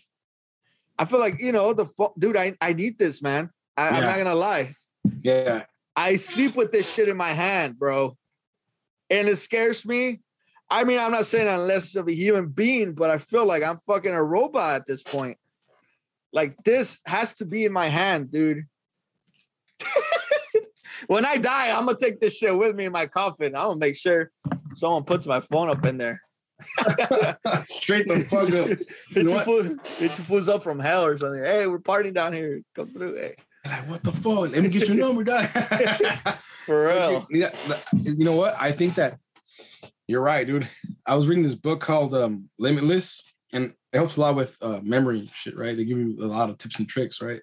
I 0.98 1.06
feel 1.06 1.20
like 1.20 1.40
you 1.40 1.52
know 1.52 1.74
the 1.74 1.86
phone, 1.86 2.12
dude. 2.18 2.38
I 2.38 2.56
I 2.62 2.74
need 2.74 2.98
this, 2.98 3.22
man. 3.22 3.50
I, 3.78 3.90
I'm 3.90 4.04
not 4.04 4.18
gonna 4.18 4.36
lie. 4.36 4.74
yeah, 5.22 5.66
I 5.96 6.16
sleep 6.16 6.56
with 6.56 6.72
this 6.72 6.92
shit 6.92 7.10
in 7.10 7.18
my 7.18 7.34
hand, 7.34 7.78
bro. 7.78 8.18
and 9.10 9.28
it 9.28 9.36
scares 9.36 9.86
me. 9.86 10.22
I 10.70 10.84
mean, 10.84 11.00
I'm 11.00 11.12
not 11.12 11.28
saying 11.28 11.48
unless 11.48 11.96
of 11.96 12.08
a 12.08 12.16
human 12.16 12.48
being, 12.48 12.96
but 12.96 13.12
I 13.12 13.20
feel 13.20 13.46
like 13.46 13.62
I'm 13.62 13.80
fucking 13.86 14.12
a 14.12 14.24
robot 14.24 14.76
at 14.78 14.88
this 14.88 15.04
point. 15.04 15.38
Like 16.34 16.56
this 16.64 17.02
has 17.06 17.36
to 17.36 17.46
be 17.46 17.66
in 17.66 17.72
my 17.72 17.88
hand, 17.88 18.32
dude. 18.32 18.66
when 21.08 21.24
I 21.24 21.38
die, 21.38 21.70
I'm 21.70 21.86
gonna 21.86 21.98
take 22.02 22.20
this 22.20 22.38
shit 22.38 22.58
with 22.58 22.76
me 22.76 22.86
in 22.86 22.92
my 22.92 23.06
coffin. 23.06 23.56
I'm 23.56 23.68
gonna 23.68 23.78
make 23.78 23.96
sure 23.96 24.32
someone 24.76 25.04
puts 25.04 25.26
my 25.26 25.42
phone 25.42 25.70
up 25.70 25.86
in 25.86 25.98
there. 25.98 26.22
Straight 27.66 28.08
the 28.08 28.26
fuck 28.30 28.50
up. 28.50 28.80
You 29.16 29.24
know 29.24 29.30
your 29.30 29.36
what? 29.36 29.46
fool, 29.46 29.78
hit 29.98 30.12
fools 30.12 30.50
up 30.50 30.64
from 30.64 30.80
hell 30.80 31.06
or 31.06 31.18
something. 31.18 31.44
Hey, 31.44 31.68
we're 31.68 31.80
partying 31.80 32.14
down 32.14 32.34
here. 32.34 32.62
Come 32.76 32.90
through. 32.90 33.16
Hey, 33.16 33.36
Like, 33.66 33.90
what 33.90 34.04
the 34.04 34.12
fuck? 34.12 34.52
Let 34.52 34.64
me 34.64 34.70
get 34.70 34.88
your 34.88 34.98
number, 34.98 35.24
dog. 35.24 35.46
for 36.66 36.88
real. 36.88 37.28
You 37.30 37.50
know 38.26 38.36
what? 38.36 38.56
I 38.60 38.72
think 38.72 38.96
that 38.96 39.20
you're 40.08 40.22
right, 40.22 40.46
dude. 40.46 40.68
I 41.06 41.16
was 41.16 41.28
reading 41.28 41.44
this 41.44 41.56
book 41.56 41.82
called 41.82 42.14
um, 42.14 42.50
Limitless, 42.58 43.22
and 43.52 43.74
it 43.92 43.98
helps 43.98 44.18
a 44.18 44.22
lot 44.22 44.36
with 44.36 44.58
uh, 44.62 44.80
memory 44.84 45.30
shit, 45.34 45.58
right? 45.58 45.76
They 45.76 45.86
give 45.86 45.98
you 45.98 46.18
a 46.22 46.28
lot 46.28 46.50
of 46.50 46.58
tips 46.58 46.80
and 46.80 46.88
tricks, 46.88 47.22
right? 47.22 47.42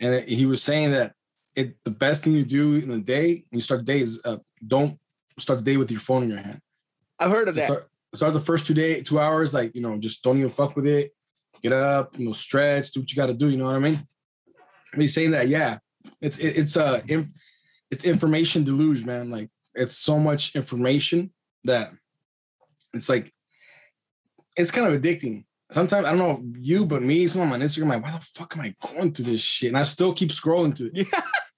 And 0.00 0.14
it, 0.14 0.28
he 0.28 0.46
was 0.46 0.62
saying 0.62 0.92
that 0.92 1.14
it 1.54 1.76
the 1.84 1.90
best 1.90 2.24
thing 2.24 2.32
you 2.32 2.44
do 2.44 2.76
in 2.76 2.88
the 2.88 3.00
day 3.00 3.44
when 3.50 3.58
you 3.58 3.60
start 3.60 3.84
the 3.84 3.92
day 3.92 4.00
is 4.00 4.20
uh, 4.24 4.38
don't 4.66 4.98
start 5.38 5.58
the 5.58 5.64
day 5.64 5.76
with 5.76 5.90
your 5.90 6.00
phone 6.00 6.22
in 6.24 6.30
your 6.30 6.38
hand. 6.38 6.60
I've 7.20 7.30
heard 7.30 7.48
of 7.48 7.54
that. 7.56 7.66
Start, 7.66 7.88
start 8.14 8.32
the 8.32 8.40
first 8.40 8.66
two 8.66 8.74
day 8.74 9.02
two 9.02 9.20
hours, 9.20 9.52
like 9.54 9.74
you 9.74 9.82
know, 9.82 9.98
just 9.98 10.22
don't 10.22 10.38
even 10.38 10.50
fuck 10.50 10.74
with 10.74 10.86
it. 10.86 11.12
Get 11.62 11.72
up, 11.72 12.18
you 12.18 12.26
know, 12.26 12.32
stretch, 12.32 12.90
do 12.90 13.00
what 13.00 13.10
you 13.10 13.16
got 13.16 13.26
to 13.26 13.34
do. 13.34 13.50
You 13.50 13.58
know 13.58 13.66
what 13.66 13.76
I 13.76 13.80
mean? 13.80 14.06
Me 14.96 15.06
saying 15.06 15.32
that, 15.32 15.48
yeah, 15.48 15.78
it's 16.20 16.38
it, 16.38 16.58
it's 16.58 16.76
uh, 16.76 17.02
in, 17.06 17.32
it's 17.90 18.04
information 18.04 18.64
deluge, 18.64 19.04
man. 19.04 19.30
Like 19.30 19.50
it's 19.74 19.96
so 19.96 20.18
much 20.18 20.56
information 20.56 21.32
that 21.64 21.92
it's 22.94 23.08
like 23.08 23.32
it's 24.56 24.70
kind 24.70 24.92
of 24.92 25.00
addicting. 25.00 25.44
Sometimes 25.72 26.06
I 26.06 26.10
don't 26.10 26.18
know 26.18 26.42
you, 26.58 26.86
but 26.86 27.02
me, 27.02 27.28
someone 27.28 27.52
on 27.52 27.60
my 27.60 27.64
Instagram, 27.64 27.90
like, 27.90 28.02
why 28.02 28.10
the 28.12 28.20
fuck 28.20 28.56
am 28.56 28.62
I 28.62 28.74
going 28.80 29.12
through 29.12 29.26
this 29.26 29.40
shit? 29.40 29.68
And 29.68 29.78
I 29.78 29.82
still 29.82 30.12
keep 30.12 30.30
scrolling 30.30 30.74
to 30.76 30.86
it. 30.86 30.92
Yeah. 30.94 31.20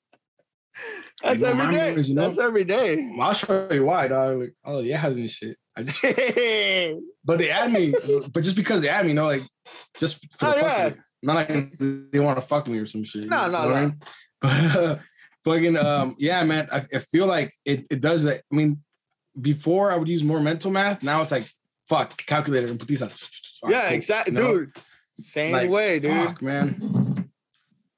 That's 1.22 1.40
You 1.40 1.46
know, 1.46 1.52
every 1.52 1.74
memories, 1.76 2.08
you 2.08 2.14
know? 2.14 2.22
That's 2.22 2.38
every 2.38 2.64
day. 2.64 3.16
I'll 3.20 3.34
show 3.34 3.68
you 3.70 3.84
why, 3.84 4.08
dog. 4.08 4.40
Like, 4.40 4.54
oh 4.64 4.80
yeah, 4.80 5.06
and 5.06 5.30
shit. 5.30 5.56
I 5.76 5.82
just 5.84 6.02
But 7.24 7.38
they 7.38 7.50
add 7.50 7.72
me, 7.72 7.94
but 8.32 8.42
just 8.42 8.56
because 8.56 8.82
they 8.82 8.88
add 8.88 9.04
me, 9.04 9.10
you 9.10 9.14
know, 9.14 9.26
like 9.26 9.42
just 9.98 10.18
for 10.38 10.48
Oh, 10.48 10.52
the 10.54 10.60
fuck 10.60 10.78
yeah. 10.78 10.90
Not 11.22 11.36
like 11.36 11.78
they 11.78 12.18
want 12.18 12.36
to 12.38 12.42
fuck 12.46 12.66
me 12.66 12.78
or 12.78 12.86
some 12.86 13.04
shit. 13.04 13.28
No, 13.28 13.48
no, 13.50 13.68
no. 13.68 13.92
But 14.40 14.76
uh, 14.76 14.96
fucking 15.44 15.76
um, 15.76 16.16
yeah, 16.18 16.42
man. 16.42 16.68
I, 16.72 16.78
I 16.92 16.98
feel 16.98 17.26
like 17.26 17.54
it 17.64 17.86
it 17.90 18.00
does 18.00 18.24
that. 18.24 18.42
I 18.52 18.54
mean, 18.56 18.82
before 19.40 19.92
I 19.92 19.96
would 19.96 20.08
use 20.08 20.24
more 20.24 20.40
mental 20.40 20.70
math. 20.72 21.02
Now 21.04 21.22
it's 21.22 21.30
like 21.30 21.46
fuck 21.88 22.16
calculator 22.26 22.66
and 22.66 22.78
put 22.78 22.88
these 22.88 23.02
on. 23.02 23.10
yeah, 23.68 23.90
exactly, 23.90 24.34
You 24.34 24.40
know? 24.40 24.58
dude. 24.58 24.72
Same 25.14 25.52
Like, 25.52 25.70
way, 25.70 26.00
dude. 26.00 26.10
Fuck, 26.10 26.42
man. 26.42 26.80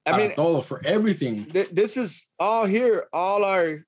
I 0.06 0.16
mean, 0.16 0.32
Dollar 0.36 0.60
for 0.60 0.82
everything. 0.84 1.44
th- 1.46 1.70
this 1.70 1.96
is 1.96 2.26
all 2.38 2.66
here. 2.66 3.06
All 3.12 3.44
our, 3.44 3.84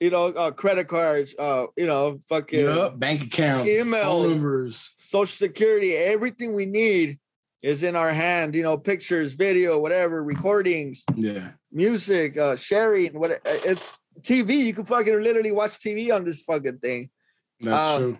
you 0.00 0.10
know, 0.10 0.26
uh, 0.28 0.50
credit 0.52 0.88
cards. 0.88 1.34
Uh, 1.38 1.66
you 1.76 1.86
know, 1.86 2.20
fucking 2.28 2.64
Yeah, 2.64 2.88
bank 2.94 3.24
accounts, 3.24 3.70
Email. 3.70 4.28
numbers. 4.28 4.90
social 4.96 5.26
security. 5.48 5.94
Everything 5.94 6.54
we 6.54 6.66
need 6.66 7.18
is 7.62 7.82
in 7.82 7.94
our 7.94 8.10
hand. 8.12 8.54
You 8.54 8.62
know, 8.62 8.78
pictures, 8.78 9.34
video, 9.34 9.78
whatever, 9.78 10.24
recordings, 10.24 11.04
Yeah, 11.14 11.50
music, 11.70 12.38
uh, 12.38 12.56
sharing. 12.56 13.18
What 13.18 13.40
it's 13.44 13.98
TV. 14.22 14.64
You 14.64 14.72
can 14.74 14.86
fucking 14.86 15.22
literally 15.22 15.52
watch 15.52 15.72
TV 15.78 16.10
on 16.14 16.24
this 16.24 16.42
fucking 16.42 16.78
thing. 16.78 17.10
that's 17.60 17.82
Um, 17.82 18.00
true. 18.00 18.18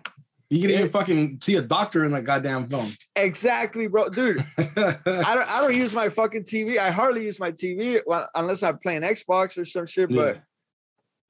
You 0.53 0.61
can 0.61 0.69
even 0.71 0.89
fucking 0.89 1.39
see 1.41 1.55
a 1.55 1.61
doctor 1.61 2.05
in 2.05 2.11
that 2.11 2.23
goddamn 2.23 2.67
phone. 2.67 2.89
Exactly, 3.15 3.87
bro, 3.87 4.09
dude. 4.09 4.45
I 4.57 4.65
don't 5.05 5.49
I 5.49 5.61
don't 5.61 5.75
use 5.75 5.93
my 5.95 6.09
fucking 6.09 6.43
TV. 6.43 6.77
I 6.77 6.91
hardly 6.91 7.25
use 7.25 7.39
my 7.39 7.51
TV 7.51 8.01
well, 8.05 8.29
unless 8.35 8.61
I'm 8.61 8.77
playing 8.77 9.01
Xbox 9.01 9.57
or 9.57 9.65
some 9.65 9.85
shit. 9.85 10.09
But 10.09 10.41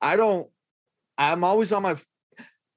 I 0.02 0.16
don't. 0.18 0.48
I'm 1.18 1.44
always 1.44 1.72
on 1.72 1.84
my. 1.84 1.96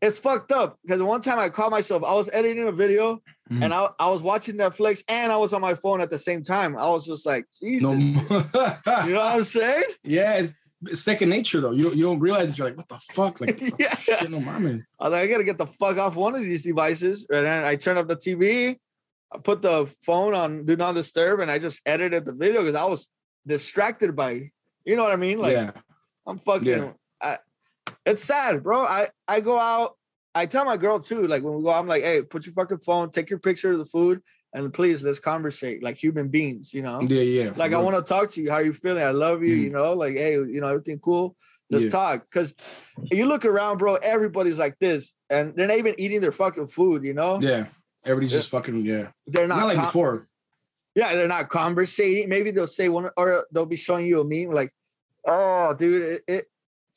It's 0.01 0.19
fucked 0.19 0.53
up 0.53 0.79
because 0.85 1.03
one 1.03 1.21
time 1.21 1.39
I 1.39 1.49
caught 1.49 1.71
myself. 1.73 2.05
I 2.05 2.15
was 2.15 2.31
editing 2.33 2.69
a 2.69 2.73
video 2.73 3.21
Mhm. 3.51 3.63
and 3.65 3.73
I, 3.73 3.89
I 4.01 4.11
was 4.11 4.23
watching 4.23 4.57
Netflix 4.57 5.05
and 5.09 5.31
I 5.31 5.37
was 5.37 5.53
on 5.53 5.61
my 5.61 5.75
phone 5.75 6.01
at 6.01 6.11
the 6.11 6.19
same 6.19 6.43
time. 6.43 6.77
I 6.77 6.89
was 6.89 7.07
just 7.07 7.25
like, 7.25 7.47
Jesus, 7.61 7.89
no 7.89 7.95
you 7.97 9.13
know 9.13 9.19
what 9.21 9.35
I'm 9.35 9.45
saying? 9.45 9.85
Yeah, 10.05 10.35
it's, 10.35 10.53
it's 10.85 11.01
second 11.01 11.31
nature 11.31 11.61
though. 11.61 11.73
You 11.73 11.85
don't 11.85 11.97
you 11.97 12.05
don't 12.05 12.21
realize 12.21 12.49
that 12.49 12.59
you're 12.59 12.67
like, 12.67 12.77
what 12.77 12.89
the 12.89 12.99
fuck? 13.13 13.41
Like, 13.41 13.61
oh, 13.81 13.97
shit, 13.99 14.31
no, 14.31 14.41
my 14.41 14.59
man. 14.59 14.87
I 15.01 15.05
was 15.05 15.13
like, 15.13 15.23
I 15.25 15.27
gotta 15.27 15.45
get 15.45 15.59
the 15.59 15.67
fuck 15.67 15.97
off 15.99 16.17
one 16.17 16.35
of 16.35 16.43
these 16.43 16.63
devices. 16.63 17.27
And 17.31 17.47
then 17.47 17.65
I 17.65 17.77
turn 17.77 17.97
up 17.97 18.09
the 18.09 18.17
TV, 18.17 18.79
I 19.33 19.39
put 19.39 19.63
the 19.63 19.93
phone 20.05 20.35
on 20.35 20.65
do 20.65 20.77
not 20.77 20.95
disturb, 20.95 21.41
and 21.41 21.51
I 21.51 21.59
just 21.59 21.81
edited 21.87 22.25
the 22.25 22.33
video 22.33 22.61
because 22.61 22.75
I 22.75 22.85
was 22.85 23.09
distracted 23.47 24.15
by, 24.15 24.51
you 24.85 24.97
know 24.97 25.05
what 25.05 25.13
I 25.13 25.17
mean? 25.17 25.39
Like 25.39 25.55
yeah, 25.55 25.73
I'm 26.27 26.39
fucking. 26.39 26.67
Yeah. 26.67 26.93
I, 27.23 27.37
it's 28.05 28.25
sad, 28.25 28.63
bro. 28.63 28.83
I 28.83 29.09
I 29.27 29.41
go 29.41 29.59
out. 29.59 29.97
I 30.35 30.45
tell 30.45 30.67
my 30.67 30.77
girl 30.77 31.01
too. 31.01 31.27
Like 31.27 31.43
when 31.43 31.55
we 31.57 31.63
go, 31.63 31.71
I'm 31.71 31.87
like, 31.87 32.03
hey, 32.03 32.23
put 32.23 32.45
your 32.45 32.53
fucking 32.53 32.79
phone, 32.79 33.11
take 33.11 33.31
your 33.31 33.39
picture 33.39 33.73
of 33.73 33.79
the 33.79 33.87
food, 33.87 34.21
and 34.57 34.73
please 34.73 35.05
let's 35.05 35.19
conversate 35.19 35.83
like 35.83 36.03
human 36.03 36.29
beings. 36.29 36.73
You 36.73 36.83
know, 36.83 37.01
yeah, 37.03 37.21
yeah. 37.21 37.53
like 37.57 37.75
I 37.75 37.79
want 37.79 37.97
to 37.97 38.03
talk 38.03 38.31
to 38.31 38.43
you. 38.43 38.51
How 38.51 38.59
you 38.59 38.73
feeling? 38.73 39.03
I 39.03 39.11
love 39.11 39.43
you. 39.43 39.55
You 39.55 39.69
mm. 39.69 39.75
know, 39.75 39.93
like 39.93 40.17
hey, 40.17 40.33
you 40.33 40.61
know 40.61 40.69
everything 40.69 40.99
cool. 40.99 41.37
Let's 41.71 41.85
Yeah. 41.85 41.91
talk. 41.91 42.25
Because 42.25 42.55
you 43.13 43.27
look 43.27 43.45
around, 43.45 43.79
bro. 43.79 43.97
Everybody's 43.97 44.59
like 44.59 44.79
this, 44.79 45.15
and 45.29 45.55
they're 45.55 45.69
not 45.69 45.77
even 45.77 45.95
eating 45.99 46.23
their 46.23 46.33
fucking 46.33 46.69
food. 46.69 47.05
You 47.05 47.13
know, 47.13 47.39
Yeah, 47.41 47.67
everybody's 48.05 48.33
just 48.33 48.49
fucking 48.49 48.79
yeah. 48.79 49.09
they're 49.27 49.47
Not, 49.47 49.59
not. 49.59 49.67
like 49.67 49.77
con- 49.77 49.85
before. 49.85 50.27
yeah, 50.95 51.15
they're 51.15 51.29
not 51.29 51.51
conversating. 51.51 52.31
Maybe 52.31 52.51
they'll 52.51 52.67
say 52.67 52.89
one, 52.89 53.11
or 53.17 53.47
they'll 53.53 53.67
be 53.67 53.77
showing 53.77 54.07
you 54.07 54.23
a 54.23 54.25
meme 54.25 54.55
like, 54.55 54.73
"Oh, 55.27 55.75
dude, 55.75 56.03
it 56.03 56.23
it, 56.27 56.45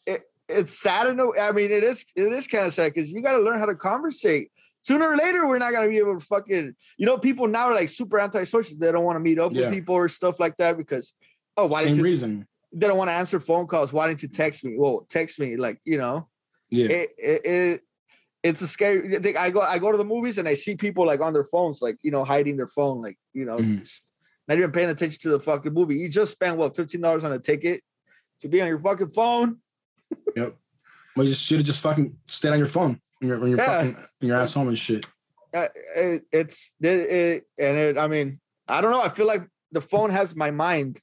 it 0.05 0.21
it's 0.47 0.79
sad 0.79 1.07
a 1.07 1.27
I 1.41 1.51
mean, 1.51 1.71
it 1.71 1.83
is 1.83 2.05
it 2.15 2.31
is 2.31 2.47
kind 2.47 2.65
of 2.65 2.73
sad 2.73 2.93
because 2.93 3.11
you 3.11 3.21
got 3.21 3.33
to 3.33 3.43
learn 3.43 3.59
how 3.59 3.65
to 3.65 3.75
conversate. 3.75 4.49
Sooner 4.89 5.05
or 5.07 5.17
later, 5.17 5.47
we're 5.47 5.59
not 5.59 5.71
gonna 5.71 5.87
be 5.87 5.99
able 5.99 6.19
to 6.19 6.25
fucking. 6.25 6.75
You 6.97 7.05
know, 7.05 7.19
people 7.19 7.47
now 7.47 7.67
are 7.67 7.75
like 7.75 7.89
super 7.89 8.19
antisocial. 8.19 8.75
They 8.79 8.91
don't 8.91 9.03
want 9.03 9.17
to 9.17 9.19
meet 9.19 9.37
up 9.37 9.53
Yeah. 9.53 9.65
with 9.67 9.75
people 9.75 9.93
or 9.93 10.07
stuff 10.09 10.39
like 10.39 10.57
that 10.57 10.77
because, 10.77 11.13
oh, 11.57 11.67
why 11.67 11.81
Same 11.83 11.89
didn't 11.89 11.97
you? 11.99 12.03
reason. 12.05 12.47
They 12.73 12.87
don't 12.87 12.97
want 12.97 13.09
to 13.09 13.13
answer 13.13 13.39
phone 13.39 13.67
calls. 13.67 13.93
Why 13.93 14.07
didn't 14.07 14.23
you 14.23 14.29
text 14.29 14.65
me? 14.65 14.77
Well, 14.79 15.05
text 15.07 15.39
me, 15.39 15.57
like 15.57 15.79
you 15.85 15.99
know 15.99 16.27
Yeah, 16.71 16.87
it, 16.87 17.09
it, 17.19 17.41
it 17.45 17.81
it's 18.41 18.61
a 18.61 18.67
scary 18.67 19.19
thing. 19.19 19.37
I 19.37 19.51
go 19.51 19.61
I 19.61 19.77
go 19.77 19.91
to 19.91 19.97
the 19.99 20.03
movies 20.15 20.39
and 20.39 20.47
I 20.47 20.55
see 20.55 20.75
people 20.75 21.05
like 21.05 21.19
on 21.21 21.33
their 21.33 21.45
phones, 21.45 21.83
like 21.83 21.97
you 22.01 22.09
know, 22.09 22.23
hiding 22.23 22.57
their 22.57 22.67
phone, 22.67 22.99
like 22.99 23.17
you 23.33 23.45
know, 23.45 23.57
Mhm. 23.59 23.79
just 23.81 24.11
not 24.47 24.57
even 24.57 24.71
paying 24.71 24.89
attention 24.89 25.19
to 25.21 25.29
the 25.29 25.39
fucking 25.39 25.71
movie. 25.73 25.97
You 25.97 26.09
just 26.09 26.31
spent 26.31 26.57
what 26.57 26.75
fifteen 26.75 27.01
dollars 27.01 27.23
on 27.23 27.31
a 27.31 27.37
ticket 27.37 27.81
to 28.41 28.47
be 28.47 28.59
on 28.59 28.67
your 28.67 28.79
fucking 28.79 29.11
phone. 29.11 29.57
Yep. 30.35 30.57
Well, 31.15 31.27
you 31.27 31.33
should 31.33 31.57
have 31.59 31.65
just 31.67 31.81
fucking 31.83 32.17
stayed 32.27 32.49
on 32.49 32.57
your 32.57 32.67
phone 32.67 32.99
when 33.19 33.29
you're 33.29 33.39
when 33.39 33.49
you're 33.49 33.59
Yeah. 33.59 33.83
fucking 33.83 33.95
your 34.21 34.37
ass 34.37 34.53
home 34.53 34.67
and 34.67 34.77
shit. 34.77 35.05
It, 35.53 36.23
it's 36.31 36.73
it, 36.81 36.87
it, 36.87 37.43
and 37.57 37.77
it. 37.77 37.97
I 37.97 38.07
mean, 38.07 38.39
I 38.67 38.81
don't 38.81 38.91
know. 38.91 39.01
I 39.01 39.09
feel 39.09 39.25
like 39.27 39.47
the 39.71 39.81
phone 39.81 40.09
has 40.11 40.35
my 40.35 40.51
mind. 40.51 40.99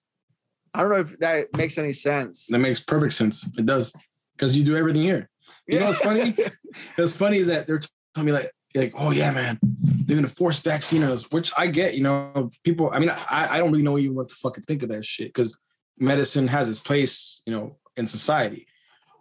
I 0.72 0.80
don't 0.80 0.90
know 0.90 0.96
if 1.00 1.18
that 1.20 1.56
makes 1.56 1.78
any 1.78 1.92
sense. 1.92 2.46
That 2.46 2.58
makes 2.58 2.80
perfect 2.80 3.14
sense. 3.14 3.44
It 3.58 3.66
does 3.66 3.92
because 4.36 4.56
you 4.56 4.64
do 4.64 4.76
everything 4.76 5.02
here. 5.02 5.28
You 5.66 5.80
know 5.80 5.86
what's 5.86 6.00
funny? 6.00 6.36
What's 6.96 7.16
funny 7.16 7.38
is 7.38 7.46
that 7.46 7.66
they're 7.66 7.80
telling 8.14 8.26
me 8.26 8.32
like, 8.32 8.50
like, 8.74 8.92
oh 8.96 9.10
yeah, 9.10 9.32
man, 9.32 9.58
they're 9.62 10.16
gonna 10.16 10.28
force 10.28 10.60
vaccine 10.60 11.02
us, 11.02 11.24
which 11.30 11.50
I 11.56 11.66
get. 11.66 11.94
You 11.94 12.02
know, 12.02 12.50
people. 12.62 12.90
I 12.92 12.98
mean, 12.98 13.10
I, 13.10 13.48
I 13.52 13.58
don't 13.58 13.72
really 13.72 13.82
know 13.82 13.98
even 13.98 14.14
what 14.14 14.28
to 14.28 14.34
fucking 14.36 14.64
think 14.64 14.82
of 14.82 14.90
that 14.90 15.04
shit 15.04 15.28
because 15.28 15.56
medicine 15.98 16.46
has 16.48 16.68
its 16.68 16.80
place, 16.80 17.42
you 17.46 17.52
know, 17.52 17.78
in 17.96 18.06
society. 18.06 18.66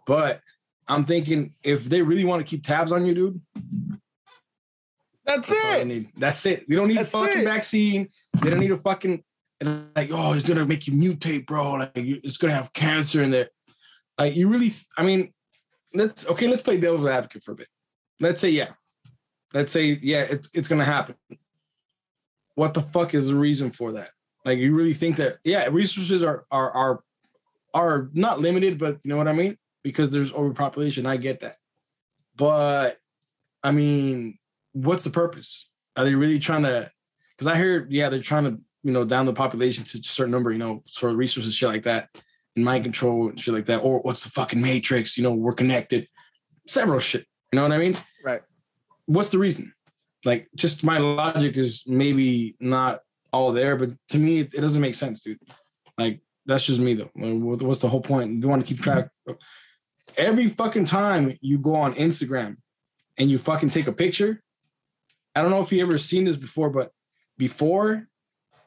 But 0.06 0.40
I'm 0.88 1.04
thinking 1.04 1.54
if 1.62 1.84
they 1.84 2.02
really 2.02 2.24
want 2.24 2.44
to 2.44 2.48
keep 2.48 2.64
tabs 2.64 2.92
on 2.92 3.04
you, 3.04 3.14
dude, 3.14 3.40
That's 5.24 5.48
that's 5.48 5.84
it. 5.84 6.06
That's 6.16 6.46
it. 6.46 6.68
They 6.68 6.76
don't 6.76 6.88
need 6.88 6.98
That's 6.98 7.12
a 7.12 7.18
fucking 7.18 7.40
it. 7.42 7.44
vaccine. 7.44 8.08
They 8.40 8.50
don't 8.50 8.60
need 8.60 8.70
a 8.70 8.76
fucking 8.76 9.22
like, 9.62 10.10
oh, 10.12 10.34
it's 10.34 10.46
gonna 10.46 10.66
make 10.66 10.86
you 10.86 10.92
mutate, 10.92 11.46
bro. 11.46 11.72
Like 11.72 11.92
it's 11.94 12.36
gonna 12.36 12.52
have 12.52 12.72
cancer 12.72 13.22
in 13.22 13.30
there. 13.30 13.48
Like 14.18 14.36
you 14.36 14.48
really, 14.48 14.72
I 14.96 15.02
mean, 15.02 15.32
let's 15.94 16.28
okay, 16.28 16.46
let's 16.46 16.62
play 16.62 16.78
devil's 16.78 17.06
advocate 17.06 17.42
for 17.42 17.52
a 17.52 17.56
bit. 17.56 17.68
Let's 18.20 18.40
say, 18.40 18.50
yeah. 18.50 18.70
Let's 19.54 19.72
say, 19.72 19.98
yeah, 20.02 20.26
it's 20.28 20.50
it's 20.54 20.68
gonna 20.68 20.84
happen. 20.84 21.16
What 22.54 22.74
the 22.74 22.82
fuck 22.82 23.14
is 23.14 23.28
the 23.28 23.34
reason 23.34 23.70
for 23.70 23.92
that? 23.92 24.10
Like 24.44 24.58
you 24.58 24.74
really 24.74 24.94
think 24.94 25.16
that, 25.16 25.38
yeah, 25.44 25.68
resources 25.70 26.22
are 26.22 26.44
are 26.50 26.70
are 26.70 27.00
are 27.74 28.10
not 28.12 28.40
limited, 28.40 28.78
but 28.78 28.98
you 29.04 29.10
know 29.10 29.16
what 29.16 29.28
I 29.28 29.32
mean? 29.32 29.56
Because 29.86 30.10
there's 30.10 30.32
overpopulation. 30.32 31.06
I 31.06 31.16
get 31.16 31.38
that. 31.42 31.58
But 32.34 32.96
I 33.62 33.70
mean, 33.70 34.36
what's 34.72 35.04
the 35.04 35.10
purpose? 35.10 35.68
Are 35.94 36.04
they 36.04 36.16
really 36.16 36.40
trying 36.40 36.64
to? 36.64 36.90
Because 37.30 37.46
I 37.46 37.54
heard, 37.54 37.92
yeah, 37.92 38.08
they're 38.08 38.20
trying 38.20 38.44
to, 38.44 38.60
you 38.82 38.92
know, 38.92 39.04
down 39.04 39.26
the 39.26 39.32
population 39.32 39.84
to 39.84 39.98
a 39.98 40.02
certain 40.02 40.32
number, 40.32 40.50
you 40.50 40.58
know, 40.58 40.82
for 40.92 41.14
resources, 41.14 41.54
shit 41.54 41.68
like 41.68 41.84
that, 41.84 42.08
and 42.56 42.64
mind 42.64 42.82
control 42.82 43.28
and 43.28 43.38
shit 43.38 43.54
like 43.54 43.66
that. 43.66 43.84
Or 43.84 44.00
what's 44.00 44.24
the 44.24 44.30
fucking 44.30 44.60
matrix? 44.60 45.16
You 45.16 45.22
know, 45.22 45.34
we're 45.34 45.52
connected. 45.52 46.08
several 46.66 46.98
shit. 46.98 47.24
You 47.52 47.58
know 47.58 47.62
what 47.62 47.72
I 47.72 47.78
mean? 47.78 47.96
Right. 48.24 48.40
What's 49.04 49.30
the 49.30 49.38
reason? 49.38 49.72
Like, 50.24 50.48
just 50.56 50.82
my 50.82 50.98
logic 50.98 51.56
is 51.56 51.84
maybe 51.86 52.56
not 52.58 53.02
all 53.32 53.52
there, 53.52 53.76
but 53.76 53.90
to 54.08 54.18
me, 54.18 54.40
it, 54.40 54.52
it 54.52 54.62
doesn't 54.62 54.80
make 54.80 54.96
sense, 54.96 55.22
dude. 55.22 55.38
Like, 55.96 56.22
that's 56.44 56.66
just 56.66 56.80
me 56.80 56.94
though. 56.94 57.10
Like, 57.14 57.60
what's 57.60 57.80
the 57.80 57.88
whole 57.88 58.00
point? 58.00 58.42
You 58.42 58.48
want 58.48 58.66
to 58.66 58.74
keep 58.74 58.82
track. 58.82 59.10
Every 60.16 60.48
fucking 60.48 60.84
time 60.84 61.36
you 61.40 61.58
go 61.58 61.74
on 61.74 61.94
Instagram 61.94 62.56
and 63.18 63.30
you 63.30 63.38
fucking 63.38 63.70
take 63.70 63.86
a 63.86 63.92
picture, 63.92 64.42
I 65.34 65.42
don't 65.42 65.50
know 65.50 65.60
if 65.60 65.72
you 65.72 65.82
ever 65.82 65.98
seen 65.98 66.24
this 66.24 66.36
before, 66.36 66.70
but 66.70 66.90
before 67.36 68.08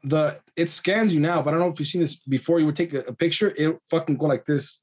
the 0.03 0.39
it 0.55 0.71
scans 0.71 1.13
you 1.13 1.19
now, 1.19 1.41
but 1.41 1.49
I 1.49 1.57
don't 1.57 1.67
know 1.67 1.73
if 1.73 1.79
you've 1.79 1.89
seen 1.89 2.01
this 2.01 2.17
before. 2.21 2.59
You 2.59 2.67
would 2.67 2.75
take 2.75 2.93
a, 2.93 2.99
a 3.01 3.13
picture, 3.13 3.53
it 3.55 3.77
fucking 3.89 4.17
go 4.17 4.27
like 4.27 4.45
this. 4.45 4.81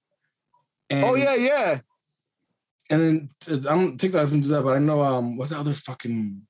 And, 0.90 1.04
oh 1.04 1.14
yeah, 1.14 1.34
yeah. 1.34 1.78
And 2.90 3.00
then 3.00 3.30
I 3.48 3.74
don't 3.74 3.98
TikTok 3.98 4.22
doesn't 4.22 4.42
do 4.42 4.48
that, 4.48 4.62
but 4.62 4.76
I 4.76 4.80
know 4.80 5.02
um 5.02 5.36
what's 5.36 5.50
that 5.50 5.60
other 5.60 5.72
fucking 5.72 6.42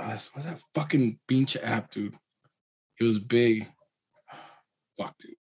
uh, 0.00 0.18
what's 0.32 0.46
that 0.46 0.60
fucking 0.74 1.18
beach 1.26 1.56
app, 1.62 1.90
dude? 1.90 2.14
It 3.00 3.04
was 3.04 3.18
big. 3.18 3.68
Fuck, 4.98 5.16
dude. 5.18 5.34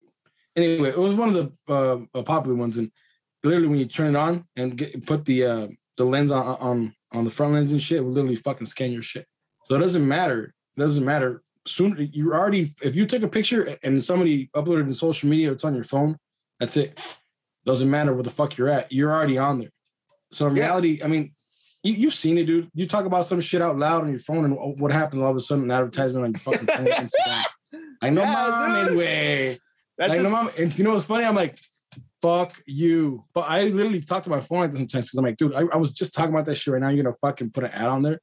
Anyway, 0.55 0.89
it 0.89 0.97
was 0.97 1.15
one 1.15 1.35
of 1.35 1.51
the 1.67 2.07
uh, 2.13 2.21
popular 2.23 2.55
ones, 2.55 2.77
and 2.77 2.91
literally 3.43 3.67
when 3.67 3.79
you 3.79 3.85
turn 3.85 4.15
it 4.15 4.17
on 4.17 4.45
and 4.55 4.77
get 4.77 5.05
put 5.05 5.25
the 5.25 5.45
uh, 5.45 5.67
the 5.97 6.05
lens 6.05 6.31
on 6.31 6.45
on 6.57 6.93
on 7.11 7.23
the 7.23 7.29
front 7.29 7.53
lens 7.53 7.71
and 7.71 7.81
shit, 7.81 7.99
it 7.99 8.01
will 8.01 8.11
literally 8.11 8.35
fucking 8.35 8.65
scan 8.65 8.91
your 8.91 9.01
shit. 9.01 9.25
So 9.65 9.75
it 9.75 9.79
doesn't 9.79 10.07
matter. 10.07 10.53
It 10.75 10.79
doesn't 10.79 11.05
matter. 11.05 11.41
Soon 11.65 12.09
you 12.11 12.33
already 12.33 12.71
if 12.81 12.95
you 12.95 13.05
take 13.05 13.23
a 13.23 13.27
picture 13.27 13.77
and 13.83 14.03
somebody 14.03 14.47
uploaded 14.55 14.87
in 14.87 14.93
social 14.93 15.29
media, 15.29 15.51
it's 15.51 15.63
on 15.63 15.75
your 15.75 15.83
phone. 15.83 16.17
That's 16.59 16.77
it. 16.77 16.99
Doesn't 17.65 17.89
matter 17.89 18.13
where 18.13 18.23
the 18.23 18.29
fuck 18.29 18.57
you're 18.57 18.69
at. 18.69 18.91
You're 18.91 19.11
already 19.11 19.37
on 19.37 19.59
there. 19.59 19.69
So 20.31 20.47
in 20.47 20.55
yeah. 20.55 20.63
reality, 20.63 20.99
I 21.03 21.07
mean, 21.07 21.33
you, 21.83 21.93
you've 21.93 22.13
seen 22.13 22.37
it, 22.37 22.45
dude. 22.45 22.69
You 22.73 22.87
talk 22.87 23.05
about 23.05 23.25
some 23.25 23.39
shit 23.39 23.61
out 23.61 23.77
loud 23.77 24.03
on 24.03 24.09
your 24.09 24.19
phone, 24.19 24.45
and 24.45 24.79
what 24.79 24.91
happens 24.91 25.21
all 25.21 25.29
of 25.31 25.35
a 25.35 25.39
sudden? 25.39 25.65
An 25.65 25.71
advertisement 25.71 26.25
on 26.25 26.31
your 26.31 26.39
fucking 26.39 26.67
phone. 26.67 26.85
Instagram. 26.85 27.43
I 28.01 28.09
know, 28.09 28.21
yeah, 28.23 28.33
mom. 28.33 28.75
Dude. 28.75 28.87
Anyway, 28.87 29.57
that's 29.97 30.09
like, 30.09 30.21
just... 30.21 30.23
no, 30.23 30.29
mom. 30.29 30.49
And 30.57 30.77
you 30.77 30.83
know 30.83 30.93
what's 30.93 31.05
funny? 31.05 31.25
I'm 31.25 31.35
like, 31.35 31.59
fuck 32.23 32.61
you. 32.65 33.25
But 33.33 33.41
I 33.41 33.65
literally 33.65 33.99
talked 33.99 34.23
to 34.23 34.29
my 34.29 34.39
phone 34.39 34.59
like 34.59 34.71
this 34.71 34.79
sometimes 34.79 35.07
because 35.07 35.17
I'm 35.17 35.25
like, 35.25 35.37
dude, 35.37 35.53
I, 35.53 35.63
I, 35.73 35.77
was 35.77 35.91
just 35.91 36.13
talking 36.13 36.33
about 36.33 36.45
that 36.45 36.55
shit 36.55 36.73
right 36.73 36.81
now. 36.81 36.89
You're 36.89 37.03
gonna 37.03 37.15
fucking 37.21 37.51
put 37.51 37.65
an 37.65 37.71
ad 37.71 37.89
on 37.89 38.01
there. 38.01 38.19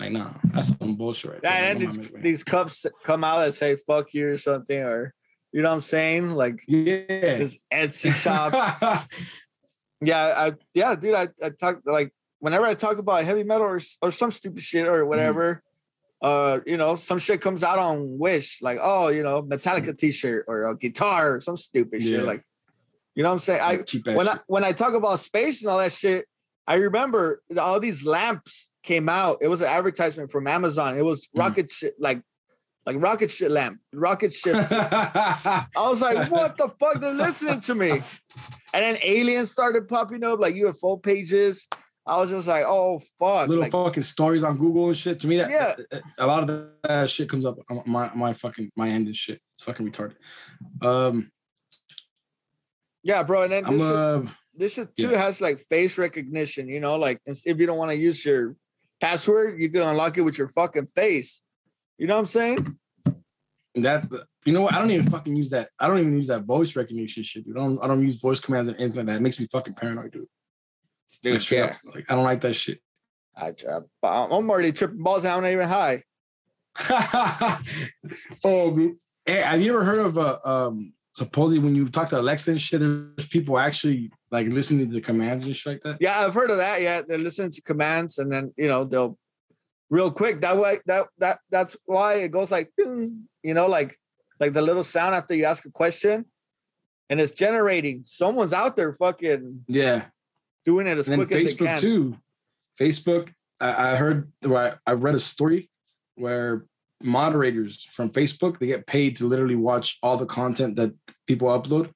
Like, 0.00 0.12
nah, 0.12 0.30
that's 0.46 0.76
some 0.76 0.96
bullshit 0.96 1.30
right 1.30 1.40
yeah, 1.44 1.70
And 1.70 1.80
these, 1.80 1.98
these 2.16 2.42
cups 2.42 2.84
come 3.04 3.22
out 3.22 3.44
that 3.44 3.52
say 3.52 3.76
fuck 3.76 4.12
you 4.14 4.28
or 4.30 4.36
something, 4.38 4.78
or 4.78 5.14
you 5.52 5.62
know 5.62 5.68
what 5.68 5.74
I'm 5.74 5.80
saying? 5.82 6.30
Like, 6.32 6.64
yeah, 6.66 7.04
this 7.06 7.58
Etsy 7.72 8.12
shop. 8.12 8.52
yeah, 10.00 10.34
I 10.36 10.52
yeah, 10.72 10.94
dude, 10.94 11.14
I, 11.14 11.28
I 11.42 11.50
talk 11.50 11.80
like 11.84 12.12
whenever 12.40 12.64
I 12.64 12.74
talk 12.74 12.98
about 12.98 13.24
heavy 13.24 13.44
metal 13.44 13.66
or, 13.66 13.80
or 14.02 14.10
some 14.10 14.30
stupid 14.30 14.62
shit 14.62 14.88
or 14.88 15.04
whatever, 15.04 15.62
mm. 16.22 16.56
uh, 16.56 16.60
you 16.66 16.76
know, 16.76 16.94
some 16.94 17.18
shit 17.18 17.40
comes 17.40 17.62
out 17.62 17.78
on 17.78 18.18
Wish, 18.18 18.60
like, 18.62 18.78
oh, 18.80 19.08
you 19.08 19.22
know, 19.22 19.42
Metallica 19.42 19.90
mm. 19.90 19.98
t-shirt 19.98 20.46
or 20.48 20.70
a 20.70 20.76
guitar 20.76 21.36
or 21.36 21.40
some 21.40 21.56
stupid 21.56 22.02
yeah. 22.02 22.18
shit. 22.18 22.24
Like, 22.24 22.42
you 23.14 23.22
know 23.22 23.28
what 23.28 23.34
I'm 23.34 23.38
saying? 23.38 23.60
I 23.60 24.12
when 24.12 24.28
I 24.28 24.38
when 24.46 24.64
I 24.64 24.72
talk 24.72 24.94
about 24.94 25.20
space 25.20 25.62
and 25.62 25.70
all 25.70 25.78
that 25.78 25.92
shit, 25.92 26.26
I 26.66 26.76
remember 26.76 27.42
all 27.58 27.78
these 27.78 28.04
lamps 28.04 28.72
came 28.82 29.08
out. 29.08 29.38
It 29.40 29.48
was 29.48 29.60
an 29.60 29.68
advertisement 29.68 30.30
from 30.32 30.46
Amazon. 30.46 30.98
It 30.98 31.04
was 31.04 31.26
mm. 31.26 31.40
rocket 31.40 31.70
shit, 31.70 31.94
like 31.98 32.22
like 32.86 32.96
rocket 32.98 33.30
shit 33.30 33.50
lamp, 33.50 33.80
rocket 33.92 34.32
ship. 34.32 34.56
I 34.70 35.66
was 35.76 36.02
like, 36.02 36.30
what 36.30 36.56
the 36.56 36.68
fuck? 36.80 37.00
They're 37.00 37.14
listening 37.14 37.60
to 37.60 37.74
me. 37.74 37.90
And 37.90 38.02
then 38.72 38.96
aliens 39.02 39.50
started 39.50 39.88
popping 39.88 40.24
up, 40.24 40.40
like 40.40 40.54
UFO 40.54 41.02
pages. 41.02 41.66
I 42.06 42.18
was 42.18 42.28
just 42.28 42.46
like, 42.46 42.64
oh 42.66 43.00
fuck, 43.18 43.48
little 43.48 43.62
like, 43.62 43.72
fucking 43.72 44.02
stories 44.02 44.44
on 44.44 44.58
Google 44.58 44.88
and 44.88 44.96
shit. 44.96 45.20
To 45.20 45.26
me, 45.26 45.38
that 45.38 45.50
yeah, 45.50 46.00
a 46.18 46.26
lot 46.26 46.48
of 46.48 46.68
that 46.82 47.08
shit 47.08 47.28
comes 47.28 47.46
up 47.46 47.56
on 47.70 47.82
my 47.86 48.10
my 48.14 48.34
fucking 48.34 48.72
my 48.76 48.88
end 48.88 49.06
and 49.06 49.16
shit. 49.16 49.40
It's 49.54 49.64
fucking 49.64 49.90
retarded. 49.90 50.16
Um, 50.82 51.30
yeah, 53.04 53.22
bro. 53.22 53.42
And 53.42 53.52
then 53.52 53.64
this, 53.64 53.82
uh, 53.82 54.22
is, 54.24 54.30
this 54.56 54.78
is 54.78 54.88
too 54.98 55.10
yeah. 55.10 55.18
has 55.18 55.40
like 55.40 55.60
face 55.70 55.98
recognition. 55.98 56.68
You 56.68 56.80
know, 56.80 56.96
like 56.96 57.20
if 57.26 57.58
you 57.58 57.66
don't 57.66 57.78
want 57.78 57.90
to 57.90 57.96
use 57.96 58.24
your 58.24 58.56
password, 59.00 59.60
you 59.60 59.68
can 59.70 59.82
unlock 59.82 60.18
it 60.18 60.22
with 60.22 60.38
your 60.38 60.48
fucking 60.48 60.86
face. 60.86 61.42
You 61.98 62.06
know 62.06 62.14
what 62.14 62.20
I'm 62.20 62.26
saying? 62.26 62.78
That 63.76 64.06
you 64.46 64.52
know 64.52 64.62
what? 64.62 64.74
I 64.74 64.78
don't 64.78 64.90
even 64.90 65.10
fucking 65.10 65.36
use 65.36 65.50
that. 65.50 65.68
I 65.78 65.86
don't 65.86 65.98
even 65.98 66.14
use 66.14 66.28
that 66.28 66.44
voice 66.44 66.74
recognition 66.74 67.22
shit, 67.22 67.44
dude. 67.44 67.56
I 67.56 67.60
don't. 67.60 67.78
I 67.84 67.86
don't 67.86 68.02
use 68.02 68.20
voice 68.20 68.40
commands 68.40 68.68
and 68.68 68.78
anything 68.80 68.98
like 68.98 69.06
that. 69.06 69.16
It 69.16 69.22
makes 69.22 69.38
me 69.38 69.46
fucking 69.46 69.74
paranoid, 69.74 70.12
dude. 70.12 70.26
Dude, 71.22 71.50
yeah. 71.50 71.64
Up. 71.64 71.76
Like 71.94 72.10
I 72.10 72.14
don't 72.14 72.24
like 72.24 72.40
that 72.40 72.54
shit. 72.54 72.80
I, 73.36 73.52
I'm 74.02 74.50
already 74.50 74.72
tripping 74.72 75.02
balls. 75.02 75.24
I'm 75.24 75.42
not 75.42 75.50
even 75.50 75.68
high. 75.68 76.02
oh, 78.44 78.92
hey, 79.26 79.40
have 79.40 79.60
you 79.60 79.74
ever 79.74 79.84
heard 79.84 80.06
of 80.06 80.18
uh, 80.18 80.38
um 80.44 80.92
supposedly 81.14 81.60
when 81.60 81.74
you 81.74 81.88
talk 81.88 82.08
to 82.10 82.20
Alexa 82.20 82.50
and 82.50 82.60
shit, 82.60 82.80
there's 82.80 83.28
people 83.28 83.58
actually 83.58 84.10
like 84.30 84.48
listening 84.48 84.86
to 84.88 84.92
the 84.92 85.00
commands 85.00 85.46
and 85.46 85.56
shit 85.56 85.74
like 85.74 85.82
that. 85.82 85.98
Yeah, 86.00 86.20
I've 86.20 86.34
heard 86.34 86.50
of 86.50 86.58
that. 86.58 86.82
Yeah, 86.82 87.02
they're 87.06 87.18
listening 87.18 87.50
to 87.52 87.62
commands 87.62 88.18
and 88.18 88.30
then 88.30 88.52
you 88.56 88.68
know 88.68 88.84
they'll 88.84 89.18
real 89.90 90.10
quick. 90.10 90.40
That 90.40 90.58
way, 90.58 90.78
that 90.86 91.06
that 91.18 91.38
that's 91.50 91.76
why 91.86 92.14
it 92.14 92.30
goes 92.30 92.50
like 92.50 92.72
you 92.76 93.26
know, 93.42 93.66
like 93.66 93.98
like 94.40 94.52
the 94.52 94.62
little 94.62 94.84
sound 94.84 95.14
after 95.14 95.34
you 95.34 95.44
ask 95.44 95.64
a 95.64 95.70
question, 95.70 96.26
and 97.08 97.20
it's 97.20 97.32
generating. 97.32 98.02
Someone's 98.04 98.52
out 98.52 98.76
there 98.76 98.92
fucking 98.92 99.64
yeah 99.68 100.06
doing 100.64 100.86
it 100.86 100.98
as 100.98 101.08
and 101.08 101.16
quick 101.16 101.30
Facebook 101.30 101.48
as 101.48 101.56
they 101.56 101.66
can. 101.66 101.80
too. 101.80 102.18
Facebook, 102.80 103.32
I, 103.60 103.92
I 103.92 103.96
heard 103.96 104.32
I 104.44 104.92
read 104.92 105.14
a 105.14 105.20
story 105.20 105.70
where 106.16 106.66
moderators 107.02 107.84
from 107.92 108.10
Facebook 108.10 108.58
they 108.58 108.66
get 108.66 108.86
paid 108.86 109.16
to 109.16 109.26
literally 109.26 109.56
watch 109.56 109.98
all 110.02 110.16
the 110.16 110.26
content 110.26 110.76
that 110.76 110.94
people 111.26 111.48
upload 111.48 111.90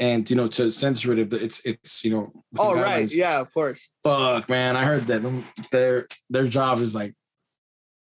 and 0.00 0.28
you 0.28 0.36
know 0.36 0.48
to 0.48 0.70
censor 0.70 1.12
it 1.12 1.18
if 1.18 1.32
it's 1.32 1.60
it's 1.64 2.04
you 2.04 2.10
know 2.10 2.32
oh 2.58 2.74
right. 2.74 3.12
yeah 3.12 3.40
of 3.40 3.52
course. 3.54 3.90
Fuck 4.02 4.48
man 4.48 4.76
i 4.76 4.84
heard 4.84 5.06
that 5.06 5.22
their 5.70 6.08
their 6.28 6.48
job 6.48 6.80
is 6.80 6.94
like 6.94 7.14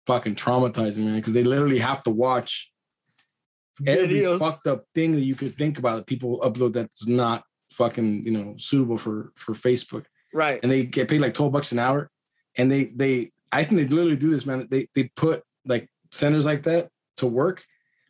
fucking 0.05 0.36
traumatizing 0.36 1.05
man 1.05 1.15
because 1.15 1.34
they 1.34 1.43
literally 1.43 1.80
have 1.80 2.01
to 2.01 2.11
watch 2.11 2.71
every 3.86 4.21
Videos. 4.21 4.39
fucked 4.39 4.67
up 4.67 4.86
thing 4.93 5.11
that 5.13 5.21
you 5.21 5.36
could 5.36 5.57
think 5.57 5.80
about 5.80 5.97
that 5.97 6.07
people 6.07 6.39
upload 6.41 6.73
that's 6.73 7.07
not 7.07 7.43
fucking 7.71 8.25
you 8.25 8.32
know 8.32 8.55
suitable 8.57 8.97
for 8.97 9.32
for 9.36 9.53
facebook. 9.53 10.05
Right. 10.34 10.59
And 10.61 10.71
they 10.71 10.86
get 10.86 11.07
paid 11.09 11.21
like 11.21 11.34
12 11.34 11.51
bucks 11.51 11.71
an 11.71 11.80
hour. 11.80 12.09
And 12.57 12.71
they 12.71 12.86
they 12.95 13.32
i 13.51 13.63
think 13.63 13.82
they 13.82 13.88
literally 13.95 14.17
do 14.17 14.30
this 14.30 14.45
man 14.45 14.67
they 14.69 14.88
they 14.95 15.05
put 15.15 15.43
like 15.65 15.89
centers 16.12 16.45
like 16.45 16.64
that 16.64 16.89
to 17.18 17.28
work 17.28 17.66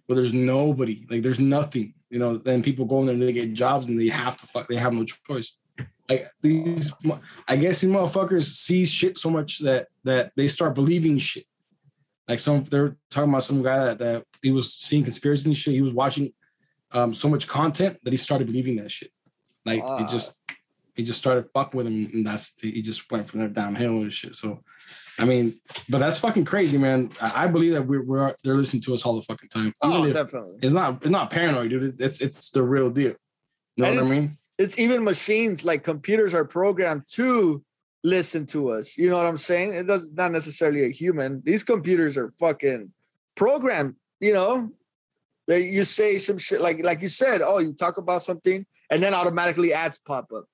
where 0.06 0.16
there's 0.16 0.34
nobody, 0.34 1.06
like 1.10 1.22
there's 1.22 1.40
nothing, 1.40 1.94
you 2.10 2.20
know, 2.20 2.38
then 2.38 2.64
people 2.64 2.86
go 2.86 3.00
in 3.02 3.06
there 3.06 3.14
and 3.14 3.22
they 3.22 3.34
get 3.34 3.54
jobs 3.54 3.88
and 3.88 4.00
they 4.00 4.08
have 4.08 4.38
to 4.38 4.48
fuck, 4.48 4.68
they 4.68 4.76
have 4.76 4.94
no 4.94 5.06
choice. 5.06 5.58
Like 6.10 6.28
these, 6.42 6.94
I 7.48 7.56
guess 7.56 7.82
these 7.82 7.92
motherfuckers 7.92 8.46
see 8.46 8.86
shit 8.86 9.18
so 9.18 9.30
much 9.30 9.60
that 9.60 9.88
that 10.04 10.32
they 10.36 10.48
start 10.48 10.74
believing 10.74 11.20
shit. 11.20 11.46
Like 12.28 12.40
some, 12.40 12.64
they're 12.64 12.98
talking 13.12 13.30
about 13.30 13.44
some 13.44 13.62
guy 13.62 13.86
that, 13.86 14.00
that 14.00 14.24
he 14.42 14.52
was 14.52 14.74
seeing 14.74 15.04
conspiracy 15.04 15.50
and 15.50 15.58
shit. 15.58 15.74
He 15.74 15.82
was 15.82 15.94
watching 15.94 16.32
um, 16.92 17.14
so 17.14 17.30
much 17.30 17.48
content 17.48 17.98
that 18.04 18.12
he 18.12 18.18
started 18.18 18.48
believing 18.48 18.78
that 18.78 18.92
shit. 18.92 19.12
Like 19.66 19.84
uh, 19.84 20.00
it 20.02 20.10
just, 20.10 20.40
he 20.96 21.04
just 21.04 21.20
started 21.20 21.50
fucking 21.54 21.78
with 21.78 21.88
him, 21.88 22.10
and 22.14 22.28
that's 22.28 22.60
he 22.60 22.82
just 22.82 23.10
went 23.12 23.30
from 23.30 23.40
there 23.40 23.50
downhill 23.50 24.02
and 24.02 24.12
shit. 24.12 24.36
So 24.36 24.64
I 25.20 25.26
mean, 25.26 25.60
but 25.90 26.00
that's 26.00 26.18
fucking 26.20 26.46
crazy, 26.46 26.78
man. 26.78 27.12
I, 27.20 27.48
believe 27.48 27.74
that 27.74 27.86
we're, 27.86 28.04
we're 28.04 28.34
they're 28.44 28.56
listening 28.56 28.82
to 28.84 28.94
us 28.94 29.06
all 29.06 29.16
the 29.16 29.22
fucking 29.22 29.50
time. 29.50 29.74
Even 29.84 29.98
oh, 29.98 30.14
definitely. 30.14 30.58
It's 30.62 30.74
not 30.74 31.02
it's 31.02 31.12
not 31.12 31.30
paranoid, 31.30 31.70
dude. 31.70 32.00
It's 32.00 32.22
it's 32.22 32.52
the 32.52 32.64
real 32.64 32.90
deal. 32.90 33.16
You 33.76 33.84
know 33.84 33.92
and 33.92 34.02
what 34.02 34.12
I 34.12 34.20
mean? 34.20 34.38
It's 34.58 34.80
even 34.80 35.04
machines 35.04 35.66
like 35.66 35.84
computers 35.84 36.34
are 36.34 36.46
programmed 36.46 37.04
to 37.12 37.64
listen 38.04 38.46
to 38.48 38.70
us. 38.70 38.98
You 38.98 39.10
know 39.10 39.18
what 39.18 39.26
I'm 39.26 39.38
saying? 39.38 39.74
It 39.74 39.88
does 39.88 40.10
not 40.12 40.32
necessarily 40.32 40.86
a 40.86 40.90
human. 40.90 41.42
These 41.46 41.64
computers 41.64 42.18
are 42.18 42.34
fucking 42.40 42.92
programmed. 43.36 43.96
You 44.22 44.34
know, 44.34 44.72
that 45.48 45.64
you 45.64 45.84
say 45.84 46.18
some 46.18 46.38
shit 46.38 46.62
like 46.62 46.84
like 46.84 47.02
you 47.02 47.10
said. 47.10 47.42
Oh, 47.42 47.60
you 47.60 47.74
talk 47.74 47.98
about 47.98 48.24
something, 48.24 48.66
and 48.90 49.04
then 49.04 49.14
automatically 49.14 49.74
ads 49.74 49.98
pop 49.98 50.32
up. 50.34 50.46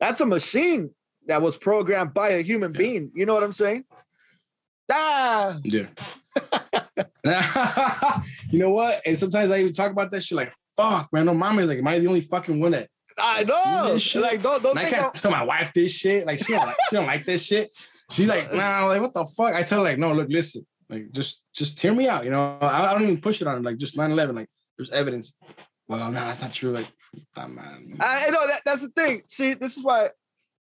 That's 0.00 0.20
a 0.20 0.26
machine 0.26 0.94
that 1.26 1.42
was 1.42 1.56
programmed 1.56 2.14
by 2.14 2.30
a 2.30 2.42
human 2.42 2.72
yeah. 2.74 2.78
being. 2.78 3.12
You 3.14 3.26
know 3.26 3.34
what 3.34 3.42
I'm 3.42 3.52
saying? 3.52 3.84
Ah. 4.90 5.58
Yeah. 5.62 5.86
you 8.50 8.58
know 8.58 8.70
what? 8.70 9.00
And 9.06 9.18
sometimes 9.18 9.50
I 9.50 9.60
even 9.60 9.72
talk 9.72 9.90
about 9.90 10.10
that 10.10 10.22
shit 10.22 10.36
like, 10.36 10.52
fuck, 10.76 11.12
man. 11.12 11.26
No, 11.26 11.34
mama 11.34 11.62
is 11.62 11.68
like, 11.68 11.78
am 11.78 11.88
I 11.88 11.98
the 11.98 12.06
only 12.06 12.20
fucking 12.20 12.60
one 12.60 12.72
that? 12.72 12.88
I 13.18 13.44
know. 13.44 13.98
Like, 14.20 14.42
don't 14.42 14.62
don't. 14.62 14.76
I 14.76 14.90
can't 14.90 15.14
tell 15.14 15.30
my 15.30 15.44
wife 15.44 15.72
this 15.72 15.96
shit. 15.96 16.26
Like, 16.26 16.38
she 16.38 16.52
don't 16.52 16.66
like, 16.66 16.76
she 16.90 16.96
don't 16.96 17.06
like 17.06 17.24
this 17.24 17.46
shit. 17.46 17.70
She's 18.10 18.28
like, 18.28 18.52
nah, 18.54 18.86
like, 18.86 19.00
what 19.00 19.14
the 19.14 19.24
fuck? 19.24 19.54
I 19.54 19.62
tell 19.62 19.78
her 19.78 19.84
like, 19.84 19.98
no, 19.98 20.12
look, 20.12 20.28
listen, 20.28 20.66
like, 20.88 21.10
just 21.12 21.42
just 21.54 21.80
hear 21.80 21.94
me 21.94 22.08
out. 22.08 22.24
You 22.24 22.30
know, 22.30 22.58
I, 22.60 22.90
I 22.90 22.92
don't 22.92 23.02
even 23.02 23.20
push 23.20 23.40
it 23.40 23.46
on 23.46 23.56
her. 23.56 23.62
Like, 23.62 23.76
just 23.76 23.96
9-11, 23.96 24.34
Like, 24.34 24.48
there's 24.76 24.90
evidence. 24.90 25.34
Well, 25.86 26.00
no, 26.00 26.10
nah, 26.10 26.26
that's 26.26 26.42
not 26.42 26.52
true. 26.52 26.72
Like, 26.72 26.86
that 27.36 27.50
man. 27.50 27.96
I 28.00 28.30
know 28.30 28.46
that 28.46 28.62
that's 28.64 28.82
the 28.82 28.88
thing. 28.88 29.22
See, 29.28 29.54
this 29.54 29.76
is 29.76 29.84
why 29.84 30.10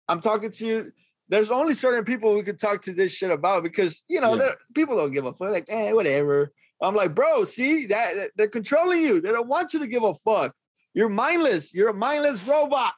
I'm 0.09 0.21
talking 0.21 0.51
to 0.51 0.67
you 0.67 0.93
there's 1.29 1.51
only 1.51 1.75
certain 1.75 2.05
people 2.05 2.35
we 2.35 2.43
could 2.43 2.59
talk 2.59 2.83
to 2.83 2.93
this 2.93 3.15
shit 3.15 3.31
about 3.31 3.63
because 3.63 4.05
you 4.09 4.21
know 4.21 4.37
Yeah. 4.37 4.53
people 4.75 4.97
don't 4.97 5.13
give 5.13 5.25
a 5.25 5.33
fuck. 5.33 5.51
Like, 5.51 5.67
eh, 5.69 5.93
whatever. 5.93 6.53
I'm 6.83 6.95
like, 6.95 7.15
bro, 7.15 7.45
see 7.45 7.87
that 7.87 8.31
they're 8.37 8.49
controlling 8.49 9.03
you. 9.03 9.21
They 9.21 9.33
don't 9.33 9.49
want 9.49 9.73
you 9.73 9.81
to 9.81 9.87
give 9.87 10.03
a 10.03 10.13
fuck. 10.15 10.55
You're 10.93 11.09
mindless. 11.09 11.73
You're 11.75 11.89
a 11.89 11.95
mindless 11.95 12.47
robot. 12.47 12.93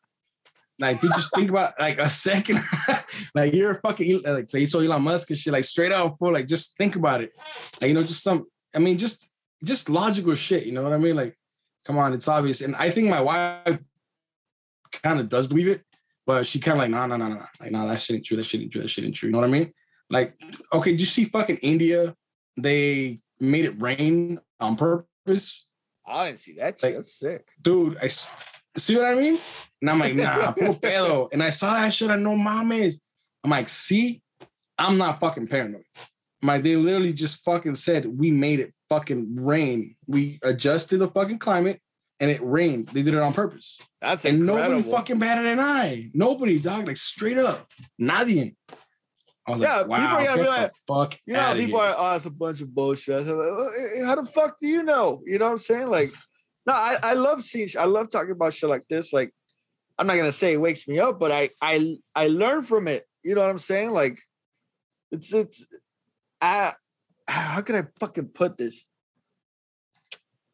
Like, 0.78 1.02
you 1.02 1.08
just 1.10 1.34
think 1.34 1.48
about 1.48 1.78
like 1.78 1.98
a 1.98 2.08
second, 2.08 2.62
like 3.34 3.54
you're 3.54 3.70
a 3.70 3.80
fucking 3.80 4.22
like 4.24 4.50
they 4.50 4.66
saw 4.66 4.80
Elon 4.80 5.02
Musk 5.02 5.30
and 5.30 5.38
shit, 5.38 5.52
like 5.52 5.64
straight 5.64 5.92
out 5.92 6.18
for 6.18 6.32
like 6.32 6.46
just 6.46 6.76
think 6.76 6.96
about 6.96 7.22
it. 7.22 7.32
Like, 7.80 7.88
you 7.88 7.94
know, 7.94 8.02
just 8.02 8.22
some, 8.22 8.46
I 8.74 8.78
mean, 8.78 8.98
just 8.98 9.26
just 9.64 9.88
logical 9.88 10.34
shit, 10.34 10.64
you 10.64 10.72
know 10.72 10.82
what 10.82 10.92
I 10.92 10.98
mean? 10.98 11.16
Like, 11.16 11.38
come 11.86 11.96
on, 11.96 12.12
it's 12.12 12.28
obvious. 12.28 12.60
And 12.60 12.76
I 12.76 12.90
think 12.90 13.08
my 13.08 13.22
wife 13.22 13.78
kind 15.02 15.18
of 15.18 15.30
does 15.30 15.46
believe 15.46 15.68
it, 15.68 15.82
but 16.26 16.46
she 16.46 16.58
kind 16.58 16.76
of 16.76 16.82
like, 16.82 16.90
nah, 16.90 17.06
nah, 17.06 17.16
nah, 17.16 17.28
nah. 17.28 17.46
Like, 17.60 17.70
nah, 17.70 17.86
that 17.86 18.00
shit 18.00 18.16
ain't 18.16 18.26
true. 18.26 18.36
That 18.36 18.44
shit 18.44 18.60
ain't 18.60 18.72
true. 18.72 18.82
That 18.82 18.88
shit 18.88 19.04
ain't 19.04 19.14
true. 19.14 19.28
You 19.28 19.32
know 19.32 19.38
what 19.38 19.48
I 19.48 19.50
mean? 19.50 19.72
Like, 20.10 20.34
okay, 20.72 20.90
did 20.92 21.00
you 21.00 21.06
see 21.06 21.24
fucking 21.24 21.58
India? 21.62 22.14
They 22.56 23.20
made 23.40 23.64
it 23.64 23.80
rain 23.80 24.40
on 24.60 24.76
purpose. 24.76 25.68
I 26.06 26.26
didn't 26.26 26.38
see 26.40 26.54
that 26.54 26.80
shit. 26.80 26.82
Like- 26.88 26.94
That's 26.96 27.12
sick. 27.12 27.48
dude, 27.60 27.98
I 28.02 28.08
see 28.08 28.96
what 28.96 29.04
I 29.06 29.14
mean? 29.14 29.38
And 29.80 29.90
I'm 29.90 29.98
like, 29.98 30.14
nah, 30.14 30.50
puro 30.58 30.72
pedo. 30.74 31.28
And 31.32 31.42
I 31.42 31.50
saw 31.50 31.74
that 31.74 31.92
shit. 31.92 32.10
I 32.10 32.16
know 32.16 32.36
mames. 32.36 32.94
I'm 33.44 33.50
like, 33.50 33.68
see, 33.68 34.22
I'm 34.78 34.98
not 34.98 35.20
fucking 35.20 35.46
paranoid. 35.48 35.84
My 36.42 36.58
they 36.58 36.76
literally 36.76 37.12
just 37.12 37.44
fucking 37.44 37.76
said 37.76 38.06
we 38.06 38.30
made 38.30 38.60
it 38.60 38.74
fucking 38.88 39.36
rain. 39.36 39.96
We 40.06 40.38
adjusted 40.42 40.98
the 40.98 41.08
fucking 41.08 41.38
climate 41.38 41.80
and 42.20 42.30
it 42.30 42.40
rained. 42.42 42.88
They 42.88 43.02
did 43.02 43.14
it 43.14 43.20
on 43.20 43.32
purpose. 43.32 43.78
That's 44.00 44.24
And 44.24 44.40
incredible. 44.40 44.76
nobody 44.76 44.90
fucking 44.90 45.18
batted 45.18 45.46
an 45.46 45.60
eye. 45.60 46.10
Nobody, 46.14 46.58
dog. 46.58 46.86
Like 46.86 46.96
straight 46.96 47.38
up. 47.38 47.70
Nadie. 48.00 48.54
I 49.46 49.50
was 49.52 49.60
Yeah, 49.60 49.76
like, 49.76 49.82
people 49.82 49.90
wow, 49.96 50.16
are 50.16 50.24
gonna 50.24 50.42
be 50.42 50.48
like- 50.48 50.72
fuck 50.88 51.18
You 51.26 51.34
know, 51.34 51.54
people 51.54 51.80
here. 51.80 51.90
are, 51.90 52.12
oh, 52.12 52.16
it's 52.16 52.26
a 52.26 52.30
bunch 52.30 52.60
of 52.62 52.74
bullshit. 52.74 53.26
Like, 53.26 53.28
"Oh, 53.28 53.70
eh, 53.78 54.04
How 54.04 54.16
the 54.16 54.24
fuck 54.26 54.56
do 54.60 54.66
you 54.66 54.82
know? 54.82 55.22
You 55.24 55.38
know 55.38 55.44
what 55.44 55.50
I'm 55.52 55.58
saying? 55.58 55.86
Like, 55.88 56.12
no, 56.66 56.72
I, 56.72 56.96
I 57.02 57.12
love 57.12 57.44
seeing, 57.44 57.68
I 57.78 57.84
love 57.84 58.10
talking 58.10 58.32
about 58.32 58.54
shit 58.54 58.68
like 58.68 58.82
this. 58.88 59.12
Like, 59.12 59.32
I'm 59.98 60.06
not 60.08 60.16
gonna 60.16 60.32
say 60.32 60.54
it 60.54 60.60
wakes 60.60 60.88
me 60.88 60.98
up, 60.98 61.20
but 61.20 61.30
I 61.30 61.50
I 61.62 61.96
I 62.14 62.26
learn 62.26 62.62
from 62.62 62.88
it. 62.88 63.06
You 63.22 63.34
know 63.36 63.40
what 63.42 63.50
I'm 63.50 63.58
saying? 63.58 63.92
Like, 63.92 64.18
it's 65.12 65.32
it's 65.32 65.66
I 66.40 66.72
how 67.28 67.60
can 67.62 67.76
I 67.76 67.84
fucking 68.00 68.28
put 68.34 68.56
this? 68.56 68.84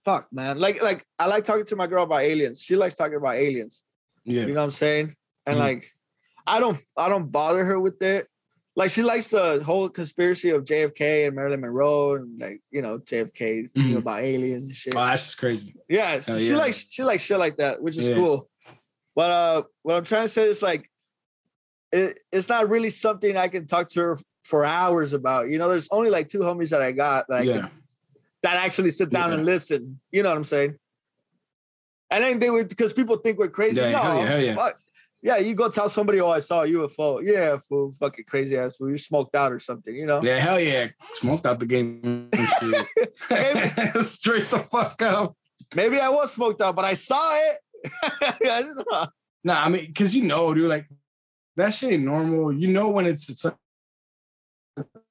Fuck, 0.05 0.29
man. 0.33 0.59
Like 0.59 0.83
like 0.83 1.07
I 1.19 1.27
like 1.27 1.45
talking 1.45 1.65
to 1.67 1.77
my 1.77 1.87
girl 1.87 2.03
about 2.05 2.23
aliens. 2.23 2.61
She 2.61 2.77
likes 2.77 2.95
talking 2.95 3.17
about 3.17 3.35
aliens. 3.37 3.83
yeah. 4.25 4.43
You 4.43 4.49
know 4.55 4.61
what 4.61 4.65
I'm 4.65 4.71
saying? 4.71 5.15
And 5.47 5.57
Mhm. 5.57 5.61
like, 5.61 5.87
I 6.47 6.61
don't, 6.61 6.79
I 6.97 7.09
don't 7.09 7.31
bother 7.31 7.65
her 7.65 7.79
with 7.81 8.01
it. 8.03 8.29
Like, 8.75 8.91
she 8.91 9.03
likes 9.03 9.29
the 9.29 9.63
whole 9.65 9.89
conspiracy 9.89 10.51
of 10.51 10.65
JFK 10.65 11.27
and 11.27 11.37
Marilyn 11.37 11.61
Monroe, 11.61 12.15
and 12.15 12.41
like, 12.41 12.61
you 12.71 12.81
know, 12.83 12.99
JFK 12.99 13.67
thinking 13.67 13.95
Mhm. 13.95 13.99
about 13.99 14.21
aliens 14.23 14.67
and 14.67 14.75
shit. 14.75 14.95
Oh, 14.97 15.01
that's 15.05 15.25
just 15.25 15.39
crazy. 15.39 15.75
yeah, 15.89 16.21
so 16.21 16.33
Hell 16.33 16.41
she 16.41 16.49
yeah. 16.51 16.57
likes, 16.57 16.89
she 16.91 17.03
likes 17.05 17.23
shit 17.23 17.39
like 17.39 17.57
that, 17.59 17.83
which 17.83 17.99
is 17.99 18.09
Yeah. 18.09 18.15
cool. 18.15 18.49
But 19.15 19.31
uh, 19.31 19.63
what 19.83 19.97
I'm 19.97 20.05
trying 20.05 20.25
to 20.25 20.29
say 20.29 20.47
is 20.49 20.63
like, 20.63 20.89
it, 21.93 22.19
it's 22.33 22.49
not 22.49 22.69
really 22.71 22.91
something 22.91 23.37
I 23.37 23.49
can 23.49 23.67
talk 23.67 23.89
to 23.91 24.01
her 24.01 24.19
for 24.45 24.65
hours 24.65 25.13
about. 25.13 25.49
You 25.51 25.59
know, 25.59 25.69
there's 25.69 25.89
only 25.91 26.09
like 26.11 26.29
two 26.29 26.41
homies 26.41 26.71
that 26.71 26.81
I 26.81 26.93
got 26.93 27.27
that 27.29 27.41
I 27.41 27.43
yeah. 27.43 27.61
can 27.63 27.71
that 28.43 28.57
actually 28.57 28.91
sit 28.91 29.11
down 29.11 29.31
Yeah. 29.31 29.37
and 29.37 29.47
listen. 29.47 30.01
You 30.11 30.23
know 30.23 30.31
what 30.31 30.37
I'm 30.37 30.45
saying? 30.45 30.77
And 32.11 32.25
then 32.25 32.39
they 32.39 32.51
would 32.51 32.69
because 32.69 32.93
people 32.93 33.17
think 33.17 33.39
we're 33.39 33.49
crazy. 33.49 33.81
Yeah, 33.81 33.93
no, 33.93 33.99
hell 33.99 34.17
yeah, 34.19 34.27
hell 34.27 34.41
yeah. 34.41 34.55
fuck. 34.55 34.79
Yeah, 35.23 35.37
you 35.37 35.55
go 35.55 35.69
tell 35.69 35.89
somebody, 35.89 36.21
oh, 36.21 36.31
I 36.31 36.41
saw 36.41 36.63
a 36.63 36.67
UFO. 36.67 37.21
Yeah, 37.23 37.57
fool, 37.69 37.93
fucking 38.01 38.25
crazy 38.25 38.57
ass 38.57 38.77
fool. 38.77 38.91
You 38.91 38.99
smoked 38.99 39.37
out 39.37 39.53
or 39.53 39.61
something, 39.61 39.95
you 39.95 40.05
know? 40.05 40.21
Yeah, 40.21 40.41
hell 40.41 40.59
yeah. 40.59 40.89
Smoked 41.15 41.47
out 41.47 41.61
the 41.61 41.67
game. 41.67 42.29
Straight 44.03 44.51
the 44.51 44.67
fuck 44.69 45.01
up. 45.01 45.37
Maybe 45.77 46.01
I 46.01 46.09
was 46.09 46.33
smoked 46.33 46.61
out, 46.61 46.75
but 46.75 46.85
I 46.85 46.95
saw 46.95 47.39
it. 47.39 47.59
I. 48.23 49.07
Nah, 49.45 49.65
I 49.65 49.69
mean, 49.69 49.87
because 49.87 50.15
you 50.15 50.23
know, 50.23 50.55
dude, 50.55 50.69
like 50.69 50.87
that 51.57 51.75
shit 51.75 51.93
ain't 51.93 52.05
normal. 52.05 52.53
You 52.53 52.69
know 52.69 52.91
when 52.91 53.07
it's 53.07 53.29
it's 53.29 53.45
like 53.45 53.57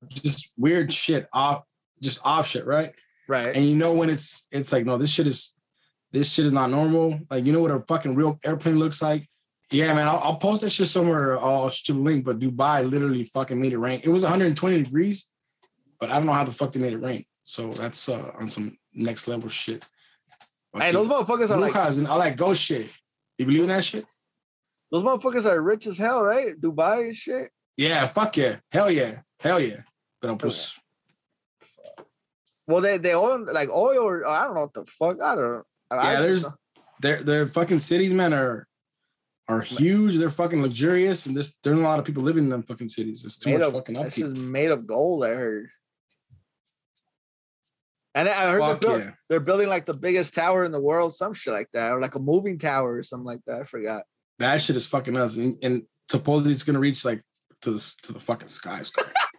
just 0.09 0.51
weird 0.57 0.93
shit 0.93 1.27
off, 1.33 1.63
just 2.01 2.19
off 2.23 2.47
shit, 2.47 2.65
right? 2.65 2.93
Right. 3.31 3.55
And 3.55 3.65
you 3.65 3.75
know 3.75 3.93
when 3.93 4.09
it's 4.09 4.45
it's 4.51 4.71
like, 4.71 4.85
no, 4.85 4.97
this 4.97 5.11
shit 5.11 5.27
is 5.27 5.53
this 6.11 6.31
shit 6.33 6.45
is 6.45 6.53
not 6.53 6.69
normal. 6.69 7.19
Like 7.29 7.45
you 7.45 7.53
know 7.53 7.61
what 7.61 7.71
a 7.71 7.81
fucking 7.87 8.15
real 8.15 8.39
airplane 8.45 8.77
looks 8.77 9.01
like. 9.01 9.27
Yeah, 9.71 9.93
man, 9.93 10.07
I'll, 10.07 10.19
I'll 10.19 10.35
post 10.35 10.61
that 10.63 10.71
shit 10.71 10.89
somewhere. 10.89 11.39
I'll 11.39 11.69
shoot 11.69 11.95
a 11.95 11.99
link. 11.99 12.25
But 12.25 12.39
Dubai 12.39 12.89
literally 12.89 13.23
fucking 13.23 13.59
made 13.59 13.73
it 13.73 13.77
rain. 13.77 14.01
It 14.03 14.09
was 14.09 14.23
120 14.23 14.83
degrees, 14.83 15.27
but 15.99 16.09
I 16.09 16.17
don't 16.17 16.25
know 16.25 16.33
how 16.33 16.43
the 16.43 16.51
fuck 16.51 16.73
they 16.73 16.79
made 16.79 16.93
it 16.93 17.01
rain. 17.01 17.25
So 17.43 17.71
that's 17.71 18.09
uh, 18.09 18.31
on 18.37 18.47
some 18.49 18.77
next 18.93 19.27
level 19.27 19.49
shit. 19.49 19.85
Hey, 20.73 20.91
those 20.91 21.07
motherfuckers 21.07 21.49
are 21.49 21.57
like 21.57 21.73
Lucas 21.73 21.97
and 21.97 22.07
all 22.07 22.19
that 22.19 22.37
ghost 22.37 22.61
shit. 22.61 22.89
You 23.37 23.45
believe 23.45 23.63
in 23.63 23.69
that 23.69 23.83
shit? 23.83 24.05
those 24.91 25.03
motherfuckers 25.03 25.45
are 25.45 25.61
rich 25.61 25.87
as 25.87 25.97
hell, 25.97 26.23
right? 26.23 26.59
Dubai 26.59 27.05
and 27.05 27.15
shit. 27.15 27.49
Yeah, 27.77 28.05
fuck 28.07 28.35
yeah. 28.37 28.57
Hell 28.71 28.91
yeah. 28.91 29.21
Hell 29.39 29.59
yeah. 29.59 29.81
But 30.21 30.37
pues, 30.37 30.77
Well, 32.67 32.81
they 32.81 32.97
they 32.97 33.13
own 33.13 33.45
like 33.45 33.69
oil 33.69 34.03
or 34.03 34.27
I 34.27 34.45
don't 34.45 34.55
know 34.55 34.61
what 34.61 34.73
the 34.73 34.85
fuck. 34.85 35.21
I 35.21 35.35
don't. 35.35 35.63
I 35.89 36.13
yeah, 36.13 36.21
there's 36.21 36.47
their 37.01 37.23
their 37.23 37.45
fucking 37.47 37.79
cities, 37.79 38.13
man, 38.13 38.33
are 38.33 38.67
are 39.47 39.61
huge. 39.61 40.17
They're 40.17 40.29
fucking 40.29 40.61
luxurious, 40.61 41.25
and 41.25 41.35
there's 41.35 41.57
there's 41.63 41.79
a 41.79 41.83
lot 41.83 41.99
of 41.99 42.05
people 42.05 42.23
living 42.23 42.45
in 42.45 42.49
them 42.49 42.63
fucking 42.63 42.89
cities. 42.89 43.23
It's 43.25 43.37
too 43.37 43.51
made 43.51 43.59
much 43.59 43.67
of, 43.67 43.73
fucking 43.73 43.95
This 43.95 44.17
is 44.17 44.35
made 44.35 44.71
of 44.71 44.87
gold. 44.87 45.25
I 45.25 45.29
heard. 45.29 45.69
And 48.13 48.27
I 48.27 48.51
heard 48.51 48.61
they're, 48.61 48.75
build- 48.75 48.99
yeah. 48.99 49.11
they're 49.29 49.39
building 49.39 49.69
like 49.69 49.85
the 49.85 49.93
biggest 49.93 50.35
tower 50.35 50.65
in 50.65 50.73
the 50.73 50.79
world, 50.79 51.13
some 51.13 51.33
shit 51.33 51.53
like 51.53 51.69
that, 51.73 51.93
or 51.93 52.01
like 52.01 52.15
a 52.15 52.19
moving 52.19 52.57
tower 52.57 52.95
or 52.95 53.03
something 53.03 53.25
like 53.25 53.39
that. 53.47 53.61
I 53.61 53.63
forgot. 53.63 54.03
That 54.39 54.61
shit 54.61 54.75
is 54.75 54.85
fucking 54.87 55.15
us. 55.15 55.37
And, 55.37 55.57
and 55.63 55.83
supposedly 56.09 56.51
it's 56.51 56.63
gonna 56.63 56.79
reach 56.79 57.05
like 57.05 57.23
to 57.61 57.71
the 57.71 57.95
to 58.03 58.13
the 58.13 58.19
fucking 58.19 58.49
skies. 58.49 58.91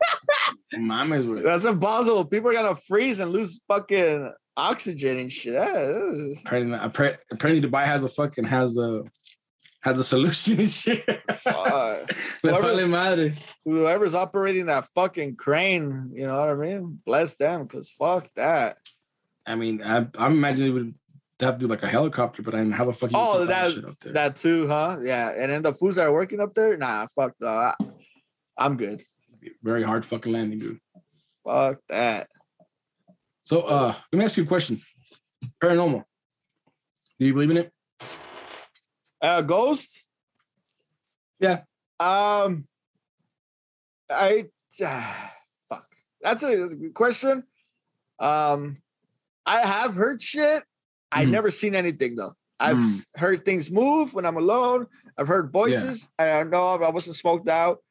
Mames 0.75 1.39
it. 1.39 1.45
That's 1.45 1.65
impossible. 1.65 2.25
People 2.25 2.51
are 2.51 2.55
gonna 2.55 2.77
freeze 2.77 3.19
and 3.21 3.31
lose 3.33 3.61
fucking 3.69 4.33
oxygen 4.57 5.19
and 5.19 5.33
shit. 5.33 5.55
Yeah, 5.55 6.33
Apparently, 6.45 6.79
appar- 6.79 7.17
apparently 7.31 7.69
Dubai 7.69 7.85
has 7.85 8.03
a 8.05 8.09
fucking 8.09 8.45
has 8.45 8.75
the 8.75 9.05
has 9.81 9.99
a 9.99 10.05
solution 10.15 10.61
and 10.61 10.71
shit. 10.71 11.05
fuck. 11.33 12.11
Whoever's- 12.43 12.81
vale. 12.87 13.33
Whoever's 13.65 14.15
operating 14.15 14.67
that 14.67 14.87
fucking 14.95 15.37
crane, 15.37 16.11
you 16.15 16.27
know 16.27 16.39
what 16.39 16.49
I 16.51 16.55
mean? 16.55 17.01
Bless 17.05 17.37
them, 17.37 17.67
cause 17.69 17.91
fuck 17.91 18.29
that. 18.37 18.77
I 19.47 19.57
mean, 19.57 19.83
I, 19.83 20.07
I'm 20.19 20.33
imagining 20.35 20.71
it 20.71 20.75
would 20.75 20.95
have 21.41 21.55
to 21.59 21.61
do 21.61 21.67
like 21.67 21.83
a 21.83 21.89
helicopter, 21.89 22.43
but 22.43 22.55
I 22.55 22.59
mean, 22.63 22.71
how 22.71 22.85
the 22.85 22.93
fuck 22.93 23.11
you 23.11 23.19
Oh, 23.19 23.45
that- 23.45 23.75
there? 24.03 24.13
That 24.13 24.37
too, 24.37 24.69
huh? 24.69 24.99
Yeah. 25.03 25.31
And 25.37 25.51
then 25.51 25.63
the 25.63 25.75
foods 25.75 25.97
that 25.97 26.07
are 26.07 26.13
working 26.13 26.39
up 26.41 26.55
there, 26.55 26.77
nah, 26.77 27.07
fuck 27.17 27.33
no. 27.41 27.49
I, 27.49 27.75
I'm 28.57 28.77
good. 28.77 29.03
Very 29.63 29.83
hard 29.83 30.05
fucking 30.05 30.33
landing, 30.33 30.59
dude. 30.59 30.79
Fuck 31.45 31.81
that. 31.89 32.29
So 33.43 33.63
uh 33.63 33.95
let 34.13 34.19
me 34.19 34.25
ask 34.25 34.37
you 34.37 34.45
a 34.45 34.47
question. 34.47 34.81
Paranormal. 35.63 36.05
Do 37.19 37.27
you 37.27 37.33
believe 37.35 37.51
in 37.51 37.57
it? 37.57 37.73
Uh, 39.21 39.43
ghost. 39.43 40.05
Yeah. 41.39 41.63
Um. 42.01 42.67
I. 44.11 44.47
ah, 44.85 45.33
fuck. 45.69 45.87
That's 46.21 46.43
a, 46.43 46.57
that's 46.57 46.73
a 46.73 46.77
good 46.77 46.95
question. 46.95 47.45
Um, 48.19 48.79
I 49.47 49.61
have 49.61 49.95
heard 49.95 50.21
shit. 50.21 50.63
I've 51.11 51.29
Mhm. 51.29 51.33
never 51.33 51.51
seen 51.51 51.75
anything 51.75 52.17
though. 52.17 52.35
I've 52.59 52.77
Mm. 52.77 53.05
heard 53.17 53.45
things 53.45 53.71
move 53.71 54.15
when 54.15 54.25
I'm 54.27 54.37
alone. 54.37 54.87
I've 55.19 55.29
heard 55.29 55.53
voices. 55.53 56.09
I 56.19 56.43
know 56.45 56.63
I 56.83 56.91
wasn't 56.91 57.17
smoked 57.17 57.49
out, 57.49 57.83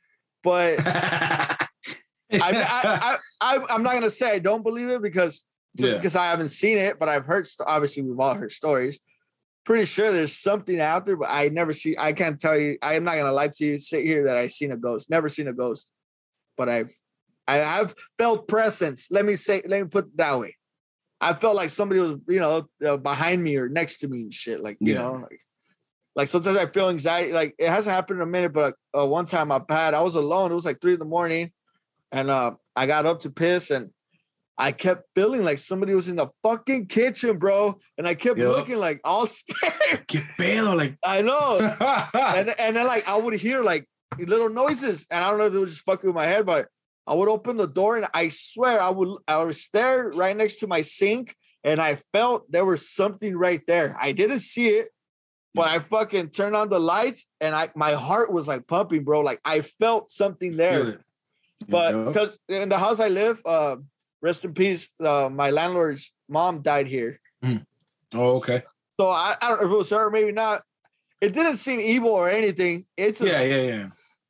but 0.44 0.76
I, 2.42 3.18
I, 3.42 3.56
I, 3.58 3.66
I'm 3.70 3.84
not 3.84 3.94
gonna 3.94 4.10
say 4.10 4.32
I 4.34 4.40
don't 4.40 4.64
believe 4.64 4.90
it 4.90 5.02
because 5.02 5.46
just 5.78 5.92
Yeah. 5.92 5.98
because 5.98 6.16
I 6.16 6.26
haven't 6.26 6.50
seen 6.50 6.78
it, 6.78 7.00
but 7.00 7.10
I've 7.10 7.26
heard. 7.26 7.48
Obviously, 7.66 8.04
we've 8.04 8.20
all 8.20 8.34
heard 8.36 8.52
stories. 8.52 9.00
Pretty 9.64 9.86
sure 9.86 10.12
there's 10.12 10.38
something 10.38 10.80
out 10.80 11.06
there, 11.06 11.16
but 11.16 11.30
I 11.30 11.50
never 11.50 11.72
see. 11.72 11.96
I 11.98 12.14
can't 12.14 12.40
tell 12.40 12.58
you. 12.58 12.78
I 12.82 12.96
am 12.96 13.04
not 13.04 13.16
gonna 13.16 13.32
lie 13.32 13.50
to 13.50 13.66
you. 13.66 13.78
Sit 13.78 14.04
here 14.06 14.26
that 14.26 14.38
I've 14.38 14.52
seen 14.52 14.72
a 14.72 14.78
ghost. 14.78 15.10
Never 15.10 15.30
seen 15.30 15.48
a 15.48 15.54
ghost, 15.54 15.92
but 16.58 16.68
I've, 16.68 16.92
I 17.48 17.58
have 17.58 17.94
felt 18.18 18.48
presence. 18.48 19.08
Let 19.12 19.26
me 19.26 19.36
say. 19.36 19.62
Let 19.66 19.82
me 19.82 19.88
put 19.88 20.06
it 20.08 20.18
that 20.18 20.40
way. 20.40 20.56
I 21.24 21.34
felt 21.36 21.56
like 21.56 21.70
somebody 21.70 22.00
was, 22.02 22.16
you 22.28 22.40
know, 22.40 22.68
uh, 22.84 22.98
behind 22.98 23.44
me 23.44 23.56
or 23.58 23.70
next 23.70 23.98
to 23.98 24.08
me 24.08 24.22
and 24.24 24.34
shit. 24.34 24.64
Like, 24.64 24.78
you 24.80 24.94
Yeah. 24.94 25.04
know, 25.04 25.14
like, 25.14 25.40
like 26.16 26.28
sometimes 26.28 26.58
I 26.58 26.66
feel 26.66 26.90
anxiety. 26.90 27.32
Like 27.32 27.54
it 27.60 27.70
hasn't 27.70 27.94
happened 27.94 28.18
in 28.22 28.28
a 28.28 28.32
minute, 28.32 28.54
but 28.54 28.74
uh, 28.98 29.06
one 29.06 29.26
time 29.26 29.52
I 29.52 29.62
had, 29.70 29.94
I 29.94 30.02
was 30.02 30.16
alone. 30.16 30.52
It 30.52 30.56
was 30.56 30.66
like 30.66 30.82
three 30.82 30.94
in 30.94 31.00
the 31.00 31.06
morning, 31.06 31.52
and 32.12 32.30
uh, 32.30 32.52
I 32.76 32.88
got 32.88 33.06
up 33.06 33.22
to 33.22 33.30
piss, 33.30 33.72
and 33.72 33.92
I 34.58 34.72
kept 34.72 35.06
feeling 35.16 35.44
like 35.44 35.58
somebody 35.58 35.96
was 35.96 36.08
in 36.08 36.18
the 36.18 36.28
fucking 36.44 36.88
kitchen, 36.88 37.38
bro. 37.38 37.80
And 37.98 38.08
I 38.08 38.14
kept 38.14 38.38
Yup. 38.38 38.56
looking 38.56 38.78
like 38.78 39.02
all 39.04 39.26
scared. 39.28 40.06
Get 40.08 40.24
pedo, 40.40 40.76
like 40.76 40.98
I 41.04 41.22
know. 41.22 41.58
and 42.14 42.54
and 42.60 42.76
then 42.76 42.88
like 42.88 43.08
I 43.08 43.18
would 43.18 43.34
hear 43.34 43.64
like 43.64 43.88
little 44.20 44.50
noises, 44.50 45.06
and 45.10 45.24
I 45.24 45.30
don't 45.30 45.40
know 45.40 45.46
if 45.46 45.54
it 45.54 45.60
was 45.60 45.74
just 45.74 45.86
fucking 45.86 46.08
with 46.08 46.16
my 46.16 46.28
head, 46.28 46.46
but 46.46 46.68
I 47.08 47.14
would 47.16 47.30
open 47.30 47.58
the 47.58 47.68
door, 47.68 47.98
and 47.98 48.08
I 48.14 48.28
swear 48.28 48.82
I 48.82 48.90
would 48.90 49.18
I 49.28 49.44
would 49.44 49.56
stare 49.56 50.10
right 50.12 50.36
next 50.36 50.58
to 50.58 50.68
my 50.68 50.82
sink, 50.82 51.36
and 51.64 51.82
I 51.82 51.96
felt 52.12 52.52
there 52.52 52.66
was 52.66 52.90
something 52.90 53.36
right 53.36 53.62
there. 53.68 53.96
I 54.00 54.12
didn't 54.12 54.40
see 54.40 54.68
it, 54.68 54.90
but 55.54 55.68
I 55.68 55.80
fucking 55.80 56.30
turned 56.30 56.56
on 56.56 56.70
the 56.70 56.80
lights, 56.80 57.28
and 57.40 57.56
I 57.56 57.70
my 57.76 57.94
heart 57.94 58.32
was 58.32 58.48
like 58.48 58.68
pumping, 58.68 59.04
bro. 59.04 59.22
Like 59.22 59.42
I 59.44 59.62
felt 59.62 60.12
something 60.12 60.56
there. 60.56 61.04
But 61.68 62.06
because 62.06 62.40
in 62.48 62.70
the 62.70 62.78
house 62.78 63.00
I 63.00 63.08
live, 63.08 63.42
uh, 63.46 63.78
rest 64.22 64.46
in 64.46 64.54
peace, 64.54 64.90
uh, 65.00 65.30
my 65.32 65.52
landlord's 65.52 66.14
mom 66.30 66.62
died 66.62 66.88
here. 66.88 67.20
Mm. 67.44 67.66
Oh, 68.14 68.38
okay. 68.38 68.64
So 69.00 69.10
I, 69.10 69.36
I 69.42 69.50
don't 69.50 69.62
know 69.62 69.68
if 69.68 69.74
it 69.74 69.78
was 69.78 69.90
her, 69.90 70.10
maybe 70.10 70.32
not. 70.32 70.62
It 71.22 71.34
didn't 71.34 71.58
seem 71.58 71.80
evil 71.80 72.10
or 72.10 72.30
anything. 72.30 72.86
It's 72.98 73.20
just, 73.20 73.32
yeah, 73.32 73.44
yeah, 73.44 73.62
yeah. 73.62 73.88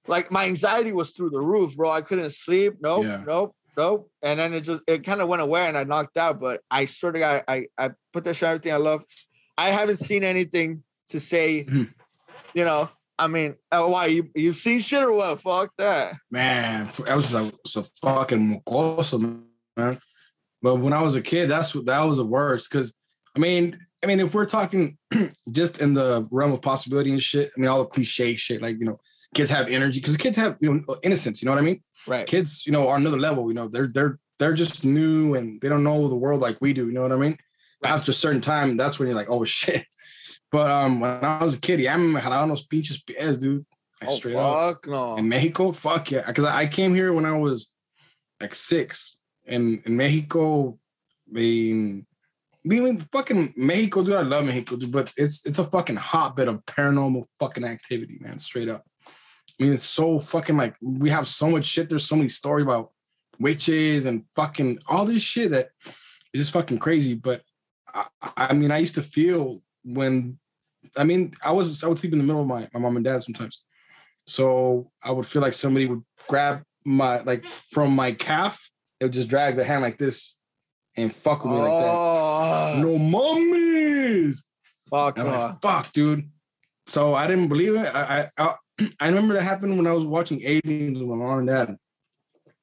Like 0.08 0.32
my 0.32 0.46
anxiety 0.46 0.94
was 0.94 1.12
through 1.12 1.30
the 1.30 1.40
roof, 1.40 1.76
bro. 1.76 1.90
I 1.90 2.02
couldn't 2.02 2.32
sleep. 2.32 2.76
Nope, 2.82 3.06
yeah. 3.06 3.24
nope, 3.26 3.56
nope. 3.78 4.10
And 4.22 4.40
then 4.40 4.54
it 4.54 4.62
just 4.62 4.84
it 4.88 5.04
kind 5.04 5.22
of 5.22 5.28
went 5.28 5.42
away 5.42 5.68
and 5.68 5.78
I 5.78 5.84
knocked 5.84 6.18
out. 6.18 6.40
But 6.40 6.62
I 6.70 6.86
sort 6.86 7.16
of 7.16 7.20
got 7.20 7.44
I 7.48 7.68
I 7.78 7.92
put 8.12 8.24
that 8.26 8.36
shit 8.36 8.50
everything 8.50 8.74
I 8.74 8.78
love. 8.78 9.04
I 9.58 9.70
haven't 9.70 9.98
seen 9.98 10.24
anything 10.24 10.84
to 11.10 11.20
say, 11.20 11.66
mm-hmm. 11.66 11.84
you 12.54 12.66
know, 12.66 12.90
I 13.22 13.28
mean, 13.28 13.56
uh, 13.72 13.86
why 13.86 14.08
you 14.08 14.30
you've 14.34 14.56
seen 14.56 14.80
shit 14.80 15.04
or 15.04 15.14
what? 15.14 15.40
Fuck 15.42 15.74
that, 15.78 16.16
man. 16.32 16.90
I 17.08 17.16
was 17.16 17.36
a, 17.36 17.52
was 17.64 17.76
a 17.76 17.84
fucking 17.84 18.64
mocoso, 18.66 19.44
man. 19.78 20.00
But 20.64 20.78
when 20.78 20.92
I 20.92 21.04
was 21.04 21.14
a 21.14 21.22
kid, 21.22 21.48
that's 21.48 21.76
what 21.76 21.86
that 21.86 22.00
was 22.00 22.18
the 22.18 22.26
worst. 22.26 22.72
Because 22.72 22.92
I 23.36 23.40
mean, 23.40 23.78
I 24.04 24.08
mean, 24.08 24.20
if 24.20 24.34
we're 24.34 24.48
talking 24.48 24.98
just 25.52 25.82
in 25.82 25.94
the 25.94 26.28
realm 26.32 26.52
of 26.52 26.64
possibility 26.64 27.12
and 27.12 27.22
shit, 27.22 27.52
I 27.56 27.62
mean, 27.62 27.70
all 27.70 27.84
the 27.84 27.86
cliche 27.86 28.36
shit, 28.36 28.60
like 28.60 28.80
you 28.80 28.86
know, 28.86 29.00
kids 29.36 29.52
have 29.52 29.68
energy 29.68 30.00
because 30.00 30.18
kids 30.18 30.36
have 30.38 30.58
you 30.60 30.74
know 30.74 30.98
innocence. 31.04 31.44
You 31.44 31.46
know 31.46 31.52
what 31.52 31.62
I 31.62 31.66
mean? 31.66 31.84
Right. 32.08 32.26
Kids, 32.26 32.66
you 32.66 32.72
know, 32.72 32.88
are 32.88 32.98
another 32.98 33.20
level. 33.20 33.50
You 33.50 33.54
know, 33.54 33.68
they're 33.68 33.88
they're 33.88 34.18
they're 34.40 34.54
just 34.54 34.84
new 34.84 35.36
and 35.36 35.62
they 35.62 35.70
don't 35.70 35.84
know 35.84 36.08
the 36.08 36.16
world 36.16 36.42
like 36.42 36.58
we 36.60 36.74
do. 36.74 36.88
You 36.88 36.94
know 36.94 37.04
what 37.04 37.12
I 37.12 37.18
mean? 37.18 37.38
Right. 37.84 37.92
After 37.92 38.10
a 38.10 38.16
certain 38.16 38.42
time, 38.42 38.78
that's 38.78 38.98
when 38.98 39.08
you're 39.08 39.16
like, 39.16 39.30
oh 39.30 39.44
shit. 39.46 39.86
But 40.52 40.70
um, 40.70 41.00
when 41.00 41.24
I 41.24 41.44
was 41.44 41.56
a 41.56 41.60
kid, 41.60 41.80
yeah, 41.80 41.94
I 41.94 41.96
remember 41.96 42.20
jalaban 42.20 42.70
pinches 42.70 43.02
pies, 43.02 43.40
dude. 43.40 43.66
Like, 44.02 44.10
oh, 44.10 44.14
straight 44.14 44.34
fuck 44.34 44.88
up. 44.88 44.88
no. 44.88 45.16
In 45.16 45.30
Mexico, 45.30 45.72
fuck 45.72 46.12
yeah. 46.12 46.26
Because 46.28 46.46
I 46.46 46.68
came 46.68 46.94
here 46.94 47.14
when 47.14 47.26
I 47.26 47.38
was 47.38 47.72
like 48.40 48.54
six. 48.54 49.18
And 49.46 49.82
in 49.86 49.96
Mexico, 49.96 50.78
I 51.30 51.34
mean, 51.34 52.06
I 52.66 52.68
mean, 52.68 52.98
fucking 52.98 53.54
Mexico, 53.56 54.04
dude. 54.04 54.16
I 54.16 54.22
love 54.22 54.46
Mexico, 54.46 54.76
dude, 54.76 54.92
but 54.92 55.14
it's 55.18 55.46
it's 55.46 55.60
a 55.60 55.64
fucking 55.64 55.96
hotbed 55.96 56.48
of 56.48 56.66
paranormal 56.66 57.26
fucking 57.40 57.64
activity, 57.64 58.18
man. 58.20 58.38
Straight 58.38 58.70
up. 58.70 58.84
I 59.08 59.64
mean, 59.64 59.74
it's 59.74 59.84
so 59.84 60.20
fucking 60.20 60.58
like 60.58 60.76
we 60.82 61.10
have 61.10 61.28
so 61.28 61.50
much 61.50 61.66
shit. 61.66 61.88
There's 61.88 62.06
so 62.06 62.16
many 62.16 62.30
stories 62.30 62.66
about 62.66 62.92
witches 63.40 64.06
and 64.06 64.26
fucking 64.36 64.80
all 64.88 65.06
this 65.06 65.24
shit 65.24 65.52
that 65.52 65.70
is 66.34 66.42
just 66.42 66.54
fucking 66.54 66.80
crazy. 66.80 67.14
But 67.14 67.42
I, 67.94 68.08
I 68.38 68.54
mean, 68.54 68.72
I 68.72 68.80
used 68.80 68.96
to 68.96 69.02
feel 69.02 69.62
when 69.84 70.38
I 70.98 71.04
mean, 71.04 71.32
I 71.44 71.52
was 71.52 71.84
I 71.84 71.88
would 71.88 72.00
sleep 72.00 72.14
in 72.14 72.20
the 72.20 72.26
middle 72.26 72.42
of 72.42 72.48
my, 72.48 72.68
my 72.74 72.80
mom 72.80 72.96
and 72.96 73.06
dad 73.06 73.24
sometimes. 73.24 73.62
So 74.26 74.92
I 75.04 75.12
would 75.12 75.26
feel 75.26 75.42
like 75.42 75.54
somebody 75.54 75.88
would 75.88 76.04
grab 76.28 76.64
my 76.86 77.20
like 77.22 77.46
from 77.46 77.96
my 77.96 78.12
calf, 78.12 78.70
it 79.00 79.06
would 79.06 79.14
just 79.14 79.30
drag 79.30 79.56
the 79.56 79.64
hand 79.64 79.82
like 79.82 79.98
this 79.98 80.36
and 80.96 81.14
fuck 81.14 81.44
with 81.44 81.54
me 81.54 81.60
oh. 81.60 81.62
like 81.62 81.82
that. 81.82 81.90
Oh. 81.90 82.82
No 82.82 82.98
mummies. 82.98 84.44
Fuck, 84.90 85.18
like, 85.18 85.62
fuck, 85.62 85.92
dude. 85.94 86.30
So 86.86 87.14
I 87.14 87.26
didn't 87.28 87.48
believe 87.48 87.76
it. 87.76 87.88
I, 87.88 88.28
I 88.38 88.56
I 89.00 89.08
remember 89.08 89.34
that 89.36 89.44
happened 89.44 89.78
when 89.78 89.88
I 89.88 89.94
was 89.94 90.06
watching 90.06 90.42
Aliens 90.44 90.98
with 90.98 91.08
my 91.08 91.16
mom 91.16 91.40
and 91.40 91.48
dad. 91.48 91.78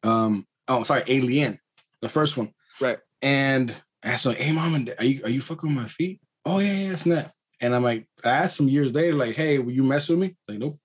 Um, 0.02 0.46
oh, 0.66 0.82
sorry, 0.82 1.04
Alien, 1.06 1.58
the 2.02 2.08
first 2.08 2.36
one. 2.36 2.52
Right. 2.80 2.98
And 3.22 3.70
I 4.02 4.08
asked 4.08 4.26
like, 4.26 4.36
"Hey, 4.36 4.52
mom 4.52 4.74
and 4.74 4.86
dad, 4.86 4.96
are 4.98 5.04
you 5.04 5.24
are 5.24 5.30
you 5.30 5.40
fucking 5.40 5.68
with 5.68 5.78
my 5.78 5.88
feet?" 5.88 6.20
Oh 6.44 6.58
yeah, 6.58 6.72
yeah, 6.72 6.92
it's 6.92 7.06
not. 7.06 7.32
And 7.60 7.74
I'm 7.74 7.82
like, 7.82 8.06
I 8.24 8.30
asked 8.30 8.60
him 8.60 8.68
years 8.68 8.94
later, 8.94 9.16
like, 9.16 9.34
hey, 9.34 9.58
will 9.58 9.72
you 9.72 9.82
mess 9.82 10.08
with 10.08 10.18
me? 10.18 10.36
Like, 10.46 10.58
nope. 10.58 10.78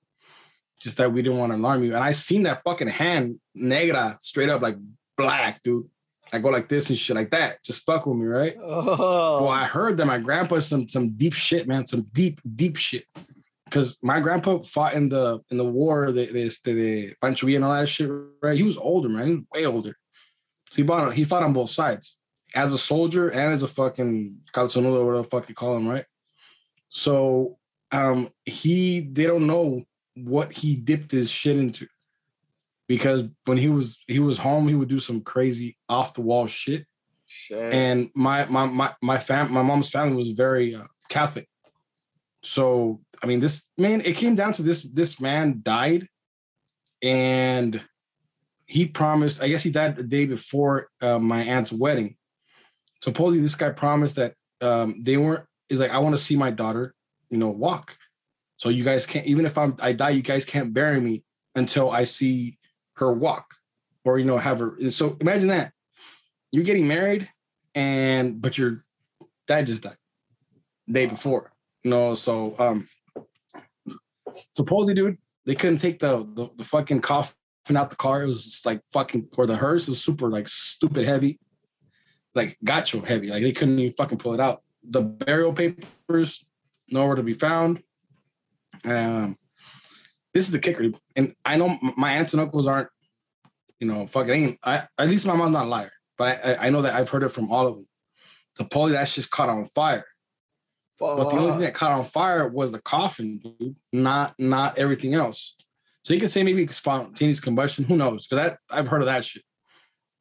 Just 0.79 0.97
that 0.97 1.13
we 1.13 1.21
didn't 1.21 1.37
want 1.37 1.51
to 1.51 1.57
alarm 1.57 1.83
you. 1.83 1.93
And 1.93 2.03
I 2.03 2.11
seen 2.11 2.43
that 2.43 2.63
fucking 2.63 2.89
hand 2.89 3.39
negra 3.55 4.17
straight 4.19 4.49
up 4.49 4.61
like 4.61 4.77
black, 5.17 5.61
dude. 5.61 5.87
I 6.33 6.39
go 6.39 6.49
like 6.49 6.67
this 6.67 6.89
and 6.89 6.97
shit 6.97 7.15
like 7.15 7.29
that. 7.31 7.63
Just 7.63 7.85
fuck 7.85 8.07
with 8.07 8.17
me, 8.17 8.25
right? 8.25 8.55
Oh. 8.59 9.43
Well, 9.43 9.49
I 9.49 9.65
heard 9.65 9.97
that 9.97 10.07
my 10.07 10.17
grandpa 10.17 10.59
some 10.59 10.87
some 10.87 11.11
deep 11.11 11.33
shit, 11.33 11.67
man. 11.67 11.85
Some 11.85 12.07
deep, 12.11 12.41
deep 12.55 12.75
shit. 12.75 13.05
Because 13.65 13.99
my 14.01 14.19
grandpa 14.19 14.59
fought 14.63 14.95
in 14.95 15.09
the 15.09 15.41
in 15.51 15.57
the 15.57 15.63
war, 15.63 16.11
the 16.11 16.25
the, 16.25 16.71
the 16.71 17.13
Pancho 17.21 17.45
Villa 17.45 17.57
and 17.57 17.65
all 17.65 17.73
that 17.73 17.87
shit, 17.87 18.09
right? 18.41 18.57
He 18.57 18.63
was 18.63 18.77
older, 18.77 19.09
man. 19.09 19.27
He 19.27 19.35
was 19.35 19.43
way 19.53 19.65
older. 19.67 19.95
So 20.71 20.81
he 20.81 20.87
fought 20.87 21.13
he 21.13 21.23
fought 21.23 21.43
on 21.43 21.53
both 21.53 21.69
sides. 21.69 22.17
As 22.55 22.73
a 22.73 22.77
soldier 22.79 23.29
and 23.29 23.53
as 23.53 23.63
a 23.63 23.67
fucking 23.67 24.37
calzonudo, 24.53 24.95
or 24.95 25.05
whatever 25.05 25.17
the 25.17 25.29
fuck 25.29 25.47
you 25.49 25.55
call 25.55 25.77
him, 25.77 25.87
right? 25.87 26.05
So 26.93 27.57
um, 27.91 28.29
he 28.45 29.01
they 29.01 29.25
don't 29.25 29.47
know 29.47 29.83
what 30.15 30.53
he 30.53 30.75
dipped 30.75 31.11
his 31.11 31.29
shit 31.29 31.57
into 31.57 31.87
because 32.87 33.23
when 33.45 33.57
he 33.57 33.67
was 33.67 33.99
he 34.07 34.19
was 34.19 34.37
home 34.37 34.67
he 34.67 34.75
would 34.75 34.89
do 34.89 34.99
some 34.99 35.21
crazy 35.21 35.77
off 35.89 36.13
the 36.13 36.21
wall 36.21 36.47
shit. 36.47 36.85
shit. 37.25 37.73
And 37.73 38.09
my 38.15 38.45
my 38.45 38.67
my 38.67 38.93
my 39.01 39.17
fam 39.17 39.51
my 39.51 39.63
mom's 39.63 39.89
family 39.89 40.15
was 40.15 40.29
very 40.29 40.75
uh, 40.75 40.85
Catholic. 41.09 41.49
So 42.43 43.01
I 43.23 43.27
mean 43.27 43.39
this 43.39 43.69
man 43.77 44.01
it 44.01 44.15
came 44.15 44.35
down 44.35 44.53
to 44.53 44.63
this 44.63 44.83
this 44.83 45.19
man 45.19 45.61
died 45.63 46.07
and 47.01 47.81
he 48.67 48.85
promised 48.85 49.41
I 49.41 49.47
guess 49.47 49.63
he 49.63 49.71
died 49.71 49.95
the 49.95 50.03
day 50.03 50.27
before 50.27 50.89
uh, 51.01 51.19
my 51.19 51.41
aunt's 51.41 51.73
wedding. 51.73 52.17
Supposedly 53.01 53.41
this 53.41 53.55
guy 53.55 53.71
promised 53.71 54.17
that 54.17 54.35
um, 54.61 54.99
they 55.03 55.17
weren't 55.17 55.45
is 55.73 55.79
like, 55.79 55.91
I 55.91 55.99
want 55.99 56.13
to 56.13 56.21
see 56.21 56.35
my 56.35 56.51
daughter, 56.51 56.93
you 57.29 57.37
know, 57.37 57.49
walk. 57.49 57.97
So 58.57 58.69
you 58.69 58.83
guys 58.83 59.05
can't, 59.05 59.25
even 59.25 59.45
if 59.45 59.57
I'm 59.57 59.75
I 59.81 59.93
die, 59.93 60.11
you 60.11 60.21
guys 60.21 60.45
can't 60.45 60.73
bury 60.73 60.99
me 61.01 61.23
until 61.55 61.91
I 61.91 62.05
see 62.05 62.57
her 62.95 63.11
walk 63.11 63.45
or 64.05 64.19
you 64.19 64.25
know 64.25 64.37
have 64.37 64.59
her. 64.59 64.89
So 64.89 65.17
imagine 65.19 65.47
that. 65.49 65.73
You're 66.51 66.63
getting 66.63 66.87
married 66.87 67.29
and 67.75 68.41
but 68.41 68.57
your 68.57 68.85
dad 69.47 69.67
just 69.67 69.83
died 69.83 69.97
day 70.89 71.07
before. 71.07 71.51
You 71.83 71.91
know, 71.91 72.15
so 72.15 72.55
um 72.59 72.87
supposedly, 74.53 74.93
dude, 74.93 75.17
they 75.45 75.55
couldn't 75.55 75.79
take 75.79 75.99
the 75.99 76.19
the, 76.33 76.49
the 76.55 76.63
fucking 76.63 77.01
coffin 77.01 77.35
out 77.75 77.89
the 77.89 77.95
car. 77.95 78.23
It 78.23 78.27
was 78.27 78.43
just 78.43 78.65
like 78.65 78.81
fucking 78.85 79.29
or 79.37 79.45
the 79.45 79.55
hearse 79.55 79.87
was 79.87 80.01
super 80.01 80.29
like 80.29 80.47
stupid 80.47 81.07
heavy. 81.07 81.39
Like 82.35 82.57
gacho 82.65 83.03
heavy. 83.05 83.27
Like 83.27 83.43
they 83.43 83.51
couldn't 83.51 83.79
even 83.79 83.93
fucking 83.93 84.17
pull 84.19 84.33
it 84.33 84.39
out 84.39 84.63
the 84.83 85.01
burial 85.01 85.53
papers 85.53 86.45
nowhere 86.89 87.15
to 87.15 87.23
be 87.23 87.33
found. 87.33 87.81
Um, 88.85 89.37
this 90.33 90.45
is 90.45 90.51
the 90.51 90.59
kicker, 90.59 90.91
and 91.15 91.35
I 91.45 91.57
know 91.57 91.77
my 91.95 92.13
aunts 92.13 92.33
and 92.33 92.41
uncles 92.41 92.67
aren't, 92.67 92.89
you 93.79 93.87
know, 93.87 94.07
fucking. 94.07 94.57
I 94.63 94.83
at 94.97 95.09
least 95.09 95.27
my 95.27 95.35
mom's 95.35 95.53
not 95.53 95.65
a 95.65 95.69
liar, 95.69 95.91
but 96.17 96.43
I, 96.43 96.67
I 96.67 96.69
know 96.69 96.81
that 96.81 96.95
I've 96.95 97.09
heard 97.09 97.23
it 97.23 97.29
from 97.29 97.51
all 97.51 97.67
of 97.67 97.75
them. 97.75 97.87
Supposedly 98.53 98.97
that's 98.97 99.15
just 99.15 99.31
caught 99.31 99.49
on 99.49 99.65
fire. 99.65 100.05
Fuck. 100.97 101.17
But 101.17 101.29
the 101.29 101.37
only 101.37 101.51
thing 101.51 101.61
that 101.61 101.73
caught 101.73 101.91
on 101.91 102.03
fire 102.03 102.47
was 102.47 102.71
the 102.71 102.81
coffin, 102.81 103.39
dude, 103.39 103.75
not 103.91 104.33
not 104.39 104.77
everything 104.77 105.13
else. 105.13 105.55
So 106.03 106.13
you 106.13 106.19
can 106.19 106.29
say 106.29 106.43
maybe 106.43 106.67
spontaneous 106.67 107.39
combustion. 107.39 107.85
Who 107.85 107.95
knows? 107.95 108.27
Because 108.27 108.43
that 108.43 108.57
I've 108.69 108.87
heard 108.87 109.01
of 109.01 109.07
that 109.07 109.25
shit. 109.25 109.43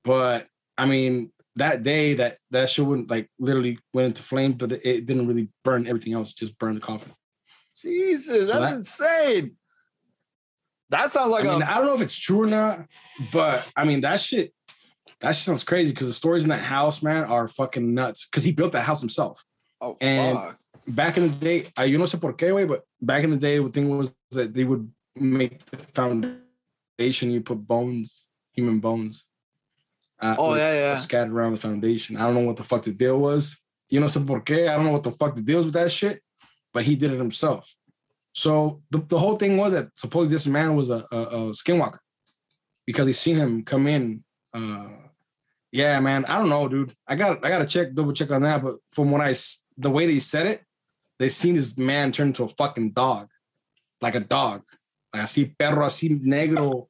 But 0.05 0.47
I 0.79 0.87
mean, 0.87 1.33
that 1.57 1.83
day 1.83 2.15
that 2.15 2.39
that 2.51 2.71
shit 2.71 2.85
wouldn't 2.85 3.11
like 3.11 3.29
literally 3.39 3.79
went 3.93 4.07
into 4.07 4.23
flames, 4.23 4.55
but 4.55 4.73
it 4.73 5.07
didn't 5.07 5.27
really 5.27 5.49
burn 5.65 5.87
everything 5.87 6.15
else, 6.15 6.33
just 6.33 6.59
burned 6.59 6.77
the 6.77 6.81
coffin. 6.81 7.13
Jesus, 7.77 8.47
that's 8.47 8.61
that, 8.61 8.75
insane. 8.75 9.57
That 10.91 11.11
sounds 11.11 11.31
like 11.31 11.45
I 11.45 11.53
mean, 11.53 11.63
I 11.63 11.79
don't 11.79 11.87
know 11.87 11.95
if 11.95 12.01
it's 12.01 12.19
true 12.19 12.43
or 12.43 12.47
not, 12.47 12.87
but 13.33 13.71
I 13.77 13.85
mean 13.85 14.03
that 14.03 14.21
shit 14.21 14.53
that 15.21 15.37
shit 15.37 15.45
sounds 15.45 15.65
crazy 15.65 15.93
because 15.93 16.09
the 16.09 16.13
stories 16.13 16.43
in 16.43 16.51
that 16.51 16.63
house, 16.63 17.03
man, 17.03 17.25
are 17.25 17.47
fucking 17.47 17.95
nuts. 17.95 18.27
Because 18.27 18.45
he 18.45 18.53
built 18.53 18.73
that 18.73 18.83
house 18.83 19.01
himself. 19.01 19.45
Oh, 19.81 19.97
and 20.01 20.37
fuck. 20.37 20.59
back 20.89 21.17
in 21.17 21.31
the 21.31 21.37
day, 21.37 21.67
I 21.77 21.85
you 21.85 21.99
know 21.99 22.05
sé 22.05 22.21
por 22.21 22.35
qué, 22.35 22.55
way, 22.55 22.65
but 22.65 22.83
back 23.01 23.25
in 23.25 23.31
the 23.31 23.37
day, 23.37 23.59
the 23.59 23.69
thing 23.69 23.97
was 23.97 24.15
that 24.33 24.53
they 24.53 24.65
would 24.65 24.91
make 25.15 25.65
the 25.67 25.77
foundation, 25.77 27.31
you 27.31 27.41
put 27.41 27.67
bones, 27.67 28.25
human 28.55 28.81
bones 28.81 29.25
uh, 30.23 30.37
oh 30.39 30.55
yeah, 30.55 30.73
yeah. 30.73 30.97
Scattered 30.97 31.33
around 31.33 31.53
the 31.53 31.59
foundation. 31.59 32.17
I 32.17 32.21
don't 32.21 32.35
know 32.35 32.47
what 32.47 32.57
the 32.57 32.65
fuck 32.65 32.85
the 32.85 32.93
deal 32.93 33.19
was. 33.19 33.57
You 33.91 34.01
know, 34.01 34.07
some 34.07 34.27
porque. 34.27 34.53
I 34.53 34.75
don't 34.77 34.85
know 34.85 34.93
what 34.93 35.03
the 35.03 35.11
fuck 35.11 35.35
the 35.35 35.43
deal 35.43 35.59
is 35.59 35.67
with 35.67 35.75
that 35.75 35.91
shit, 35.91 36.23
but 36.73 36.85
he 36.85 36.97
did 36.97 37.13
it 37.13 37.19
himself. 37.19 37.75
So 38.33 38.83
the, 38.91 38.99
the 38.99 39.19
whole 39.19 39.37
thing 39.37 39.59
was 39.59 39.73
that 39.73 39.89
supposedly 39.95 40.35
this 40.35 40.47
man 40.47 40.77
was 40.77 40.91
a, 40.91 41.05
a, 41.13 41.17
a 41.17 41.39
skinwalker 41.51 41.99
because 42.87 43.07
he 43.07 43.13
seen 43.13 43.37
him 43.37 43.65
come 43.65 43.87
in. 43.87 44.25
Uh, 44.55 44.89
yeah, 45.73 45.99
man. 46.01 46.25
I 46.27 46.39
don't 46.39 46.49
know, 46.49 46.69
dude. 46.69 46.95
I 47.07 47.17
got 47.17 47.45
I 47.45 47.49
got 47.49 47.59
to 47.59 47.67
check 47.67 47.93
double 47.93 48.13
check 48.13 48.31
on 48.31 48.43
that. 48.43 48.63
But 48.63 48.77
from 48.93 49.11
when 49.11 49.21
I 49.21 49.35
the 49.77 49.91
way 49.91 50.07
they 50.07 50.21
said 50.21 50.47
it, 50.47 50.63
they 51.19 51.29
seen 51.29 51.57
this 51.57 51.77
man 51.77 52.13
turn 52.13 52.29
into 52.29 52.45
a 52.45 52.49
fucking 52.49 52.93
dog, 52.93 53.29
like 54.01 54.15
a 54.15 54.21
dog. 54.21 54.63
así 55.15 55.57
perro, 55.59 55.85
así 55.85 56.09
negro, 56.23 56.89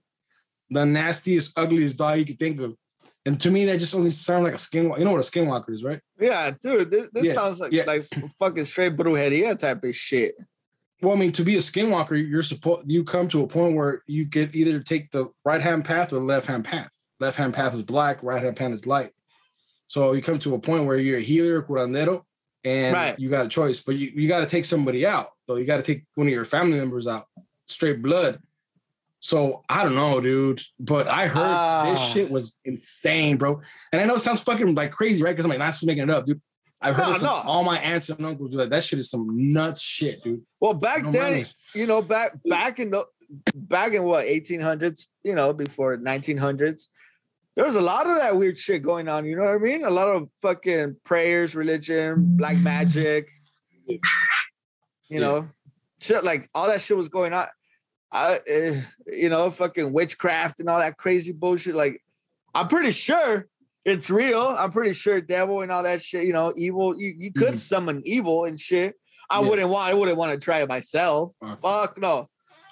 the 0.71 0.85
nastiest, 0.87 1.53
ugliest 1.59 1.97
dog 1.97 2.19
you 2.19 2.27
could 2.27 2.39
think 2.39 2.61
of. 2.61 2.77
And 3.25 3.41
to 3.41 3.51
me, 3.51 3.65
that 3.67 3.79
just 3.79 3.95
only 3.95 4.11
sounds 4.11 4.45
like 4.45 4.55
a 4.55 4.57
skinwalker. 4.57 4.99
You 4.99 5.05
know 5.05 5.13
what 5.13 5.27
a 5.27 5.31
skinwalker 5.31 5.71
is, 5.71 5.85
right? 5.85 6.01
Yeah, 6.21 6.51
dude, 6.61 6.91
this, 6.91 7.09
this 7.13 7.25
Yeah, 7.27 7.33
sounds 7.35 7.61
like 7.61 7.73
yeah. 7.73 7.85
like 7.87 8.03
fucking 8.39 8.65
straight 8.65 8.97
brujeria 8.97 9.57
type 9.59 9.85
of 9.85 9.95
shit. 9.95 10.35
Well, 11.01 11.13
I 11.15 11.19
mean, 11.19 11.33
to 11.33 11.45
be 11.45 11.55
a 11.57 11.59
skinwalker, 11.61 12.13
you're 12.29 12.43
supposed 12.43 12.91
you 12.91 13.05
come 13.05 13.29
to 13.29 13.43
a 13.43 13.47
point 13.47 13.77
where 13.77 14.03
you 14.07 14.29
could 14.29 14.55
either 14.55 14.81
take 14.81 15.11
the 15.13 15.27
right 15.45 15.61
hand 15.61 15.85
path 15.85 16.13
or 16.13 16.17
the 16.17 16.23
left 16.23 16.47
hand 16.47 16.65
path. 16.65 16.93
Left 17.21 17.37
hand 17.37 17.55
path 17.55 17.75
is 17.75 17.83
black, 17.83 18.23
right 18.23 18.43
hand 18.43 18.57
path 18.57 18.73
is 18.73 18.87
light. 18.87 19.11
So 19.87 20.13
you 20.13 20.23
come 20.23 20.39
to 20.41 20.55
a 20.55 20.59
point 20.59 20.87
where 20.87 20.97
you're 20.99 21.19
a 21.19 21.23
healer, 21.23 21.63
curandero, 21.63 22.23
and 22.65 22.95
Right. 22.95 23.19
you 23.19 23.29
got 23.31 23.47
a 23.47 23.49
choice, 23.49 23.81
but 23.81 23.95
you, 23.97 24.11
you 24.15 24.27
got 24.27 24.41
to 24.41 24.47
take 24.47 24.65
somebody 24.65 25.05
out. 25.07 25.27
So 25.49 25.57
you 25.57 25.65
got 25.65 25.77
to 25.77 25.83
take 25.83 26.05
one 26.15 26.27
of 26.27 26.33
your 26.33 26.45
family 26.45 26.79
members 26.79 27.07
out, 27.07 27.27
straight 27.67 28.01
blood. 28.03 28.41
So 29.25 29.63
I 29.69 29.85
don't 29.85 29.95
know, 29.95 30.21
dude, 30.21 30.61
but 30.81 31.07
I 31.07 31.29
heard 31.29 31.39
this 31.93 32.01
Ah. 32.01 32.11
shit 32.13 32.29
was 32.29 32.59
insane, 32.65 33.37
bro. 33.37 33.61
And 33.93 34.03
I 34.03 34.05
know 34.05 34.17
it 34.17 34.21
sounds 34.21 34.43
fucking 34.43 34.75
like 34.75 34.91
crazy, 34.91 35.23
right? 35.23 35.31
Because 35.31 35.45
I'm 35.45 35.51
like, 35.51 35.61
not 35.61 35.79
making 35.85 36.03
it 36.03 36.11
up, 36.11 36.27
dude. 36.27 36.41
I've 36.81 36.97
heard 36.97 37.07
No, 37.07 37.15
from 37.15 37.23
no. 37.27 37.31
all 37.31 37.63
my 37.63 37.79
aunts 37.79 38.09
and 38.09 38.27
uncles. 38.27 38.53
Like 38.53 38.71
that 38.71 38.83
shit 38.83 38.99
is 38.99 39.09
some 39.09 39.53
nuts 39.53 39.81
shit, 39.81 40.25
dude. 40.25 40.43
Well, 40.61 40.75
back 40.75 41.05
No 41.05 41.13
then, 41.13 41.47
you 41.73 41.87
know, 41.87 42.03
back 42.03 42.33
back 42.49 42.81
in 42.81 42.91
the 42.91 43.05
back 43.55 43.93
in 43.95 44.03
what 44.03 44.27
1800s, 44.27 45.07
you 45.23 45.37
know, 45.37 45.53
before 45.53 45.97
1900s, 45.99 46.89
there 47.55 47.65
was 47.65 47.77
a 47.77 47.81
lot 47.81 48.09
of 48.09 48.17
that 48.17 48.37
weird 48.37 48.59
shit 48.59 48.83
going 48.83 49.07
on. 49.07 49.25
You 49.25 49.37
know 49.37 49.45
what 49.45 49.55
I 49.55 49.59
mean? 49.59 49.85
A 49.85 49.91
lot 49.91 50.09
of 50.09 50.29
fucking 50.43 50.97
prayers, 51.05 51.55
religion, 51.55 52.37
black 52.37 52.57
magic. 52.57 53.29
You 53.87 54.01
Yeah. 55.09 55.19
know, 55.21 55.49
shit 56.01 56.25
like 56.25 56.51
all 56.57 56.67
that 56.67 56.81
shit 56.81 56.97
was 56.97 57.09
going 57.09 57.33
on. 57.33 57.47
I, 58.13 58.37
uh, 58.37 58.81
you 59.07 59.29
know, 59.31 59.51
fucking 59.51 59.93
witchcraft 59.93 60.61
and 60.61 60.69
all 60.69 60.79
that 60.79 60.99
crazy 60.99 61.33
bullshit. 61.33 61.75
Like, 61.75 62.03
I'm 62.55 62.69
pretty 62.69 62.91
sure 62.91 63.49
it's 63.85 64.11
real. 64.11 64.41
I'm 64.59 64.71
pretty 64.71 64.93
sure 64.93 65.21
devil 65.21 65.63
and 65.63 65.73
all 65.73 65.83
that 65.85 66.03
shit. 66.03 66.25
You 66.27 66.33
know, 66.35 66.53
evil. 66.57 66.95
You, 67.01 67.15
you 67.19 67.33
could 67.33 67.55
Mhm. 67.55 67.57
summon 67.57 68.03
evil 68.05 68.45
and 68.45 68.61
shit. 68.61 68.97
I 69.31 69.41
Yeah. 69.41 69.49
wouldn't 69.49 69.71
want. 69.71 69.89
I 69.91 69.95
wouldn't 69.95 70.19
want 70.19 70.33
to 70.33 70.39
try 70.45 70.61
it 70.61 70.69
myself. 70.69 71.33
Fuck. 71.43 71.63
Fuck 71.63 71.99
no. 71.99 72.29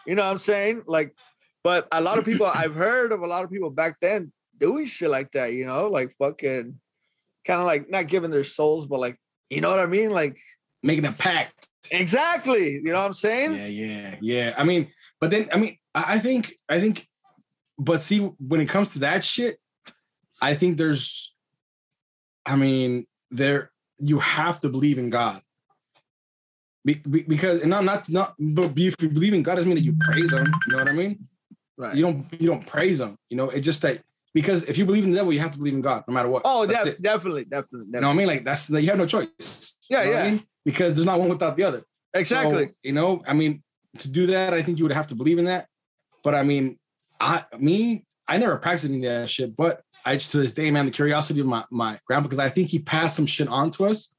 You 0.06 0.14
know 0.14 0.24
what 0.24 0.30
I'm 0.30 0.38
saying? 0.38 0.82
Like, 0.86 1.14
but 1.64 1.88
a 1.90 2.00
lot 2.02 2.18
of 2.18 2.24
people 2.26 2.46
I've 2.54 2.74
heard 2.74 3.10
of 3.12 3.22
a 3.22 3.26
lot 3.26 3.42
of 3.44 3.50
people 3.50 3.70
back 3.70 3.96
then 4.00 4.32
doing 4.58 4.84
shit 4.84 5.08
like 5.08 5.32
that. 5.32 5.54
You 5.54 5.64
know, 5.64 5.88
like 5.88 6.12
fucking, 6.18 6.78
kind 7.46 7.60
of 7.60 7.66
like 7.66 7.88
not 7.88 8.08
giving 8.08 8.30
their 8.30 8.44
souls, 8.44 8.86
but 8.86 9.00
like, 9.00 9.18
you 9.48 9.62
know 9.62 9.70
what 9.70 9.78
I 9.78 9.86
mean? 9.86 10.10
Like, 10.10 10.36
Making 10.82 11.06
a 11.06 11.12
pact. 11.12 11.66
exactly. 11.90 12.72
You 12.74 12.82
know 12.84 12.94
what 12.94 13.06
I'm 13.06 13.14
saying? 13.14 13.54
Yeah, 13.54 13.66
yeah, 13.66 14.14
yeah. 14.20 14.54
I 14.58 14.64
mean, 14.64 14.92
but 15.20 15.30
then 15.30 15.48
I 15.52 15.58
mean, 15.58 15.76
I 15.94 16.18
think, 16.18 16.54
I 16.68 16.80
think, 16.80 17.06
but 17.78 18.00
see, 18.00 18.18
when 18.18 18.60
it 18.60 18.68
comes 18.68 18.92
to 18.94 19.00
that 19.00 19.24
shit, 19.24 19.58
I 20.40 20.54
think 20.54 20.76
there's, 20.78 21.34
I 22.46 22.56
mean, 22.56 23.04
there 23.30 23.70
you 23.98 24.18
have 24.18 24.60
to 24.60 24.68
believe 24.68 24.98
in 24.98 25.10
God. 25.10 25.42
Be, 26.84 26.94
be- 26.94 27.22
because 27.22 27.60
and 27.60 27.70
not 27.70 27.84
not 27.84 28.08
not 28.08 28.34
but 28.38 28.72
if 28.76 28.94
you 29.02 29.10
believe 29.10 29.34
in 29.34 29.42
God 29.42 29.56
doesn't 29.56 29.68
mean 29.68 29.76
that 29.76 29.84
you 29.84 29.94
praise 30.00 30.32
him. 30.32 30.46
You 30.66 30.72
know 30.72 30.78
what 30.78 30.88
I 30.88 30.92
mean? 30.92 31.28
Right. 31.76 31.94
You 31.94 32.02
don't 32.02 32.26
you 32.38 32.46
don't 32.48 32.66
praise 32.66 33.00
him. 33.00 33.16
You 33.28 33.36
know, 33.36 33.50
it's 33.50 33.66
just 33.66 33.82
that 33.82 34.00
because 34.32 34.64
if 34.64 34.78
you 34.78 34.86
believe 34.86 35.04
in 35.04 35.10
the 35.10 35.16
devil, 35.16 35.32
you 35.32 35.40
have 35.40 35.50
to 35.52 35.58
believe 35.58 35.74
in 35.74 35.82
God 35.82 36.04
no 36.08 36.14
matter 36.14 36.30
what. 36.30 36.42
Oh, 36.46 36.64
def- 36.64 36.86
it. 36.86 37.02
definitely, 37.02 37.44
definitely, 37.44 37.88
You 37.92 38.00
know 38.00 38.06
what 38.08 38.14
I 38.14 38.16
mean? 38.16 38.26
Like 38.26 38.44
that's 38.44 38.70
you 38.70 38.86
have 38.86 38.96
no 38.96 39.04
choice. 39.06 39.76
Yeah, 39.90 40.04
You 40.04 40.06
know 40.06 40.12
what 40.12 40.20
I 40.20 40.24
yeah. 40.24 40.30
mean? 40.30 40.42
Because 40.64 40.94
there's 40.94 41.06
not 41.06 41.18
one 41.20 41.28
without 41.28 41.56
the 41.56 41.64
other. 41.64 41.84
exactly. 42.14 42.66
So, 42.68 42.72
you 42.82 42.92
know, 42.92 43.22
I 43.26 43.34
mean, 43.34 43.62
to 43.98 44.08
do 44.08 44.26
that, 44.28 44.54
I 44.54 44.62
think 44.62 44.78
you 44.78 44.84
would 44.84 44.92
have 44.92 45.08
to 45.08 45.14
believe 45.14 45.38
in 45.38 45.46
that. 45.46 45.66
But 46.22 46.34
I 46.34 46.42
mean, 46.42 46.78
I 47.18 47.44
me, 47.58 48.04
I 48.28 48.38
never 48.38 48.56
practiced 48.58 48.86
any 48.86 49.04
of 49.06 49.12
that 49.12 49.30
shit. 49.30 49.56
But 49.56 49.82
I 50.04 50.14
just 50.14 50.30
to 50.32 50.38
this 50.38 50.52
day, 50.52 50.70
man, 50.70 50.86
the 50.86 50.92
curiosity 50.92 51.40
of 51.40 51.46
my 51.46 51.64
my 51.70 51.98
grandpa, 52.06 52.28
because 52.28 52.38
I 52.38 52.48
think 52.48 52.68
he 52.68 52.78
passed 52.78 53.16
some 53.16 53.26
shit 53.26 53.48
on 53.48 53.70
to 53.72 53.86
us, 53.86 54.14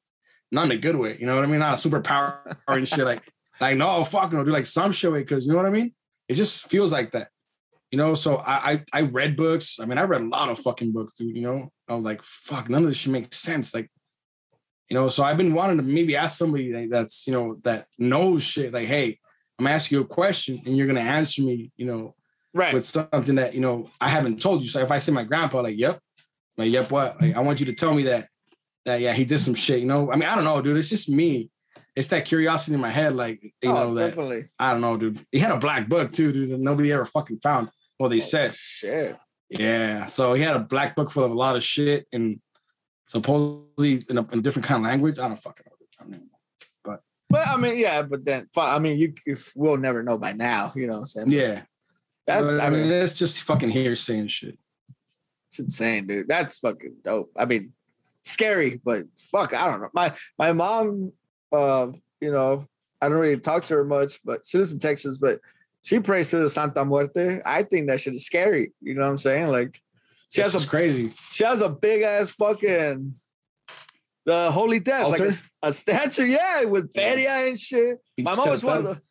not 0.51 0.65
in 0.65 0.71
a 0.71 0.77
good 0.77 0.95
way. 0.95 1.17
You 1.19 1.25
know 1.25 1.35
what 1.35 1.45
I 1.45 1.47
mean? 1.47 1.59
Not 1.59 1.83
a 1.83 1.89
superpower 1.89 2.55
and 2.67 2.87
shit. 2.87 3.05
Like, 3.05 3.23
like 3.59 3.77
no, 3.77 4.03
fuck 4.03 4.33
no, 4.33 4.43
do 4.43 4.51
like 4.51 4.65
some 4.65 4.91
shit 4.91 5.13
because 5.13 5.45
you 5.45 5.51
know 5.51 5.57
what 5.57 5.65
I 5.65 5.71
mean? 5.71 5.93
It 6.27 6.35
just 6.35 6.69
feels 6.69 6.91
like 6.91 7.11
that. 7.11 7.29
You 7.91 7.97
know, 7.97 8.15
so 8.15 8.37
I, 8.37 8.71
I 8.71 8.83
I 8.93 9.01
read 9.01 9.35
books. 9.35 9.77
I 9.79 9.85
mean, 9.85 9.97
I 9.97 10.03
read 10.03 10.21
a 10.21 10.27
lot 10.27 10.49
of 10.49 10.59
fucking 10.59 10.93
books, 10.93 11.15
dude. 11.15 11.35
You 11.35 11.43
know, 11.43 11.69
I'm 11.87 12.03
like, 12.03 12.23
fuck, 12.23 12.69
none 12.69 12.83
of 12.83 12.87
this 12.89 12.97
shit 12.97 13.11
makes 13.11 13.37
sense. 13.37 13.73
Like, 13.73 13.89
you 14.89 14.95
know, 14.95 15.09
so 15.09 15.23
I've 15.23 15.37
been 15.37 15.53
wanting 15.53 15.77
to 15.77 15.83
maybe 15.83 16.15
ask 16.15 16.37
somebody 16.37 16.87
that's, 16.87 17.27
you 17.27 17.33
know, 17.33 17.57
that 17.63 17.87
knows 17.97 18.43
shit. 18.43 18.73
Like, 18.73 18.87
hey, 18.87 19.19
I'm 19.59 19.67
asking 19.67 19.97
you 19.97 20.03
a 20.03 20.07
question 20.07 20.61
and 20.65 20.75
you're 20.75 20.87
gonna 20.87 20.99
answer 21.01 21.41
me, 21.41 21.71
you 21.77 21.85
know, 21.85 22.15
right. 22.53 22.73
with 22.73 22.85
something 22.85 23.35
that, 23.35 23.53
you 23.53 23.61
know, 23.61 23.89
I 23.99 24.09
haven't 24.09 24.41
told 24.41 24.61
you. 24.61 24.69
So 24.69 24.79
if 24.79 24.91
I 24.91 24.99
say 24.99 25.11
my 25.11 25.23
grandpa, 25.23 25.61
like, 25.61 25.77
yep, 25.77 25.99
like, 26.57 26.71
yep, 26.71 26.91
what? 26.91 27.21
Like, 27.21 27.35
I 27.35 27.39
want 27.41 27.59
you 27.59 27.65
to 27.67 27.73
tell 27.73 27.93
me 27.93 28.03
that, 28.03 28.27
that 28.85 29.01
yeah, 29.01 29.13
he 29.13 29.25
did 29.25 29.39
some 29.39 29.53
shit, 29.53 29.79
you 29.79 29.85
know. 29.85 30.11
I 30.11 30.15
mean, 30.15 30.27
I 30.27 30.35
don't 30.35 30.43
know, 30.43 30.61
dude. 30.61 30.77
It's 30.77 30.89
just 30.89 31.09
me. 31.09 31.49
It's 31.95 32.07
that 32.09 32.25
curiosity 32.25 32.73
in 32.73 32.79
my 32.79 32.89
head, 32.89 33.15
like, 33.15 33.43
you 33.43 33.51
oh, 33.65 33.73
know, 33.73 33.93
that 33.95 34.09
definitely. 34.09 34.45
I 34.57 34.71
don't 34.71 34.81
know, 34.81 34.97
dude. 34.97 35.25
He 35.31 35.39
had 35.39 35.51
a 35.51 35.57
black 35.57 35.87
book 35.89 36.11
too, 36.11 36.31
dude, 36.31 36.49
that 36.49 36.59
nobody 36.59 36.91
ever 36.91 37.05
fucking 37.05 37.39
found. 37.41 37.69
Well, 37.99 38.09
they 38.09 38.17
Oh, 38.17 38.21
said. 38.21 38.53
shit. 38.53 39.17
Yeah. 39.49 40.07
So 40.07 40.33
he 40.33 40.41
had 40.41 40.55
a 40.55 40.59
black 40.59 40.95
book 40.95 41.11
full 41.11 41.25
of 41.25 41.31
a 41.31 41.35
lot 41.35 41.57
of 41.57 41.63
shit 41.63 42.07
and 42.13 42.39
supposedly 43.07 44.01
in 44.09 44.17
a, 44.17 44.21
in 44.31 44.39
a 44.39 44.41
different 44.41 44.65
kind 44.65 44.83
of 44.83 44.89
language. 44.89 45.19
I 45.19 45.27
don't 45.27 45.35
fucking 45.35 45.65
know. 45.67 45.70
I 45.70 45.70
mean, 45.70 45.70
But 47.31 47.47
I 47.47 47.57
mean, 47.57 47.77
yeah, 47.79 48.01
but 48.01 48.25
then 48.25 48.47
I 48.57 48.79
mean, 48.79 48.97
you 48.97 49.13
if 49.25 49.51
we'll 49.55 49.77
never 49.77 50.03
know 50.03 50.17
by 50.17 50.33
now. 50.33 50.73
You 50.75 50.87
know 50.87 50.93
what 50.93 50.99
I'm 50.99 51.05
saying? 51.05 51.29
yeah. 51.29 51.61
That's 52.27 52.61
I 52.61 52.69
mean, 52.69 52.87
that's 52.89 53.17
just 53.17 53.41
fucking 53.43 53.69
hearsay 53.69 54.19
and 54.19 54.29
shit. 54.31 54.57
it's 55.49 55.59
insane, 55.59 56.07
dude. 56.07 56.27
That's 56.27 56.59
fucking 56.59 56.97
dope. 57.03 57.31
I 57.35 57.45
mean, 57.45 57.73
scary, 58.21 58.79
but 58.83 59.03
fuck, 59.31 59.53
I 59.53 59.65
don't 59.67 59.81
know. 59.81 59.89
My 59.93 60.13
my 60.37 60.53
mom, 60.53 61.11
uh, 61.51 61.91
you 62.21 62.31
know, 62.31 62.67
I 63.01 63.09
don't 63.09 63.17
really 63.17 63.39
talk 63.39 63.65
to 63.65 63.73
her 63.73 63.83
much, 63.83 64.19
but 64.23 64.41
she 64.45 64.59
lives 64.59 64.71
in 64.71 64.79
Texas, 64.79 65.17
but 65.17 65.39
she 65.83 65.99
prays 65.99 66.27
to 66.29 66.37
the 66.37 66.49
Santa 66.49 66.85
Muerte. 66.85 67.39
I 67.43 67.63
think 67.63 67.87
that 67.89 67.99
shit 67.99 68.13
is 68.13 68.25
scary. 68.25 68.71
You 68.81 68.93
know 68.93 69.01
what 69.01 69.09
I'm 69.09 69.17
saying? 69.17 69.47
Like, 69.47 69.81
she 70.29 70.41
It's 70.41 70.53
has 70.53 70.63
a 70.63 70.67
crazy. 70.67 71.11
she 71.31 71.43
has 71.43 71.61
a 71.61 71.69
big 71.69 72.03
ass 72.03 72.29
fucking 72.29 73.15
the 74.25 74.51
Holy 74.51 74.79
Death, 74.79 75.07
like 75.07 75.21
a, 75.21 75.33
a 75.63 75.73
statue, 75.73 76.23
yeah, 76.23 76.63
with 76.65 76.93
feria 76.93 77.47
and 77.47 77.59
shit. 77.59 77.97
My 78.19 78.35
mom 78.35 78.49
was 78.49 78.63
one 78.63 78.77
of 78.77 78.83
the. 78.83 79.01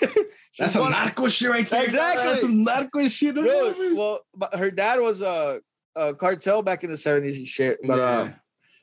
That's 0.58 0.72
some 0.72 0.90
narco 0.90 1.28
shit 1.28 1.48
right 1.48 1.68
there. 1.68 1.84
Exactly. 1.84 2.24
That's 2.24 2.40
some 2.40 2.64
narco 2.64 3.06
shit. 3.08 3.34
Dude, 3.34 3.96
well, 3.96 4.20
her 4.52 4.70
dad 4.70 5.00
was 5.00 5.20
a, 5.20 5.60
a 5.96 6.14
cartel 6.14 6.62
back 6.62 6.84
in 6.84 6.90
the 6.90 6.96
seventies 6.96 7.38
and 7.38 7.46
shit. 7.46 7.78
But 7.84 7.98
yeah. 7.98 8.32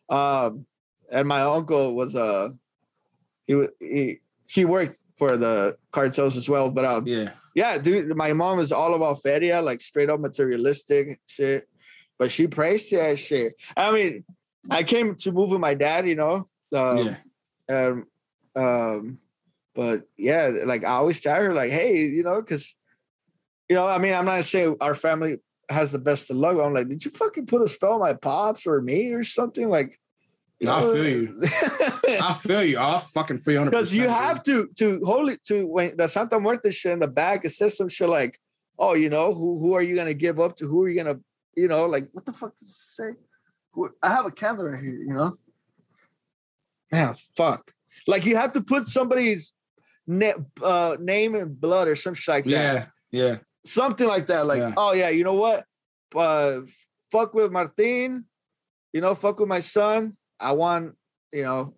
uh, 0.10 0.48
um, 0.48 0.66
and 1.12 1.28
my 1.28 1.42
uncle 1.42 1.94
was 1.94 2.16
uh, 2.16 2.50
he 3.46 3.68
he 3.80 4.20
he 4.48 4.66
worked 4.66 4.98
for 5.18 5.38
the 5.38 5.78
cartels 5.92 6.38
as 6.38 6.50
well. 6.50 6.70
But 6.70 6.86
um, 6.86 7.08
yeah. 7.08 7.32
yeah, 7.54 7.78
dude, 7.78 8.16
my 8.16 8.34
mom 8.34 8.60
is 8.60 8.72
all 8.72 8.96
about 8.96 9.22
feria, 9.22 9.62
like 9.62 9.82
straight 9.82 10.10
up 10.10 10.20
materialistic 10.20 11.20
shit. 11.28 11.68
But 12.18 12.32
she 12.32 12.48
prays 12.48 12.90
to 12.90 12.98
that 12.98 13.20
shit. 13.20 13.56
I 13.76 13.92
mean, 13.92 14.24
I 14.70 14.84
came 14.84 15.16
to 15.16 15.32
move 15.32 15.52
with 15.52 15.62
my 15.62 15.74
dad, 15.74 16.08
you 16.08 16.16
know. 16.16 16.46
Um, 16.74 16.98
yeah. 16.98 17.18
um, 17.70 18.08
um, 18.56 19.20
but 19.74 20.04
yeah, 20.18 20.52
like 20.66 20.84
I 20.84 20.92
always 20.92 21.22
tell 21.22 21.36
her, 21.36 21.54
like, 21.54 21.72
hey, 21.72 21.98
you 21.98 22.24
know, 22.24 22.42
because 22.42 22.74
you 23.70 23.76
know, 23.76 23.88
I 23.88 23.98
mean, 23.98 24.14
I'm 24.14 24.26
not 24.26 24.44
saying 24.46 24.78
our 24.80 24.96
family 24.96 25.38
has 25.70 25.92
the 25.92 26.00
best 26.00 26.30
of 26.30 26.38
luck. 26.38 26.58
I'm 26.62 26.74
like, 26.74 26.88
did 26.88 27.04
you 27.04 27.12
fucking 27.12 27.48
put 27.48 27.62
a 27.62 27.68
spell 27.68 27.94
on 27.94 28.00
my 28.00 28.14
pops 28.14 28.68
or 28.68 28.82
me 28.82 29.12
or 29.12 29.24
something? 29.24 29.70
Like, 29.70 30.00
No, 30.62 30.76
I 30.76 30.82
feel 30.82 31.08
you. 31.08 31.44
I 32.22 32.34
feel 32.34 32.64
you. 32.64 32.80
I 32.80 33.00
fucking 33.00 33.40
feel 33.40 33.54
you 33.56 33.60
100%. 33.62 33.66
Because 33.72 33.96
you 33.96 34.08
have 34.08 34.44
to 34.44 34.70
to 34.76 35.02
holy 35.04 35.38
to 35.48 35.66
when 35.68 35.98
the 35.98 36.08
Santa 36.08 36.40
Muerte 36.40 36.72
shit 36.72 36.94
in 36.94 37.00
the 37.00 37.08
back, 37.08 37.44
it 37.46 37.50
says 37.50 37.76
some 37.76 37.90
shit 37.90 38.10
like, 38.10 38.40
oh, 38.78 38.94
you 38.94 39.10
know, 39.10 39.34
who 39.34 39.60
who 39.60 39.74
are 39.74 39.82
you 39.82 39.96
gonna 39.96 40.14
give 40.14 40.40
up 40.40 40.56
to? 40.58 40.68
Who 40.68 40.84
are 40.84 40.90
you 40.90 40.96
gonna, 40.96 41.20
you 41.56 41.68
know, 41.68 41.86
like 41.88 42.08
what 42.12 42.26
the 42.26 42.34
fuck 42.34 42.58
does 42.58 42.70
it 42.70 42.76
say? 42.76 43.12
I 44.02 44.10
have 44.10 44.26
a 44.26 44.32
candle 44.32 44.66
right 44.66 44.82
here, 44.82 44.94
you 44.94 45.14
know. 45.14 45.38
Yeah, 46.92 47.14
fuck. 47.36 47.72
Like 48.08 48.26
you 48.26 48.36
have 48.36 48.52
to 48.54 48.62
put 48.62 48.86
somebody's 48.86 49.54
na- 50.08 50.34
uh, 50.62 50.98
name 51.00 51.36
and 51.36 51.60
blood 51.60 51.88
or 51.88 51.96
some 51.96 52.14
shit 52.14 52.34
like 52.34 52.46
that. 52.46 52.52
Yeah. 52.52 52.86
Yeah. 53.12 53.38
Something 53.66 54.08
like 54.08 54.28
that. 54.28 54.46
Like, 54.46 54.60
Yeah. 54.60 54.74
oh 54.78 54.94
yeah, 54.94 55.10
you 55.10 55.24
know 55.24 55.34
what? 55.34 55.66
Uh, 56.16 56.62
fuck 57.12 57.34
with 57.34 57.52
Martin. 57.52 58.26
You 58.94 59.02
know, 59.02 59.16
fuck 59.16 59.40
with 59.40 59.50
my 59.50 59.60
son. 59.60 60.16
I 60.40 60.52
want, 60.54 60.96
you 61.34 61.44
know, 61.44 61.76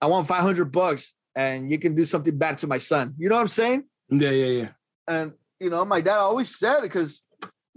I 0.00 0.06
want 0.06 0.26
500 0.26 0.66
bucks 0.72 1.14
and 1.34 1.70
you 1.70 1.78
can 1.78 1.94
do 1.94 2.04
something 2.04 2.36
bad 2.36 2.58
to 2.58 2.66
my 2.66 2.78
son. 2.78 3.14
You 3.18 3.28
know 3.28 3.36
what 3.36 3.42
I'm 3.42 3.48
saying? 3.48 3.84
Yeah. 4.10 4.30
Yeah. 4.30 4.46
Yeah. 4.46 4.68
And, 5.06 5.32
you 5.60 5.70
know, 5.70 5.84
my 5.84 6.00
dad 6.00 6.18
always 6.18 6.58
said 6.58 6.78
it 6.78 6.82
because 6.82 7.22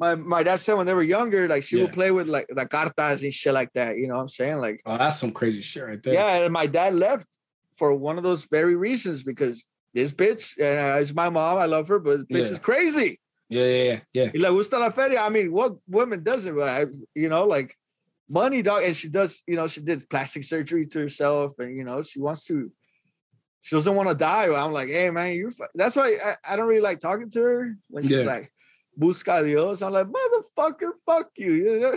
my, 0.01 0.15
my 0.15 0.41
dad 0.41 0.57
said 0.59 0.73
when 0.73 0.87
they 0.87 0.95
were 0.95 1.03
younger, 1.17 1.47
like 1.47 1.61
she 1.63 1.75
would 1.81 1.93
play 1.93 2.11
with 2.11 2.27
like 2.27 2.47
the 2.49 2.65
cartas 2.65 3.21
and 3.23 3.31
shit 3.33 3.53
like 3.53 3.71
that. 3.73 3.97
You 3.97 4.07
know 4.07 4.15
what 4.15 4.21
I'm 4.21 4.27
saying? 4.39 4.57
Like, 4.57 4.81
Oh, 4.85 4.97
that's 4.97 5.19
some 5.19 5.31
crazy 5.31 5.61
shit 5.61 5.83
right 5.85 6.01
there. 6.01 6.15
yeah. 6.15 6.43
And 6.43 6.51
my 6.51 6.65
dad 6.65 6.95
left 6.95 7.27
for 7.77 7.93
one 7.93 8.17
of 8.17 8.23
those 8.23 8.45
very 8.45 8.75
reasons 8.75 9.21
because 9.23 9.65
this 9.93 10.11
bitch, 10.11 10.43
uh, 10.59 10.99
is 10.99 11.13
my 11.13 11.29
mom. 11.29 11.59
I 11.59 11.65
love 11.65 11.87
her, 11.89 11.99
but 11.99 12.21
bitch 12.21 12.47
Yeah. 12.47 12.55
is 12.55 12.59
crazy. 12.59 13.19
Yeah, 13.49 13.65
yeah, 13.65 13.99
yeah, 14.13 14.29
yeah. 14.33 14.49
Gusta 14.49 14.79
la 14.79 14.89
feria. 14.89 15.21
I 15.21 15.29
mean, 15.29 15.51
what 15.51 15.75
woman 15.87 16.23
doesn't? 16.23 16.55
But 16.55 16.87
you 17.13 17.29
know, 17.29 17.45
like 17.45 17.75
money, 18.29 18.61
dog. 18.63 18.81
And 18.83 18.95
she 18.95 19.07
does, 19.09 19.43
you 19.45 19.55
know, 19.57 19.67
she 19.67 19.81
did 19.81 20.09
plastic 20.09 20.43
surgery 20.45 20.85
to 20.87 20.99
herself, 20.99 21.59
and 21.59 21.77
you 21.77 21.83
know, 21.83 22.01
she 22.01 22.19
wants 22.19 22.45
to. 22.47 22.71
She 23.63 23.75
doesn't 23.75 23.93
want 23.93 24.09
to 24.09 24.15
die. 24.15 24.45
I'm 24.51 24.71
like, 24.71 24.87
hey 24.87 25.09
man, 25.11 25.33
you. 25.33 25.51
That's 25.75 25.95
why 25.95 26.17
I, 26.25 26.53
I 26.53 26.55
don't 26.55 26.67
really 26.67 26.81
like 26.89 26.99
talking 26.99 27.29
to 27.31 27.41
her 27.43 27.75
when 27.89 28.01
she's 28.03 28.11
Yeah. 28.25 28.31
like, 28.33 28.50
"Busca 28.99 29.43
Dios." 29.43 29.81
I'm 29.81 29.93
like, 29.93 30.07
motherfucker, 30.07 30.91
fuck 31.05 31.29
you. 31.37 31.53
you 31.53 31.79
know? 31.79 31.93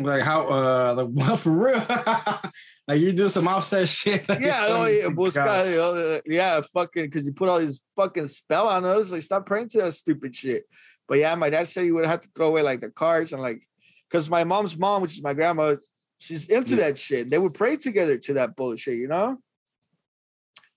Like 0.00 0.22
how 0.22 0.46
uh 0.48 0.94
like 0.96 1.08
what 1.28 1.38
for 1.38 1.50
real? 1.52 1.84
like 2.88 3.00
you 3.00 3.12
do 3.12 3.28
some 3.28 3.48
offset 3.48 3.88
shit. 3.88 4.28
Like, 4.28 4.40
yeah, 4.40 4.66
oh 4.68 4.86
yeah, 4.86 5.08
Busca 5.08 5.66
Dios. 5.66 6.22
Yeah, 6.26 6.60
fucking, 6.72 7.04
because 7.04 7.26
you 7.26 7.32
put 7.32 7.48
all 7.48 7.58
these 7.60 7.82
fucking 7.96 8.26
spell 8.26 8.68
on 8.68 8.84
us. 8.84 9.10
Like, 9.10 9.22
stop 9.22 9.46
praying 9.46 9.68
to 9.70 9.78
that 9.82 9.94
stupid 9.94 10.34
shit. 10.34 10.64
But 11.08 11.18
yeah, 11.18 11.34
my 11.34 11.50
dad 11.50 11.68
said 11.68 11.84
you 11.84 11.94
would 11.94 12.06
have 12.06 12.20
to 12.20 12.28
throw 12.34 12.48
away 12.48 12.62
like 12.62 12.80
the 12.80 12.90
cards 12.90 13.32
and 13.32 13.42
like, 13.42 13.62
because 14.08 14.30
my 14.30 14.44
mom's 14.44 14.78
mom, 14.78 15.02
which 15.02 15.14
is 15.14 15.22
my 15.22 15.34
grandma, 15.34 15.76
she's 16.18 16.48
into 16.48 16.76
Yeah. 16.76 16.84
that 16.88 16.98
shit. 16.98 17.28
They 17.30 17.38
would 17.38 17.54
pray 17.54 17.76
together 17.76 18.16
to 18.18 18.34
that 18.34 18.56
bullshit, 18.56 18.96
you 18.96 19.08
know. 19.08 19.38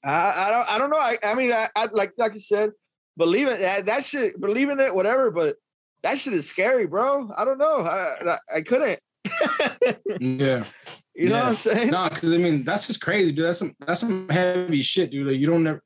I, 0.03 0.47
I 0.47 0.51
don't, 0.51 0.73
I 0.73 0.77
don't 0.77 0.89
know. 0.89 0.97
I, 0.97 1.17
I 1.23 1.33
mean, 1.35 1.51
I, 1.51 1.67
I 1.75 1.85
like, 1.91 2.13
like 2.17 2.33
you 2.33 2.39
said, 2.39 2.71
believe 3.17 3.47
it. 3.47 3.59
That, 3.59 3.85
that 3.85 4.03
shit, 4.03 4.39
believe 4.39 4.69
in 4.69 4.79
it, 4.79 4.93
whatever. 4.93 5.31
But 5.31 5.57
that 6.03 6.19
shit 6.19 6.33
is 6.33 6.47
scary, 6.47 6.85
bro. 6.87 7.31
I 7.37 7.45
don't 7.45 7.57
know. 7.57 7.79
I, 7.79 8.15
I, 8.23 8.37
I 8.57 8.61
couldn't. 8.61 8.99
Yeah. 10.19 10.63
You 11.15 11.29
know 11.29 11.35
what 11.35 11.45
I'm 11.45 11.55
saying? 11.55 11.91
No, 11.91 12.09
because 12.09 12.33
I 12.33 12.37
mean 12.37 12.63
that's 12.63 12.87
just 12.87 12.99
crazy, 12.99 13.31
dude. 13.31 13.45
That's 13.45 13.59
some 13.59 13.73
that's 13.85 14.01
some 14.01 14.27
heavy 14.27 14.81
shit, 14.81 15.11
dude. 15.11 15.27
Like 15.27 15.37
you 15.37 15.47
don't 15.47 15.63
never. 15.63 15.81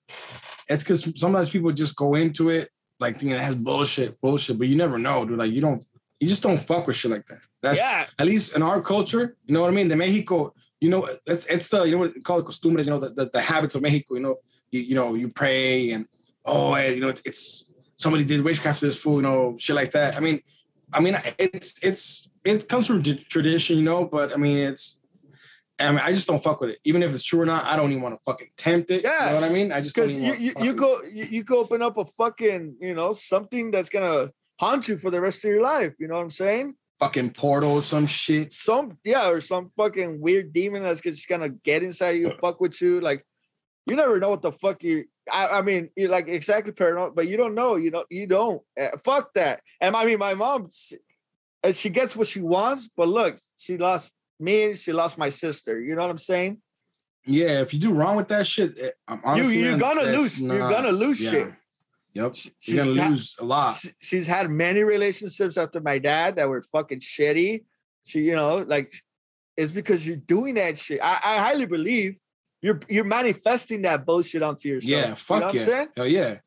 It's 0.67 0.83
because 0.83 1.19
sometimes 1.19 1.49
people 1.49 1.71
just 1.71 1.95
go 1.95 2.15
into 2.15 2.49
it 2.49 2.69
like 2.99 3.17
thinking 3.17 3.37
it 3.37 3.41
has 3.41 3.55
bullshit, 3.55 4.19
bullshit, 4.21 4.57
but 4.57 4.67
you 4.67 4.75
never 4.75 4.97
know, 4.97 5.25
dude. 5.25 5.37
Like 5.37 5.51
you 5.51 5.61
don't, 5.61 5.85
you 6.19 6.27
just 6.27 6.43
don't 6.43 6.57
fuck 6.57 6.87
with 6.87 6.95
shit 6.95 7.11
like 7.11 7.27
that. 7.27 7.39
That's 7.61 7.79
yeah, 7.79 8.07
at 8.17 8.25
least 8.25 8.55
in 8.55 8.61
our 8.61 8.81
culture. 8.81 9.37
You 9.45 9.53
know 9.53 9.61
what 9.61 9.69
I 9.69 9.73
mean? 9.73 9.87
The 9.87 9.95
Mexico, 9.95 10.53
you 10.81 10.89
know, 10.89 11.07
it's 11.25 11.45
it's 11.45 11.69
the 11.69 11.83
you 11.83 11.91
know 11.91 11.99
what 11.99 12.13
they 12.13 12.21
call 12.21 12.39
it 12.39 12.45
costumbres. 12.45 12.87
You 12.87 12.93
know 12.93 12.99
the, 12.99 13.09
the, 13.09 13.29
the 13.29 13.41
habits 13.41 13.75
of 13.75 13.83
Mexico. 13.83 14.15
You 14.15 14.21
know, 14.21 14.35
you, 14.71 14.81
you 14.81 14.95
know 14.95 15.13
you 15.13 15.29
pray 15.29 15.91
and 15.91 16.07
oh, 16.45 16.73
eh, 16.73 16.89
you 16.89 17.01
know 17.01 17.13
it's, 17.25 17.71
somebody 17.95 18.23
did 18.25 18.41
witchcraft 18.41 18.79
to 18.79 18.87
this 18.87 19.01
fool. 19.01 19.17
You 19.17 19.21
know, 19.23 19.55
shit 19.57 19.75
like 19.75 19.91
that. 19.91 20.15
I 20.17 20.19
mean, 20.19 20.41
I 20.93 20.99
mean 20.99 21.17
it's 21.37 21.79
it's 21.83 22.29
it 22.43 22.67
comes 22.67 22.87
from 22.87 23.03
tradition, 23.03 23.77
you 23.77 23.83
know, 23.83 24.05
but 24.05 24.33
I 24.33 24.37
mean 24.37 24.57
it's. 24.57 24.97
I 25.81 25.91
mean, 25.91 26.01
I 26.03 26.11
just 26.11 26.27
don't 26.27 26.43
fuck 26.43 26.59
with 26.59 26.71
it. 26.71 26.79
Even 26.83 27.01
if 27.03 27.13
it's 27.13 27.23
true 27.23 27.39
or 27.39 27.45
not, 27.45 27.63
I 27.63 27.77
don't 27.77 27.89
even 27.91 28.03
want 28.03 28.13
to 28.13 28.21
fucking 28.25 28.49
tempt 28.57 28.91
it. 28.91 29.01
Yeah. 29.01 29.27
You 29.27 29.29
know 29.29 29.35
what 29.39 29.49
I 29.49 29.53
mean? 29.53 29.71
I 29.71 29.79
just 29.79 29.95
because 29.95 30.17
you 30.17 30.33
you, 30.33 30.53
you 30.61 30.73
go 30.73 31.01
you, 31.03 31.23
you 31.23 31.43
go 31.43 31.59
open 31.59 31.81
up 31.81 31.97
a 31.97 32.03
fucking 32.03 32.75
you 32.81 32.93
know 32.93 33.13
something 33.13 33.71
that's 33.71 33.87
gonna 33.87 34.31
haunt 34.59 34.89
you 34.89 34.97
for 34.97 35.09
the 35.09 35.21
rest 35.21 35.45
of 35.45 35.51
your 35.51 35.61
life. 35.61 35.93
You 35.97 36.09
know 36.09 36.15
what 36.15 36.21
I'm 36.23 36.31
saying? 36.31 36.75
fucking 36.99 37.31
portal 37.31 37.71
or 37.71 37.81
some 37.81 38.05
shit. 38.05 38.53
Some 38.53 38.97
yeah, 39.03 39.29
or 39.29 39.41
some 39.41 39.71
fucking 39.77 40.21
weird 40.21 40.53
demon 40.53 40.83
that's 40.83 41.01
just 41.01 41.27
gonna 41.27 41.49
get 41.49 41.81
inside 41.81 42.15
of 42.15 42.21
you, 42.21 42.31
fuck 42.41 42.59
with 42.59 42.79
you. 42.81 42.99
Like 42.99 43.25
you 43.87 43.95
never 43.95 44.19
know 44.19 44.29
what 44.29 44.41
the 44.41 44.51
fuck 44.51 44.83
you. 44.83 45.05
I, 45.31 45.59
I 45.59 45.61
mean, 45.61 45.89
you're 45.95 46.09
like 46.09 46.27
exactly 46.27 46.71
paranoid, 46.73 47.15
but 47.15 47.27
you 47.27 47.37
don't 47.37 47.55
know. 47.55 47.75
You 47.75 47.91
know, 47.91 48.05
you 48.09 48.27
don't. 48.27 48.61
Uh, 48.79 48.89
fuck 49.03 49.33
that. 49.35 49.61
And 49.81 49.95
I 49.95 50.05
mean, 50.05 50.19
my 50.19 50.33
mom, 50.33 50.65
s- 50.65 50.93
uh, 51.63 51.71
she 51.71 51.89
gets 51.89 52.15
what 52.15 52.27
she 52.27 52.41
wants, 52.41 52.89
but 52.95 53.07
look, 53.07 53.37
she 53.57 53.77
lost 53.77 54.13
me. 54.39 54.73
She 54.75 54.91
lost 54.93 55.17
my 55.17 55.29
sister. 55.29 55.79
You 55.81 55.95
know 55.95 56.01
what 56.01 56.11
I'm 56.11 56.17
saying? 56.17 56.61
Yeah, 57.25 57.61
if 57.61 57.73
you 57.73 57.79
do 57.79 57.93
wrong 57.93 58.15
with 58.15 58.27
that 58.29 58.47
shit, 58.47 58.77
eh, 58.79 58.89
I'm 59.07 59.17
You 59.17 59.23
honestly, 59.25 59.59
you're 59.61 59.77
gonna 59.77 60.05
that's 60.05 60.17
lose. 60.17 60.41
You're 60.41 60.69
gonna 60.69 60.91
lose 60.91 61.21
yeah. 61.21 61.31
shit. 61.31 61.53
Yep. 62.13 62.35
She's 62.35 62.73
You're 62.73 62.95
gonna 62.95 63.09
lose 63.09 63.35
a 63.39 63.45
lot. 63.45 63.75
she- 63.75 63.89
she's 63.99 64.25
had 64.27 64.49
many 64.49 64.83
relationships 64.83 65.57
after 65.57 65.79
my 65.79 65.99
dad 65.99 66.37
that 66.37 66.49
were 66.49 66.61
fucking 66.61 66.99
shitty. 67.01 67.65
She, 68.05 68.19
you 68.21 68.35
know, 68.35 68.57
like 68.67 68.93
it's 69.57 69.71
because 69.71 70.07
you're 70.07 70.15
doing 70.17 70.55
that 70.55 70.77
shit. 70.77 70.99
I, 71.03 71.19
I 71.23 71.37
highly 71.37 71.65
believe 71.65 72.17
you're 72.61 72.79
you're 72.89 73.03
manifesting 73.05 73.81
that 73.83 74.05
bullshit 74.05 74.43
onto 74.43 74.69
yourself. 74.69 75.05
Yeah, 75.05 75.13
fuck 75.15 75.35
you 75.35 75.39
know 75.39 75.45
what 75.45 75.55
yeah. 75.55 75.61
I'm 75.61 75.67
saying? 75.67 75.87
Hell 75.95 76.07
yeah. 76.07 76.37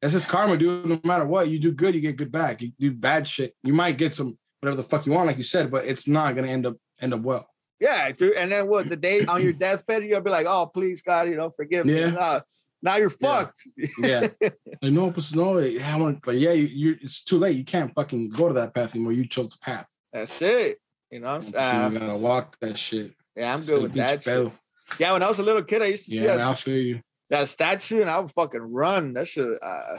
That's 0.00 0.12
just 0.12 0.28
karma, 0.28 0.56
dude. 0.56 0.86
No 0.86 1.00
matter 1.04 1.24
what, 1.24 1.48
you 1.48 1.58
do 1.58 1.72
good, 1.72 1.94
you 1.94 2.00
get 2.00 2.16
good 2.16 2.30
back. 2.30 2.60
You 2.60 2.72
do 2.78 2.92
bad 2.92 3.26
shit, 3.26 3.54
you 3.62 3.72
might 3.72 3.96
get 3.98 4.14
some 4.14 4.38
whatever 4.60 4.76
the 4.76 4.88
fuck 4.88 5.06
you 5.06 5.12
want, 5.12 5.26
like 5.26 5.38
you 5.38 5.42
said, 5.42 5.70
but 5.70 5.84
it's 5.86 6.06
not 6.06 6.34
gonna 6.34 6.48
end 6.48 6.66
up 6.66 6.76
end 7.00 7.14
up 7.14 7.20
well. 7.20 7.48
Yeah, 7.80 8.10
dude. 8.12 8.34
And 8.34 8.50
then 8.50 8.68
what? 8.68 8.88
The 8.88 8.96
day 8.96 9.24
on 9.26 9.42
your 9.42 9.52
deathbed, 9.52 10.04
you'll 10.04 10.20
be 10.20 10.30
like, 10.30 10.46
"Oh, 10.48 10.66
please, 10.66 11.02
God, 11.02 11.28
you 11.28 11.36
know, 11.36 11.50
forgive 11.50 11.86
me." 11.86 12.00
Yeah. 12.00 12.10
Nah, 12.10 12.40
now 12.82 12.96
you're 12.96 13.12
Yeah. 13.20 13.28
fucked. 13.28 13.62
Yeah. 13.98 14.28
like, 14.40 14.92
no, 14.92 15.10
but 15.10 15.30
no, 15.34 15.58
yeah, 15.58 15.94
I 15.94 16.00
want 16.00 16.26
like 16.26 16.38
yeah, 16.38 16.52
you, 16.52 16.96
it's 17.00 17.22
too 17.22 17.38
late. 17.38 17.56
You 17.56 17.64
can't 17.64 17.94
fucking 17.94 18.30
go 18.30 18.48
to 18.48 18.54
that 18.54 18.74
path 18.74 18.94
anymore. 18.94 19.12
You 19.12 19.26
chose 19.26 19.48
the 19.50 19.58
path. 19.60 19.88
That's 20.12 20.40
it. 20.42 20.78
You 21.10 21.20
know, 21.20 21.26
what 21.26 21.34
I'm. 21.34 21.42
So 21.42 21.58
uh, 21.58 21.90
you 21.92 21.98
gotta 21.98 22.16
walk 22.16 22.58
that 22.60 22.78
shit. 22.78 23.12
yeah, 23.36 23.52
I'm 23.52 23.60
good 23.60 23.82
with 23.82 23.92
that. 23.94 24.22
Shit. 24.22 24.52
Yeah, 24.98 25.12
when 25.12 25.22
I 25.22 25.28
was 25.28 25.38
a 25.38 25.42
little 25.42 25.62
kid, 25.62 25.82
I 25.82 25.86
used 25.86 26.04
to 26.06 26.10
see 26.12 26.20
that 26.26 26.38
man, 26.38 26.48
I 26.48 26.54
feel 26.54 26.76
you. 26.80 27.00
that 27.30 27.48
statue 27.48 28.00
and 28.00 28.08
I 28.10 28.18
would 28.20 28.30
fucking 28.30 28.60
run. 28.60 29.14
That 29.14 29.26
shit, 29.28 29.46
uh, 29.62 29.98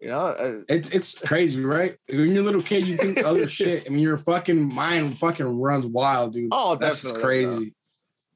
you 0.00 0.08
know, 0.08 0.18
uh, 0.26 0.60
It's 0.68 0.90
it's 0.90 1.18
crazy, 1.18 1.62
right? 1.64 1.96
When 2.08 2.28
you're 2.32 2.42
a 2.42 2.46
little 2.46 2.62
kid, 2.62 2.86
you 2.86 2.96
think 2.96 3.18
other 3.24 3.48
shit. 3.58 3.84
I 3.86 3.90
mean, 3.90 4.00
your 4.00 4.16
fucking 4.18 4.74
mind 4.74 5.18
fucking 5.18 5.46
runs 5.60 5.86
wild, 5.86 6.32
dude. 6.32 6.48
oh, 6.52 6.76
That's 6.76 7.10
crazy. 7.20 7.74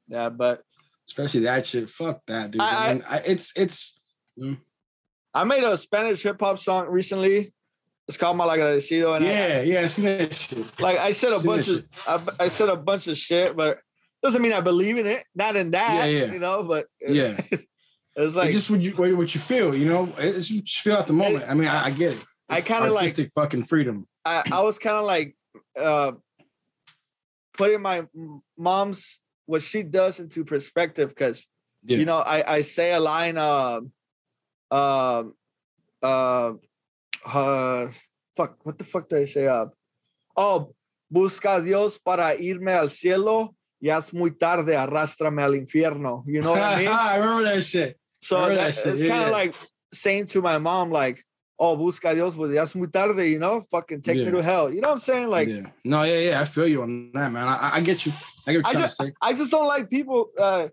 Yeah, 0.07 0.29
but 0.29 0.61
Especially 1.07 1.41
that 1.41 1.65
shit. 1.65 1.89
Fuck 1.89 2.21
that, 2.27 2.51
dude. 2.51 2.61
I- 2.61 2.89
I, 2.89 2.93
mean, 2.93 3.03
I, 3.09 3.17
it's 3.25 3.51
it's 3.55 3.99
I 5.33 5.43
made 5.43 5.63
a 5.63 5.77
Spanish 5.77 6.21
hip 6.23 6.39
hop 6.39 6.59
song 6.59 6.87
recently. 6.87 7.53
It's 8.07 8.17
called 8.17 8.37
Malagradecido, 8.37 9.15
and 9.15 9.25
I- 9.25 9.27
yeah, 9.27 9.61
yeah. 9.61 9.81
I 9.81 9.87
seen 9.87 10.05
that 10.05 10.33
shit. 10.33 10.79
like 10.79 10.97
I 10.99 11.11
said 11.11 11.33
a 11.33 11.39
bunch 11.39 11.67
of 11.67 11.87
I, 12.07 12.21
I 12.39 12.47
said 12.47 12.69
a 12.69 12.75
bunch 12.75 13.07
of 13.07 13.17
shit, 13.17 13.55
but 13.55 13.79
doesn't 14.21 14.41
mean 14.41 14.53
I 14.53 14.61
believe 14.61 14.97
in 14.97 15.05
it. 15.05 15.23
Not 15.35 15.55
in 15.55 15.71
that, 15.71 16.05
Yeah, 16.09 16.25
yeah. 16.25 16.33
you 16.33 16.39
know. 16.39 16.63
But 16.63 16.87
Yeah. 17.01 17.39
it's 18.15 18.35
like 18.35 18.47
it's 18.47 18.55
just 18.57 18.71
what 18.71 18.81
you 18.81 18.93
what 19.15 19.33
you 19.33 19.41
feel, 19.41 19.75
you 19.75 19.87
know. 19.89 20.11
It's 20.17 20.49
what 20.49 20.49
you 20.49 20.61
just 20.61 20.81
feel 20.81 20.95
at 20.97 21.07
the 21.07 21.13
moment. 21.13 21.45
I 21.47 21.53
mean, 21.53 21.67
I, 21.67 21.85
I 21.85 21.91
get 21.91 22.13
it. 22.13 22.25
I 22.49 22.61
kinda 22.61 22.89
like- 22.89 23.03
artistic 23.03 23.31
fucking 23.33 23.63
freedom. 23.63 24.07
I, 24.25 24.43
I 24.51 24.61
was 24.61 24.77
kind 24.77 24.97
of 24.97 25.05
like 25.05 25.35
uh 25.79 26.11
putting 27.53 27.81
my 27.81 28.05
mom's 28.57 29.19
what 29.45 29.61
she 29.61 29.83
does 29.83 30.19
into 30.19 30.43
perspective 30.45 31.09
because 31.09 31.47
Yeah. 31.85 31.97
you 31.97 32.05
know 32.05 32.17
I 32.17 32.55
I 32.57 32.61
say 32.61 32.91
a 32.93 32.99
line 32.99 33.37
um 33.37 33.91
um 34.71 35.33
uh, 36.03 36.53
uh 37.25 37.87
fuck 38.35 38.57
what 38.63 38.77
the 38.77 38.83
fuck 38.83 39.09
do 39.09 39.17
I 39.17 39.25
say 39.25 39.47
uh 39.47 39.67
oh 40.35 40.75
busca 41.11 41.63
Dios 41.63 41.97
para 41.97 42.35
irme 42.37 42.71
al 42.71 42.89
cielo 42.89 43.55
ya 43.81 43.97
es 43.97 44.13
muy 44.13 44.31
tarde 44.31 44.75
arrástrame 44.75 45.41
al 45.41 45.55
infierno 45.55 46.23
you 46.25 46.41
know 46.41 46.51
what 46.51 46.63
I 46.63 46.79
mean 46.79 46.87
I 46.91 47.17
remember 47.17 47.43
that 47.43 47.61
shit. 47.63 47.97
so 48.19 48.35
that, 48.47 48.55
that 48.55 48.73
shit, 48.75 48.87
it's 48.87 49.01
yeah, 49.03 49.09
kind 49.09 49.23
of 49.23 49.29
yeah. 49.29 49.35
like 49.35 49.55
saying 49.93 50.25
to 50.27 50.41
my 50.41 50.57
mom 50.57 50.91
like 50.91 51.23
oh 51.57 51.75
busca 51.77 52.13
Dios 52.13 52.35
pues 52.35 52.53
ya 52.53 52.61
es 52.63 52.75
muy 52.75 52.87
tarde 52.87 53.27
you 53.29 53.39
know 53.39 53.61
fucking 53.71 54.01
take 54.01 54.17
me 54.17 54.31
to 54.31 54.41
hell 54.41 54.69
you 54.73 54.81
know 54.81 54.89
what 54.89 54.93
I'm 54.93 54.99
saying 54.99 55.29
like 55.29 55.47
yeah. 55.49 55.67
No, 55.83 56.03
yeah, 56.03 56.19
yeah. 56.19 56.41
I 56.41 56.45
feel 56.45 56.67
you 56.67 56.81
on 56.83 57.11
that, 57.13 57.31
man. 57.31 57.47
I, 57.47 57.71
I- 57.75 57.81
get 57.81 58.05
you. 58.05 58.11
I 58.47 58.53
get 58.53 58.63
what 58.63 58.75
I 58.75 58.79
just-. 58.81 59.01
I 59.21 59.33
just 59.33 59.51
don't 59.51 59.67
like 59.67 59.89
people 59.89 60.29
uh 60.39 60.67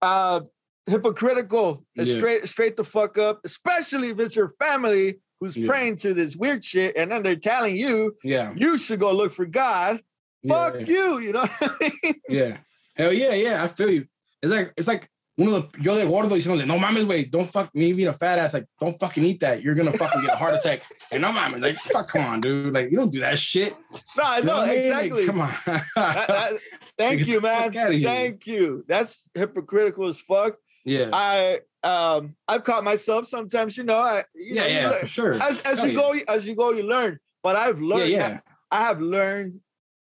uh 0.00 0.40
hypocritical 0.86 1.84
and 1.96 2.06
Yeah. 2.06 2.16
straight 2.16 2.48
straight 2.48 2.76
the 2.76 2.84
fuck 2.84 3.18
up, 3.18 3.40
especially 3.44 4.08
if 4.08 4.18
it's 4.18 4.36
your 4.36 4.50
family 4.58 5.20
who's 5.40 5.56
Yeah. 5.56 5.68
praying 5.68 5.96
to 5.96 6.14
this 6.14 6.36
weird 6.36 6.64
shit 6.64 6.96
and 6.96 7.10
then 7.10 7.22
they're 7.22 7.36
telling 7.36 7.76
you 7.76 8.16
Yeah. 8.24 8.52
you 8.56 8.78
should 8.78 9.00
go 9.00 9.12
look 9.12 9.32
for 9.32 9.46
God. 9.46 10.00
Yeah, 10.42 10.70
Fuck 10.70 10.80
yeah. 10.80 10.86
you, 10.86 11.18
you 11.18 11.32
know 11.32 11.40
what 11.40 11.50
I 11.60 11.90
mean? 12.04 12.14
Yeah. 12.28 12.56
Hell 12.96 13.12
yeah, 13.12 13.34
yeah. 13.34 13.64
I 13.64 13.68
feel 13.68 13.90
you. 13.90 14.06
It's 14.42 14.52
like 14.52 14.72
it's 14.76 14.88
like 14.88 15.08
one 15.36 15.52
of 15.52 15.72
the 15.72 15.82
yo 15.82 15.94
de 15.96 16.06
gordo, 16.06 16.34
you 16.34 16.48
know, 16.48 16.54
like, 16.54 16.66
no 16.66 16.76
mames, 16.78 17.06
wait, 17.06 17.30
don't 17.30 17.50
fuck 17.50 17.74
me 17.74 17.92
being 17.92 18.08
a 18.08 18.12
fat 18.12 18.38
ass. 18.38 18.52
Like, 18.54 18.66
don't 18.78 18.98
fucking 19.00 19.24
eat 19.24 19.40
that. 19.40 19.62
You're 19.62 19.74
gonna 19.74 19.92
fucking 19.92 20.20
get 20.20 20.34
a 20.34 20.36
heart 20.36 20.54
attack. 20.54 20.82
And 21.12 21.22
no 21.22 21.32
mames, 21.32 21.60
like, 21.60 21.76
fuck, 21.76 22.08
come 22.08 22.24
on, 22.24 22.40
dude. 22.40 22.72
Like, 22.72 22.88
you 22.88 22.96
don't 22.96 23.10
do 23.10 23.18
that 23.18 23.36
shit. 23.36 23.74
No, 24.16 24.22
I 24.24 24.40
know 24.40 24.60
I 24.60 24.78
mean? 24.78 24.90
Like, 24.92 25.06
exactly. 25.06 25.26
come 25.26 25.40
on. 25.40 25.52
Thank 26.96 27.26
you, 27.26 27.40
man. 27.40 27.72
Thank 27.72 28.46
you. 28.46 28.84
That's 28.86 29.28
hypocritical 29.34 30.06
as 30.06 30.20
fuck. 30.20 30.54
yeah. 30.84 31.08
I 31.12 31.60
um 31.82 32.36
I've 32.46 32.62
caught 32.62 32.84
myself 32.84 33.26
sometimes, 33.26 33.76
you 33.76 33.82
know. 33.84 33.96
I 33.98 34.22
you 34.34 34.54
yeah, 34.54 34.62
know, 34.62 34.68
yeah, 34.68 34.92
for 35.00 35.06
sure. 35.06 35.32
as 35.42 35.62
as 35.62 35.78
Hell 35.82 35.86
you 35.88 35.92
yeah. 35.94 36.22
go 36.26 36.32
as 36.32 36.46
you 36.46 36.54
go, 36.54 36.70
you 36.70 36.82
learn. 36.84 37.18
But 37.42 37.56
I've 37.56 37.80
Yeah, 37.80 37.86
learned 37.88 38.10
yeah. 38.10 38.40
I 38.70 38.82
have 38.82 39.00
learned 39.00 39.60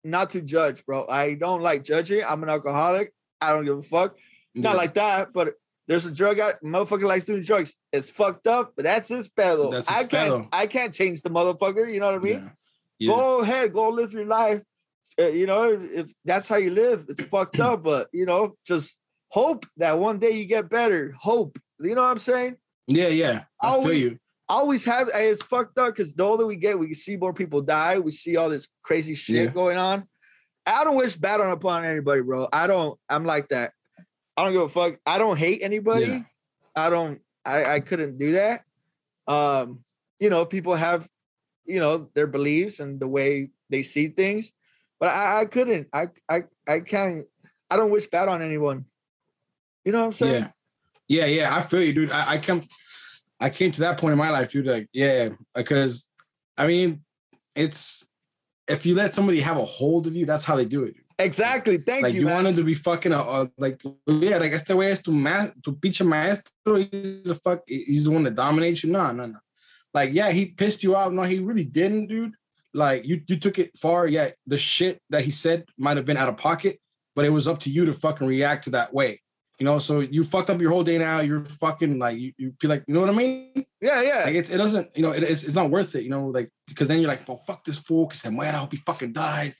not 0.03 0.31
to 0.31 0.41
judge, 0.41 0.85
bro. 0.85 1.05
I 1.07 1.35
don't 1.35 1.61
like 1.61 1.83
judging. 1.83 2.23
I'm 2.27 2.43
an 2.43 2.49
alcoholic. 2.49 3.13
I 3.39 3.53
don't 3.53 3.65
give 3.65 3.77
a 3.77 3.83
fuck. 3.83 4.17
Not 4.53 4.75
like 4.75 4.95
that, 4.95 5.31
but 5.33 5.53
there's 5.87 6.05
a 6.05 6.13
drug 6.13 6.39
out. 6.39 6.55
Motherfucker 6.63 7.03
likes 7.03 7.25
doing 7.25 7.41
drugs. 7.43 7.75
It's 7.93 8.11
fucked 8.11 8.47
up, 8.47 8.73
but 8.75 8.83
that's 8.83 9.07
his 9.09 9.29
pedo. 9.29 9.71
That's 9.71 9.87
his 9.89 9.97
I 9.97 10.03
can't. 10.05 10.47
I 10.51 10.67
can't 10.67 10.93
change 10.93 11.21
the 11.21 11.29
motherfucker. 11.29 11.91
You 11.91 11.99
know 11.99 12.07
what 12.07 12.15
I 12.15 12.19
mean? 12.19 12.33
Yeah. 12.33 12.49
Yeah. 12.99 13.15
Go 13.15 13.39
ahead, 13.39 13.73
go 13.73 13.89
live 13.89 14.13
your 14.13 14.25
life. 14.25 14.61
Uh, 15.19 15.27
you 15.27 15.47
know, 15.47 15.71
if 15.91 16.11
that's 16.23 16.47
how 16.47 16.57
you 16.57 16.69
live, 16.71 17.05
it's 17.09 17.23
fucked 17.23 17.59
up. 17.59 17.83
But 17.83 18.07
you 18.13 18.25
know, 18.25 18.55
just 18.65 18.97
hope 19.29 19.65
that 19.77 19.97
one 19.97 20.19
day 20.19 20.31
you 20.31 20.45
get 20.45 20.69
better. 20.69 21.13
Hope 21.19 21.57
You 21.79 21.95
know 21.95 22.01
what 22.01 22.11
I'm 22.11 22.19
saying? 22.19 22.57
Yeah, 22.87 23.07
yeah. 23.07 23.43
I 23.59 23.69
Always- 23.69 23.87
feel 23.87 23.97
you. 24.11 24.17
Always 24.51 24.83
have 24.85 25.09
it's 25.13 25.41
fucked 25.41 25.77
up 25.77 25.95
because 25.95 26.13
the 26.13 26.23
older 26.23 26.45
we 26.45 26.57
get, 26.57 26.77
we 26.77 26.93
see 26.93 27.15
more 27.15 27.33
people 27.33 27.61
die. 27.61 27.99
We 27.99 28.11
see 28.11 28.35
all 28.35 28.49
this 28.49 28.67
crazy 28.83 29.15
shit 29.15 29.35
Yeah. 29.35 29.45
going 29.47 29.77
on. 29.77 30.07
I 30.65 30.83
don't 30.83 30.97
wish 30.97 31.15
bad 31.15 31.39
on 31.39 31.49
upon 31.49 31.85
anybody, 31.85 32.21
bro. 32.21 32.47
I 32.53 32.67
don't. 32.67 32.99
I'm 33.09 33.25
like 33.25 33.47
that. 33.49 33.71
I 34.37 34.43
don't 34.43 34.53
give 34.53 34.61
a 34.61 34.69
fuck. 34.69 34.99
I 35.05 35.17
don't 35.17 35.37
hate 35.37 35.61
anybody. 35.63 36.05
Yeah. 36.05 36.21
I 36.75 36.89
don't. 36.89 37.21
I 37.45 37.65
I 37.75 37.79
couldn't 37.79 38.17
do 38.19 38.33
that. 38.33 38.61
Um, 39.27 39.83
you 40.19 40.29
know, 40.29 40.45
people 40.45 40.75
have, 40.75 41.07
you 41.65 41.79
know, 41.79 42.09
their 42.13 42.27
beliefs 42.27 42.79
and 42.79 42.99
the 42.99 43.07
way 43.07 43.49
they 43.69 43.81
see 43.81 44.09
things, 44.09 44.51
but 44.99 45.09
I 45.09 45.41
I 45.41 45.45
couldn't. 45.45 45.87
I 45.93 46.09
I 46.29 46.43
I 46.67 46.81
can't. 46.81 47.25
I 47.69 47.77
don't 47.77 47.89
wish 47.89 48.07
bad 48.07 48.27
on 48.27 48.41
anyone. 48.41 48.85
You 49.85 49.93
know 49.93 49.99
what 49.99 50.05
I'm 50.05 50.11
saying? 50.11 50.43
Yeah. 50.43 50.51
Yeah, 51.07 51.25
yeah. 51.25 51.55
I 51.55 51.61
feel 51.61 51.81
you, 51.81 51.93
dude. 51.93 52.11
I, 52.11 52.33
I 52.33 52.37
come 52.37 52.61
I 53.41 53.49
came 53.49 53.71
to 53.71 53.81
that 53.81 53.99
point 53.99 54.13
in 54.13 54.19
my 54.19 54.29
life, 54.29 54.51
dude. 54.51 54.67
Like, 54.67 54.87
yeah, 54.93 55.29
because 55.55 56.07
I 56.57 56.67
mean, 56.67 57.01
it's 57.55 58.07
if 58.67 58.85
you 58.85 58.95
let 58.95 59.13
somebody 59.13 59.41
have 59.41 59.57
a 59.57 59.65
hold 59.65 60.07
of 60.07 60.15
you, 60.15 60.25
that's 60.25 60.45
how 60.45 60.55
they 60.55 60.65
do 60.65 60.83
it. 60.83 60.95
Exactly. 61.17 61.77
Thank 61.77 62.03
like 62.03 62.13
you, 62.13 62.21
you, 62.21 62.25
man. 62.27 62.35
want 62.35 62.45
them 62.45 62.55
to 62.57 62.63
be 62.63 62.73
fucking 62.73 63.11
uh, 63.11 63.21
uh, 63.21 63.45
like 63.57 63.81
yeah, 64.07 64.37
like 64.37 64.53
este 64.53 64.69
way 64.69 64.91
es 64.91 65.01
tu 65.01 65.11
ma 65.11 65.47
tu 65.63 65.73
pinche 65.73 66.05
maestro. 66.05 66.75
He's 66.75 67.29
a 67.29 67.35
fuck. 67.35 67.61
He's 67.67 68.05
the 68.05 68.11
one 68.11 68.23
that 68.23 68.35
dominates 68.35 68.83
you. 68.83 68.91
No, 68.91 69.11
no, 69.11 69.25
no. 69.25 69.39
Like 69.93 70.13
yeah, 70.13 70.31
he 70.31 70.45
pissed 70.45 70.83
you 70.83 70.95
off. 70.95 71.11
No, 71.11 71.23
he 71.23 71.39
really 71.39 71.65
didn't, 71.65 72.07
dude. 72.07 72.33
Like 72.73 73.05
you, 73.05 73.21
you 73.27 73.37
took 73.37 73.59
it 73.59 73.77
far. 73.77 74.07
Yeah, 74.07 74.31
the 74.47 74.57
shit 74.57 74.99
that 75.09 75.25
he 75.25 75.31
said 75.31 75.65
might 75.77 75.97
have 75.97 76.05
been 76.05 76.17
out 76.17 76.29
of 76.29 76.37
pocket, 76.37 76.79
but 77.15 77.25
it 77.25 77.29
was 77.29 77.47
up 77.47 77.59
to 77.61 77.69
you 77.69 77.85
to 77.85 77.93
fucking 77.93 78.27
react 78.27 78.63
to 78.65 78.69
that 78.71 78.93
way. 78.93 79.19
You 79.61 79.65
know, 79.65 79.77
so 79.77 79.99
you 79.99 80.23
fucked 80.23 80.49
up 80.49 80.59
your 80.59 80.71
whole 80.71 80.83
day 80.83 80.97
now. 80.97 81.19
You're 81.19 81.45
fucking 81.45 81.99
like 81.99 82.17
you, 82.17 82.33
you 82.35 82.51
feel 82.59 82.69
like 82.71 82.83
you 82.87 82.95
know 82.95 83.01
what 83.01 83.11
I 83.11 83.13
mean. 83.13 83.63
yeah, 83.79 84.01
yeah. 84.01 84.23
Like 84.25 84.33
it, 84.33 84.49
it 84.49 84.57
doesn't, 84.57 84.89
you 84.95 85.03
know, 85.03 85.11
it, 85.11 85.21
it's, 85.21 85.43
it's 85.43 85.53
not 85.53 85.69
worth 85.69 85.93
it, 85.93 86.01
you 86.03 86.09
know, 86.09 86.25
like 86.29 86.49
because 86.67 86.87
then 86.87 86.99
you're 86.99 87.07
like, 87.07 87.27
well, 87.27 87.37
fuck 87.45 87.63
this 87.63 87.77
fool, 87.77 88.07
because 88.07 88.25
I'm 88.25 88.39
I 88.39 88.47
hope 88.47 88.71
he 88.71 88.77
fucking 88.77 89.13
died. 89.13 89.53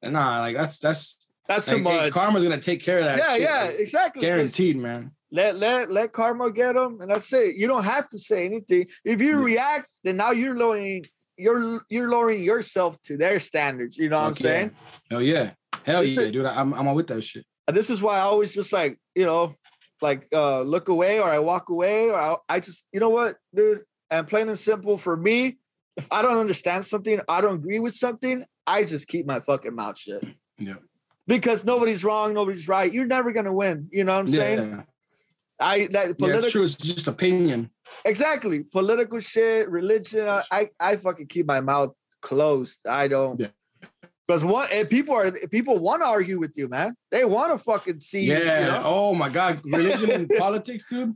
And 0.00 0.12
nah, 0.12 0.38
like 0.42 0.54
that's 0.54 0.78
that's 0.78 1.28
That's 1.48 1.66
too 1.66 1.78
like, 1.78 1.92
hey, 1.92 2.00
much. 2.04 2.12
karma's 2.12 2.44
gonna 2.44 2.60
take 2.60 2.80
care 2.84 2.98
of 2.98 3.04
that. 3.06 3.18
yeah, 3.18 3.32
shit, 3.32 3.40
yeah, 3.42 3.62
like, 3.64 3.80
exactly. 3.80 4.20
guaranteed, 4.20 4.76
man. 4.76 5.10
Let 5.32 5.56
let 5.56 5.90
let 5.90 6.12
karma 6.12 6.52
get 6.52 6.76
them, 6.76 7.00
and 7.00 7.10
that's 7.10 7.32
it. 7.32 7.56
You 7.56 7.66
don't 7.66 7.82
have 7.82 8.08
to 8.10 8.18
say 8.20 8.44
anything. 8.46 8.86
If 9.04 9.20
you 9.20 9.38
Yeah. 9.40 9.44
react, 9.44 9.88
then 10.04 10.18
now 10.18 10.30
you're 10.30 10.56
lowering 10.56 11.04
you're 11.36 11.82
you're 11.88 12.08
lowering 12.10 12.44
yourself 12.44 13.02
to 13.06 13.16
their 13.16 13.40
standards. 13.40 13.98
You 13.98 14.08
know 14.08 14.20
what 14.20 14.28
I'm 14.28 14.34
saying? 14.34 14.70
Hell 15.10 15.20
yeah, 15.20 15.50
hell 15.84 16.02
This 16.02 16.16
yeah, 16.16 16.22
is- 16.26 16.30
dude. 16.32 16.46
I'm 16.46 16.72
I'm 16.74 16.94
with 16.94 17.08
that 17.08 17.22
shit. 17.22 17.44
And 17.68 17.76
this 17.76 17.90
is 17.90 18.02
why 18.02 18.16
I 18.16 18.20
always 18.22 18.54
just 18.54 18.72
like 18.72 18.98
you 19.14 19.26
know, 19.26 19.54
like 20.00 20.26
uh 20.32 20.62
look 20.62 20.88
away 20.88 21.20
or 21.20 21.26
I 21.28 21.38
walk 21.38 21.68
away 21.68 22.08
or 22.10 22.16
I, 22.18 22.36
I 22.48 22.60
just 22.60 22.86
you 22.92 22.98
know 22.98 23.10
what, 23.10 23.36
dude. 23.54 23.82
And 24.10 24.26
plain 24.26 24.48
and 24.48 24.58
simple 24.58 24.96
for 24.96 25.16
me, 25.16 25.58
if 25.98 26.08
I 26.10 26.22
don't 26.22 26.38
understand 26.38 26.86
something, 26.86 27.20
I 27.28 27.42
don't 27.42 27.56
agree 27.56 27.78
with 27.78 27.92
something, 27.92 28.44
I 28.66 28.84
just 28.84 29.06
keep 29.06 29.26
my 29.26 29.40
fucking 29.40 29.74
mouth 29.74 29.98
shut. 29.98 30.24
Yeah. 30.60 30.74
Because 31.28 31.64
nobody's 31.64 32.02
wrong, 32.02 32.34
nobody's 32.34 32.66
right. 32.66 32.92
You're 32.92 33.06
never 33.06 33.30
gonna 33.30 33.52
win. 33.52 33.88
You 33.92 34.02
know 34.02 34.14
what 34.14 34.26
I'm 34.26 34.26
Yeah, 34.26 34.40
saying? 34.40 34.70
yeah, 34.70 34.82
I 35.60 35.86
that 35.92 36.06
yeah, 36.08 36.12
political 36.18 36.44
it's 36.44 36.52
true. 36.52 36.62
It's 36.64 36.74
just 36.74 37.06
opinion. 37.06 37.70
exactly 38.04 38.64
political 38.64 39.20
shit, 39.20 39.68
religion. 39.70 40.26
I, 40.28 40.42
I 40.50 40.70
I 40.80 40.96
fucking 40.96 41.28
keep 41.28 41.46
my 41.46 41.60
mouth 41.60 41.92
closed. 42.22 42.88
I 42.88 43.06
don't. 43.06 43.38
Yeah. 43.38 43.48
Because 44.28 44.44
one, 44.44 44.68
and 44.74 44.88
people 44.90 45.14
are 45.14 45.30
people 45.50 45.78
want 45.78 46.02
to 46.02 46.06
argue 46.06 46.38
with 46.38 46.52
you, 46.54 46.68
man. 46.68 46.94
They 47.10 47.24
want 47.24 47.50
to 47.50 47.58
fucking 47.58 48.00
see. 48.00 48.24
you, 48.24 48.34
Yeah. 48.34 48.60
You, 48.60 48.66
know? 48.72 48.82
Oh 48.84 49.14
my 49.14 49.30
god, 49.30 49.60
religion 49.64 50.10
and 50.10 50.28
politics, 50.38 50.84
dude. 50.90 51.14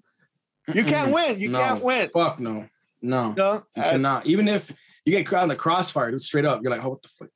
you 0.75 0.83
can't 0.85 1.13
win. 1.13 1.39
You 1.39 1.49
No. 1.49 1.59
can't 1.59 1.83
win. 1.83 2.09
Fuck 2.09 2.41
no, 2.41 2.67
no. 3.03 3.33
no? 3.33 3.63
You 3.77 3.83
Uh, 3.83 3.91
cannot. 3.91 4.25
Even 4.27 4.49
if 4.49 4.73
you 5.05 5.13
get 5.13 5.27
caught 5.27 5.43
in 5.43 5.51
the 5.51 5.57
crossfire, 5.57 6.11
dude, 6.11 6.23
straight 6.23 6.47
up, 6.47 6.63
you're 6.63 6.71
like, 6.73 6.83
oh, 6.83 6.89
what 6.91 7.03
the 7.03 7.09
fuck? 7.11 7.29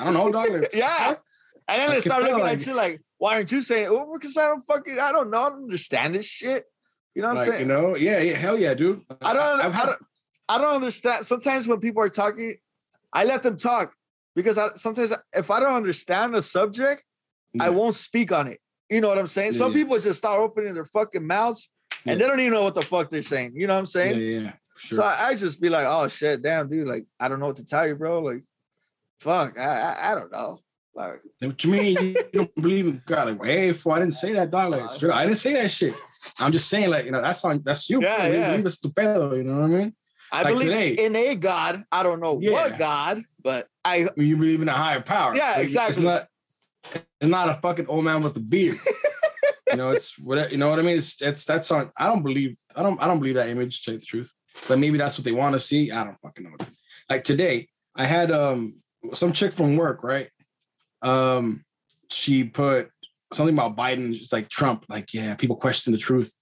I 0.00 0.04
don't 0.04 0.14
know, 0.14 0.32
dog. 0.32 0.66
Yeah. 0.74 1.14
And 1.68 1.80
then 1.80 1.90
they 1.90 2.00
start 2.00 2.24
looking 2.24 2.44
at 2.44 2.66
you 2.66 2.74
like, 2.74 3.00
why 3.18 3.36
aren't 3.36 3.52
you 3.52 3.62
saying? 3.62 3.86
Oh, 3.88 4.12
because 4.18 4.36
I 4.36 4.46
don't 4.48 4.62
fucking, 4.62 4.98
I 4.98 5.12
don't 5.12 5.30
know, 5.30 5.38
I 5.42 5.50
don't 5.50 5.62
understand 5.62 6.16
this 6.16 6.26
shit. 6.26 6.64
You 7.14 7.22
know 7.22 7.28
what 7.28 7.38
I'm 7.38 7.44
saying? 7.46 7.60
you 7.60 7.66
know, 7.66 7.94
yeah, 7.94 8.18
yeah, 8.20 8.34
hell 8.36 8.58
yeah, 8.58 8.74
dude. 8.74 9.02
I 9.22 9.32
don't, 9.32 9.64
I've 9.64 9.74
I 9.76 9.86
don't, 9.86 9.98
I 10.48 10.58
don't 10.58 10.74
understand. 10.74 11.24
Sometimes 11.24 11.68
when 11.68 11.78
people 11.78 12.02
are 12.02 12.08
talking, 12.08 12.56
I 13.12 13.22
let 13.22 13.44
them 13.44 13.56
talk 13.56 13.92
because 14.34 14.58
I 14.58 14.68
sometimes 14.76 15.12
if 15.32 15.50
I 15.50 15.60
don't 15.60 15.74
understand 15.74 16.34
a 16.34 16.42
subject, 16.42 17.02
I 17.58 17.70
won't 17.70 17.94
speak 17.94 18.32
on 18.32 18.46
it. 18.46 18.60
You 18.88 19.00
know 19.00 19.08
what 19.08 19.18
I'm 19.18 19.26
saying? 19.26 19.52
Some 19.52 19.72
people 19.72 19.98
just 19.98 20.18
start 20.18 20.40
opening 20.40 20.74
their 20.74 20.84
fucking 20.84 21.26
mouths 21.26 21.68
and 22.06 22.20
they 22.20 22.26
don't 22.26 22.40
even 22.40 22.52
know 22.52 22.64
what 22.64 22.74
the 22.74 22.82
fuck 22.82 23.10
they're 23.10 23.22
saying. 23.22 23.52
You 23.54 23.66
know 23.66 23.74
what 23.74 23.80
I'm 23.80 23.86
saying? 23.86 24.18
yeah, 24.18 24.40
yeah, 24.40 24.52
sure. 24.76 24.96
So 24.96 25.02
I, 25.02 25.28
I 25.28 25.34
just 25.34 25.60
be 25.60 25.68
like, 25.68 25.86
oh 25.88 26.08
shit, 26.08 26.42
damn, 26.42 26.68
dude. 26.68 26.88
Like, 26.88 27.06
I 27.18 27.28
don't 27.28 27.40
know 27.40 27.46
what 27.46 27.56
to 27.56 27.64
tell 27.64 27.86
you, 27.86 27.94
bro. 27.94 28.20
Like, 28.20 28.42
fuck, 29.20 29.58
I, 29.58 29.62
I, 29.62 30.12
I 30.12 30.14
don't 30.14 30.32
know. 30.32 30.60
Like, 30.94 31.20
what 31.40 31.62
you 31.64 31.70
mean? 31.70 31.96
You 32.00 32.16
don't 32.32 32.54
believe 32.56 32.86
in 32.86 33.02
God? 33.06 33.38
Like, 33.38 33.44
hey, 33.44 33.72
fool, 33.72 33.92
I 33.92 34.00
didn't 34.00 34.14
say 34.14 34.32
that, 34.32 34.50
dog. 34.50 34.72
Like, 34.72 34.90
straight 34.90 35.12
I 35.12 35.24
didn't 35.24 35.38
say 35.38 35.52
that 35.54 35.70
shit. 35.70 35.94
I'm 36.38 36.52
just 36.52 36.68
saying, 36.68 36.90
like, 36.90 37.04
you 37.04 37.12
know, 37.12 37.22
that's 37.22 37.44
on 37.44 37.62
that's 37.62 37.88
you. 37.88 38.02
Yeah. 38.02 38.26
Yeah. 38.26 38.56
you 38.56 39.44
know 39.44 39.60
what 39.60 39.64
I 39.64 39.66
mean? 39.68 39.94
I 40.32 40.42
Like 40.42 40.54
believe 40.54 40.68
today. 40.68 40.92
in 40.94 41.16
a 41.16 41.34
God. 41.34 41.84
I 41.90 42.02
don't 42.02 42.20
know 42.20 42.38
Yeah. 42.40 42.52
what 42.52 42.78
God, 42.78 43.22
but 43.42 43.66
I 43.84 44.08
When 44.14 44.26
you 44.26 44.36
believe 44.36 44.62
in 44.62 44.68
a 44.68 44.72
higher 44.72 45.00
power. 45.00 45.34
Yeah, 45.34 45.52
Like, 45.56 45.64
exactly. 45.64 45.90
It's 45.90 46.00
not 46.04 46.26
it's 47.20 47.30
not 47.30 47.48
a 47.48 47.54
fucking 47.60 47.86
old 47.88 48.04
man 48.04 48.22
with 48.22 48.36
a 48.36 48.40
beard. 48.40 48.76
you 49.70 49.76
know, 49.76 49.90
it's 49.90 50.18
whatever 50.18 50.50
you 50.50 50.56
know 50.56 50.70
what 50.70 50.78
I 50.78 50.82
mean? 50.82 50.98
It's 50.98 51.20
it's 51.20 51.44
that's 51.44 51.70
on 51.70 51.90
I 51.96 52.06
don't 52.06 52.22
believe 52.22 52.56
I 52.76 52.82
don't 52.82 53.00
I 53.02 53.06
don't 53.06 53.18
believe 53.18 53.34
that 53.36 53.48
image, 53.48 53.78
to 53.80 53.84
tell 53.84 53.94
you 53.94 54.00
the 54.00 54.06
truth. 54.06 54.32
But 54.68 54.78
maybe 54.78 54.98
that's 54.98 55.16
what 55.18 55.24
they 55.24 55.32
want 55.32 55.54
to 55.54 55.60
see. 55.60 55.90
I 55.90 56.04
don't 56.04 56.16
fucking 56.22 56.44
know. 56.44 56.56
Like 57.08 57.24
today, 57.24 57.68
I 57.96 58.06
had 58.06 58.30
um 58.30 58.80
some 59.12 59.32
chick 59.32 59.52
from 59.52 59.76
work, 59.76 60.02
right? 60.04 60.28
Um, 61.02 61.64
she 62.10 62.44
put 62.44 62.90
something 63.32 63.54
about 63.54 63.76
Biden, 63.76 64.12
just 64.12 64.32
like 64.32 64.48
Trump, 64.48 64.84
like, 64.88 65.14
yeah, 65.14 65.34
people 65.34 65.56
question 65.56 65.92
the 65.92 65.98
truth. 65.98 66.34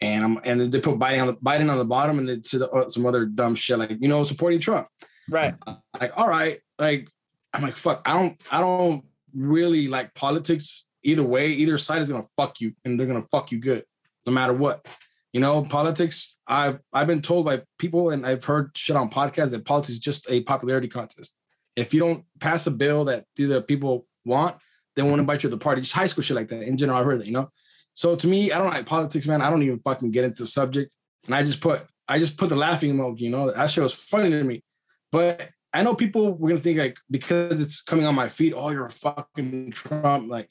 And 0.00 0.24
I'm 0.24 0.38
and 0.44 0.72
they 0.72 0.80
put 0.80 0.98
Biden 0.98 1.20
on 1.20 1.26
the 1.28 1.34
Biden 1.34 1.70
on 1.70 1.78
the 1.78 1.84
bottom 1.84 2.18
and 2.18 2.28
they 2.28 2.40
said 2.42 2.62
uh, 2.62 2.88
some 2.88 3.06
other 3.06 3.26
dumb 3.26 3.54
shit, 3.54 3.78
like, 3.78 3.96
you 4.00 4.08
know, 4.08 4.22
supporting 4.22 4.60
Trump. 4.60 4.88
Right. 5.28 5.54
like 6.00 6.12
all 6.16 6.28
right. 6.28 6.58
Like 6.78 7.08
i'm 7.54 7.62
like 7.62 7.76
fuck 7.76 8.02
i 8.04 8.12
don't 8.12 8.36
i 8.50 8.60
don't 8.60 9.04
really 9.32 9.88
like 9.88 10.14
politics 10.14 10.86
either 11.02 11.22
way. 11.22 11.48
Either 11.48 11.76
side 11.76 12.00
is 12.02 12.08
gonna 12.08 12.24
fuck 12.36 12.60
you 12.60 12.72
and 12.84 12.98
they're 12.98 13.06
gonna 13.06 13.22
fuck 13.22 13.52
you 13.52 13.58
good 13.58 13.84
no 14.26 14.32
matter 14.32 14.52
what. 14.52 14.86
You 15.32 15.40
know 15.40 15.62
politics 15.62 16.36
i've 16.46 16.78
i've 16.92 17.08
been 17.08 17.22
told 17.22 17.44
by 17.44 17.62
people 17.78 18.10
and 18.10 18.24
i've 18.24 18.44
heard 18.44 18.70
shit 18.76 18.94
on 18.94 19.10
podcasts 19.10 19.50
that 19.50 19.64
politics 19.64 19.94
is 19.94 19.98
just 19.98 20.30
a 20.30 20.42
popularity 20.42 20.88
contest. 20.88 21.36
If 21.76 21.92
you 21.92 22.00
don't 22.00 22.24
pass 22.38 22.66
a 22.66 22.70
bill 22.70 23.06
that 23.06 23.24
do 23.34 23.48
the 23.48 23.60
people 23.60 24.06
want 24.24 24.56
they 24.94 25.02
won't 25.02 25.20
invite 25.20 25.42
you 25.42 25.50
to 25.50 25.56
the 25.56 25.60
party. 25.62 25.80
Just 25.80 25.92
high 25.92 26.06
school 26.06 26.22
shit 26.22 26.36
like 26.36 26.48
that 26.48 26.62
in 26.62 26.76
general 26.76 26.98
i've 26.98 27.04
heard 27.04 27.20
that 27.20 27.26
you 27.26 27.32
know 27.32 27.50
so 27.94 28.14
to 28.14 28.26
me 28.26 28.52
i 28.52 28.58
don't 28.58 28.70
like 28.70 28.86
politics 28.86 29.26
man 29.26 29.40
i 29.40 29.50
don't 29.50 29.62
even 29.62 29.80
fucking 29.80 30.10
get 30.10 30.24
into 30.24 30.42
the 30.42 30.46
subject 30.46 30.94
and 31.26 31.34
i 31.34 31.42
just 31.42 31.60
put 31.60 31.86
i 32.08 32.18
just 32.18 32.36
put 32.36 32.48
the 32.48 32.56
laughing 32.56 32.92
emoji 32.94 33.20
you 33.20 33.30
know 33.30 33.50
that 33.50 33.70
shit 33.70 33.82
was 33.82 33.94
funny 33.94 34.30
to 34.30 34.44
me 34.44 34.62
but 35.10 35.48
I 35.74 35.82
know 35.82 35.94
people 35.94 36.34
were 36.34 36.48
gonna 36.48 36.60
think 36.60 36.78
like 36.78 36.96
because 37.10 37.60
it's 37.60 37.82
coming 37.82 38.06
on 38.06 38.14
my 38.14 38.28
feed, 38.28 38.54
oh, 38.54 38.70
you're 38.70 38.86
a 38.86 38.90
fucking 38.90 39.72
Trump 39.72 40.30
like 40.30 40.48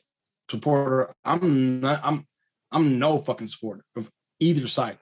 supporter. 0.52 1.14
I'm 1.24 1.80
not. 1.80 2.02
I'm. 2.04 2.28
I'm 2.72 3.00
no 3.00 3.20
fucking 3.20 3.48
supporter 3.48 3.86
of 3.96 4.10
either 4.40 4.68
side. 4.68 4.98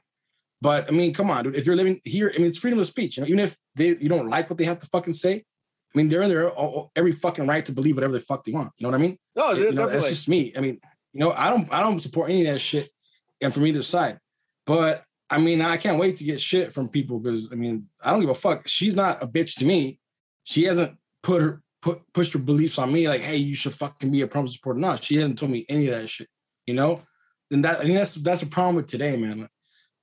But 0.62 0.88
I 0.88 0.92
mean, 0.92 1.12
come 1.14 1.32
on, 1.32 1.44
dude. 1.44 1.56
If 1.56 1.66
you're 1.66 1.76
living 1.76 2.00
here, 2.04 2.32
I 2.34 2.38
mean, 2.38 2.48
it's 2.48 2.60
freedom 2.60 2.78
of 2.80 2.86
speech. 2.86 3.18
You 3.18 3.24
know, 3.24 3.28
even 3.28 3.40
if 3.40 3.58
they 3.76 3.90
you 3.98 4.10
don't 4.10 4.30
like 4.30 4.48
what 4.50 4.60
they 4.60 4.66
have 4.66 4.78
to 4.80 4.86
fucking 4.88 5.14
say, 5.14 5.34
I 5.34 5.98
mean, 5.98 6.08
they're 6.08 6.22
in 6.22 6.30
their 6.30 6.52
all- 6.52 6.92
every 6.96 7.14
fucking 7.14 7.48
right 7.48 7.66
to 7.66 7.72
believe 7.72 7.96
whatever 7.96 8.14
the 8.14 8.20
fuck 8.20 8.44
they 8.44 8.52
want. 8.52 8.72
You 8.78 8.86
know 8.86 8.92
what 8.92 9.00
I 9.00 9.02
mean? 9.02 9.18
No, 9.36 9.52
you 9.54 9.72
know, 9.72 9.88
that's 9.88 10.08
just 10.08 10.30
me. 10.30 10.54
I 10.56 10.60
mean, 10.60 10.80
you 11.14 11.20
know, 11.20 11.32
I 11.32 11.50
don't 11.50 11.72
I 11.74 11.82
don't 11.82 12.00
support 12.00 12.30
any 12.30 12.46
of 12.46 12.54
that 12.54 12.60
shit 12.60 12.90
and 13.42 13.54
from 13.54 13.66
either 13.66 13.82
side. 13.82 14.20
But 14.66 15.04
I 15.30 15.38
mean, 15.38 15.62
I 15.62 15.78
can't 15.78 16.00
wait 16.00 16.18
to 16.18 16.24
get 16.24 16.42
shit 16.42 16.74
from 16.74 16.90
people 16.90 17.20
because 17.20 17.52
I 17.52 17.56
mean, 17.56 17.88
I 18.04 18.12
don't 18.12 18.22
give 18.22 18.30
a 18.30 18.36
fuck. 18.36 18.68
She's 18.68 18.96
not 18.96 19.24
a 19.24 19.28
bitch 19.28 19.56
to 19.60 19.66
me. 19.66 20.00
She 20.44 20.64
hasn't 20.64 20.98
put 21.24 21.42
her 21.42 21.62
put 21.82 22.02
pushed 22.14 22.34
her 22.34 22.40
beliefs 22.40 22.78
on 22.78 22.92
me 22.92 23.08
like, 23.08 23.22
hey, 23.22 23.38
you 23.38 23.56
should 23.56 23.74
fucking 23.74 24.12
be 24.12 24.22
a 24.22 24.28
Trump 24.28 24.50
supporter. 24.50 24.80
No, 24.80 24.96
she 24.96 25.16
hasn't 25.16 25.40
told 25.40 25.52
me 25.52 25.66
any 25.68 25.88
of 25.88 26.00
that 26.00 26.10
shit. 26.10 26.28
You 26.66 26.74
know? 26.74 27.02
And 27.50 27.66
that 27.66 27.80
I 27.80 27.84
think 27.84 27.96
that's 27.96 28.16
that's 28.16 28.44
a 28.44 28.48
problem 28.48 28.76
with 28.76 28.88
today, 28.88 29.18
man. 29.18 29.50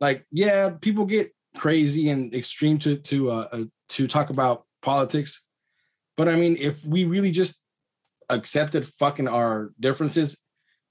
Like, 0.01 0.27
yeah, 0.31 0.71
people 0.81 1.07
get 1.07 1.35
crazy 1.57 2.11
and 2.11 2.35
extreme 2.35 2.79
to 2.79 2.97
to 2.97 3.31
uh, 3.31 3.49
uh 3.53 3.65
to 3.91 4.07
talk 4.07 4.31
about 4.31 4.65
politics. 4.83 5.43
But 6.17 6.29
I 6.29 6.37
mean, 6.37 6.57
if 6.59 6.85
we 6.85 7.05
really 7.05 7.31
just 7.31 7.65
accepted 8.29 8.87
fucking 8.87 9.29
our 9.29 9.73
differences, 9.81 10.37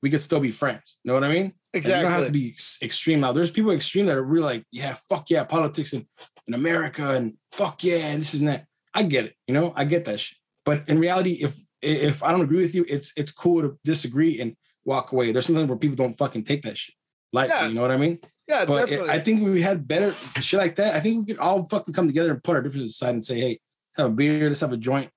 we 0.01 0.09
could 0.09 0.21
still 0.21 0.39
be 0.39 0.51
friends. 0.51 0.97
You 1.03 1.09
know 1.09 1.15
what 1.15 1.23
I 1.23 1.31
mean? 1.31 1.53
Like, 1.73 1.83
you 1.83 1.89
don't 1.91 2.11
have 2.11 2.25
to 2.27 2.31
be 2.31 2.55
extreme 2.81 3.19
now. 3.19 3.31
There's 3.31 3.51
people 3.51 3.71
extreme 3.71 4.05
that 4.07 4.17
are 4.17 4.23
really 4.23 4.43
like, 4.43 4.65
yeah, 4.71 4.95
fuck 5.09 5.29
yeah, 5.29 5.43
politics 5.43 5.93
in, 5.93 6.07
in 6.47 6.53
America 6.53 7.13
and 7.13 7.33
fuck 7.51 7.83
yeah, 7.83 8.07
and 8.07 8.21
this 8.21 8.33
and 8.33 8.47
that. 8.47 8.65
I 8.93 9.03
get 9.03 9.25
it, 9.25 9.35
you 9.47 9.53
know, 9.53 9.73
I 9.75 9.85
get 9.85 10.05
that 10.05 10.19
shit. 10.19 10.37
But 10.65 10.87
in 10.89 10.99
reality, 10.99 11.33
if 11.43 11.55
if 11.81 12.23
I 12.23 12.31
don't 12.31 12.41
agree 12.41 12.61
with 12.61 12.73
you, 12.73 12.85
it's 12.89 13.13
it's 13.15 13.31
cool 13.31 13.61
to 13.61 13.77
disagree 13.85 14.41
and 14.41 14.55
walk 14.85 15.11
away. 15.11 15.31
There's 15.31 15.45
something 15.45 15.67
where 15.67 15.77
people 15.77 15.95
don't 15.95 16.13
fucking 16.17 16.43
take 16.43 16.63
that 16.63 16.77
shit. 16.77 16.95
Like, 17.33 17.49
Yeah. 17.49 17.67
you 17.67 17.75
know 17.75 17.81
what 17.81 17.91
I 17.91 17.97
mean? 17.97 18.19
Yeah, 18.47 18.65
But 18.65 18.89
it- 18.89 19.01
I 19.09 19.19
think 19.19 19.43
we 19.43 19.61
had 19.61 19.87
better 19.87 20.13
shit 20.41 20.59
like 20.59 20.75
that. 20.75 20.95
I 20.95 21.01
think 21.01 21.19
we 21.27 21.33
could 21.33 21.41
all 21.41 21.63
fucking 21.65 21.93
come 21.93 22.07
together 22.07 22.31
and 22.31 22.43
put 22.43 22.55
our 22.55 22.61
differences 22.61 22.93
aside 22.93 23.09
and 23.15 23.23
say, 23.23 23.39
hey, 23.39 23.59
have 23.97 24.07
a 24.07 24.09
beer, 24.09 24.47
let's 24.47 24.61
have 24.61 24.71
a 24.71 24.77
joint. 24.77 25.09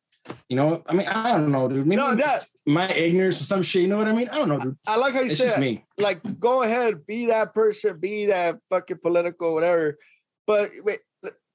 You 0.49 0.57
know, 0.57 0.83
I 0.87 0.93
mean, 0.95 1.07
I 1.09 1.33
don't 1.33 1.51
know, 1.51 1.67
dude. 1.69 1.87
Maybe 1.87 2.01
No, 2.01 2.15
that- 2.15 2.45
my 2.67 2.89
ignorance 2.91 3.41
or 3.41 3.45
some 3.45 3.63
shit. 3.63 3.83
You 3.83 3.89
know 3.89 3.97
what 3.97 4.07
I 4.09 4.13
mean? 4.13 4.29
I 4.31 4.39
don't 4.39 4.49
know, 4.49 4.59
dude. 4.59 4.77
I 4.87 4.97
like 4.97 5.15
how 5.15 5.21
you 5.21 5.27
It's 5.27 5.39
said 5.39 5.45
just 5.47 5.59
me. 5.59 5.85
like 5.99 6.21
go 6.39 6.63
ahead, 6.63 7.07
be 7.07 7.27
that 7.27 7.55
person, 7.55 7.99
be 7.99 8.27
that 8.27 8.59
fucking 8.69 8.99
political, 8.99 9.55
whatever. 9.55 9.99
But 10.47 10.71
wait, 10.85 10.99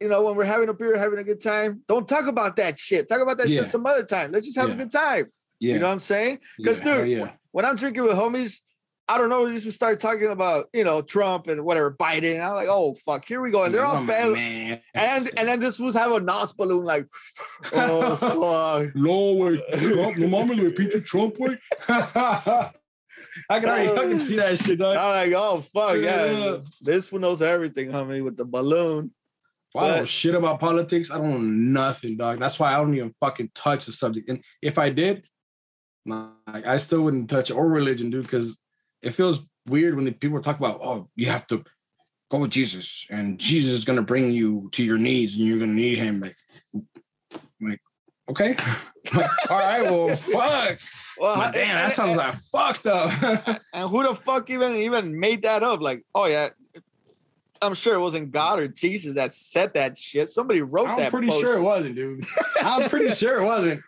you 0.01 0.09
know, 0.09 0.23
when 0.23 0.35
we're 0.35 0.45
having 0.45 0.69
a 0.69 0.73
beer, 0.73 0.97
having 0.97 1.19
a 1.19 1.23
good 1.23 1.41
time, 1.41 1.83
don't 1.87 2.07
talk 2.07 2.27
about 2.27 2.55
that 2.57 2.77
shit. 2.79 3.07
Talk 3.07 3.21
about 3.21 3.37
that 3.37 3.49
Yeah. 3.49 3.61
shit 3.61 3.69
some 3.69 3.85
other 3.85 4.03
time. 4.03 4.31
Let's 4.31 4.47
just 4.47 4.57
have 4.59 4.69
a 4.69 4.75
good 4.75 4.91
time. 4.91 5.31
Yeah. 5.59 5.73
You 5.75 5.79
know 5.79 5.87
what 5.87 5.93
I'm 5.93 5.99
saying? 5.99 6.39
'Cause, 6.65 6.79
yeah, 6.83 6.97
dude, 6.97 7.09
yeah. 7.09 7.31
When 7.51 7.65
I'm 7.65 7.75
drinking 7.77 8.03
with 8.03 8.11
homies, 8.13 8.59
I 9.07 9.19
don't 9.19 9.29
know, 9.29 9.43
we 9.43 9.53
just 9.59 9.71
start 9.75 9.99
talking 9.99 10.29
about, 10.29 10.65
you 10.73 10.83
know, 10.83 11.01
Trump 11.01 11.45
and 11.47 11.63
whatever, 11.63 11.91
Biden. 11.91 12.33
And 12.35 12.41
I'm 12.43 12.53
like, 12.55 12.67
oh 12.69 12.95
fuck, 13.05 13.23
here 13.25 13.39
we 13.41 13.51
go. 13.51 13.63
And 13.63 13.73
they're 13.73 13.85
all 13.85 13.97
Oh, 14.03 14.05
bad. 14.05 14.33
man. 14.33 14.81
And 14.95 15.29
and 15.37 15.47
then 15.47 15.59
this 15.59 15.79
was 15.79 15.93
have 15.95 16.11
a 16.11 16.19
nos 16.19 16.53
balloon, 16.53 16.85
like, 16.85 17.07
oh 17.73 18.15
fuck. 18.15 18.95
No 18.95 19.33
way, 19.33 19.57
Trump. 19.73 20.17
No 20.17 20.27
mames, 20.27 20.57
le 20.57 20.71
pinche 20.71 21.05
Trump, 21.05 21.35
güey. 21.37 21.57
I 23.49 23.59
can 23.59 23.69
already 23.69 23.89
fucking 23.89 24.19
see 24.19 24.37
that 24.37 24.57
shit, 24.57 24.79
dog. 24.79 24.97
I'm 24.97 25.29
like, 25.29 25.39
oh 25.39 25.57
fuck, 25.57 25.97
yeah. 25.97 26.25
Yeah. 26.25 26.57
This 26.81 27.11
one 27.11 27.21
knows 27.21 27.41
everything, 27.41 27.89
homie, 27.91 28.23
with 28.23 28.37
the 28.37 28.45
balloon. 28.45 29.11
Well, 29.73 29.85
I 29.85 29.97
don't 29.97 30.07
shit 30.07 30.33
about 30.35 30.59
politics. 30.61 31.11
I 31.11 31.17
don't 31.17 31.31
know 31.31 31.37
nothing, 31.81 32.15
dog. 32.17 32.39
That's 32.39 32.57
why 32.57 32.73
I 32.73 32.77
don't 32.77 32.93
even 32.95 33.13
fucking 33.19 33.51
touch 33.53 33.85
the 33.85 33.91
subject. 33.91 34.29
And 34.29 34.41
if 34.61 34.79
I 34.79 34.89
did, 34.89 35.25
like, 36.05 36.65
I 36.65 36.77
still 36.77 37.01
wouldn't 37.01 37.29
touch 37.29 37.49
it 37.49 37.55
or 37.55 37.67
religion, 37.67 38.09
dude, 38.09 38.23
because 38.23 38.57
it 39.01 39.11
feels 39.11 39.45
weird 39.67 39.95
when 39.95 40.05
the 40.05 40.11
people 40.11 40.39
talk 40.41 40.57
about, 40.59 40.79
oh, 40.83 41.09
you 41.15 41.27
have 41.27 41.45
to 41.47 41.63
go 42.29 42.39
with 42.39 42.51
Jesus, 42.51 43.05
and 43.09 43.39
Jesus 43.39 43.71
is 43.73 43.85
gonna 43.85 44.01
bring 44.01 44.31
you 44.31 44.69
to 44.73 44.83
your 44.83 44.97
knees, 44.97 45.35
and 45.35 45.45
you're 45.45 45.59
gonna 45.59 45.73
need 45.73 45.97
him. 45.97 46.19
Like, 46.19 46.35
like, 47.61 47.81
okay, 48.29 48.55
like, 49.15 49.51
all 49.51 49.57
right, 49.59 49.83
well, 49.83 50.15
fuck. 50.15 50.79
Well, 51.17 51.35
damn, 51.51 51.75
that 51.75 51.83
and- 51.85 51.93
sounds 51.93 52.17
like 52.17 52.35
fucked 52.51 52.87
up. 52.87 53.61
And 53.73 53.89
who 53.89 54.03
the 54.03 54.15
fuck 54.15 54.49
even 54.49 54.73
even 54.75 55.19
made 55.19 55.41
that 55.43 55.61
up? 55.63 55.81
Like, 55.81 56.03
oh 56.15 56.25
yeah, 56.25 56.49
I'm 57.61 57.73
sure 57.73 57.95
it 57.95 57.99
wasn't 57.99 58.31
God 58.31 58.59
or 58.59 58.67
Jesus 58.67 59.15
that 59.15 59.33
said 59.33 59.73
that 59.73 59.97
shit. 59.97 60.29
Somebody 60.29 60.61
wrote 60.61 60.87
I'm 60.87 60.97
that. 60.97 61.11
pretty 61.11 61.27
post. 61.27 61.41
sure 61.41 61.57
it 61.57 61.61
wasn't, 61.61 61.95
dude. 61.95 62.23
I'm 62.61 62.89
pretty 62.89 63.09
sure 63.09 63.41
it 63.41 63.45
wasn't. 63.45 63.81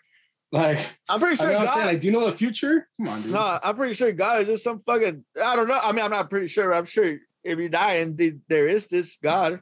Like, 0.52 0.80
I'm 1.10 1.20
pretty 1.20 1.34
I 1.34 1.44
sure 1.44 1.52
know 1.54 1.60
I'm 1.60 1.66
God. 1.66 1.74
saying, 1.74 1.86
like, 1.88 2.00
do 2.02 2.08
you 2.08 2.14
know 2.14 2.26
the 2.26 2.32
future? 2.38 2.88
Come 3.00 3.10
on, 3.10 3.22
dude. 3.22 3.32
no, 3.32 3.60
I'm 3.62 3.76
pretty 3.76 3.94
sure 3.94 4.12
God 4.14 4.42
is 4.42 4.48
just 4.48 4.64
some 4.64 4.80
fucking. 4.80 5.26
I 5.44 5.56
don't 5.56 5.68
know. 5.68 5.80
I 5.82 5.92
mean, 5.92 6.06
I'm 6.06 6.12
not 6.12 6.30
pretty 6.30 6.48
sure. 6.48 6.74
I'm 6.74 6.86
sure 6.86 7.18
if 7.44 7.60
you 7.60 7.70
die 7.70 7.96
and 7.96 8.18
the, 8.18 8.38
there 8.48 8.68
is 8.68 8.88
this 8.88 9.18
God, 9.22 9.62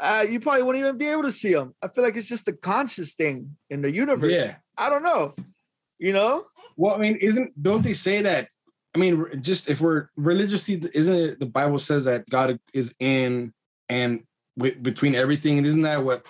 uh, 0.00 0.24
you 0.28 0.40
probably 0.40 0.62
wouldn't 0.62 0.84
even 0.84 0.98
be 0.98 1.06
able 1.06 1.24
to 1.24 1.30
see 1.30 1.52
him. 1.52 1.74
I 1.82 1.88
feel 1.88 2.04
like 2.04 2.16
it's 2.16 2.28
just 2.28 2.48
a 2.48 2.52
conscious 2.52 3.14
thing 3.14 3.56
in 3.70 3.82
the 3.82 3.90
universe. 3.90 4.32
Yeah. 4.32 4.56
I 4.76 4.88
don't 4.88 5.02
know. 5.02 5.34
You 5.98 6.12
know? 6.12 6.46
Well, 6.76 6.94
I 6.94 6.98
mean, 6.98 7.16
isn't 7.20 7.60
don't 7.60 7.82
they 7.82 7.92
say 7.92 8.22
that? 8.22 8.48
I 8.94 8.98
mean, 8.98 9.42
just 9.42 9.68
if 9.68 9.80
we're 9.80 10.08
religiously, 10.16 10.80
isn't 10.94 11.14
it 11.14 11.40
the 11.40 11.46
Bible 11.46 11.78
says 11.78 12.04
that 12.04 12.28
God 12.28 12.58
is 12.72 12.94
in 13.00 13.52
and 13.88 14.22
with, 14.56 14.82
between 14.82 15.14
everything, 15.14 15.58
and 15.58 15.66
isn't 15.66 15.82
that 15.82 16.04
what 16.04 16.24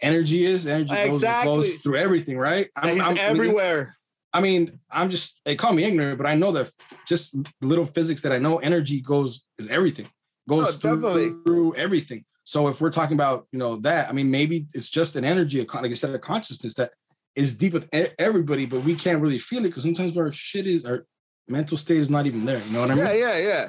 energy 0.00 0.46
is? 0.46 0.66
Energy 0.66 0.88
goes 0.90 0.98
and 0.98 1.10
Exactly. 1.14 1.44
flows 1.44 1.76
through 1.76 1.96
everything, 1.96 2.38
right? 2.38 2.68
That 2.76 2.92
he's 2.92 3.00
I 3.00 3.04
mean, 3.08 3.12
it's- 3.12 3.30
everywhere. 3.30 3.96
I 4.32 4.40
mean, 4.40 4.80
I'm 4.90 5.10
just 5.10 5.40
they 5.44 5.54
call 5.54 5.72
me 5.72 5.84
ignorant, 5.84 6.18
but 6.18 6.26
I 6.26 6.34
know 6.34 6.50
that 6.52 6.68
just 7.06 7.36
little 7.62 7.84
physics 7.84 8.22
that 8.22 8.32
I 8.32 8.38
know, 8.38 8.58
energy 8.58 9.00
goes 9.00 9.42
is 9.58 9.68
everything, 9.68 10.08
goes 10.48 10.82
No, 10.84 10.96
through, 10.98 11.42
through 11.44 11.74
everything. 11.76 12.24
So 12.42 12.66
if 12.68 12.80
we're 12.80 12.90
talking 12.90 13.14
about 13.14 13.46
you 13.52 13.58
know 13.60 13.76
that, 13.82 14.08
I 14.08 14.12
mean, 14.12 14.30
maybe 14.32 14.66
it's 14.74 14.88
just 14.88 15.14
an 15.16 15.24
energy, 15.24 15.60
like 15.72 15.90
I 15.90 15.94
said, 15.94 16.12
a 16.14 16.18
consciousness 16.18 16.74
that 16.74 16.90
is 17.36 17.54
deep 17.54 17.72
with 17.74 17.88
everybody, 18.18 18.66
but 18.66 18.80
we 18.82 18.94
can't 18.96 19.20
really 19.22 19.38
feel 19.38 19.60
it 19.60 19.68
because 19.68 19.84
sometimes 19.84 20.16
our 20.16 20.32
shit 20.32 20.66
is 20.66 20.84
our 20.84 21.06
mental 21.48 21.76
state 21.76 21.98
is 21.98 22.10
not 22.10 22.26
even 22.26 22.44
there. 22.44 22.60
You 22.66 22.72
know 22.72 22.80
what 22.80 22.90
I 22.90 22.94
mean? 22.96 23.04
Yeah, 23.06 23.12
yeah, 23.14 23.38
yeah. 23.38 23.68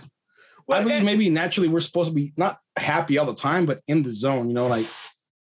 I 0.72 0.82
believe 0.82 0.98
and- 0.98 1.06
maybe 1.06 1.30
naturally 1.30 1.68
we're 1.70 1.80
supposed 1.80 2.10
to 2.10 2.16
be 2.16 2.34
not 2.38 2.58
happy 2.76 3.20
all 3.20 3.28
the 3.28 3.36
time, 3.36 3.68
but 3.68 3.82
in 3.88 4.02
the 4.02 4.10
zone. 4.12 4.48
You 4.50 4.56
know, 4.56 4.66
like 4.68 4.88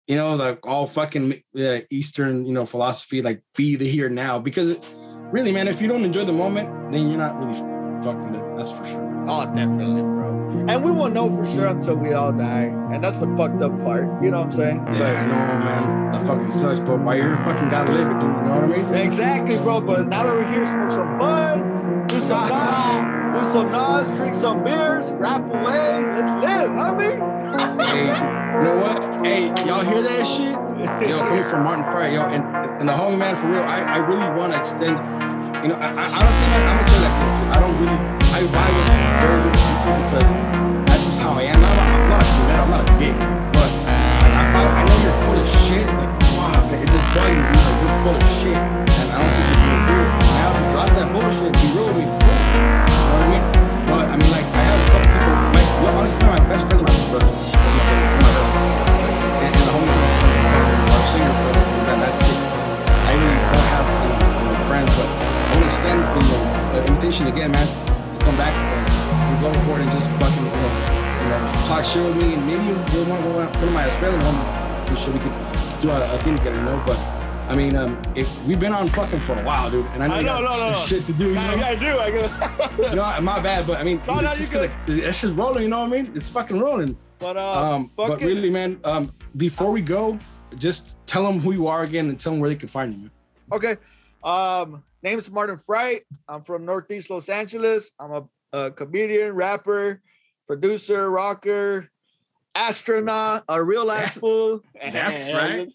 you 0.06 0.16
know, 0.16 0.34
like 0.34 0.66
all 0.66 0.86
fucking 0.86 1.42
uh, 1.58 1.78
Eastern, 1.90 2.46
you 2.46 2.52
know, 2.52 2.66
philosophy, 2.66 3.22
like 3.22 3.42
be 3.54 3.76
the 3.76 3.88
here 3.88 4.08
now. 4.08 4.38
Because 4.38 4.70
it, 4.70 4.94
really, 5.30 5.52
man, 5.52 5.68
if 5.68 5.80
you 5.80 5.88
don't 5.88 6.04
enjoy 6.04 6.24
the 6.24 6.32
moment, 6.32 6.92
then 6.92 7.08
you're 7.08 7.18
not 7.18 7.38
really 7.38 7.54
fucking 8.02 8.32
living. 8.32 8.56
That's 8.56 8.72
for 8.72 8.84
sure. 8.84 9.24
Oh, 9.28 9.46
definitely, 9.46 10.02
bro. 10.02 10.66
And 10.68 10.84
we 10.84 10.90
won't 10.90 11.14
know 11.14 11.34
for 11.34 11.46
sure 11.46 11.66
until 11.68 11.96
we 11.96 12.12
all 12.12 12.32
die. 12.32 12.64
And 12.90 13.04
that's 13.04 13.18
the 13.18 13.26
fucked 13.36 13.62
up 13.62 13.78
part. 13.80 14.22
You 14.22 14.30
know 14.30 14.38
what 14.38 14.46
I'm 14.46 14.52
saying? 14.52 14.86
Yeah, 14.92 15.22
I 15.22 15.26
know, 15.26 15.64
man. 15.64 16.12
That 16.12 16.26
fucking 16.26 16.50
sucks, 16.50 16.80
but 16.80 17.00
while 17.00 17.16
you're 17.16 17.36
fucking 17.36 17.68
gotta 17.68 17.92
live 17.92 18.08
it, 18.08 18.14
dude. 18.14 18.22
You 18.22 18.28
know 18.28 18.66
what 18.66 18.78
I 18.78 18.92
mean? 18.92 18.94
Exactly, 18.94 19.56
bro. 19.58 19.80
But 19.80 20.08
now 20.08 20.24
that 20.24 20.34
we're 20.34 20.50
here, 20.50 20.66
smoke 20.66 20.90
some 20.90 21.18
bud, 21.18 22.08
do 22.08 22.20
some 22.20 22.48
nas, 23.34 23.38
do 23.38 23.46
some 23.46 23.70
nas, 23.70 24.10
drink 24.12 24.34
some 24.34 24.64
beers, 24.64 25.12
rap 25.12 25.44
away. 25.46 26.04
Let's 26.06 26.44
live, 26.44 26.70
homie. 26.70 27.80
hey, 27.86 28.39
you 28.50 28.66
know 28.66 28.76
what? 28.82 29.24
Hey, 29.24 29.46
y'all 29.64 29.84
hear 29.84 30.02
that 30.02 30.26
shit? 30.26 30.58
Yo, 31.08 31.22
coming 31.22 31.44
from 31.44 31.62
Martin 31.62 31.84
Fright, 31.84 32.12
yo, 32.14 32.22
and, 32.24 32.42
and 32.80 32.88
the 32.88 32.92
homie 32.92 33.18
man, 33.18 33.36
for 33.36 33.52
real, 33.52 33.62
I, 33.62 33.84
I 33.84 33.96
really 34.00 34.26
want 34.32 34.52
to 34.52 34.58
extend, 34.58 34.96
you 35.60 35.68
know, 35.68 35.76
I, 35.76 35.92
I 35.92 36.04
honestly, 36.08 36.48
man, 36.50 36.64
I'm 36.64 36.80
tell 36.88 36.96
you 36.96 37.04
like 37.04 37.16
this, 37.20 37.36
I 37.52 37.56
don't 37.60 37.76
really, 37.76 38.00
I 38.32 38.40
vibe 38.48 38.74
with 38.80 38.88
very 39.20 39.38
little 39.44 39.60
people 39.60 39.92
because 40.00 40.28
that's 40.88 41.04
just 41.04 41.20
how 41.20 41.36
I 41.36 41.52
am. 41.52 41.60
I'm 41.60 41.76
not, 41.76 41.84
I'm 41.84 42.08
not 42.08 42.24
a 42.24 42.32
man, 42.48 42.58
I'm 42.64 42.70
not 42.72 42.80
a 42.80 42.92
dick, 42.96 43.16
but 43.52 43.70
like, 44.24 44.34
I, 44.34 44.44
I, 44.56 44.82
know 44.88 44.98
you're 45.04 45.18
full 45.20 45.36
of 45.36 45.48
shit, 45.68 45.86
like, 46.00 46.12
fuck, 46.32 46.72
it 46.72 46.88
just 46.88 47.06
bugged 47.12 47.36
me, 47.36 47.44
like, 47.44 47.76
you're 47.84 47.98
full 48.00 48.16
of 48.16 48.26
shit, 48.40 48.56
and 48.56 49.08
I 49.12 49.20
don't 49.20 49.32
think 49.36 49.46
you're 49.52 49.64
being 49.68 49.84
real. 49.84 50.08
Now, 50.16 50.48
if 50.48 50.56
you 50.56 50.66
drop 50.72 50.88
that 50.96 51.08
bullshit, 51.12 51.52
be 51.60 51.66
real 51.76 51.92
with 51.92 52.08
me. 52.08 52.08
You 52.08 52.24
know 52.24 53.14
what 53.14 53.20
I 53.20 53.36
mean? 53.36 53.44
But, 53.84 54.04
I 54.08 54.14
mean, 54.16 54.30
like, 54.32 54.48
I 54.56 54.62
have 54.64 54.80
a 54.80 54.86
couple 54.96 55.12
people, 55.12 55.36
like, 55.54 55.68
well, 55.84 55.92
honestly, 56.00 56.24
my 56.24 56.40
best 56.48 56.64
friend 56.72 56.88
my 56.88 56.96
brother, 57.12 57.28
my, 57.28 58.16
my 58.16 58.19
friends, 64.70 64.96
but 64.96 65.04
I 65.04 65.50
want 65.50 65.62
to 65.62 65.66
extend 65.66 65.98
you 65.98 66.22
know, 66.30 66.78
an 66.78 66.86
invitation 66.86 67.26
again, 67.26 67.50
man, 67.50 67.66
to 68.14 68.18
come 68.24 68.36
back 68.36 68.54
and 68.54 69.40
go 69.42 69.48
record 69.50 69.80
and 69.80 69.90
just 69.90 70.08
fucking 70.22 70.44
you 70.46 70.62
know, 70.62 70.70
you 71.20 71.26
know 71.26 71.40
talk 71.66 71.84
shit 71.84 72.04
with 72.06 72.22
me, 72.22 72.34
and 72.34 72.46
maybe 72.46 72.62
you'll 72.70 73.08
want 73.10 73.20
one 73.26 73.68
of 73.68 73.72
my 73.72 73.84
Australian. 73.90 74.22
We 74.88 74.94
should 74.94 75.12
we 75.12 75.18
could 75.18 75.34
do 75.82 75.90
a, 75.90 76.14
a 76.14 76.18
thing 76.20 76.36
together, 76.36 76.56
you 76.56 76.62
know. 76.62 76.80
But 76.86 76.96
I 77.50 77.56
mean, 77.56 77.74
um, 77.74 78.00
if 78.14 78.28
we've 78.46 78.60
been 78.60 78.72
on 78.72 78.86
fucking 78.86 79.18
for 79.18 79.34
a 79.34 79.42
while, 79.42 79.72
dude, 79.72 79.86
and 79.86 80.04
I 80.04 80.06
know, 80.06 80.14
I 80.14 80.18
you 80.20 80.24
got 80.26 80.42
no, 80.44 80.70
no, 80.70 80.76
shit 80.76 81.04
to 81.06 81.12
do, 81.14 81.28
you 81.30 81.34
know. 81.34 81.40
I, 81.40 81.70
I 81.70 81.74
do. 81.74 81.98
I 81.98 82.10
go. 82.12 82.94
No, 82.94 83.20
my 83.22 83.40
bad, 83.40 83.66
but 83.66 83.80
I 83.80 83.82
mean, 83.82 84.00
No, 84.06 84.20
it's 84.20 84.38
just 84.38 84.52
you 84.52 84.68
gonna, 84.68 84.72
it's 84.86 85.20
just 85.20 85.34
rolling, 85.34 85.64
you 85.64 85.68
know 85.68 85.80
what 85.80 85.92
I 85.98 86.02
mean? 86.02 86.12
It's 86.14 86.30
fucking 86.30 86.60
rolling. 86.60 86.96
but 87.18 87.36
uh, 87.36 87.74
Um, 87.74 87.90
but 87.96 88.22
really, 88.22 88.50
man, 88.50 88.78
um, 88.84 89.12
before 89.36 89.72
we 89.72 89.80
go, 89.80 90.16
just 90.58 90.96
tell 91.06 91.24
them 91.24 91.40
who 91.40 91.50
you 91.50 91.66
are 91.66 91.82
again 91.82 92.08
and 92.08 92.20
tell 92.20 92.30
them 92.30 92.40
where 92.40 92.50
they 92.50 92.56
can 92.56 92.68
find 92.68 92.94
you. 92.94 93.10
Okay. 93.50 93.76
Um, 94.22 94.84
name's 95.02 95.30
Martin 95.30 95.58
Fright. 95.58 96.02
I'm 96.28 96.42
from 96.42 96.64
Northeast 96.64 97.10
Los 97.10 97.28
Angeles. 97.28 97.90
I'm 97.98 98.12
a, 98.12 98.24
a 98.52 98.70
comedian, 98.70 99.34
rapper, 99.34 100.02
producer, 100.46 101.10
rocker, 101.10 101.88
astronaut, 102.54 103.44
a 103.48 103.62
real 103.62 103.86
life 103.86 104.12
fool. 104.12 104.62
That's 104.92 105.32
right. 105.32 105.68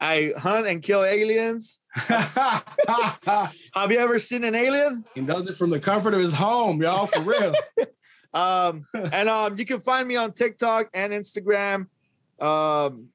I 0.00 0.32
hunt 0.36 0.66
and 0.66 0.82
kill 0.82 1.04
aliens. 1.04 1.80
Have 1.94 3.90
you 3.90 3.98
ever 3.98 4.18
seen 4.18 4.44
an 4.44 4.54
alien? 4.54 5.04
he 5.14 5.22
does 5.22 5.48
it 5.48 5.56
from 5.56 5.70
the 5.70 5.80
comfort 5.80 6.14
of 6.14 6.20
his 6.20 6.34
home, 6.34 6.80
y'all, 6.82 7.06
for 7.06 7.22
real. 7.22 7.54
Um, 8.34 8.86
and 8.92 9.26
um, 9.30 9.58
you 9.58 9.64
can 9.64 9.80
find 9.80 10.06
me 10.06 10.16
on 10.16 10.32
TikTok 10.32 10.90
and 10.92 11.14
Instagram. 11.14 11.86
Um, 12.38 13.10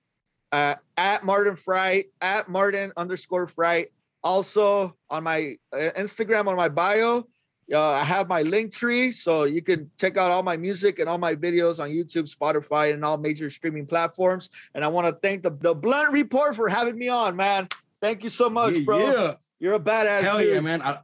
uh, 0.52 0.76
at 0.98 1.24
Martin 1.24 1.56
Fright, 1.56 2.06
at 2.20 2.50
Martin 2.50 2.92
underscore 2.98 3.46
Fright. 3.46 3.92
Also 4.24 4.96
on 5.10 5.24
my 5.24 5.56
uh, 5.74 5.90
Instagram, 5.98 6.48
on 6.48 6.56
my 6.56 6.70
bio, 6.70 7.28
uh, 7.72 7.82
I 7.82 8.04
have 8.04 8.28
my 8.28 8.44
Linktree, 8.44 9.14
so 9.14 9.46
you 9.46 9.62
can 9.62 9.90
check 10.00 10.18
out 10.18 10.32
all 10.32 10.44
my 10.44 10.58
music 10.58 11.00
and 11.00 11.08
all 11.10 11.18
my 11.18 11.36
videos 11.36 11.82
on 11.82 11.90
YouTube, 11.90 12.34
Spotify, 12.34 12.94
and 12.94 13.04
all 13.04 13.18
major 13.18 13.50
streaming 13.50 13.86
platforms. 13.86 14.50
And 14.76 14.84
I 14.84 14.88
want 14.90 15.08
to 15.08 15.14
thank 15.22 15.44
the, 15.44 15.52
the 15.52 15.74
Blunt 15.74 16.12
Report 16.12 16.56
for 16.56 16.70
having 16.70 16.98
me 16.98 17.10
on, 17.10 17.36
man. 17.36 17.68
Thank 18.02 18.24
you 18.24 18.30
so 18.30 18.50
much, 18.50 18.76
yeah, 18.76 18.84
bro. 18.84 19.00
yeah. 19.00 19.34
You're 19.60 19.76
a 19.76 19.80
badass. 19.80 20.22
Hell 20.22 20.40
dude. 20.40 20.54
yeah, 20.54 20.60
man. 20.60 20.82
I, 20.82 21.00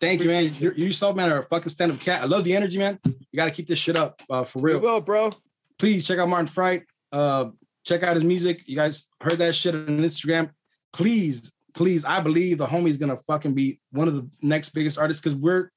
thank 0.00 0.20
you, 0.20 0.28
man. 0.28 0.44
Appreciate 0.44 0.62
You're, 0.62 0.74
you 0.74 0.86
yourself, 0.86 1.16
man, 1.16 1.30
are 1.30 1.38
a 1.38 1.42
fucking 1.42 1.70
stand-up 1.70 1.98
cat. 1.98 2.22
I 2.22 2.26
love 2.26 2.44
the 2.44 2.54
energy, 2.54 2.78
man. 2.78 3.00
You 3.04 3.36
got 3.36 3.46
to 3.46 3.50
keep 3.50 3.66
this 3.66 3.78
shit 3.78 3.96
up 3.96 4.22
uh, 4.30 4.44
for 4.44 4.60
You 4.60 4.64
real. 4.64 4.80
will, 4.80 5.00
bro. 5.00 5.32
Please 5.78 6.06
check 6.06 6.18
out 6.20 6.28
Martin 6.28 6.46
Fright. 6.46 6.84
Uh, 7.10 7.46
check 7.84 8.04
out 8.04 8.14
his 8.14 8.24
music. 8.24 8.62
You 8.66 8.76
guys 8.76 9.08
heard 9.20 9.38
that 9.38 9.56
shit 9.56 9.74
on 9.74 9.86
Instagram. 9.88 10.50
Please, 10.92 11.52
please. 11.76 12.04
I 12.04 12.20
believe 12.20 12.58
the 12.58 12.66
homie's 12.66 12.96
gonna 12.96 13.18
fucking 13.28 13.54
be 13.54 13.78
one 13.92 14.08
of 14.08 14.14
the 14.14 14.28
next 14.42 14.70
biggest 14.70 14.98
artists 14.98 15.22
because 15.22 15.36
we're 15.36 15.70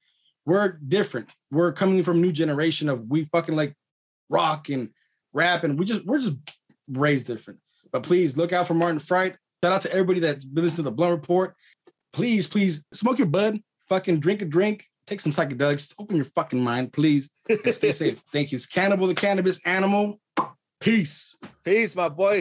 we're 0.46 0.78
different. 0.88 1.30
We're 1.52 1.72
coming 1.72 2.02
from 2.02 2.16
a 2.16 2.20
new 2.20 2.32
generation 2.32 2.88
of 2.88 3.08
we 3.08 3.24
fucking 3.24 3.54
like 3.54 3.76
rock 4.28 4.68
and 4.68 4.88
rap, 5.32 5.62
and 5.62 5.78
we 5.78 5.84
just 5.84 6.04
we're 6.04 6.18
just 6.18 6.36
raised 6.88 7.26
different. 7.26 7.60
But 7.92 8.02
please 8.02 8.36
look 8.36 8.52
out 8.52 8.66
for 8.66 8.74
Martin 8.74 8.98
Fright. 8.98 9.36
Shout 9.62 9.72
out 9.72 9.82
to 9.82 9.92
everybody 9.92 10.20
that's 10.20 10.44
been 10.44 10.64
listening 10.64 10.84
to 10.84 10.90
the 10.90 10.96
Blunt 10.96 11.12
Report. 11.12 11.54
Please, 12.12 12.46
please 12.48 12.82
smoke 12.92 13.18
your 13.18 13.26
bud, 13.28 13.60
fucking 13.88 14.20
drink 14.20 14.42
a 14.42 14.46
drink, 14.46 14.86
take 15.06 15.20
some 15.20 15.32
psychedelics, 15.32 15.94
open 15.98 16.16
your 16.16 16.24
fucking 16.24 16.60
mind, 16.60 16.92
please. 16.92 17.28
And 17.48 17.74
stay 17.74 17.92
safe. 17.92 18.22
Thank 18.32 18.52
you. 18.52 18.56
It's 18.56 18.66
Cannibal 18.66 19.06
the 19.06 19.14
Cannabis 19.14 19.60
Animal. 19.66 20.18
Peace. 20.80 21.36
Peace, 21.62 21.94
my 21.94 22.08
boy. 22.08 22.38